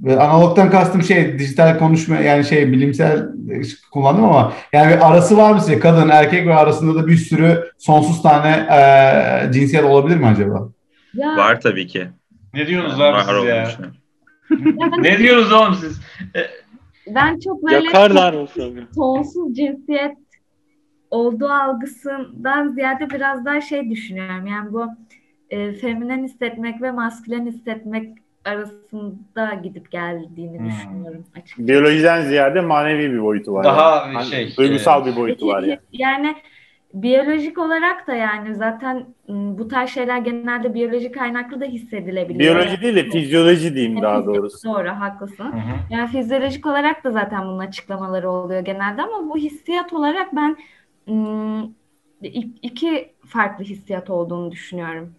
Ve 0.00 0.20
analogtan 0.20 0.70
kastım 0.70 1.02
şey 1.02 1.38
dijital 1.38 1.78
konuşma 1.78 2.16
yani 2.16 2.44
şey 2.44 2.72
bilimsel 2.72 3.18
e, 3.50 3.62
kullandım 3.92 4.24
ama 4.24 4.52
yani 4.72 4.92
bir 4.92 5.10
arası 5.10 5.36
var 5.36 5.52
mı 5.52 5.60
size 5.60 5.78
kadın 5.78 6.08
erkek 6.08 6.46
ve 6.46 6.54
arasında 6.54 7.02
da 7.02 7.06
bir 7.06 7.16
sürü 7.16 7.70
sonsuz 7.78 8.22
tane 8.22 8.48
e, 8.48 9.52
cinsiyet 9.52 9.84
olabilir 9.84 10.16
mi 10.16 10.26
acaba? 10.26 10.68
ya, 11.14 11.36
Var 11.36 11.60
tabii 11.60 11.86
ki. 11.86 12.08
Ne 12.54 12.66
diyorsunuz 12.66 12.98
Var 12.98 13.12
abi 13.12 13.40
siz 13.40 13.48
ya? 13.48 13.70
Ne 14.98 15.18
diyorsunuz 15.18 15.52
oğlum 15.52 15.74
siz? 15.74 16.00
ben 17.06 17.38
çok 17.38 17.62
böyle 17.62 17.84
Yakarlar 17.84 18.34
sonsuz 18.94 19.54
cinsiyet 19.56 20.16
olduğu 21.10 21.48
algısından 21.48 22.68
ziyade 22.68 23.10
biraz 23.10 23.44
daha 23.44 23.60
şey 23.60 23.90
düşünüyorum. 23.90 24.46
Yani 24.46 24.72
bu 24.72 24.86
e, 25.50 25.72
feminen 25.72 26.24
hissetmek 26.24 26.82
ve 26.82 26.90
maskülen 26.90 27.46
hissetmek 27.46 28.23
arasında 28.44 29.54
gidip 29.62 29.90
geldiğini 29.90 30.58
Hmm. 30.58 30.66
düşünüyorum 30.66 31.24
açıkçası. 31.36 31.68
Biyolojiden 31.68 32.22
ziyade 32.22 32.60
manevi 32.60 33.12
bir 33.12 33.22
boyutu 33.22 33.52
var. 33.54 33.64
Daha 33.64 33.96
yani. 34.06 34.14
Hani 34.14 34.24
şey, 34.24 34.56
duygusal 34.58 35.02
e, 35.02 35.06
bir 35.06 35.16
boyutu 35.16 35.46
var 35.46 35.62
ya. 35.62 35.80
Yani 35.92 36.36
biyolojik 36.94 37.58
olarak 37.58 38.06
da 38.06 38.14
yani 38.14 38.54
zaten 38.54 38.96
m, 39.28 39.58
bu 39.58 39.68
tarz 39.68 39.90
şeyler 39.90 40.18
genelde 40.18 40.74
biyoloji 40.74 41.12
kaynaklı 41.12 41.60
da 41.60 41.64
hissedilebiliyor. 41.64 42.54
Biyoloji 42.56 42.82
değil 42.82 42.96
de 42.96 43.10
fizyoloji 43.10 43.74
diyeyim 43.74 44.02
daha 44.02 44.26
doğrusu. 44.26 44.68
Doğru, 44.68 44.88
haklısın. 44.90 45.44
Hı 45.52 45.56
hı. 45.56 45.78
Yani 45.90 46.08
fizyolojik 46.10 46.66
olarak 46.66 47.04
da 47.04 47.10
zaten 47.10 47.42
bunun 47.42 47.58
açıklamaları 47.58 48.30
oluyor 48.30 48.60
genelde 48.60 49.02
ama 49.02 49.28
bu 49.30 49.36
hissiyat 49.36 49.92
olarak 49.92 50.36
ben 50.36 50.56
i- 52.22 52.54
iki 52.62 53.12
farklı 53.26 53.64
hissiyat 53.64 54.10
olduğunu 54.10 54.52
düşünüyorum. 54.52 55.14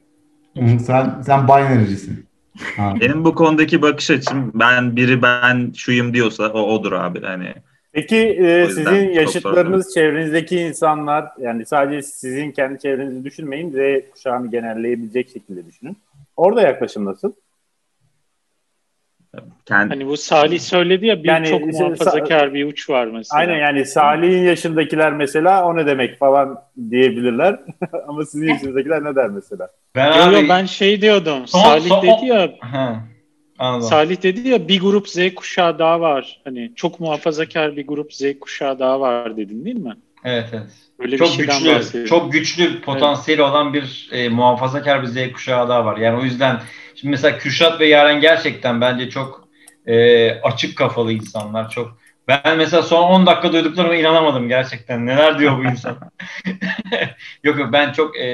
Hı, 0.57 0.80
sen 0.80 1.22
sen 1.22 1.47
binary'cisin. 1.47 2.30
Ha. 2.77 2.94
Benim 3.02 3.26
bu 3.26 3.36
konudaki 3.36 3.82
bakış 3.82 4.11
açım 4.11 4.52
ben 4.53 4.95
biri 4.95 5.22
ben 5.22 5.73
şuyum 5.76 6.14
diyorsa 6.14 6.49
o 6.49 6.61
odur 6.61 6.91
abi. 6.91 7.22
Hani 7.22 7.53
Peki 7.91 8.18
e, 8.18 8.68
sizin 8.68 9.10
yaşıtlarınız, 9.10 9.94
çevrenizdeki 9.94 10.60
insanlar 10.60 11.26
yani 11.40 11.65
sadece 11.65 12.02
sizin 12.02 12.52
kendi 12.52 12.80
çevrenizi 12.80 13.23
düşünmeyin 13.23 13.72
Z 13.72 14.11
kuşağını 14.14 14.52
genelleyebilecek 14.52 15.30
şekilde 15.30 15.65
düşünün. 15.65 15.98
Orada 16.38 16.61
yaklaşım 16.61 17.06
nasıl? 17.06 17.32
Kendi 19.65 19.89
Hani 19.89 20.07
bu 20.07 20.17
Salih 20.17 20.59
söyledi 20.59 21.05
ya 21.05 21.23
bir 21.23 21.27
Yani 21.27 21.47
çok 21.47 21.65
muhafazakar 21.65 22.53
bir 22.53 22.65
uç 22.65 22.89
var 22.89 23.05
mesela. 23.07 23.39
Aynen 23.39 23.57
yani 23.57 23.85
Salih'in 23.85 24.43
yaşındakiler 24.43 25.13
mesela 25.13 25.65
o 25.65 25.75
ne 25.75 25.85
demek 25.85 26.19
falan 26.19 26.59
diyebilirler. 26.89 27.59
Ama 28.07 28.25
sizin 28.25 28.47
yaşınızdakiler 28.47 29.03
ne 29.03 29.15
der 29.15 29.29
mesela? 29.29 29.69
Ben 29.95 30.07
Yo, 30.07 30.31
yo, 30.31 30.39
abi... 30.39 30.49
ben 30.49 30.65
şey 30.65 31.01
diyordum. 31.01 31.47
Son- 31.47 31.59
Salih 31.59 31.89
son- 31.89 32.03
dedi 32.03 32.25
ya 32.25 32.51
Ha, 32.59 33.03
anladım. 33.59 33.87
Salih 33.87 34.23
dedi 34.23 34.49
ya 34.49 34.67
bir 34.67 34.79
grup 34.79 35.09
Z 35.09 35.35
kuşağı 35.35 35.79
daha 35.79 36.01
var. 36.01 36.41
Hani 36.43 36.71
çok 36.75 36.99
muhafazakar 36.99 37.75
bir 37.75 37.87
grup 37.87 38.13
Z 38.13 38.23
kuşağı 38.41 38.79
daha 38.79 38.99
var 38.99 39.37
dedin 39.37 39.65
değil 39.65 39.79
mi? 39.79 39.93
Evet 40.23 40.49
evet. 40.53 40.71
Böyle 40.99 41.17
çok 41.17 41.37
güçlü, 41.37 42.05
çok 42.07 42.31
güçlü 42.33 42.81
potansiyeli 42.81 43.41
olan 43.41 43.73
bir 43.73 44.09
e, 44.11 44.29
muhafazakar 44.29 45.01
bir 45.01 45.07
Z 45.07 45.31
kuşağı 45.33 45.69
daha 45.69 45.85
var. 45.85 45.97
Yani 45.97 46.19
o 46.19 46.23
yüzden 46.23 46.59
şimdi 46.95 47.11
mesela 47.11 47.38
Kürşat 47.38 47.80
ve 47.80 47.88
Yaren 47.88 48.22
gerçekten 48.22 48.81
bence 48.81 49.09
çok 49.09 49.47
e, 49.85 50.30
açık 50.41 50.77
kafalı 50.77 51.13
insanlar. 51.13 51.69
Çok 51.69 51.97
ben 52.27 52.57
mesela 52.57 52.84
son 52.84 53.03
10 53.03 53.26
dakika 53.26 53.53
duyduklarıma 53.53 53.95
inanamadım 53.95 54.47
gerçekten. 54.47 55.05
Neler 55.05 55.39
diyor 55.39 55.57
bu 55.57 55.63
insan? 55.63 56.11
yok 57.43 57.59
yok 57.59 57.69
ben 57.73 57.91
çok 57.91 58.17
e, 58.17 58.27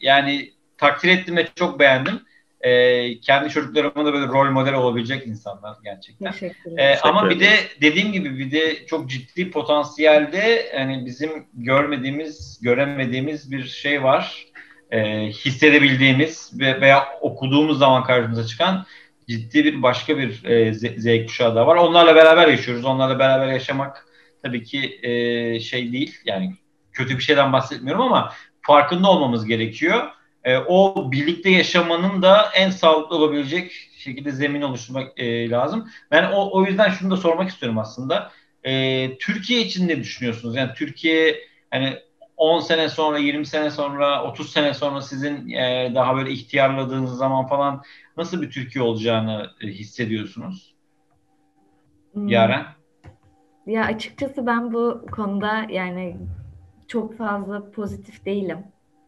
yani 0.00 0.52
takdir 0.78 1.08
ettim 1.08 1.36
ve 1.36 1.46
çok 1.54 1.80
beğendim. 1.80 2.20
E, 2.60 3.20
kendi 3.20 3.50
çocuklarıma 3.50 4.04
da 4.04 4.12
böyle 4.12 4.26
rol 4.26 4.50
model 4.50 4.74
olabilecek 4.74 5.26
insanlar 5.26 5.76
gerçekten. 5.84 6.32
Teşekkür 6.32 6.70
ama 7.02 7.30
bir 7.30 7.40
de 7.40 7.52
dediğim 7.80 8.12
gibi 8.12 8.38
bir 8.38 8.50
de 8.50 8.86
çok 8.86 9.10
ciddi 9.10 9.50
potansiyelde 9.50 10.70
yani 10.76 11.06
bizim 11.06 11.46
görmediğimiz, 11.54 12.60
göremediğimiz 12.62 13.52
bir 13.52 13.64
şey 13.64 14.02
var. 14.02 14.45
Ee, 14.90 15.26
hissedebildiğimiz 15.26 16.52
ve 16.60 16.80
veya 16.80 17.04
okuduğumuz 17.20 17.78
zaman 17.78 18.04
karşımıza 18.04 18.46
çıkan 18.46 18.86
ciddi 19.28 19.64
bir 19.64 19.82
başka 19.82 20.18
bir 20.18 20.44
e, 20.44 20.74
Z 20.74 21.26
kuşağı 21.26 21.54
da 21.54 21.66
var. 21.66 21.76
Onlarla 21.76 22.14
beraber 22.14 22.48
yaşıyoruz. 22.48 22.84
Onlarla 22.84 23.18
beraber 23.18 23.48
yaşamak 23.48 24.06
tabii 24.42 24.64
ki 24.64 24.98
e, 25.02 25.60
şey 25.60 25.92
değil. 25.92 26.16
Yani 26.24 26.54
kötü 26.92 27.18
bir 27.18 27.22
şeyden 27.22 27.52
bahsetmiyorum 27.52 28.02
ama 28.02 28.32
farkında 28.62 29.10
olmamız 29.10 29.46
gerekiyor. 29.46 30.08
E, 30.44 30.56
o 30.58 31.12
birlikte 31.12 31.50
yaşamanın 31.50 32.22
da 32.22 32.50
en 32.54 32.70
sağlıklı 32.70 33.16
olabilecek 33.16 33.72
şekilde 33.98 34.30
zemin 34.30 34.62
oluşturmak 34.62 35.18
e, 35.20 35.50
lazım. 35.50 35.88
Ben 36.10 36.32
o, 36.32 36.50
o 36.52 36.64
yüzden 36.64 36.90
şunu 36.90 37.10
da 37.10 37.16
sormak 37.16 37.50
istiyorum 37.50 37.78
aslında. 37.78 38.30
E, 38.64 39.18
Türkiye 39.18 39.60
için 39.60 39.88
ne 39.88 40.00
düşünüyorsunuz? 40.00 40.56
Yani 40.56 40.70
Türkiye 40.74 41.40
hani 41.70 41.98
10 42.36 42.60
sene 42.60 42.88
sonra, 42.88 43.18
20 43.18 43.46
sene 43.46 43.70
sonra, 43.70 44.24
30 44.24 44.52
sene 44.52 44.74
sonra 44.74 45.00
sizin 45.00 45.48
e, 45.50 45.92
daha 45.94 46.16
böyle 46.16 46.30
ihtiyarladığınız 46.30 47.16
zaman 47.16 47.46
falan 47.46 47.82
nasıl 48.16 48.42
bir 48.42 48.50
Türkiye 48.50 48.84
olacağını 48.84 49.50
e, 49.60 49.66
hissediyorsunuz? 49.66 50.74
Hmm. 52.12 52.28
Yaren? 52.28 52.64
Ya 53.66 53.84
açıkçası 53.84 54.46
ben 54.46 54.72
bu 54.72 55.06
konuda 55.12 55.66
yani 55.68 56.16
çok 56.88 57.16
fazla 57.16 57.70
pozitif 57.70 58.24
değilim. 58.24 58.58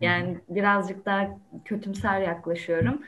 Yani 0.01 0.39
birazcık 0.49 1.07
daha 1.07 1.29
kötümser 1.65 2.21
yaklaşıyorum. 2.21 3.03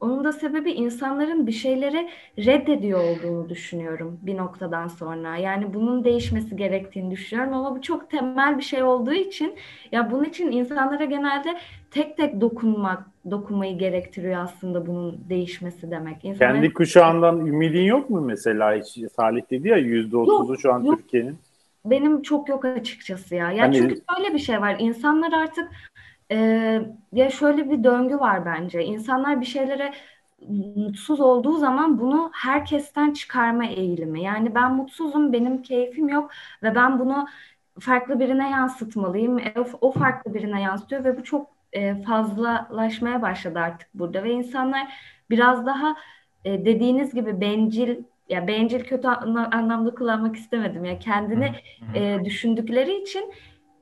Onun 0.00 0.24
da 0.24 0.32
sebebi 0.32 0.70
insanların 0.70 1.46
bir 1.46 1.52
şeyleri 1.52 2.08
reddediyor 2.38 3.00
olduğunu 3.00 3.48
düşünüyorum 3.48 4.18
bir 4.22 4.36
noktadan 4.36 4.88
sonra. 4.88 5.36
Yani 5.36 5.74
bunun 5.74 6.04
değişmesi 6.04 6.56
gerektiğini 6.56 7.10
düşünüyorum 7.10 7.54
ama 7.54 7.76
bu 7.76 7.82
çok 7.82 8.10
temel 8.10 8.58
bir 8.58 8.62
şey 8.62 8.82
olduğu 8.82 9.12
için 9.14 9.54
ya 9.92 10.10
bunun 10.10 10.24
için 10.24 10.50
insanlara 10.52 11.04
genelde 11.04 11.56
tek 11.90 12.16
tek 12.16 12.40
dokunmak, 12.40 13.02
dokunmayı 13.30 13.78
gerektiriyor 13.78 14.36
aslında 14.42 14.86
bunun 14.86 15.18
değişmesi 15.28 15.90
demek. 15.90 16.24
İnsanların- 16.24 16.38
Kendi 16.38 16.72
kuşağından 16.72 17.46
ümidin 17.46 17.84
yok 17.84 18.10
mu 18.10 18.20
mesela? 18.20 18.74
Hiç, 18.74 18.98
Salih 19.16 19.42
dedi 19.50 19.68
ya 19.68 19.76
%30'u 19.78 20.58
şu 20.58 20.72
an. 20.72 20.96
Türkiye'nin. 20.96 21.38
Benim 21.84 22.22
çok 22.22 22.48
yok 22.48 22.64
açıkçası 22.64 23.34
ya. 23.34 23.52
Ya 23.52 23.62
Hani- 23.64 23.76
çünkü 23.76 23.94
şöyle 24.16 24.34
bir 24.34 24.38
şey 24.38 24.60
var. 24.60 24.76
İnsanlar 24.78 25.32
artık 25.32 25.68
e, 26.32 26.36
ya 27.12 27.30
şöyle 27.30 27.70
bir 27.70 27.84
döngü 27.84 28.18
var 28.18 28.46
bence. 28.46 28.84
İnsanlar 28.84 29.40
bir 29.40 29.46
şeylere 29.46 29.94
mutsuz 30.76 31.20
olduğu 31.20 31.58
zaman 31.58 31.98
bunu 32.00 32.30
herkesten 32.34 33.12
çıkarma 33.12 33.66
eğilimi. 33.66 34.22
Yani 34.22 34.54
ben 34.54 34.74
mutsuzum, 34.74 35.32
benim 35.32 35.62
keyfim 35.62 36.08
yok 36.08 36.30
ve 36.62 36.74
ben 36.74 36.98
bunu 36.98 37.26
farklı 37.80 38.20
birine 38.20 38.50
yansıtmalıyım. 38.50 39.38
E, 39.38 39.54
o- 39.80 39.92
farklı 39.92 40.34
birine 40.34 40.62
yansıtıyor 40.62 41.04
ve 41.04 41.18
bu 41.18 41.24
çok 41.24 41.50
e, 41.72 42.02
fazlalaşmaya 42.02 43.22
başladı 43.22 43.58
artık 43.58 43.88
burada 43.94 44.24
ve 44.24 44.30
insanlar 44.32 44.88
biraz 45.30 45.66
daha 45.66 45.96
e, 46.44 46.64
dediğiniz 46.64 47.14
gibi 47.14 47.40
bencil 47.40 47.96
ya 48.28 48.46
bencil 48.48 48.80
kötü 48.84 49.08
anla- 49.08 49.50
anlamda 49.52 49.94
kullanmak 49.94 50.36
istemedim 50.36 50.84
ya 50.84 50.98
kendini 50.98 51.52
e, 51.94 52.18
düşündükleri 52.24 53.02
için 53.02 53.32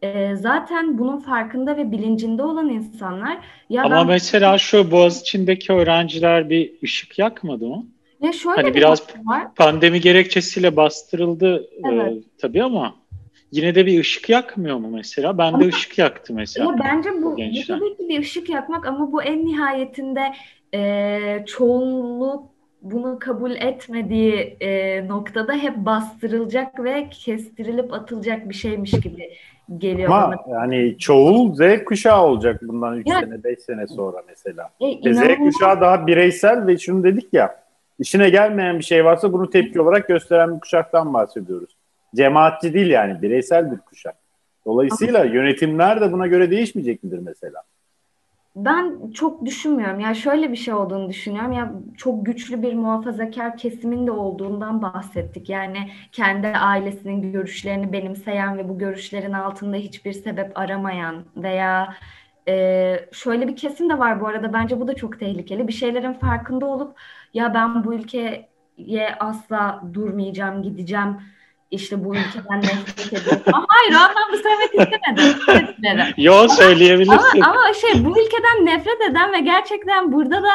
e, 0.05 0.37
zaten 0.37 0.99
bunun 0.99 1.19
farkında 1.19 1.77
ve 1.77 1.93
bilincinde 1.93 2.43
olan 2.43 2.69
insanlar 2.69 3.39
ya 3.71 3.83
Ama 3.83 3.97
ben 3.97 4.07
mesela 4.07 4.59
şu 4.59 4.91
Boğaziçi'ndeki 4.91 5.73
öğrenciler 5.73 6.51
bir 6.51 6.73
ışık 6.83 7.19
yakmadı 7.19 7.67
mı? 7.67 7.87
Ya 8.21 8.33
şöyle 8.33 8.57
Hani 8.57 8.71
bir 8.71 8.75
biraz 8.75 9.03
var. 9.25 9.55
pandemi 9.55 10.01
gerekçesiyle 10.01 10.77
bastırıldı 10.77 11.63
e, 11.63 11.89
Evet. 11.93 12.23
tabii 12.39 12.63
ama 12.63 12.95
yine 13.53 13.75
de 13.75 13.87
bir 13.87 14.01
ışık 14.01 14.29
yakmıyor 14.29 14.77
mu 14.77 14.89
mesela? 14.93 15.39
Ben 15.39 15.53
de 15.53 15.57
Ama- 15.57 15.67
ışık 15.67 15.99
yaktı 15.99 16.35
mesela. 16.35 16.71
Ya 16.71 16.77
bence 16.85 17.11
bu, 17.23 17.23
bu 17.23 17.37
tabii 17.67 17.97
ki 17.97 18.09
bir 18.09 18.21
ışık 18.21 18.49
yakmak 18.51 18.87
ama 18.87 19.13
bu 19.13 19.23
en 19.23 19.47
nihayetinde 19.47 20.33
e, 20.75 21.45
çoğunluk 21.47 22.55
bunu 22.83 23.19
kabul 23.19 23.51
etmediği 23.51 24.57
e, 24.61 25.09
noktada 25.09 25.53
hep 25.53 25.77
bastırılacak 25.77 26.85
ve 26.85 27.09
kestirilip 27.11 27.93
atılacak 27.93 28.49
bir 28.49 28.55
şeymiş 28.55 28.91
gibi 28.91 29.31
geliyor 29.79 30.11
Ama 30.11 30.37
bana. 30.47 30.55
yani 30.61 30.99
çoğu 30.99 31.55
Z 31.55 31.61
kuşağı 31.87 32.23
olacak 32.23 32.61
bundan 32.63 32.97
3 32.99 33.07
Ya- 33.09 33.21
sene 33.21 33.45
5 33.45 33.59
sene 33.59 33.87
sonra 33.87 34.23
mesela. 34.29 34.71
E, 34.81 34.87
E, 35.11 35.15
Z 35.15 35.21
kuşağı 35.39 35.81
daha 35.81 36.07
bireysel 36.07 36.67
ve 36.67 36.79
şunu 36.79 37.05
dedik 37.05 37.33
ya 37.35 37.65
işine 37.99 38.31
gelmeyen 38.31 38.79
bir 38.79 38.85
şey 38.85 39.05
varsa 39.05 39.33
bunu 39.33 39.51
tepki 39.51 39.81
olarak 39.81 40.09
gösteren 40.09 40.55
bir 40.55 40.61
kuşaktan 40.61 41.15
bahsediyoruz. 41.15 41.77
Cemaatçi 42.17 42.75
değil 42.75 42.91
yani 42.91 43.23
bireysel 43.23 43.73
bir 43.73 43.79
kuşak. 43.79 44.15
Dolayısıyla 44.67 45.25
yönetimler 45.25 46.01
de 46.01 46.13
buna 46.13 46.27
göre 46.27 46.51
değişmeyecek 46.51 47.05
midir 47.05 47.19
mesela? 47.19 47.63
Ben 48.57 49.11
çok 49.11 49.45
düşünmüyorum. 49.47 50.01
Ya 50.01 50.15
şöyle 50.15 50.51
bir 50.53 50.57
şey 50.57 50.75
olduğunu 50.75 51.09
düşünüyorum. 51.09 51.53
Ya 51.53 51.73
çok 51.97 52.27
güçlü 52.27 52.63
bir 52.63 52.75
muhafazakar 52.75 53.57
kesimin 53.57 54.07
de 54.07 54.11
olduğundan 54.11 54.83
bahsettik. 54.83 55.49
Yani 55.49 55.91
kendi 56.13 56.47
ailesinin 56.49 57.33
görüşlerini 57.33 57.93
benimseyen 57.93 58.59
ve 58.59 58.69
bu 58.69 58.79
görüşlerin 58.79 59.33
altında 59.33 59.77
hiçbir 59.77 60.13
sebep 60.13 60.59
aramayan 60.59 61.25
veya 61.37 61.95
e, 62.49 63.09
şöyle 63.13 63.49
bir 63.49 63.57
kesim 63.57 63.91
de 63.91 63.99
var 63.99 64.21
bu 64.21 64.27
arada. 64.29 64.53
Bence 64.53 64.81
bu 64.81 64.89
da 64.89 64.95
çok 64.97 65.21
tehlikeli. 65.21 65.69
Bir 65.69 65.73
şeylerin 65.73 66.13
farkında 66.13 66.67
olup 66.67 66.99
ya 67.35 67.55
ben 67.55 67.85
bu 67.85 67.95
ülkeye 67.95 68.51
asla 69.21 69.83
durmayacağım, 69.95 70.63
gideceğim. 70.63 71.17
İşte 71.71 72.05
bu 72.05 72.17
ülkeden 72.17 72.59
nefret 72.59 73.13
ediyorum. 73.13 73.43
Ama 73.53 73.67
hayır 73.69 73.95
o 73.95 73.99
anlamda 73.99 74.37
söylemek 74.43 74.71
istemedim. 74.75 76.15
Yo 76.25 76.49
söyleyebilirsin. 76.49 77.41
Ama, 77.41 77.51
ama 77.51 77.73
şey 77.73 78.05
bu 78.05 78.11
ülkeden 78.11 78.67
nefret 78.67 79.01
eden 79.11 79.33
ve 79.33 79.41
gerçekten 79.41 80.13
burada 80.13 80.43
da 80.43 80.51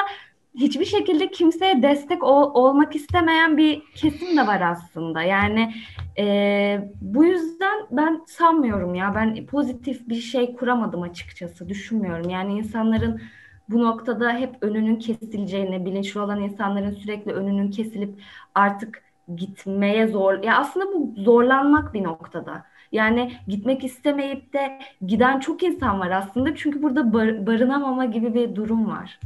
hiçbir 0.56 0.86
şekilde 0.86 1.32
kimseye 1.32 1.82
destek 1.82 2.24
ol- 2.24 2.52
olmak 2.54 2.96
istemeyen 2.96 3.58
bir 3.58 3.82
kesim 3.96 4.38
de 4.38 4.48
var 4.48 4.62
aslında. 4.62 5.22
Yani 5.24 5.74
e, 6.18 6.90
bu 7.02 7.26
yüzden 7.26 7.86
ben 7.92 8.22
sanmıyorum 8.28 8.96
ya 8.96 9.16
ben 9.16 9.46
pozitif 9.46 10.10
bir 10.10 10.22
şey 10.22 10.56
kuramadım 10.56 11.02
açıkçası 11.02 11.70
düşünmüyorum. 11.70 12.30
Yani 12.30 12.54
insanların 12.54 13.22
bu 13.70 13.84
noktada 13.84 14.34
hep 14.34 14.56
önünün 14.62 14.96
kesileceğini, 14.96 15.86
bilinçli 15.86 16.20
olan 16.20 16.42
insanların 16.42 16.96
sürekli 16.96 17.32
önünün 17.32 17.72
kesilip 17.72 18.10
artık 18.56 19.09
gitmeye 19.36 20.08
zor. 20.08 20.44
Ya 20.44 20.58
aslında 20.60 20.86
bu 20.94 21.14
zorlanmak 21.18 21.94
bir 21.94 22.04
noktada. 22.04 22.66
Yani 22.92 23.34
gitmek 23.48 23.84
istemeyip 23.84 24.54
de 24.54 24.80
giden 25.06 25.40
çok 25.40 25.64
insan 25.64 26.00
var 26.00 26.12
aslında. 26.12 26.56
Çünkü 26.56 26.82
burada 26.84 27.14
bar- 27.14 27.48
barınamama 27.48 28.06
gibi 28.06 28.34
bir 28.34 28.56
durum 28.56 28.88
var. 28.90 29.20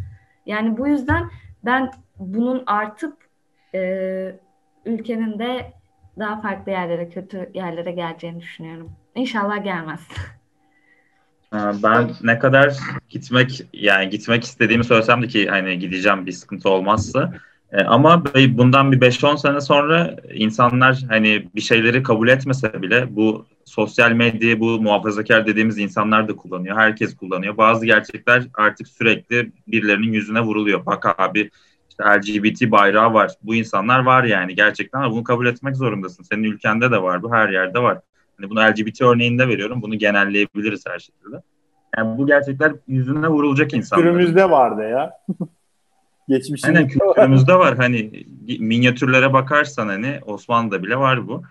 Yani 0.45 0.77
bu 0.77 0.87
yüzden 0.87 1.29
ben 1.65 1.91
bunun 2.19 2.63
artıp 2.65 3.17
e, 3.75 4.35
ülkenin 4.85 5.39
de 5.39 5.73
daha 6.19 6.41
farklı 6.41 6.71
yerlere, 6.71 7.09
kötü 7.09 7.51
yerlere 7.53 7.91
geleceğini 7.91 8.39
düşünüyorum. 8.41 8.91
İnşallah 9.15 9.63
gelmez. 9.63 10.07
Ee, 11.53 11.57
Ben 11.83 12.11
ne 12.21 12.39
kadar 12.39 12.77
gitmek 13.09 13.61
yani 13.73 14.09
gitmek 14.09 14.43
istediğimi 14.43 14.83
söylesem 14.83 15.21
de 15.21 15.27
ki 15.27 15.47
hani 15.49 15.79
gideceğim 15.79 16.25
bir 16.25 16.31
sıkıntı 16.31 16.69
olmazsa 16.69 17.33
e, 17.73 17.83
ama 17.83 18.23
bundan 18.49 18.91
bir 18.91 19.01
5-10 19.01 19.37
sene 19.37 19.61
sonra 19.61 20.15
insanlar 20.33 21.03
hani 21.09 21.47
bir 21.55 21.61
şeyleri 21.61 22.03
kabul 22.03 22.27
etmese 22.27 22.81
bile 22.81 23.15
bu 23.15 23.45
sosyal 23.65 24.11
medyayı 24.11 24.59
bu 24.59 24.81
muhafazakar 24.81 25.47
dediğimiz 25.47 25.77
insanlar 25.77 26.27
da 26.27 26.35
kullanıyor. 26.35 26.77
Herkes 26.77 27.15
kullanıyor. 27.15 27.57
Bazı 27.57 27.85
gerçekler 27.85 28.43
artık 28.53 28.87
sürekli 28.87 29.51
birilerinin 29.67 30.13
yüzüne 30.13 30.41
vuruluyor. 30.41 30.85
Bak 30.85 31.19
abi 31.19 31.49
işte 31.89 32.03
LGBT 32.03 32.71
bayrağı 32.71 33.13
var. 33.13 33.31
Bu 33.43 33.55
insanlar 33.55 33.99
var 33.99 34.23
yani 34.23 34.55
gerçekten 34.55 34.99
ama 34.99 35.11
bunu 35.11 35.23
kabul 35.23 35.45
etmek 35.45 35.75
zorundasın. 35.75 36.23
Senin 36.23 36.43
ülkende 36.43 36.91
de 36.91 37.01
var 37.01 37.23
bu 37.23 37.33
her 37.33 37.49
yerde 37.49 37.79
var. 37.79 37.99
Hani 38.37 38.49
bunu 38.49 38.59
LGBT 38.59 39.01
örneğinde 39.01 39.47
veriyorum. 39.47 39.81
Bunu 39.81 39.97
genelleyebiliriz 39.97 40.83
her 40.87 40.99
şekilde. 40.99 41.35
Yani 41.97 42.17
bu 42.17 42.27
gerçekler 42.27 42.73
yüzüne 42.87 43.27
vurulacak 43.27 43.73
insanlar. 43.73 44.05
Kültürümüzde 44.05 44.49
vardı 44.49 44.89
ya. 44.89 45.11
Geçmişimizde 46.27 46.67
Aynen 46.67 46.87
kültürümüzde 46.87 47.55
var. 47.55 47.77
Hani 47.77 48.25
minyatürlere 48.59 49.33
bakarsan 49.33 49.87
hani 49.87 50.19
Osmanlı'da 50.25 50.83
bile 50.83 50.97
var 50.97 51.27
bu. 51.27 51.43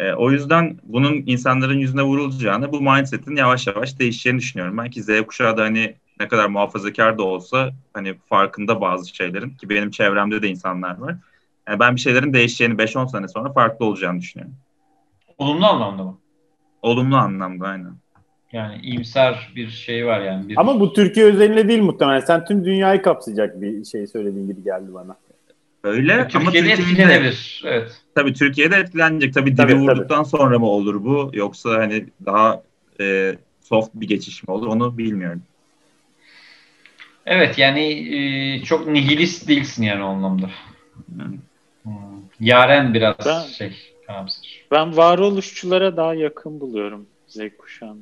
E, 0.00 0.12
o 0.12 0.30
yüzden 0.30 0.78
bunun 0.82 1.22
insanların 1.26 1.78
yüzüne 1.78 2.02
vurulacağını, 2.02 2.72
bu 2.72 2.80
mindset'in 2.80 3.36
yavaş 3.36 3.66
yavaş 3.66 3.98
değişeceğini 3.98 4.38
düşünüyorum. 4.38 4.78
Ben 4.78 4.90
ki 4.90 5.02
Z 5.02 5.08
kuşağı 5.26 5.56
da 5.56 5.62
hani 5.62 5.96
ne 6.20 6.28
kadar 6.28 6.46
muhafazakar 6.46 7.18
da 7.18 7.22
olsa 7.22 7.70
hani 7.94 8.14
farkında 8.28 8.80
bazı 8.80 9.16
şeylerin 9.16 9.50
ki 9.50 9.68
benim 9.68 9.90
çevremde 9.90 10.42
de 10.42 10.48
insanlar 10.48 10.98
var. 10.98 11.16
Yani 11.68 11.80
ben 11.80 11.96
bir 11.96 12.00
şeylerin 12.00 12.32
değişeceğini 12.32 12.78
5-10 12.78 13.06
sene 13.06 13.28
sonra 13.28 13.52
farklı 13.52 13.84
olacağını 13.86 14.20
düşünüyorum. 14.20 14.54
Olumlu 15.38 15.66
anlamda 15.66 16.04
mı? 16.04 16.18
Olumlu 16.82 17.16
anlamda 17.16 17.66
aynen. 17.66 17.96
Yani 18.52 18.80
iyimser 18.82 19.52
bir 19.56 19.70
şey 19.70 20.06
var 20.06 20.20
yani. 20.20 20.48
Bir... 20.48 20.60
Ama 20.60 20.80
bu 20.80 20.92
Türkiye 20.92 21.26
özelinde 21.26 21.68
değil 21.68 21.82
muhtemelen. 21.82 22.20
Sen 22.20 22.44
tüm 22.44 22.64
dünyayı 22.64 23.02
kapsayacak 23.02 23.60
bir 23.60 23.84
şey 23.84 24.06
söylediğin 24.06 24.46
gibi 24.46 24.64
geldi 24.64 24.94
bana. 24.94 25.16
Öyle 25.84 26.14
ama 26.14 26.28
Türkiye'de 26.28 26.50
Türkiye'de 26.50 26.72
etkilenebilir. 26.72 27.62
Evet. 27.66 28.02
Tabii 28.14 28.32
Türkiye'de 28.32 28.76
etkilenecek. 28.76 29.34
Tabii 29.34 29.46
dibi 29.46 29.56
Tabii, 29.56 29.74
vurduktan 29.74 30.22
sonra 30.22 30.58
mı 30.58 30.66
olur 30.66 31.04
bu 31.04 31.30
yoksa 31.34 31.70
hani 31.70 32.06
daha 32.26 32.62
e, 33.00 33.36
soft 33.60 33.90
bir 33.94 34.08
geçiş 34.08 34.42
mi 34.42 34.54
olur 34.54 34.66
onu 34.66 34.98
bilmiyorum. 34.98 35.42
Evet 37.26 37.58
yani 37.58 37.82
e, 38.16 38.62
çok 38.62 38.86
nihilist 38.86 39.48
değilsin 39.48 39.82
yani 39.82 40.02
o 40.02 40.06
anlamda. 40.06 40.50
Yani. 41.18 41.36
Hmm. 41.82 41.92
Yaren 42.40 42.94
biraz 42.94 43.16
Ben- 43.26 43.46
şey 43.46 43.72
karamsar. 44.06 44.64
Ben 44.70 44.96
varoluşçulara 44.96 45.96
daha 45.96 46.14
yakın 46.14 46.60
buluyorum 46.60 47.06
Z 47.26 47.38
kuşağını. 47.58 48.00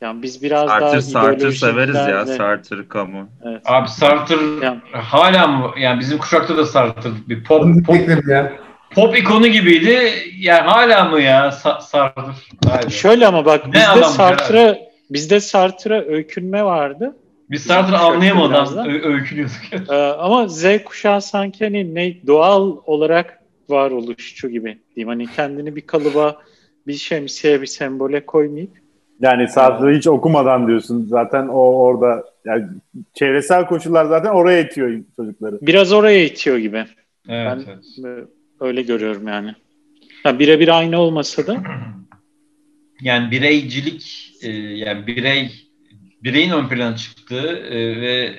Yani 0.00 0.22
biz 0.22 0.42
biraz 0.42 0.68
daha 0.68 0.80
Sartre, 0.80 1.00
Sartre 1.02 1.52
severiz 1.52 1.94
ya. 1.94 2.02
ideolojiklerle- 2.08 2.36
Sartre, 2.36 2.76
Camus. 2.94 3.28
Evet. 3.44 3.60
Abi 3.64 3.88
Sartre 3.88 4.34
Yani- 4.62 4.80
hala 4.92 5.46
mı 5.46 5.70
yani 5.78 6.00
bizim 6.00 6.18
kuşakta 6.18 6.56
da 6.56 6.66
Sartre 6.66 7.10
bir 7.28 7.44
pop 7.44 7.86
pop, 7.86 8.28
ya. 8.28 8.52
pop 8.94 9.18
ikonu 9.18 9.46
gibiydi. 9.46 9.98
Yani 10.38 10.60
hala 10.68 11.04
mı 11.04 11.20
ya 11.20 11.48
Sa-. 11.48 12.90
Şöyle 12.90 13.26
ama 13.26 13.44
bak 13.44 13.66
Ne 13.66 13.72
bizde 13.72 14.04
Sartre 14.04 14.88
bizde 15.10 15.40
Sartre 15.40 16.04
öykünme 16.08 16.64
vardı. 16.64 17.16
Biz 17.50 17.62
Sartre 17.62 17.82
Kuşakta 17.86 18.06
anlayamadan 18.06 18.88
ö- 18.88 19.12
öykünüyorduk. 19.12 19.90
Ee, 19.90 19.94
ama 19.94 20.48
Z 20.48 20.64
kuşağı 20.84 21.22
sanki 21.22 21.64
hani 21.64 21.94
ne 21.94 22.26
doğal 22.26 22.76
olarak 22.86 23.38
varoluşçu 23.68 24.48
gibi 24.48 24.78
diyeyim. 24.96 25.08
Hani 25.08 25.26
kendini 25.36 25.76
bir 25.76 25.80
kalıba, 25.80 26.36
bir 26.86 26.94
şemsiye, 26.94 27.60
bir 27.62 27.66
sembole 27.66 28.26
koymayıp 28.26 28.70
Yani 29.20 29.48
Sartre'ı 29.48 29.96
hiç 29.96 30.06
okumadan 30.06 30.66
diyorsun. 30.66 31.06
Zaten 31.10 31.48
o 31.48 31.60
orada 31.60 32.24
yani 32.44 32.64
çevresel 33.14 33.66
koşullar 33.66 34.04
zaten 34.04 34.30
oraya 34.30 34.60
itiyor 34.60 35.00
çocukları. 35.16 35.58
biraz 35.62 35.92
oraya 35.92 36.24
itiyor 36.24 36.56
gibi. 36.58 36.76
evet, 36.76 36.86
Ben 37.28 37.64
evet. 37.68 37.84
e, 38.04 38.64
öyle 38.64 38.82
görüyorum 38.82 39.28
yani. 39.28 39.54
Ha, 40.22 40.38
birebir 40.38 40.78
aynı 40.78 40.98
olmasa 40.98 41.46
da 41.46 41.56
Yani 43.00 43.30
bireycilik 43.30 44.32
e, 44.42 44.50
yani 44.52 45.06
birey 45.06 45.50
bireyin 46.24 46.50
ön 46.50 46.68
plana 46.68 46.96
çıktığı 46.96 47.48
e, 47.56 48.00
ve 48.00 48.34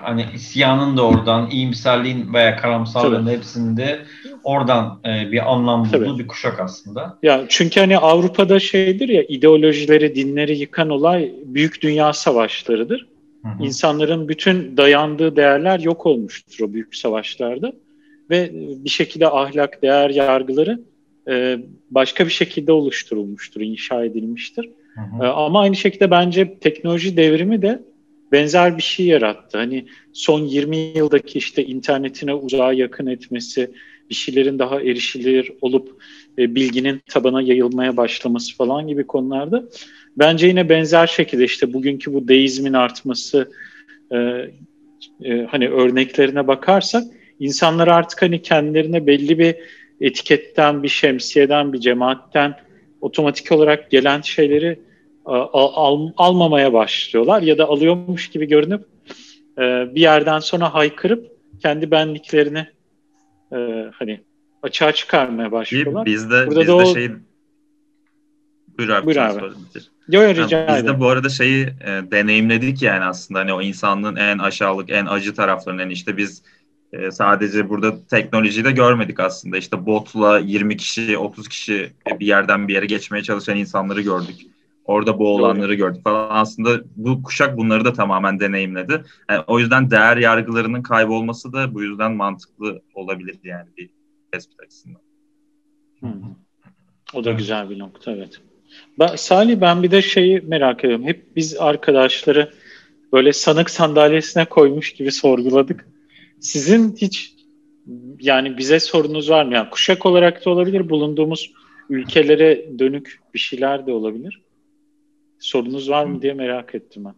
hani 0.00 0.26
isyanın 0.34 0.96
da 0.96 1.06
oradan, 1.06 1.50
iyimserliğin 1.50 2.34
veya 2.34 2.56
karamsarlığın 2.56 3.26
hepsinde 3.26 4.00
oradan 4.46 5.00
e, 5.04 5.32
bir 5.32 5.52
anlam 5.52 5.80
bulduğu 5.84 5.90
Tabii. 5.90 6.18
bir 6.18 6.26
kuşak 6.26 6.60
aslında. 6.60 7.18
ya 7.22 7.44
çünkü 7.48 7.80
hani 7.80 7.98
Avrupa'da 7.98 8.58
şeydir 8.58 9.08
ya 9.08 9.22
ideolojileri, 9.22 10.14
dinleri 10.14 10.58
yıkan 10.58 10.90
olay 10.90 11.32
büyük 11.44 11.82
dünya 11.82 12.12
savaşlarıdır. 12.12 13.06
Hı 13.42 13.48
hı. 13.48 13.64
İnsanların 13.64 14.28
bütün 14.28 14.76
dayandığı 14.76 15.36
değerler 15.36 15.80
yok 15.80 16.06
olmuştur 16.06 16.64
o 16.64 16.72
büyük 16.72 16.96
savaşlarda 16.96 17.72
ve 18.30 18.50
bir 18.84 18.90
şekilde 18.90 19.28
ahlak, 19.28 19.82
değer 19.82 20.10
yargıları 20.10 20.80
e, 21.28 21.58
başka 21.90 22.24
bir 22.26 22.30
şekilde 22.32 22.72
oluşturulmuştur, 22.72 23.60
inşa 23.60 24.04
edilmiştir. 24.04 24.70
Hı 24.94 25.00
hı. 25.00 25.24
E, 25.24 25.26
Ama 25.26 25.60
aynı 25.60 25.76
şekilde 25.76 26.10
bence 26.10 26.58
teknoloji 26.58 27.16
devrimi 27.16 27.62
de 27.62 27.82
benzer 28.32 28.76
bir 28.76 28.82
şey 28.82 29.06
yarattı. 29.06 29.58
Hani 29.58 29.86
son 30.12 30.40
20 30.40 30.76
yıldaki 30.76 31.38
işte 31.38 31.64
internetine 31.64 32.34
uzağa 32.34 32.72
yakın 32.72 33.06
etmesi, 33.06 33.70
bir 34.10 34.14
şeylerin 34.14 34.58
daha 34.58 34.80
erişilir 34.80 35.52
olup 35.60 36.02
e, 36.38 36.54
bilginin 36.54 37.00
tabana 37.08 37.42
yayılmaya 37.42 37.96
başlaması 37.96 38.56
falan 38.56 38.88
gibi 38.88 39.06
konularda. 39.06 39.64
Bence 40.16 40.46
yine 40.46 40.68
benzer 40.68 41.06
şekilde 41.06 41.44
işte 41.44 41.72
bugünkü 41.72 42.14
bu 42.14 42.28
deizmin 42.28 42.72
artması 42.72 43.50
e, 44.12 44.16
e, 45.24 45.46
hani 45.50 45.68
örneklerine 45.68 46.46
bakarsak 46.46 47.04
insanlar 47.40 47.88
artık 47.88 48.22
hani 48.22 48.42
kendilerine 48.42 49.06
belli 49.06 49.38
bir 49.38 49.54
etiketten, 50.00 50.82
bir 50.82 50.88
şemsiyeden, 50.88 51.72
bir 51.72 51.80
cemaatten 51.80 52.54
otomatik 53.00 53.52
olarak 53.52 53.90
gelen 53.90 54.20
şeyleri 54.20 54.78
al, 55.24 55.48
al, 55.52 56.10
almamaya 56.16 56.72
başlıyorlar 56.72 57.42
ya 57.42 57.58
da 57.58 57.68
alıyormuş 57.68 58.30
gibi 58.30 58.46
görünüp 58.48 58.84
e, 59.58 59.62
bir 59.94 60.00
yerden 60.00 60.38
sonra 60.38 60.74
haykırıp 60.74 61.32
kendi 61.62 61.90
benliklerini 61.90 62.66
e, 63.52 63.90
hani 63.92 64.20
açığa 64.62 64.92
çıkarmaya 64.92 65.52
başlıyorlar. 65.52 66.06
Bizde, 66.06 66.46
Burada 66.46 66.60
bizde 66.60 66.72
o... 66.72 66.94
şey 66.94 67.10
Buyur 68.78 68.88
abi. 68.88 69.06
Buyur 69.06 69.16
abi. 69.16 69.40
Yo, 70.08 70.22
yo, 70.22 70.34
rica 70.34 70.58
yani 70.58 70.76
Biz 70.76 70.86
de 70.86 71.00
bu 71.00 71.08
arada 71.08 71.28
şeyi 71.28 71.64
e, 71.64 72.02
deneyimledik 72.10 72.82
yani 72.82 73.04
aslında 73.04 73.40
hani 73.40 73.52
o 73.52 73.62
insanlığın 73.62 74.16
en 74.16 74.38
aşağılık, 74.38 74.90
en 74.90 75.06
acı 75.06 75.34
taraflarını 75.34 75.80
yani 75.80 75.92
işte 75.92 76.16
biz 76.16 76.42
e, 76.92 77.10
sadece 77.10 77.68
burada 77.68 78.06
teknolojiyi 78.06 78.64
de 78.64 78.72
görmedik 78.72 79.20
aslında. 79.20 79.56
İşte 79.56 79.86
botla 79.86 80.38
20 80.38 80.76
kişi, 80.76 81.18
30 81.18 81.48
kişi 81.48 81.92
bir 82.20 82.26
yerden 82.26 82.68
bir 82.68 82.74
yere 82.74 82.86
geçmeye 82.86 83.22
çalışan 83.22 83.56
insanları 83.56 84.00
gördük. 84.00 84.36
Orada 84.86 85.18
boğulanları 85.18 85.68
Doğru. 85.68 85.76
gördük 85.76 86.04
falan. 86.04 86.28
Aslında 86.30 86.80
bu 86.96 87.22
kuşak 87.22 87.56
bunları 87.56 87.84
da 87.84 87.92
tamamen 87.92 88.40
deneyimledi. 88.40 89.02
Yani 89.30 89.44
o 89.46 89.58
yüzden 89.58 89.90
değer 89.90 90.16
yargılarının 90.16 90.82
kaybolması 90.82 91.52
da 91.52 91.74
bu 91.74 91.82
yüzden 91.82 92.12
mantıklı 92.12 92.82
olabilir 92.94 93.36
yani 93.44 93.68
bir 93.76 93.90
tespit 94.32 94.60
açısından. 94.60 95.00
O 97.14 97.24
da 97.24 97.32
güzel 97.32 97.70
bir 97.70 97.78
nokta 97.78 98.12
evet. 98.12 98.40
Ben, 98.98 99.16
Salih 99.16 99.60
ben 99.60 99.82
bir 99.82 99.90
de 99.90 100.02
şeyi 100.02 100.40
merak 100.40 100.84
ediyorum. 100.84 101.04
Hep 101.04 101.36
biz 101.36 101.56
arkadaşları 101.56 102.52
böyle 103.12 103.32
sanık 103.32 103.70
sandalyesine 103.70 104.44
koymuş 104.44 104.92
gibi 104.92 105.12
sorguladık. 105.12 105.88
Sizin 106.40 106.96
hiç 106.96 107.34
yani 108.20 108.58
bize 108.58 108.80
sorunuz 108.80 109.30
var 109.30 109.44
mı? 109.44 109.54
Yani 109.54 109.70
kuşak 109.70 110.06
olarak 110.06 110.44
da 110.46 110.50
olabilir, 110.50 110.88
bulunduğumuz 110.88 111.52
ülkelere 111.90 112.78
dönük 112.78 113.20
bir 113.34 113.38
şeyler 113.38 113.86
de 113.86 113.92
olabilir. 113.92 114.45
Sorunuz 115.46 115.90
var 115.90 116.04
mı 116.04 116.22
diye 116.22 116.34
merak 116.34 116.74
ettim 116.74 117.04
ben. 117.04 117.14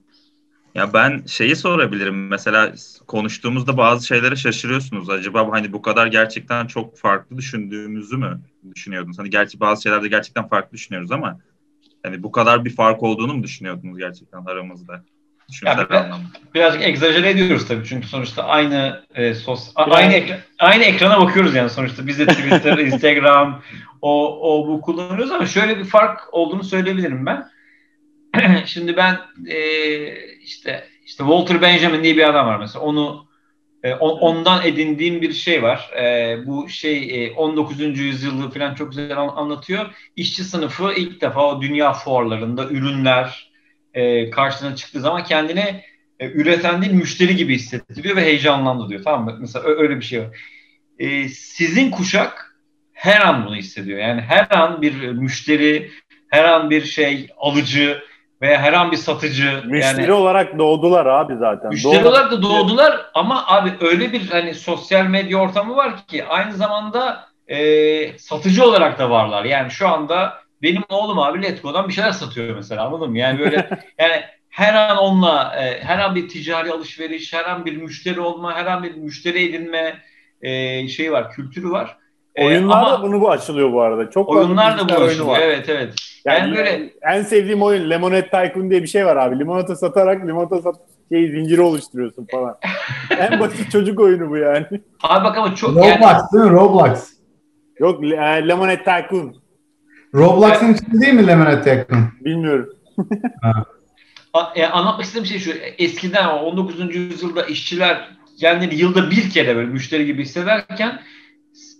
Ya 0.74 0.92
ben 0.92 1.22
şeyi 1.26 1.56
sorabilirim. 1.56 2.28
Mesela 2.28 2.72
konuştuğumuzda 3.06 3.76
bazı 3.76 4.06
şeylere 4.06 4.36
şaşırıyorsunuz. 4.36 5.10
Acaba 5.10 5.48
hani 5.50 5.72
bu 5.72 5.82
kadar 5.82 6.06
gerçekten 6.06 6.66
çok 6.66 6.98
farklı 6.98 7.36
düşündüğümüzü 7.36 8.16
mü 8.16 8.40
düşünüyordunuz? 8.74 9.18
Hani 9.18 9.30
gerçi 9.30 9.60
bazı 9.60 9.82
şeylerde 9.82 10.08
gerçekten 10.08 10.48
farklı 10.48 10.72
düşünüyoruz 10.72 11.12
ama 11.12 11.40
hani 12.02 12.22
bu 12.22 12.32
kadar 12.32 12.64
bir 12.64 12.74
fark 12.74 13.02
olduğunu 13.02 13.34
mu 13.34 13.42
düşünüyordunuz 13.42 13.98
gerçekten 13.98 14.44
aramızda? 14.44 15.04
Yani 15.64 15.86
biraz, 15.90 16.06
birazcık 16.54 16.82
egzajere 16.82 17.30
ediyoruz 17.30 17.68
tabii 17.68 17.84
çünkü 17.84 18.08
sonuçta 18.08 18.44
aynı 18.44 19.04
e, 19.14 19.34
sos 19.34 19.72
biraz... 19.76 19.92
aynı 19.92 20.12
ekran, 20.12 20.38
aynı 20.58 20.84
ekrana 20.84 21.20
bakıyoruz 21.20 21.54
yani 21.54 21.70
sonuçta 21.70 22.06
biz 22.06 22.18
de 22.18 22.26
Twitter, 22.26 22.78
Instagram 22.86 23.62
o 24.02 24.40
o 24.40 24.68
bu 24.68 24.80
kullanıyoruz 24.80 25.30
ama 25.30 25.46
şöyle 25.46 25.78
bir 25.78 25.84
fark 25.84 26.34
olduğunu 26.34 26.64
söyleyebilirim 26.64 27.26
ben. 27.26 27.57
Şimdi 28.66 28.96
ben 28.96 29.18
e, 29.46 29.58
işte 30.42 30.84
işte 31.06 31.24
Walter 31.24 31.62
Benjamin 31.62 32.04
diye 32.04 32.16
bir 32.16 32.28
adam 32.28 32.46
var 32.46 32.58
mesela. 32.58 32.84
Onu 32.84 33.28
e, 33.82 33.94
on, 33.94 34.18
ondan 34.18 34.66
edindiğim 34.66 35.22
bir 35.22 35.32
şey 35.32 35.62
var. 35.62 35.90
E, 35.96 36.36
bu 36.46 36.68
şey 36.68 37.24
e, 37.24 37.32
19. 37.32 37.98
yüzyılı 37.98 38.50
falan 38.50 38.74
çok 38.74 38.90
güzel 38.90 39.18
anlatıyor. 39.18 39.86
İşçi 40.16 40.44
sınıfı 40.44 40.92
ilk 40.96 41.20
defa 41.20 41.46
o 41.46 41.62
dünya 41.62 41.92
fuarlarında 41.92 42.68
ürünler 42.68 43.52
e, 43.94 44.30
karşısına 44.30 44.76
çıktığı 44.76 45.00
zaman 45.00 45.24
kendini 45.24 45.82
e, 46.20 46.30
üreten 46.30 46.82
değil 46.82 46.92
müşteri 46.92 47.36
gibi 47.36 47.54
hissettiriyor 47.54 48.16
ve 48.16 48.24
heyecanlandı 48.24 48.88
diyor. 48.88 49.02
Tamam 49.04 49.24
mı? 49.24 49.36
Mesela 49.40 49.64
öyle 49.64 49.96
bir 49.96 50.04
şey 50.04 50.20
var. 50.20 50.38
E, 50.98 51.28
sizin 51.28 51.90
kuşak 51.90 52.56
her 52.92 53.20
an 53.20 53.46
bunu 53.46 53.56
hissediyor. 53.56 53.98
Yani 53.98 54.20
her 54.20 54.46
an 54.50 54.82
bir 54.82 55.08
müşteri, 55.08 55.90
her 56.28 56.44
an 56.44 56.70
bir 56.70 56.84
şey 56.84 57.28
alıcı, 57.36 58.02
veya 58.42 58.60
her 58.60 58.72
an 58.72 58.92
bir 58.92 58.96
satıcı. 58.96 59.62
Müşteri 59.66 60.00
yani, 60.02 60.12
olarak 60.12 60.58
doğdular 60.58 61.06
abi 61.06 61.36
zaten. 61.36 61.70
Müşteri 61.70 62.04
Doğru. 62.04 62.08
olarak 62.08 62.32
da 62.32 62.42
doğdular 62.42 63.10
ama 63.14 63.46
abi 63.46 63.72
öyle 63.80 64.12
bir 64.12 64.30
hani 64.30 64.54
sosyal 64.54 65.04
medya 65.04 65.38
ortamı 65.38 65.76
var 65.76 66.06
ki 66.06 66.24
aynı 66.24 66.52
zamanda 66.52 67.28
e, 67.48 68.18
satıcı 68.18 68.64
olarak 68.64 68.98
da 68.98 69.10
varlar. 69.10 69.44
Yani 69.44 69.70
şu 69.70 69.88
anda 69.88 70.34
benim 70.62 70.82
oğlum 70.88 71.18
abi 71.18 71.42
Letgo'dan 71.42 71.88
bir 71.88 71.92
şeyler 71.92 72.12
satıyor 72.12 72.56
mesela 72.56 72.86
anladın 72.86 73.10
mı? 73.10 73.18
Yani 73.18 73.38
böyle 73.38 73.56
yani 73.98 74.22
her 74.50 74.74
an 74.74 74.96
onunla 74.96 75.56
e, 75.56 75.84
her 75.84 75.98
an 75.98 76.14
bir 76.14 76.28
ticari 76.28 76.72
alışveriş, 76.72 77.32
her 77.32 77.44
an 77.44 77.64
bir 77.64 77.76
müşteri 77.76 78.20
olma, 78.20 78.56
her 78.56 78.66
an 78.66 78.82
bir 78.82 78.94
müşteri 78.94 79.48
edinme 79.48 80.02
e, 80.42 80.88
şeyi 80.88 81.12
var, 81.12 81.30
kültürü 81.32 81.70
var. 81.70 81.96
E, 82.38 82.46
Oyunlar 82.46 82.92
da 82.92 83.02
bunu 83.02 83.20
bu 83.20 83.30
açılıyor 83.30 83.72
bu 83.72 83.80
arada. 83.80 84.10
Çok 84.10 84.28
oyunlar 84.28 84.78
da 84.78 84.88
bu 84.88 85.02
açılıyor. 85.02 85.36
Evet 85.40 85.68
evet. 85.68 85.94
Yani, 86.24 86.38
yani 86.38 86.56
böyle 86.56 86.90
en 87.02 87.22
sevdiğim 87.22 87.62
oyun 87.62 87.90
Lemonade 87.90 88.28
Tycoon 88.30 88.70
diye 88.70 88.82
bir 88.82 88.88
şey 88.88 89.06
var 89.06 89.16
abi. 89.16 89.38
Limonata 89.38 89.76
satarak 89.76 90.26
limonata 90.26 90.62
sat 90.62 90.76
şey 91.12 91.28
zinciri 91.28 91.60
oluşturuyorsun 91.60 92.26
falan. 92.30 92.58
en 93.18 93.40
basit 93.40 93.70
çocuk 93.70 94.00
oyunu 94.00 94.30
bu 94.30 94.36
yani. 94.36 94.66
Abi 95.02 95.24
bak 95.24 95.38
ama 95.38 95.54
çok 95.54 95.70
Roblox 95.70 95.84
yani... 95.84 96.22
değil 96.32 96.44
mi? 96.44 96.50
Roblox. 96.50 97.08
Yok 97.78 98.04
e, 98.04 98.48
Lemonade 98.48 98.84
Tycoon. 98.84 99.36
Roblox'ın 100.14 100.74
içinde 100.74 101.00
değil 101.00 101.14
mi 101.14 101.26
Lemonade 101.26 101.62
Tycoon? 101.62 102.04
Bilmiyorum. 102.20 102.68
E, 104.54 104.66
anlatmak 104.66 105.04
istediğim 105.04 105.26
şey 105.26 105.38
şu. 105.38 105.50
Eskiden 105.78 106.28
19. 106.28 106.94
yüzyılda 106.94 107.42
işçiler 107.42 108.08
kendini 108.40 108.74
yılda 108.74 109.10
bir 109.10 109.30
kere 109.30 109.56
böyle 109.56 109.68
müşteri 109.68 110.06
gibi 110.06 110.22
hissederken 110.22 111.00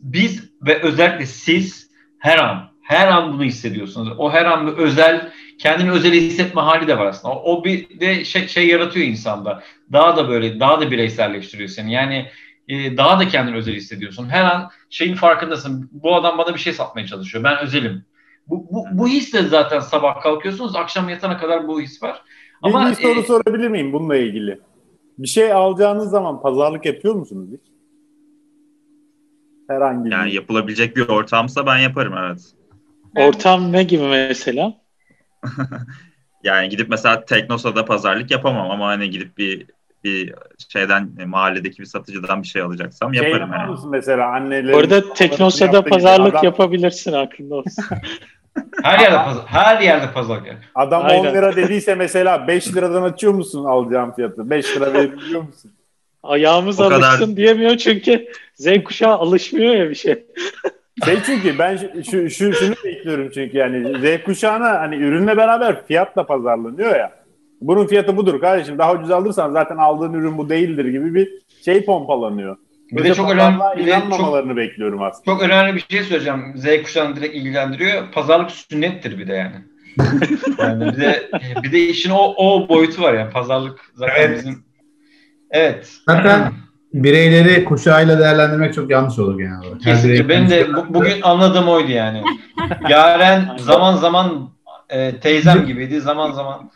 biz 0.03 0.51
ve 0.63 0.83
özellikle 0.83 1.27
siz 1.27 1.91
her 2.19 2.39
an 2.39 2.69
her 2.89 3.09
an 3.09 3.33
bunu 3.33 3.45
hissediyorsunuz. 3.45 4.13
O 4.19 4.33
her 4.33 4.45
an 4.45 4.67
bir 4.67 4.73
özel, 4.73 5.31
kendini 5.59 5.91
özel 5.91 6.13
hissetme 6.13 6.61
hali 6.61 6.89
de 6.89 6.99
var 6.99 7.07
aslında. 7.07 7.35
O, 7.35 7.65
bir 7.65 8.01
de 8.01 8.25
şey, 8.25 8.49
şey 8.49 8.69
yaratıyor 8.69 9.07
insanda. 9.07 9.63
Daha 9.93 10.17
da 10.17 10.29
böyle, 10.29 10.61
daha 10.61 10.81
da 10.81 10.91
bireyselleştiriyor 10.91 11.69
seni. 11.69 11.93
Yani 11.93 12.27
e, 12.69 12.97
daha 12.97 13.21
da 13.21 13.29
kendini 13.29 13.57
özel 13.57 13.75
hissediyorsun. 13.75 14.29
Her 14.29 14.45
an 14.45 14.71
şeyin 14.91 15.15
farkındasın. 15.15 15.91
Bu 15.93 16.15
adam 16.15 16.39
bana 16.39 16.55
bir 16.55 16.59
şey 16.59 16.73
satmaya 16.73 17.07
çalışıyor. 17.07 17.45
Ben 17.45 17.59
özelim. 17.59 18.05
Bu, 18.47 18.67
bu, 18.71 18.85
bu 18.93 19.09
hisle 19.09 19.43
zaten 19.43 19.81
sabah 19.81 20.21
kalkıyorsunuz. 20.21 20.77
Akşam 20.77 21.09
yatana 21.09 21.39
kadar 21.39 21.69
bu 21.69 21.81
his 21.81 22.03
var. 22.03 22.23
Ama, 22.63 22.91
bir 22.91 22.95
soru 22.95 23.21
e, 23.21 23.23
sorabilir 23.23 23.69
miyim 23.69 23.93
bununla 23.93 24.17
ilgili? 24.17 24.61
Bir 25.19 25.29
şey 25.29 25.53
alacağınız 25.53 26.11
zaman 26.11 26.43
pazarlık 26.43 26.87
yapıyor 26.87 27.15
musunuz 27.15 27.49
hiç? 27.53 27.78
Herhangi 29.69 30.11
Yani 30.11 30.35
yapılabilecek 30.35 30.97
bir 30.97 31.09
ortamsa 31.09 31.67
ben 31.67 31.79
yaparım 31.79 32.15
evet. 32.19 32.41
Ortam 33.17 33.73
ne 33.73 33.83
gibi 33.83 34.09
mesela? 34.09 34.75
yani 36.45 36.69
gidip 36.69 36.89
mesela 36.89 37.25
Teknosa'da 37.25 37.85
pazarlık 37.85 38.31
yapamam 38.31 38.71
ama 38.71 38.89
hani 38.89 39.11
gidip 39.11 39.39
bir 39.39 39.67
bir 40.05 40.35
şeyden 40.69 41.11
e, 41.19 41.25
mahalledeki 41.25 41.79
bir 41.79 41.87
satıcıdan 41.87 42.43
bir 42.43 42.49
şey 42.49 42.63
alacaksam 42.63 43.15
şey 43.15 43.25
yaparım. 43.25 43.51
Yani. 43.53 43.77
mesela 43.91 44.27
anneleri... 44.27 44.77
Orada 44.77 45.13
Teknosa'da 45.13 45.85
pazarlık 45.85 46.35
adam... 46.35 46.45
yapabilirsin 46.45 47.13
aklında 47.13 47.55
olsun. 47.55 47.85
her 48.83 48.99
yerde 48.99 49.17
pazar, 49.17 49.45
her 49.47 49.81
yerde 49.81 50.13
pazarlık. 50.13 50.47
Yani. 50.47 50.59
Adam 50.75 51.05
Aynen. 51.05 51.31
10 51.31 51.35
lira 51.35 51.57
dediyse 51.57 51.95
mesela 51.95 52.49
5 52.49 52.75
liradan 52.75 53.03
açıyor 53.03 53.35
musun 53.35 53.65
alacağım 53.65 54.13
fiyatı? 54.15 54.51
5 54.51 54.77
lira 54.77 54.93
verebiliyor 54.93 55.43
musun? 55.43 55.73
Ayağımız 56.23 56.81
o 56.81 56.85
alışsın 56.85 57.25
kadar... 57.25 57.37
diyemiyor 57.37 57.77
çünkü 57.77 58.29
Z 58.55 58.69
kuşağı 58.85 59.15
alışmıyor 59.15 59.75
ya 59.75 59.91
bir 59.91 59.95
şey. 59.95 60.25
Şey 61.05 61.19
çünkü 61.27 61.59
ben 61.59 61.77
şu, 62.11 62.31
şu 62.31 62.53
şunu 62.53 62.75
bekliyorum 62.85 63.31
çünkü 63.35 63.57
yani 63.57 63.99
Z 63.99 64.25
kuşağına 64.25 64.81
hani 64.81 64.97
ürünle 64.97 65.37
beraber 65.37 65.87
fiyatla 65.87 66.27
pazarlanıyor 66.27 66.97
ya. 66.97 67.13
Bunun 67.61 67.87
fiyatı 67.87 68.17
budur 68.17 68.41
kardeşim. 68.41 68.79
Daha 68.79 68.95
ucuz 68.95 69.11
alırsan 69.11 69.53
zaten 69.53 69.77
aldığın 69.77 70.13
ürün 70.13 70.39
bu 70.39 70.49
değildir 70.49 70.85
gibi 70.85 71.15
bir 71.15 71.29
şey 71.65 71.85
pompalanıyor. 71.85 72.57
Bir 72.93 73.05
de 73.05 73.15
çok 73.15 73.31
önemli 73.31 73.87
de 73.87 74.01
çok, 74.17 74.57
bekliyorum 74.57 75.03
aslında. 75.03 75.25
Çok 75.25 75.43
önemli 75.43 75.75
bir 75.75 75.87
şey 75.91 76.03
söyleyeceğim. 76.03 76.55
Z 76.57 76.83
kuşağını 76.83 77.17
direkt 77.17 77.37
ilgilendiriyor. 77.37 78.13
Pazarlık 78.13 78.51
sünnettir 78.51 79.19
bir 79.19 79.29
de 79.29 79.35
yani. 79.35 79.57
yani 80.59 80.93
bir 80.93 81.01
de 81.01 81.31
bir 81.63 81.73
de 81.73 81.81
işin 81.81 82.11
o 82.11 82.35
o 82.37 82.69
boyutu 82.69 83.03
var 83.03 83.15
yani 83.15 83.31
pazarlık 83.31 83.93
zaten 83.95 84.15
evet. 84.19 84.39
bizim 84.39 84.65
Evet. 85.51 85.89
Zaten 86.07 86.53
bireyleri 86.95 87.65
kuşağıyla 87.65 88.19
değerlendirmek 88.19 88.75
çok 88.75 88.91
yanlış 88.91 89.19
olur 89.19 89.39
genel 89.39 89.59
olarak. 89.59 89.81
Kesinlikle. 89.81 90.29
Ben 90.29 90.51
de 90.51 90.67
bu, 90.77 90.95
bugün 90.95 91.23
anladığım 91.23 91.69
oydu 91.69 91.91
yani. 91.91 92.23
Yaren 92.89 93.57
zaman 93.59 93.97
zaman 93.97 94.51
e, 94.89 95.21
teyzem 95.21 95.67
gibiydi. 95.67 96.01
Zaman 96.01 96.33
zaman 96.33 96.71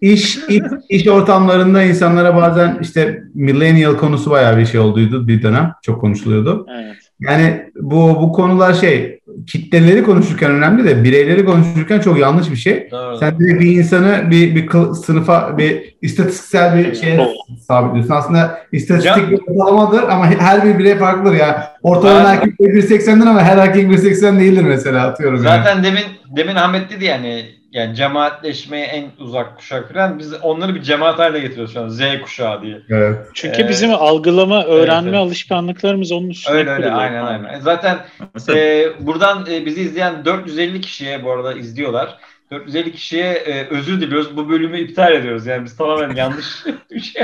İş, 0.00 0.36
iş, 0.48 0.62
iş 0.88 1.08
ortamlarında 1.08 1.82
insanlara 1.82 2.36
bazen 2.36 2.78
işte 2.80 3.22
millennial 3.34 3.96
konusu 3.96 4.30
bayağı 4.30 4.58
bir 4.58 4.66
şey 4.66 4.80
olduydu 4.80 5.28
bir 5.28 5.42
dönem. 5.42 5.72
Çok 5.82 6.00
konuşuluyordu. 6.00 6.66
Evet. 6.70 6.96
Yani 7.20 7.70
bu 7.76 8.22
bu 8.22 8.32
konular 8.32 8.74
şey 8.74 9.20
kitleleri 9.46 10.02
konuşurken 10.02 10.50
önemli 10.50 10.84
de 10.84 11.04
bireyleri 11.04 11.44
konuşurken 11.44 12.00
çok 12.00 12.18
yanlış 12.18 12.50
bir 12.50 12.56
şey. 12.56 12.88
Doğru. 12.90 13.18
Sen 13.18 13.40
de 13.40 13.60
bir 13.60 13.66
insanı 13.78 14.30
bir, 14.30 14.54
bir 14.54 14.66
kıl- 14.66 14.94
sınıfa 14.94 15.58
bir 15.58 15.94
istatistiksel 16.02 16.78
bir 16.78 16.94
şeye 16.94 17.28
sabitliyorsun. 17.68 18.14
Aslında 18.14 18.58
istatistik 18.72 19.16
Ya- 19.22 19.30
bir 19.30 19.38
ortalamadır 19.46 20.02
ama 20.02 20.26
her 20.26 20.64
bir 20.64 20.78
birey 20.78 20.96
farklıdır 20.96 21.36
yani. 21.36 21.54
Ortalama 21.82 22.28
erkek 22.28 22.60
1.80'dir 22.60 23.26
ama 23.26 23.42
her 23.42 23.56
erkek 23.56 23.90
1.80 23.90 24.40
değildir 24.40 24.64
mesela 24.64 25.06
atıyorum. 25.06 25.44
yani. 25.44 25.62
Zaten 25.64 25.84
demin 25.84 26.04
demin 26.36 26.54
Ahmet 26.54 26.90
dedi 26.90 27.04
yani 27.04 27.42
yani 27.74 27.94
cemaatleşmeye 27.94 28.86
en 28.86 29.04
uzak 29.18 29.56
kuşak 29.56 29.92
falan 29.92 30.18
biz 30.18 30.34
onları 30.42 30.74
bir 30.74 30.82
cemaat 30.82 31.18
haline 31.18 31.40
getiriyoruz 31.40 31.72
şu 31.72 31.80
an 31.80 31.88
Z 31.88 32.00
kuşağı 32.22 32.62
diye. 32.62 32.80
Evet. 32.90 33.18
Çünkü 33.34 33.62
Ee, 33.62 33.68
bizim 33.68 33.90
algılama, 33.94 34.64
öğrenme 34.64 35.10
evet. 35.10 35.20
alışkanlıklarımız 35.20 36.12
onun 36.12 36.28
üstüne 36.30 36.56
Öyle 36.56 36.70
öyle 36.70 36.90
aynen 36.90 37.24
aynen. 37.24 37.60
Zaten 37.60 37.98
Mesela 38.34 38.58
e, 38.58 38.92
buradan 39.00 39.46
e, 39.50 39.66
bizi 39.66 39.80
izleyen 39.80 40.24
450 40.24 40.80
kişiye 40.80 41.24
bu 41.24 41.32
arada 41.32 41.52
izliyorlar. 41.52 42.18
450 42.50 42.92
kişiye 42.92 43.32
e, 43.32 43.66
özür 43.68 44.00
diliyoruz. 44.00 44.36
Bu 44.36 44.48
bölümü 44.48 44.78
iptal 44.78 45.12
ediyoruz. 45.12 45.46
Yani 45.46 45.64
biz 45.64 45.76
tamamen 45.76 46.10
yanlış 46.16 46.46
bir 46.90 47.00
şey. 47.00 47.22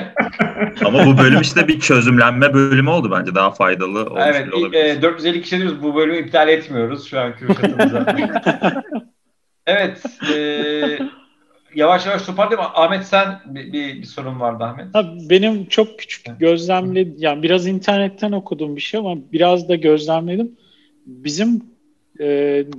ama 0.84 1.06
bu 1.06 1.18
bölüm 1.18 1.40
işte 1.40 1.68
bir 1.68 1.80
çözümlenme 1.80 2.54
bölümü 2.54 2.90
oldu 2.90 3.10
bence. 3.18 3.34
Daha 3.34 3.50
faydalı 3.50 4.04
olmuş 4.04 4.22
evet, 4.26 4.46
bile 4.46 4.54
olabilir. 4.54 4.84
e, 4.84 5.02
450 5.02 5.42
kişi 5.42 5.58
diyoruz. 5.58 5.82
Bu 5.82 5.94
bölümü 5.94 6.18
iptal 6.18 6.48
etmiyoruz 6.48 7.08
şu 7.08 7.20
an 7.20 7.36
Kürşat'ımıza. 7.36 8.06
evet. 9.66 10.02
E, 10.34 10.98
yavaş 11.74 12.06
yavaş 12.06 12.22
toparlayayım. 12.22 12.70
Ahmet 12.74 13.04
sen 13.04 13.40
bir, 13.46 13.72
bir, 13.72 14.00
bir 14.00 14.06
sorun 14.06 14.40
vardı 14.40 14.64
Ahmet. 14.64 14.94
Ha, 14.94 15.14
benim 15.30 15.66
çok 15.66 15.98
küçük 15.98 16.40
gözlemli, 16.40 17.14
yani 17.18 17.42
biraz 17.42 17.66
internetten 17.66 18.32
okuduğum 18.32 18.76
bir 18.76 18.80
şey 18.80 19.00
ama 19.00 19.16
biraz 19.32 19.68
da 19.68 19.74
gözlemledim. 19.74 20.56
Bizim 21.06 21.64
e, 22.20 22.26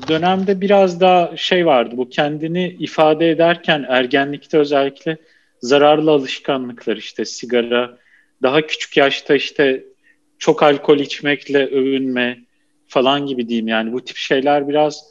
dönemde 0.07 0.61
biraz 0.61 1.01
daha 1.01 1.37
şey 1.37 1.65
vardı. 1.65 1.97
Bu 1.97 2.09
kendini 2.09 2.75
ifade 2.79 3.29
ederken 3.29 3.85
ergenlikte 3.89 4.57
özellikle 4.57 5.17
zararlı 5.61 6.11
alışkanlıklar 6.11 6.97
işte 6.97 7.25
sigara, 7.25 7.97
daha 8.41 8.61
küçük 8.61 8.97
yaşta 8.97 9.35
işte 9.35 9.83
çok 10.39 10.63
alkol 10.63 10.99
içmekle 10.99 11.65
övünme 11.67 12.39
falan 12.87 13.25
gibi 13.25 13.47
diyeyim. 13.47 13.67
Yani 13.67 13.93
bu 13.93 14.05
tip 14.05 14.17
şeyler 14.17 14.67
biraz 14.67 15.03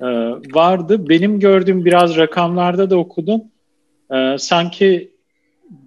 e, 0.00 0.06
vardı. 0.54 1.08
Benim 1.08 1.40
gördüğüm 1.40 1.84
biraz 1.84 2.16
rakamlarda 2.16 2.90
da 2.90 2.96
okudum. 2.96 3.42
E, 4.14 4.36
sanki 4.38 5.10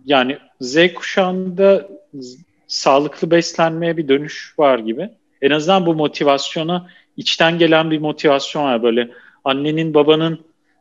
yani 0.05 0.37
Z 0.61 0.93
kuşağında 0.93 1.89
sağlıklı 2.67 3.31
beslenmeye 3.31 3.97
bir 3.97 4.07
dönüş 4.07 4.53
var 4.59 4.79
gibi. 4.79 5.09
En 5.41 5.51
azından 5.51 5.85
bu 5.85 5.95
motivasyona 5.95 6.87
içten 7.17 7.57
gelen 7.57 7.91
bir 7.91 7.99
motivasyon 7.99 8.63
var. 8.63 8.83
Böyle 8.83 9.11
annenin 9.43 9.93
babanın 9.93 10.39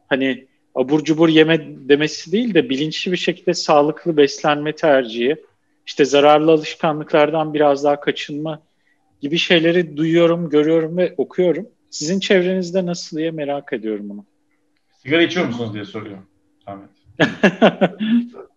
hani 0.09 0.47
abur 0.75 1.05
cubur 1.05 1.29
yeme 1.29 1.67
demesi 1.89 2.33
değil 2.33 2.55
de 2.55 2.71
bilinçli 2.71 3.13
bir 3.13 3.17
şekilde 3.17 3.55
sağlıklı 3.55 4.17
beslenme 4.17 4.73
tercihi, 4.73 5.37
işte 5.87 6.05
zararlı 6.05 6.53
alışkanlıklardan 6.53 7.55
biraz 7.55 7.85
daha 7.85 8.01
kaçınma 8.01 8.63
gibi 9.21 9.39
şeyleri 9.39 9.97
duyuyorum, 9.97 10.51
görüyorum 10.51 10.97
ve 10.97 11.15
okuyorum. 11.17 11.67
Sizin 11.91 12.21
çevrenizde 12.21 12.87
nasıl 12.87 13.17
diye 13.19 13.31
merak 13.31 13.73
ediyorum 13.73 14.09
bunu. 14.09 14.25
Sigara 15.03 15.23
içiyor 15.23 15.47
musunuz 15.47 15.75
diye 15.75 15.85
soruyorum. 15.85 16.27
Ahmet. 16.67 16.89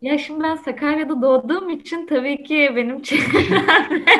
Ya 0.02 0.18
şimdi 0.18 0.44
ben 0.44 0.56
Sakarya'da 0.56 1.22
doğduğum 1.22 1.70
için 1.70 2.08
tabii 2.08 2.44
ki 2.44 2.72
benim 2.76 3.02
çevremde 3.02 4.12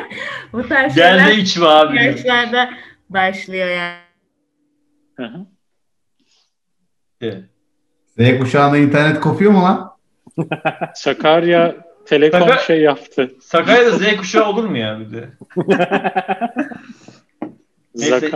bu 0.54 0.68
tarz 0.68 0.96
Gel 0.96 1.16
de 1.16 1.20
şeyler 1.20 1.38
içme 1.38 1.66
abi. 1.66 1.96
yaşlarda 2.06 2.70
başlıyor 3.10 3.68
yani. 3.68 3.98
Hı 5.16 5.24
hı. 5.26 5.46
Evet. 7.22 7.44
Z 8.20 8.40
kuşağında 8.40 8.78
internet 8.78 9.20
kopuyor 9.20 9.52
mu 9.52 9.64
lan? 9.64 9.98
Sakarya 10.96 11.76
Telekom 12.06 12.40
Sakar- 12.42 12.66
şey 12.68 12.82
yaptı. 12.82 13.32
Sakarya'da 13.42 13.92
Z 13.92 14.16
kuşağı 14.18 14.50
olur 14.50 14.64
mu 14.66 14.78
ya 14.78 15.00
bir 15.00 15.12
de? 15.14 15.30
Neyse. 17.96 18.32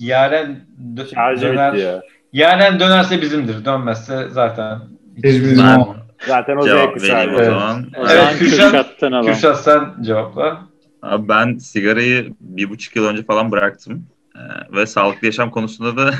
Yaren 0.00 0.60
dö- 0.94 1.14
Şarjı 1.14 1.42
döner. 1.42 1.72
ya. 1.72 2.02
Yaren 2.32 2.80
dönerse 2.80 3.22
bizimdir. 3.22 3.64
Dönmezse 3.64 4.28
zaten. 4.30 4.78
hiç- 5.16 5.24
Hiç 5.24 5.34
bizim 5.42 5.58
Ben 5.66 5.86
Zaten 6.26 6.56
o 6.56 6.64
cevap 6.64 7.02
vereyim 7.02 7.34
o 7.34 7.36
Evet. 7.36 7.46
zaman. 7.46 7.86
Evet, 7.96 8.08
zaman 8.08 8.34
Kürşat- 9.24 9.62
sen 9.62 10.02
cevapla. 10.02 10.66
Abi 11.02 11.28
ben 11.28 11.58
sigarayı 11.58 12.32
bir 12.40 12.70
buçuk 12.70 12.96
yıl 12.96 13.06
önce 13.06 13.22
falan 13.22 13.50
bıraktım. 13.52 14.06
Ee, 14.36 14.76
ve 14.76 14.86
sağlıklı 14.86 15.26
yaşam 15.26 15.50
konusunda 15.50 15.96
da 15.96 16.14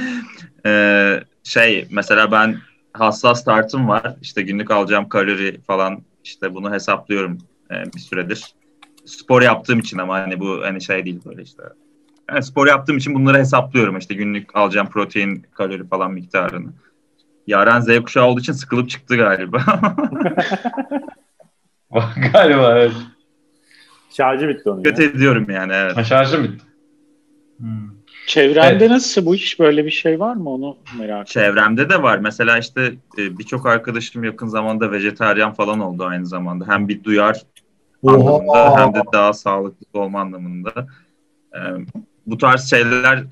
ee, 0.66 1.20
şey 1.44 1.86
mesela 1.90 2.32
ben 2.32 2.56
hassas 2.92 3.44
tartım 3.44 3.88
var. 3.88 4.14
İşte 4.22 4.42
günlük 4.42 4.70
alacağım 4.70 5.08
kalori 5.08 5.60
falan 5.66 6.02
işte 6.24 6.54
bunu 6.54 6.72
hesaplıyorum 6.72 7.38
ee, 7.70 7.74
bir 7.94 8.00
süredir. 8.00 8.44
Spor 9.04 9.42
yaptığım 9.42 9.78
için 9.78 9.98
ama 9.98 10.14
hani 10.14 10.40
bu 10.40 10.60
hani 10.64 10.82
şey 10.82 11.04
değil 11.04 11.20
böyle 11.26 11.42
işte. 11.42 11.62
Yani 12.30 12.42
spor 12.42 12.66
yaptığım 12.66 12.96
için 12.96 13.14
bunları 13.14 13.38
hesaplıyorum 13.38 13.98
işte 13.98 14.14
günlük 14.14 14.56
alacağım 14.56 14.88
protein, 14.88 15.46
kalori 15.52 15.88
falan 15.88 16.12
miktarını. 16.12 16.72
Yaren 17.46 17.80
Z 17.80 18.00
kuşağı 18.00 18.26
olduğu 18.26 18.40
için 18.40 18.52
sıkılıp 18.52 18.90
çıktı 18.90 19.16
galiba. 19.16 19.62
Galiba 22.32 22.78
evet. 22.78 22.92
Şarjı 24.10 24.48
bitti 24.48 24.70
onun 24.70 24.78
ya. 24.78 24.84
Dikkat 24.84 25.00
ediyorum 25.00 25.50
yani 25.50 25.72
evet. 25.72 25.96
Ha, 25.96 26.04
Şarjım 26.04 26.44
bitti. 26.44 26.64
Hmm. 27.58 27.96
Çevrende 28.26 28.84
Evet. 28.84 28.90
nasıl 28.90 29.26
bu 29.26 29.34
iş 29.34 29.60
böyle 29.60 29.84
bir 29.84 29.90
şey 29.90 30.20
var 30.20 30.34
mı 30.34 30.50
onu 30.50 30.76
merak 30.98 31.02
ediyorum. 31.02 31.24
Çevremde 31.24 31.90
de 31.90 32.02
var. 32.02 32.18
Mesela 32.18 32.58
işte 32.58 32.94
e, 33.18 33.38
birçok 33.38 33.66
arkadaşım 33.66 34.24
yakın 34.24 34.46
zamanda 34.46 34.92
vejetaryen 34.92 35.52
falan 35.54 35.80
oldu 35.80 36.04
aynı 36.04 36.26
zamanda. 36.26 36.68
Hem 36.68 36.88
bir 36.88 37.04
duyar 37.04 37.42
anlamında 38.06 38.78
hem 38.78 38.94
de 38.94 39.00
daha 39.12 39.32
sağlıklı 39.32 40.00
olma 40.00 40.20
anlamında. 40.20 40.86
Bu 42.26 42.38
tarz 42.38 42.70
şeyler 42.70 43.24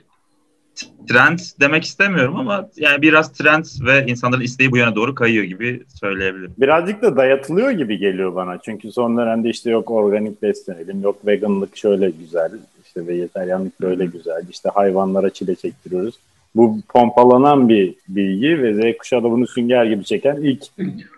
trend 1.09 1.39
demek 1.61 1.85
istemiyorum 1.85 2.37
ama 2.37 2.69
yani 2.77 3.03
biraz 3.03 3.33
trend 3.33 3.65
ve 3.87 4.07
insanların 4.07 4.43
isteği 4.43 4.73
bu 4.73 4.77
yöne 4.77 4.95
doğru 4.95 5.15
kayıyor 5.15 5.45
gibi 5.45 5.83
söyleyebilirim. 6.01 6.55
Birazcık 6.59 7.03
da 7.03 7.17
dayatılıyor 7.17 7.71
gibi 7.71 7.99
geliyor 7.99 8.35
bana. 8.35 8.59
Çünkü 8.65 8.93
son 8.93 9.17
dönemde 9.17 9.51
işte 9.51 9.71
yok 9.71 9.91
organik 9.91 10.43
beslenelim, 10.43 11.03
yok 11.03 11.27
veganlık 11.27 11.77
şöyle 11.77 12.11
güzel, 12.11 12.51
işte 12.87 13.07
vejetaryenlik 13.07 13.81
böyle 13.81 14.07
güzel, 14.07 14.43
işte 14.51 14.69
hayvanlara 14.75 15.31
çile 15.31 15.55
çektiriyoruz. 15.55 16.15
Bu 16.57 16.79
pompalanan 16.89 17.69
bir 17.69 17.95
bilgi 18.09 18.63
ve 18.63 18.75
Z 18.75 18.99
kuşağı 18.99 19.23
da 19.23 19.31
bunu 19.31 19.47
sünger 19.47 19.85
gibi 19.85 20.05
çeken 20.05 20.37
ilk 20.37 20.63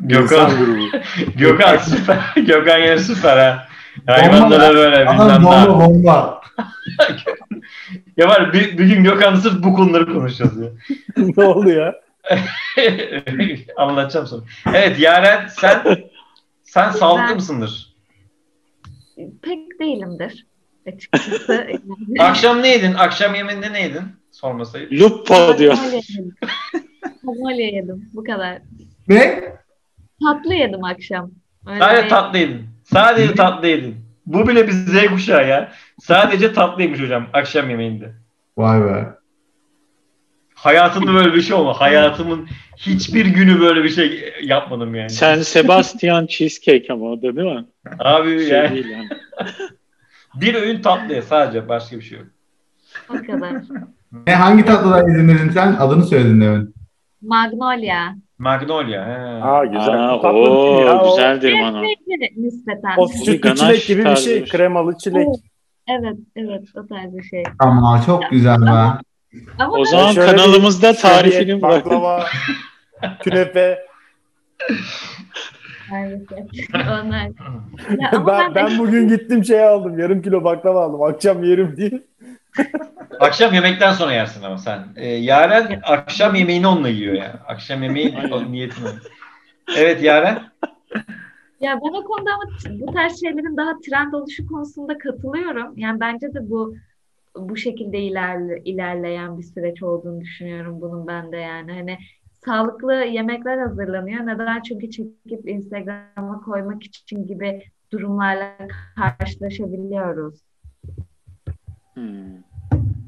Gökhan, 0.01 0.51
insan 0.51 0.65
grubu. 0.65 0.85
Gökhan 1.39 1.77
süper. 1.77 2.19
Gökhan 2.37 2.79
yine 2.79 2.99
süper 2.99 3.39
ha. 3.39 3.69
Hayvanlara 4.07 4.75
böyle 4.75 5.01
bilmem 5.01 5.41
ne. 5.41 5.45
bomba 5.45 5.81
bomba. 5.81 6.41
Ya 8.17 8.29
var 8.29 8.53
bir, 8.53 8.79
bir 8.79 8.87
gün 8.87 9.05
Gökhan'la 9.05 9.37
sırf 9.37 9.65
bu 9.65 9.75
konuları 9.75 10.13
konuşacağız 10.13 10.61
ya. 10.61 10.69
ne 11.37 11.45
oldu 11.45 11.69
ya? 11.71 11.95
Anlatacağım 13.77 14.27
sonra. 14.27 14.43
Evet 14.75 15.01
Yaren 15.01 15.47
sen 15.47 15.99
sen 16.63 16.91
sağlıklı 16.91 17.29
Ben- 17.29 17.35
mısındır? 17.37 17.97
Pek 19.43 19.81
değilimdir 19.81 20.47
açıkçası. 20.87 21.67
Akşam 22.19 22.63
ne 22.63 22.69
yedin? 22.69 22.95
Akşam 22.95 23.35
yemeğinde 23.35 23.73
ne 23.73 23.83
yedin? 23.83 24.03
Sormasaydı. 24.31 24.95
Lupo 24.95 25.59
diyor. 25.59 25.79
Magnolia 27.23 27.67
yedim. 27.67 28.11
Bu 28.15 28.25
kadar. 28.25 28.59
Ne? 29.09 29.45
Tatlı 30.23 30.55
yedim 30.55 30.85
akşam. 30.85 31.31
Öyle 31.67 31.79
Sadece 31.81 32.09
tatlı 32.09 32.39
yedin. 32.39 32.67
Sadece 32.85 33.35
tatlı 33.35 33.69
yedin. 33.69 33.97
Bu 34.27 34.49
bile 34.49 34.67
bir 34.67 34.73
Z 34.73 35.07
kuşağı 35.07 35.49
ya. 35.49 35.73
Sadece 36.07 36.53
tatlı 36.53 36.83
yemiş 36.83 37.01
hocam 37.01 37.27
akşam 37.33 37.71
yemeğinde. 37.71 38.13
Vay 38.57 38.85
be. 38.85 39.09
Hayatımda 40.55 41.15
böyle 41.15 41.35
bir 41.35 41.43
şey 41.43 41.57
olmadı. 41.57 41.77
Hayatımın 41.79 42.49
hiçbir 42.77 43.27
günü 43.27 43.61
böyle 43.61 43.85
bir 43.85 43.89
şey 43.89 44.35
yapmadım 44.43 44.95
yani. 44.95 45.11
Sen 45.11 45.43
Sebastian 45.43 46.27
Cheesecake 46.27 46.93
ama 46.93 47.07
o 47.07 47.17
da 47.17 47.23
değil 47.37 47.53
mi? 47.55 47.65
Abi 47.99 48.39
Şey 48.39 48.49
yani 48.49 48.75
değil 48.75 48.89
yani. 48.89 49.09
bir 50.35 50.55
öğün 50.55 50.83
tatlı 50.83 51.15
ye 51.15 51.23
sadece 51.23 51.69
başka 51.69 51.97
bir 51.97 52.03
şey 52.03 52.19
yok. 52.19 52.27
O 53.09 53.13
kadar. 53.13 53.53
Ne 54.27 54.35
hangi 54.35 54.65
tatlılar 54.65 55.09
izin 55.09 55.29
verdin 55.29 55.51
sen? 55.51 55.73
Adını 55.73 56.05
söyledin 56.05 56.41
demin. 56.41 56.75
Magnolia. 57.23 58.15
Magnolia. 58.39 59.07
He. 59.07 59.45
Aa 59.45 59.65
güzel. 59.65 60.09
Aa, 60.09 60.21
tatlı 60.21 60.37
değil 60.39 60.87
ya. 60.87 61.01
o 61.01 61.07
O, 61.07 61.17
güzeldir 61.17 61.55
bana. 61.63 61.83
Nispeten. 62.37 62.95
o 62.97 63.09
sütlü 63.09 63.55
çilek 63.55 63.87
gibi 63.87 64.05
bir 64.05 64.17
şey. 64.17 64.35
bir 64.35 64.47
şey. 64.47 64.59
Kremalı 64.59 64.99
çilek. 64.99 65.27
Evet, 65.89 66.17
evet 66.37 66.63
o 66.75 66.87
tarz 66.87 67.17
bir 67.17 67.23
şey. 67.23 67.43
Ama 67.59 68.03
çok 68.07 68.31
güzel 68.31 68.63
be. 68.63 68.67
Ama 68.67 69.01
O 69.73 69.79
ben- 69.79 69.85
zaman 69.85 70.13
Şöyle 70.13 70.33
bir 70.33 70.37
kanalımızda 70.37 70.93
tarifini 70.93 71.63
bırak. 71.63 71.87
baklava, 71.87 72.25
künefe. 73.23 73.79
Maalesef. 75.91 76.75
Onlar. 76.75 77.29
Ya 78.01 78.11
ama 78.13 78.27
Ben, 78.27 78.55
ben 78.55 78.79
bugün 78.79 79.09
gittim 79.09 79.45
şey 79.45 79.65
aldım. 79.65 79.99
Yarım 79.99 80.23
kilo 80.23 80.45
baklava 80.45 80.85
aldım. 80.85 81.03
Akşam 81.03 81.45
yerim 81.45 81.77
diye. 81.77 81.91
Akşam 83.21 83.55
yemekten 83.55 83.93
sonra 83.93 84.13
yersin 84.13 84.43
ama 84.43 84.59
sen. 84.59 84.85
Ee, 84.97 85.07
Yaren 85.09 85.81
akşam 85.85 86.35
yemeğini 86.35 86.67
onunla 86.67 86.89
yiyor 86.89 87.15
yani. 87.15 87.35
Akşam 87.47 87.83
yemeği 87.83 88.17
Aynen. 88.19 88.53
niyetini. 88.53 88.89
Evet 89.77 90.03
Yaren. 90.03 90.39
Ya 91.61 91.81
ben 91.85 91.93
o 91.93 92.05
konuda 92.05 92.31
ama 92.35 92.45
bu 92.81 92.93
tarz 92.93 93.21
şeylerin 93.21 93.57
daha 93.57 93.73
trend 93.81 94.13
oluşu 94.13 94.47
konusunda 94.47 94.99
katılıyorum. 94.99 95.79
Yani 95.79 96.01
bence 96.01 96.35
de 96.35 96.51
bu 96.51 96.75
bu 97.37 97.57
şekilde 97.57 97.99
ilerle, 97.99 98.63
ilerleyen 98.65 99.39
bir 99.39 99.43
süreç 99.43 99.83
olduğunu 99.83 100.21
düşünüyorum 100.21 100.81
bunun 100.81 101.07
ben 101.07 101.33
de 101.33 101.37
yani. 101.37 101.73
Hani 101.73 101.99
sağlıklı 102.45 102.95
yemekler 102.95 103.59
hazırlanıyor. 103.59 104.27
Neden? 104.27 104.63
Çünkü 104.63 104.91
çekip 104.91 105.49
Instagram'a 105.49 106.41
koymak 106.41 106.83
için 106.83 107.27
gibi 107.27 107.63
durumlarla 107.93 108.57
karşılaşabiliyoruz. 108.97 110.41
Hmm. 111.95 112.37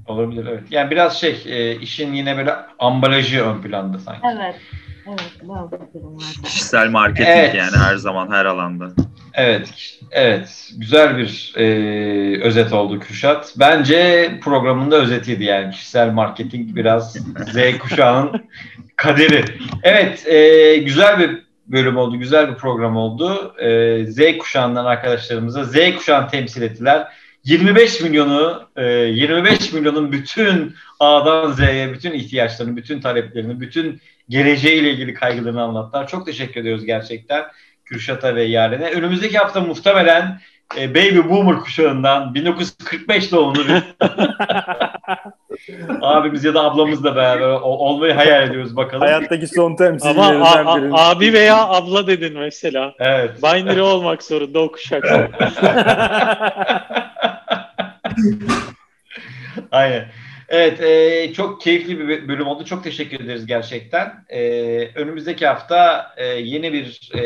Olabilir 0.06 0.46
evet. 0.46 0.62
Yani 0.70 0.90
biraz 0.90 1.16
şey 1.16 1.42
e, 1.46 1.80
işin 1.80 2.12
yine 2.12 2.36
böyle 2.36 2.52
ambalajı 2.78 3.44
ön 3.44 3.62
planda 3.62 3.98
sanki. 3.98 4.20
Evet. 4.36 4.54
Evet, 5.08 5.32
bazı 5.42 5.70
durumlarda. 5.94 6.42
Kişisel 6.44 6.88
marketing 6.90 7.28
Evet. 7.28 7.54
yani 7.54 7.76
her 7.76 7.96
zaman 7.96 8.30
her 8.30 8.44
alanda. 8.44 8.92
Evet, 9.34 9.68
evet. 10.10 10.70
Güzel 10.76 11.18
bir 11.18 11.54
e, 11.56 12.42
özet 12.42 12.72
oldu 12.72 13.00
Kürşat. 13.00 13.54
Bence 13.56 14.30
programın 14.42 14.90
da 14.90 14.96
özetiydi 14.96 15.44
yani. 15.44 15.70
Kişisel 15.70 16.10
marketing 16.10 16.76
biraz 16.76 17.12
Z 17.52 17.78
kuşağının 17.78 18.48
kaderi. 18.96 19.44
Evet, 19.82 20.26
e, 20.26 20.76
güzel 20.76 21.18
bir 21.18 21.42
bölüm 21.66 21.96
oldu, 21.96 22.16
güzel 22.16 22.50
bir 22.50 22.54
program 22.54 22.96
oldu. 22.96 23.54
E, 23.58 24.06
Z 24.06 24.38
kuşağından 24.38 24.84
arkadaşlarımıza 24.84 25.64
Z 25.64 25.74
kuşağını 25.96 26.28
temsil 26.28 26.62
ettiler. 26.62 27.08
25 27.44 28.00
milyonu, 28.00 28.68
e, 28.76 28.84
25 28.84 29.72
milyonun 29.72 30.12
bütün 30.12 30.74
A'dan 31.00 31.52
Z'ye 31.52 31.92
bütün 31.92 32.12
ihtiyaçlarını, 32.12 32.76
bütün 32.76 33.00
taleplerini, 33.00 33.60
bütün 33.60 34.00
geleceğiyle 34.28 34.90
ilgili 34.90 35.14
kaygılarını 35.14 35.62
anlattılar. 35.62 36.08
Çok 36.08 36.26
teşekkür 36.26 36.60
ediyoruz 36.60 36.84
gerçekten. 36.84 37.44
Kürşat'a 37.84 38.34
ve 38.34 38.42
Yaren'e. 38.42 38.90
Önümüzdeki 38.90 39.38
hafta 39.38 39.60
muhtemelen 39.60 40.40
e, 40.78 40.90
Baby 40.94 41.18
Boomer 41.30 41.56
kuşağından 41.60 42.34
1945 42.34 43.32
doğumlu 43.32 43.58
bir 43.68 43.82
abimiz 46.00 46.44
ya 46.44 46.54
da 46.54 46.62
ablamızla 46.64 47.16
beraber 47.16 47.48
o- 47.48 47.60
olmayı 47.60 48.14
hayal 48.14 48.42
ediyoruz 48.48 48.76
bakalım. 48.76 49.00
Hayattaki 49.06 49.46
son 49.46 49.64
Ama 49.66 49.76
temsilcilerinden 49.76 50.40
a- 50.40 50.72
a- 50.72 50.76
birinin. 50.76 50.92
abi 50.96 51.32
veya 51.32 51.68
abla 51.68 52.06
dedin 52.06 52.38
mesela. 52.38 52.94
Evet. 52.98 53.42
Binary 53.42 53.80
olmak 53.82 54.22
zorunda 54.22 54.58
o 54.60 54.72
kuşak. 54.72 55.04
Aynen. 59.72 60.04
Evet, 60.48 60.80
e, 60.80 61.32
çok 61.32 61.60
keyifli 61.60 61.98
bir 61.98 62.28
bölüm 62.28 62.46
oldu. 62.46 62.64
Çok 62.64 62.84
teşekkür 62.84 63.20
ederiz 63.20 63.46
gerçekten. 63.46 64.12
E, 64.28 64.40
önümüzdeki 64.94 65.46
hafta 65.46 66.06
e, 66.16 66.26
yeni 66.26 66.72
bir 66.72 67.10
e, 67.14 67.20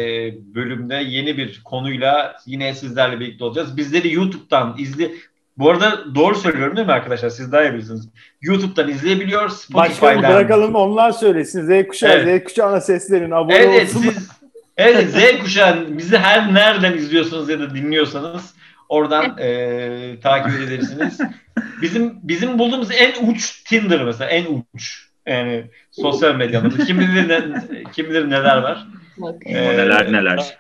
bölümde, 0.55 0.95
yeni 0.95 1.37
bir 1.37 1.63
konuyla 1.65 2.37
yine 2.47 2.75
sizlerle 2.75 3.21
birlikte 3.21 3.45
olacağız. 3.45 3.77
Bizleri 3.77 4.13
YouTube'dan 4.13 4.77
izle... 4.79 5.11
Bu 5.57 5.71
arada 5.71 6.15
doğru 6.15 6.35
söylüyorum 6.35 6.77
değil 6.77 6.87
mi 6.87 6.93
arkadaşlar? 6.93 7.29
Siz 7.29 7.53
daha 7.53 7.63
iyi 7.65 7.73
bilirsiniz. 7.73 8.09
YouTube'dan 8.41 8.89
izleyebiliyor, 8.89 9.49
Spotify'dan. 9.49 10.23
bırakalım 10.23 10.75
onlar 10.75 11.13
söylesin. 11.13 11.63
Z 11.83 11.89
kuşağı, 11.89 12.13
Evet. 12.13 12.43
Z 12.43 12.45
kuşağına 12.45 12.81
seslenin. 12.81 13.31
Abone 13.31 13.55
Evet, 13.55 13.69
evet, 13.71 13.97
olsun. 13.97 14.01
siz 14.01 14.29
evet 14.77 15.11
Z 15.11 15.43
kuşağı 15.43 15.99
bizi 15.99 16.19
her 16.19 16.55
nereden 16.55 16.93
izliyorsanız 16.93 17.49
ya 17.49 17.61
da 17.61 17.75
dinliyorsanız 17.75 18.55
oradan 18.93 19.39
e, 19.39 20.21
takip 20.23 20.61
edebilirsiniz. 20.61 21.21
Bizim 21.83 22.19
bizim 22.23 22.59
bulduğumuz 22.59 22.89
en 22.91 23.27
uç 23.27 23.65
Tinder 23.65 24.05
mesela 24.05 24.31
en 24.31 24.45
uç 24.75 25.09
yani 25.27 25.65
sosyal 25.91 26.35
medyanın. 26.35 26.71
Kim 26.71 27.01
bilir 27.01 27.29
ne, 27.29 27.43
kim 27.93 28.11
bilir 28.11 28.31
neler 28.31 28.57
var. 28.57 28.87
Bak. 29.17 29.35
Ee, 29.47 29.55
neler 29.55 30.13
neler. 30.13 30.59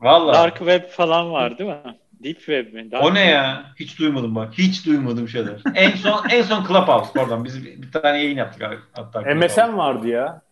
Vallahi. 0.00 0.34
Dark 0.34 0.58
web 0.58 0.88
falan 0.88 1.32
var 1.32 1.58
değil 1.58 1.70
mi? 1.70 1.96
Deep 2.24 2.36
web 2.36 2.72
mi? 2.72 2.90
Dark 2.90 3.04
O 3.04 3.14
ne 3.14 3.30
ya? 3.30 3.64
Hiç 3.80 3.98
duymadım 3.98 4.34
bak. 4.34 4.52
Hiç 4.58 4.86
duymadım 4.86 5.28
şeyler. 5.28 5.60
En 5.74 5.90
son 5.90 6.28
en 6.30 6.42
son 6.42 6.66
Clubhouse 6.66 7.10
pardon. 7.14 7.44
Biz 7.44 7.64
bir, 7.64 7.82
bir 7.82 7.92
tane 7.92 8.18
yayın 8.18 8.36
yaptık 8.36 8.62
abi. 8.62 8.76
Hatta. 8.92 9.34
MSN 9.34 9.76
vardı 9.76 10.08
ya. 10.08 10.42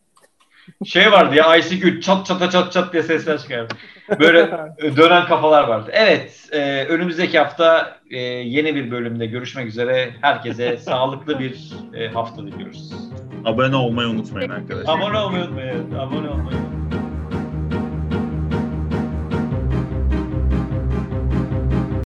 Şey 0.85 1.12
vardı 1.12 1.35
ya 1.35 1.57
ICQ 1.57 2.01
çat 2.01 2.27
çata 2.27 2.51
çat 2.51 2.73
çat 2.73 2.93
diye 2.93 3.02
sesler 3.02 3.39
çıkardı. 3.39 3.74
Böyle 4.19 4.51
dönen 4.97 5.27
kafalar 5.27 5.69
vardı. 5.69 5.91
Evet, 5.93 6.49
e, 6.53 6.85
önümüzdeki 6.85 7.39
hafta 7.39 7.97
e, 8.11 8.19
yeni 8.20 8.74
bir 8.74 8.91
bölümde 8.91 9.27
görüşmek 9.27 9.66
üzere. 9.66 10.11
Herkese 10.20 10.77
sağlıklı 10.77 11.39
bir 11.39 11.73
e, 11.95 12.09
hafta 12.09 12.47
diliyoruz. 12.47 12.93
Abone 13.45 13.77
olmayı 13.77 14.09
unutmayın 14.09 14.51
arkadaşlar. 14.51 14.99
Abone 14.99 15.19
olmayı 15.19 15.45
unutmayın. 15.45 15.95
Abone 15.95 16.28
olmayı 16.28 16.57
unutmayın. 16.59 16.90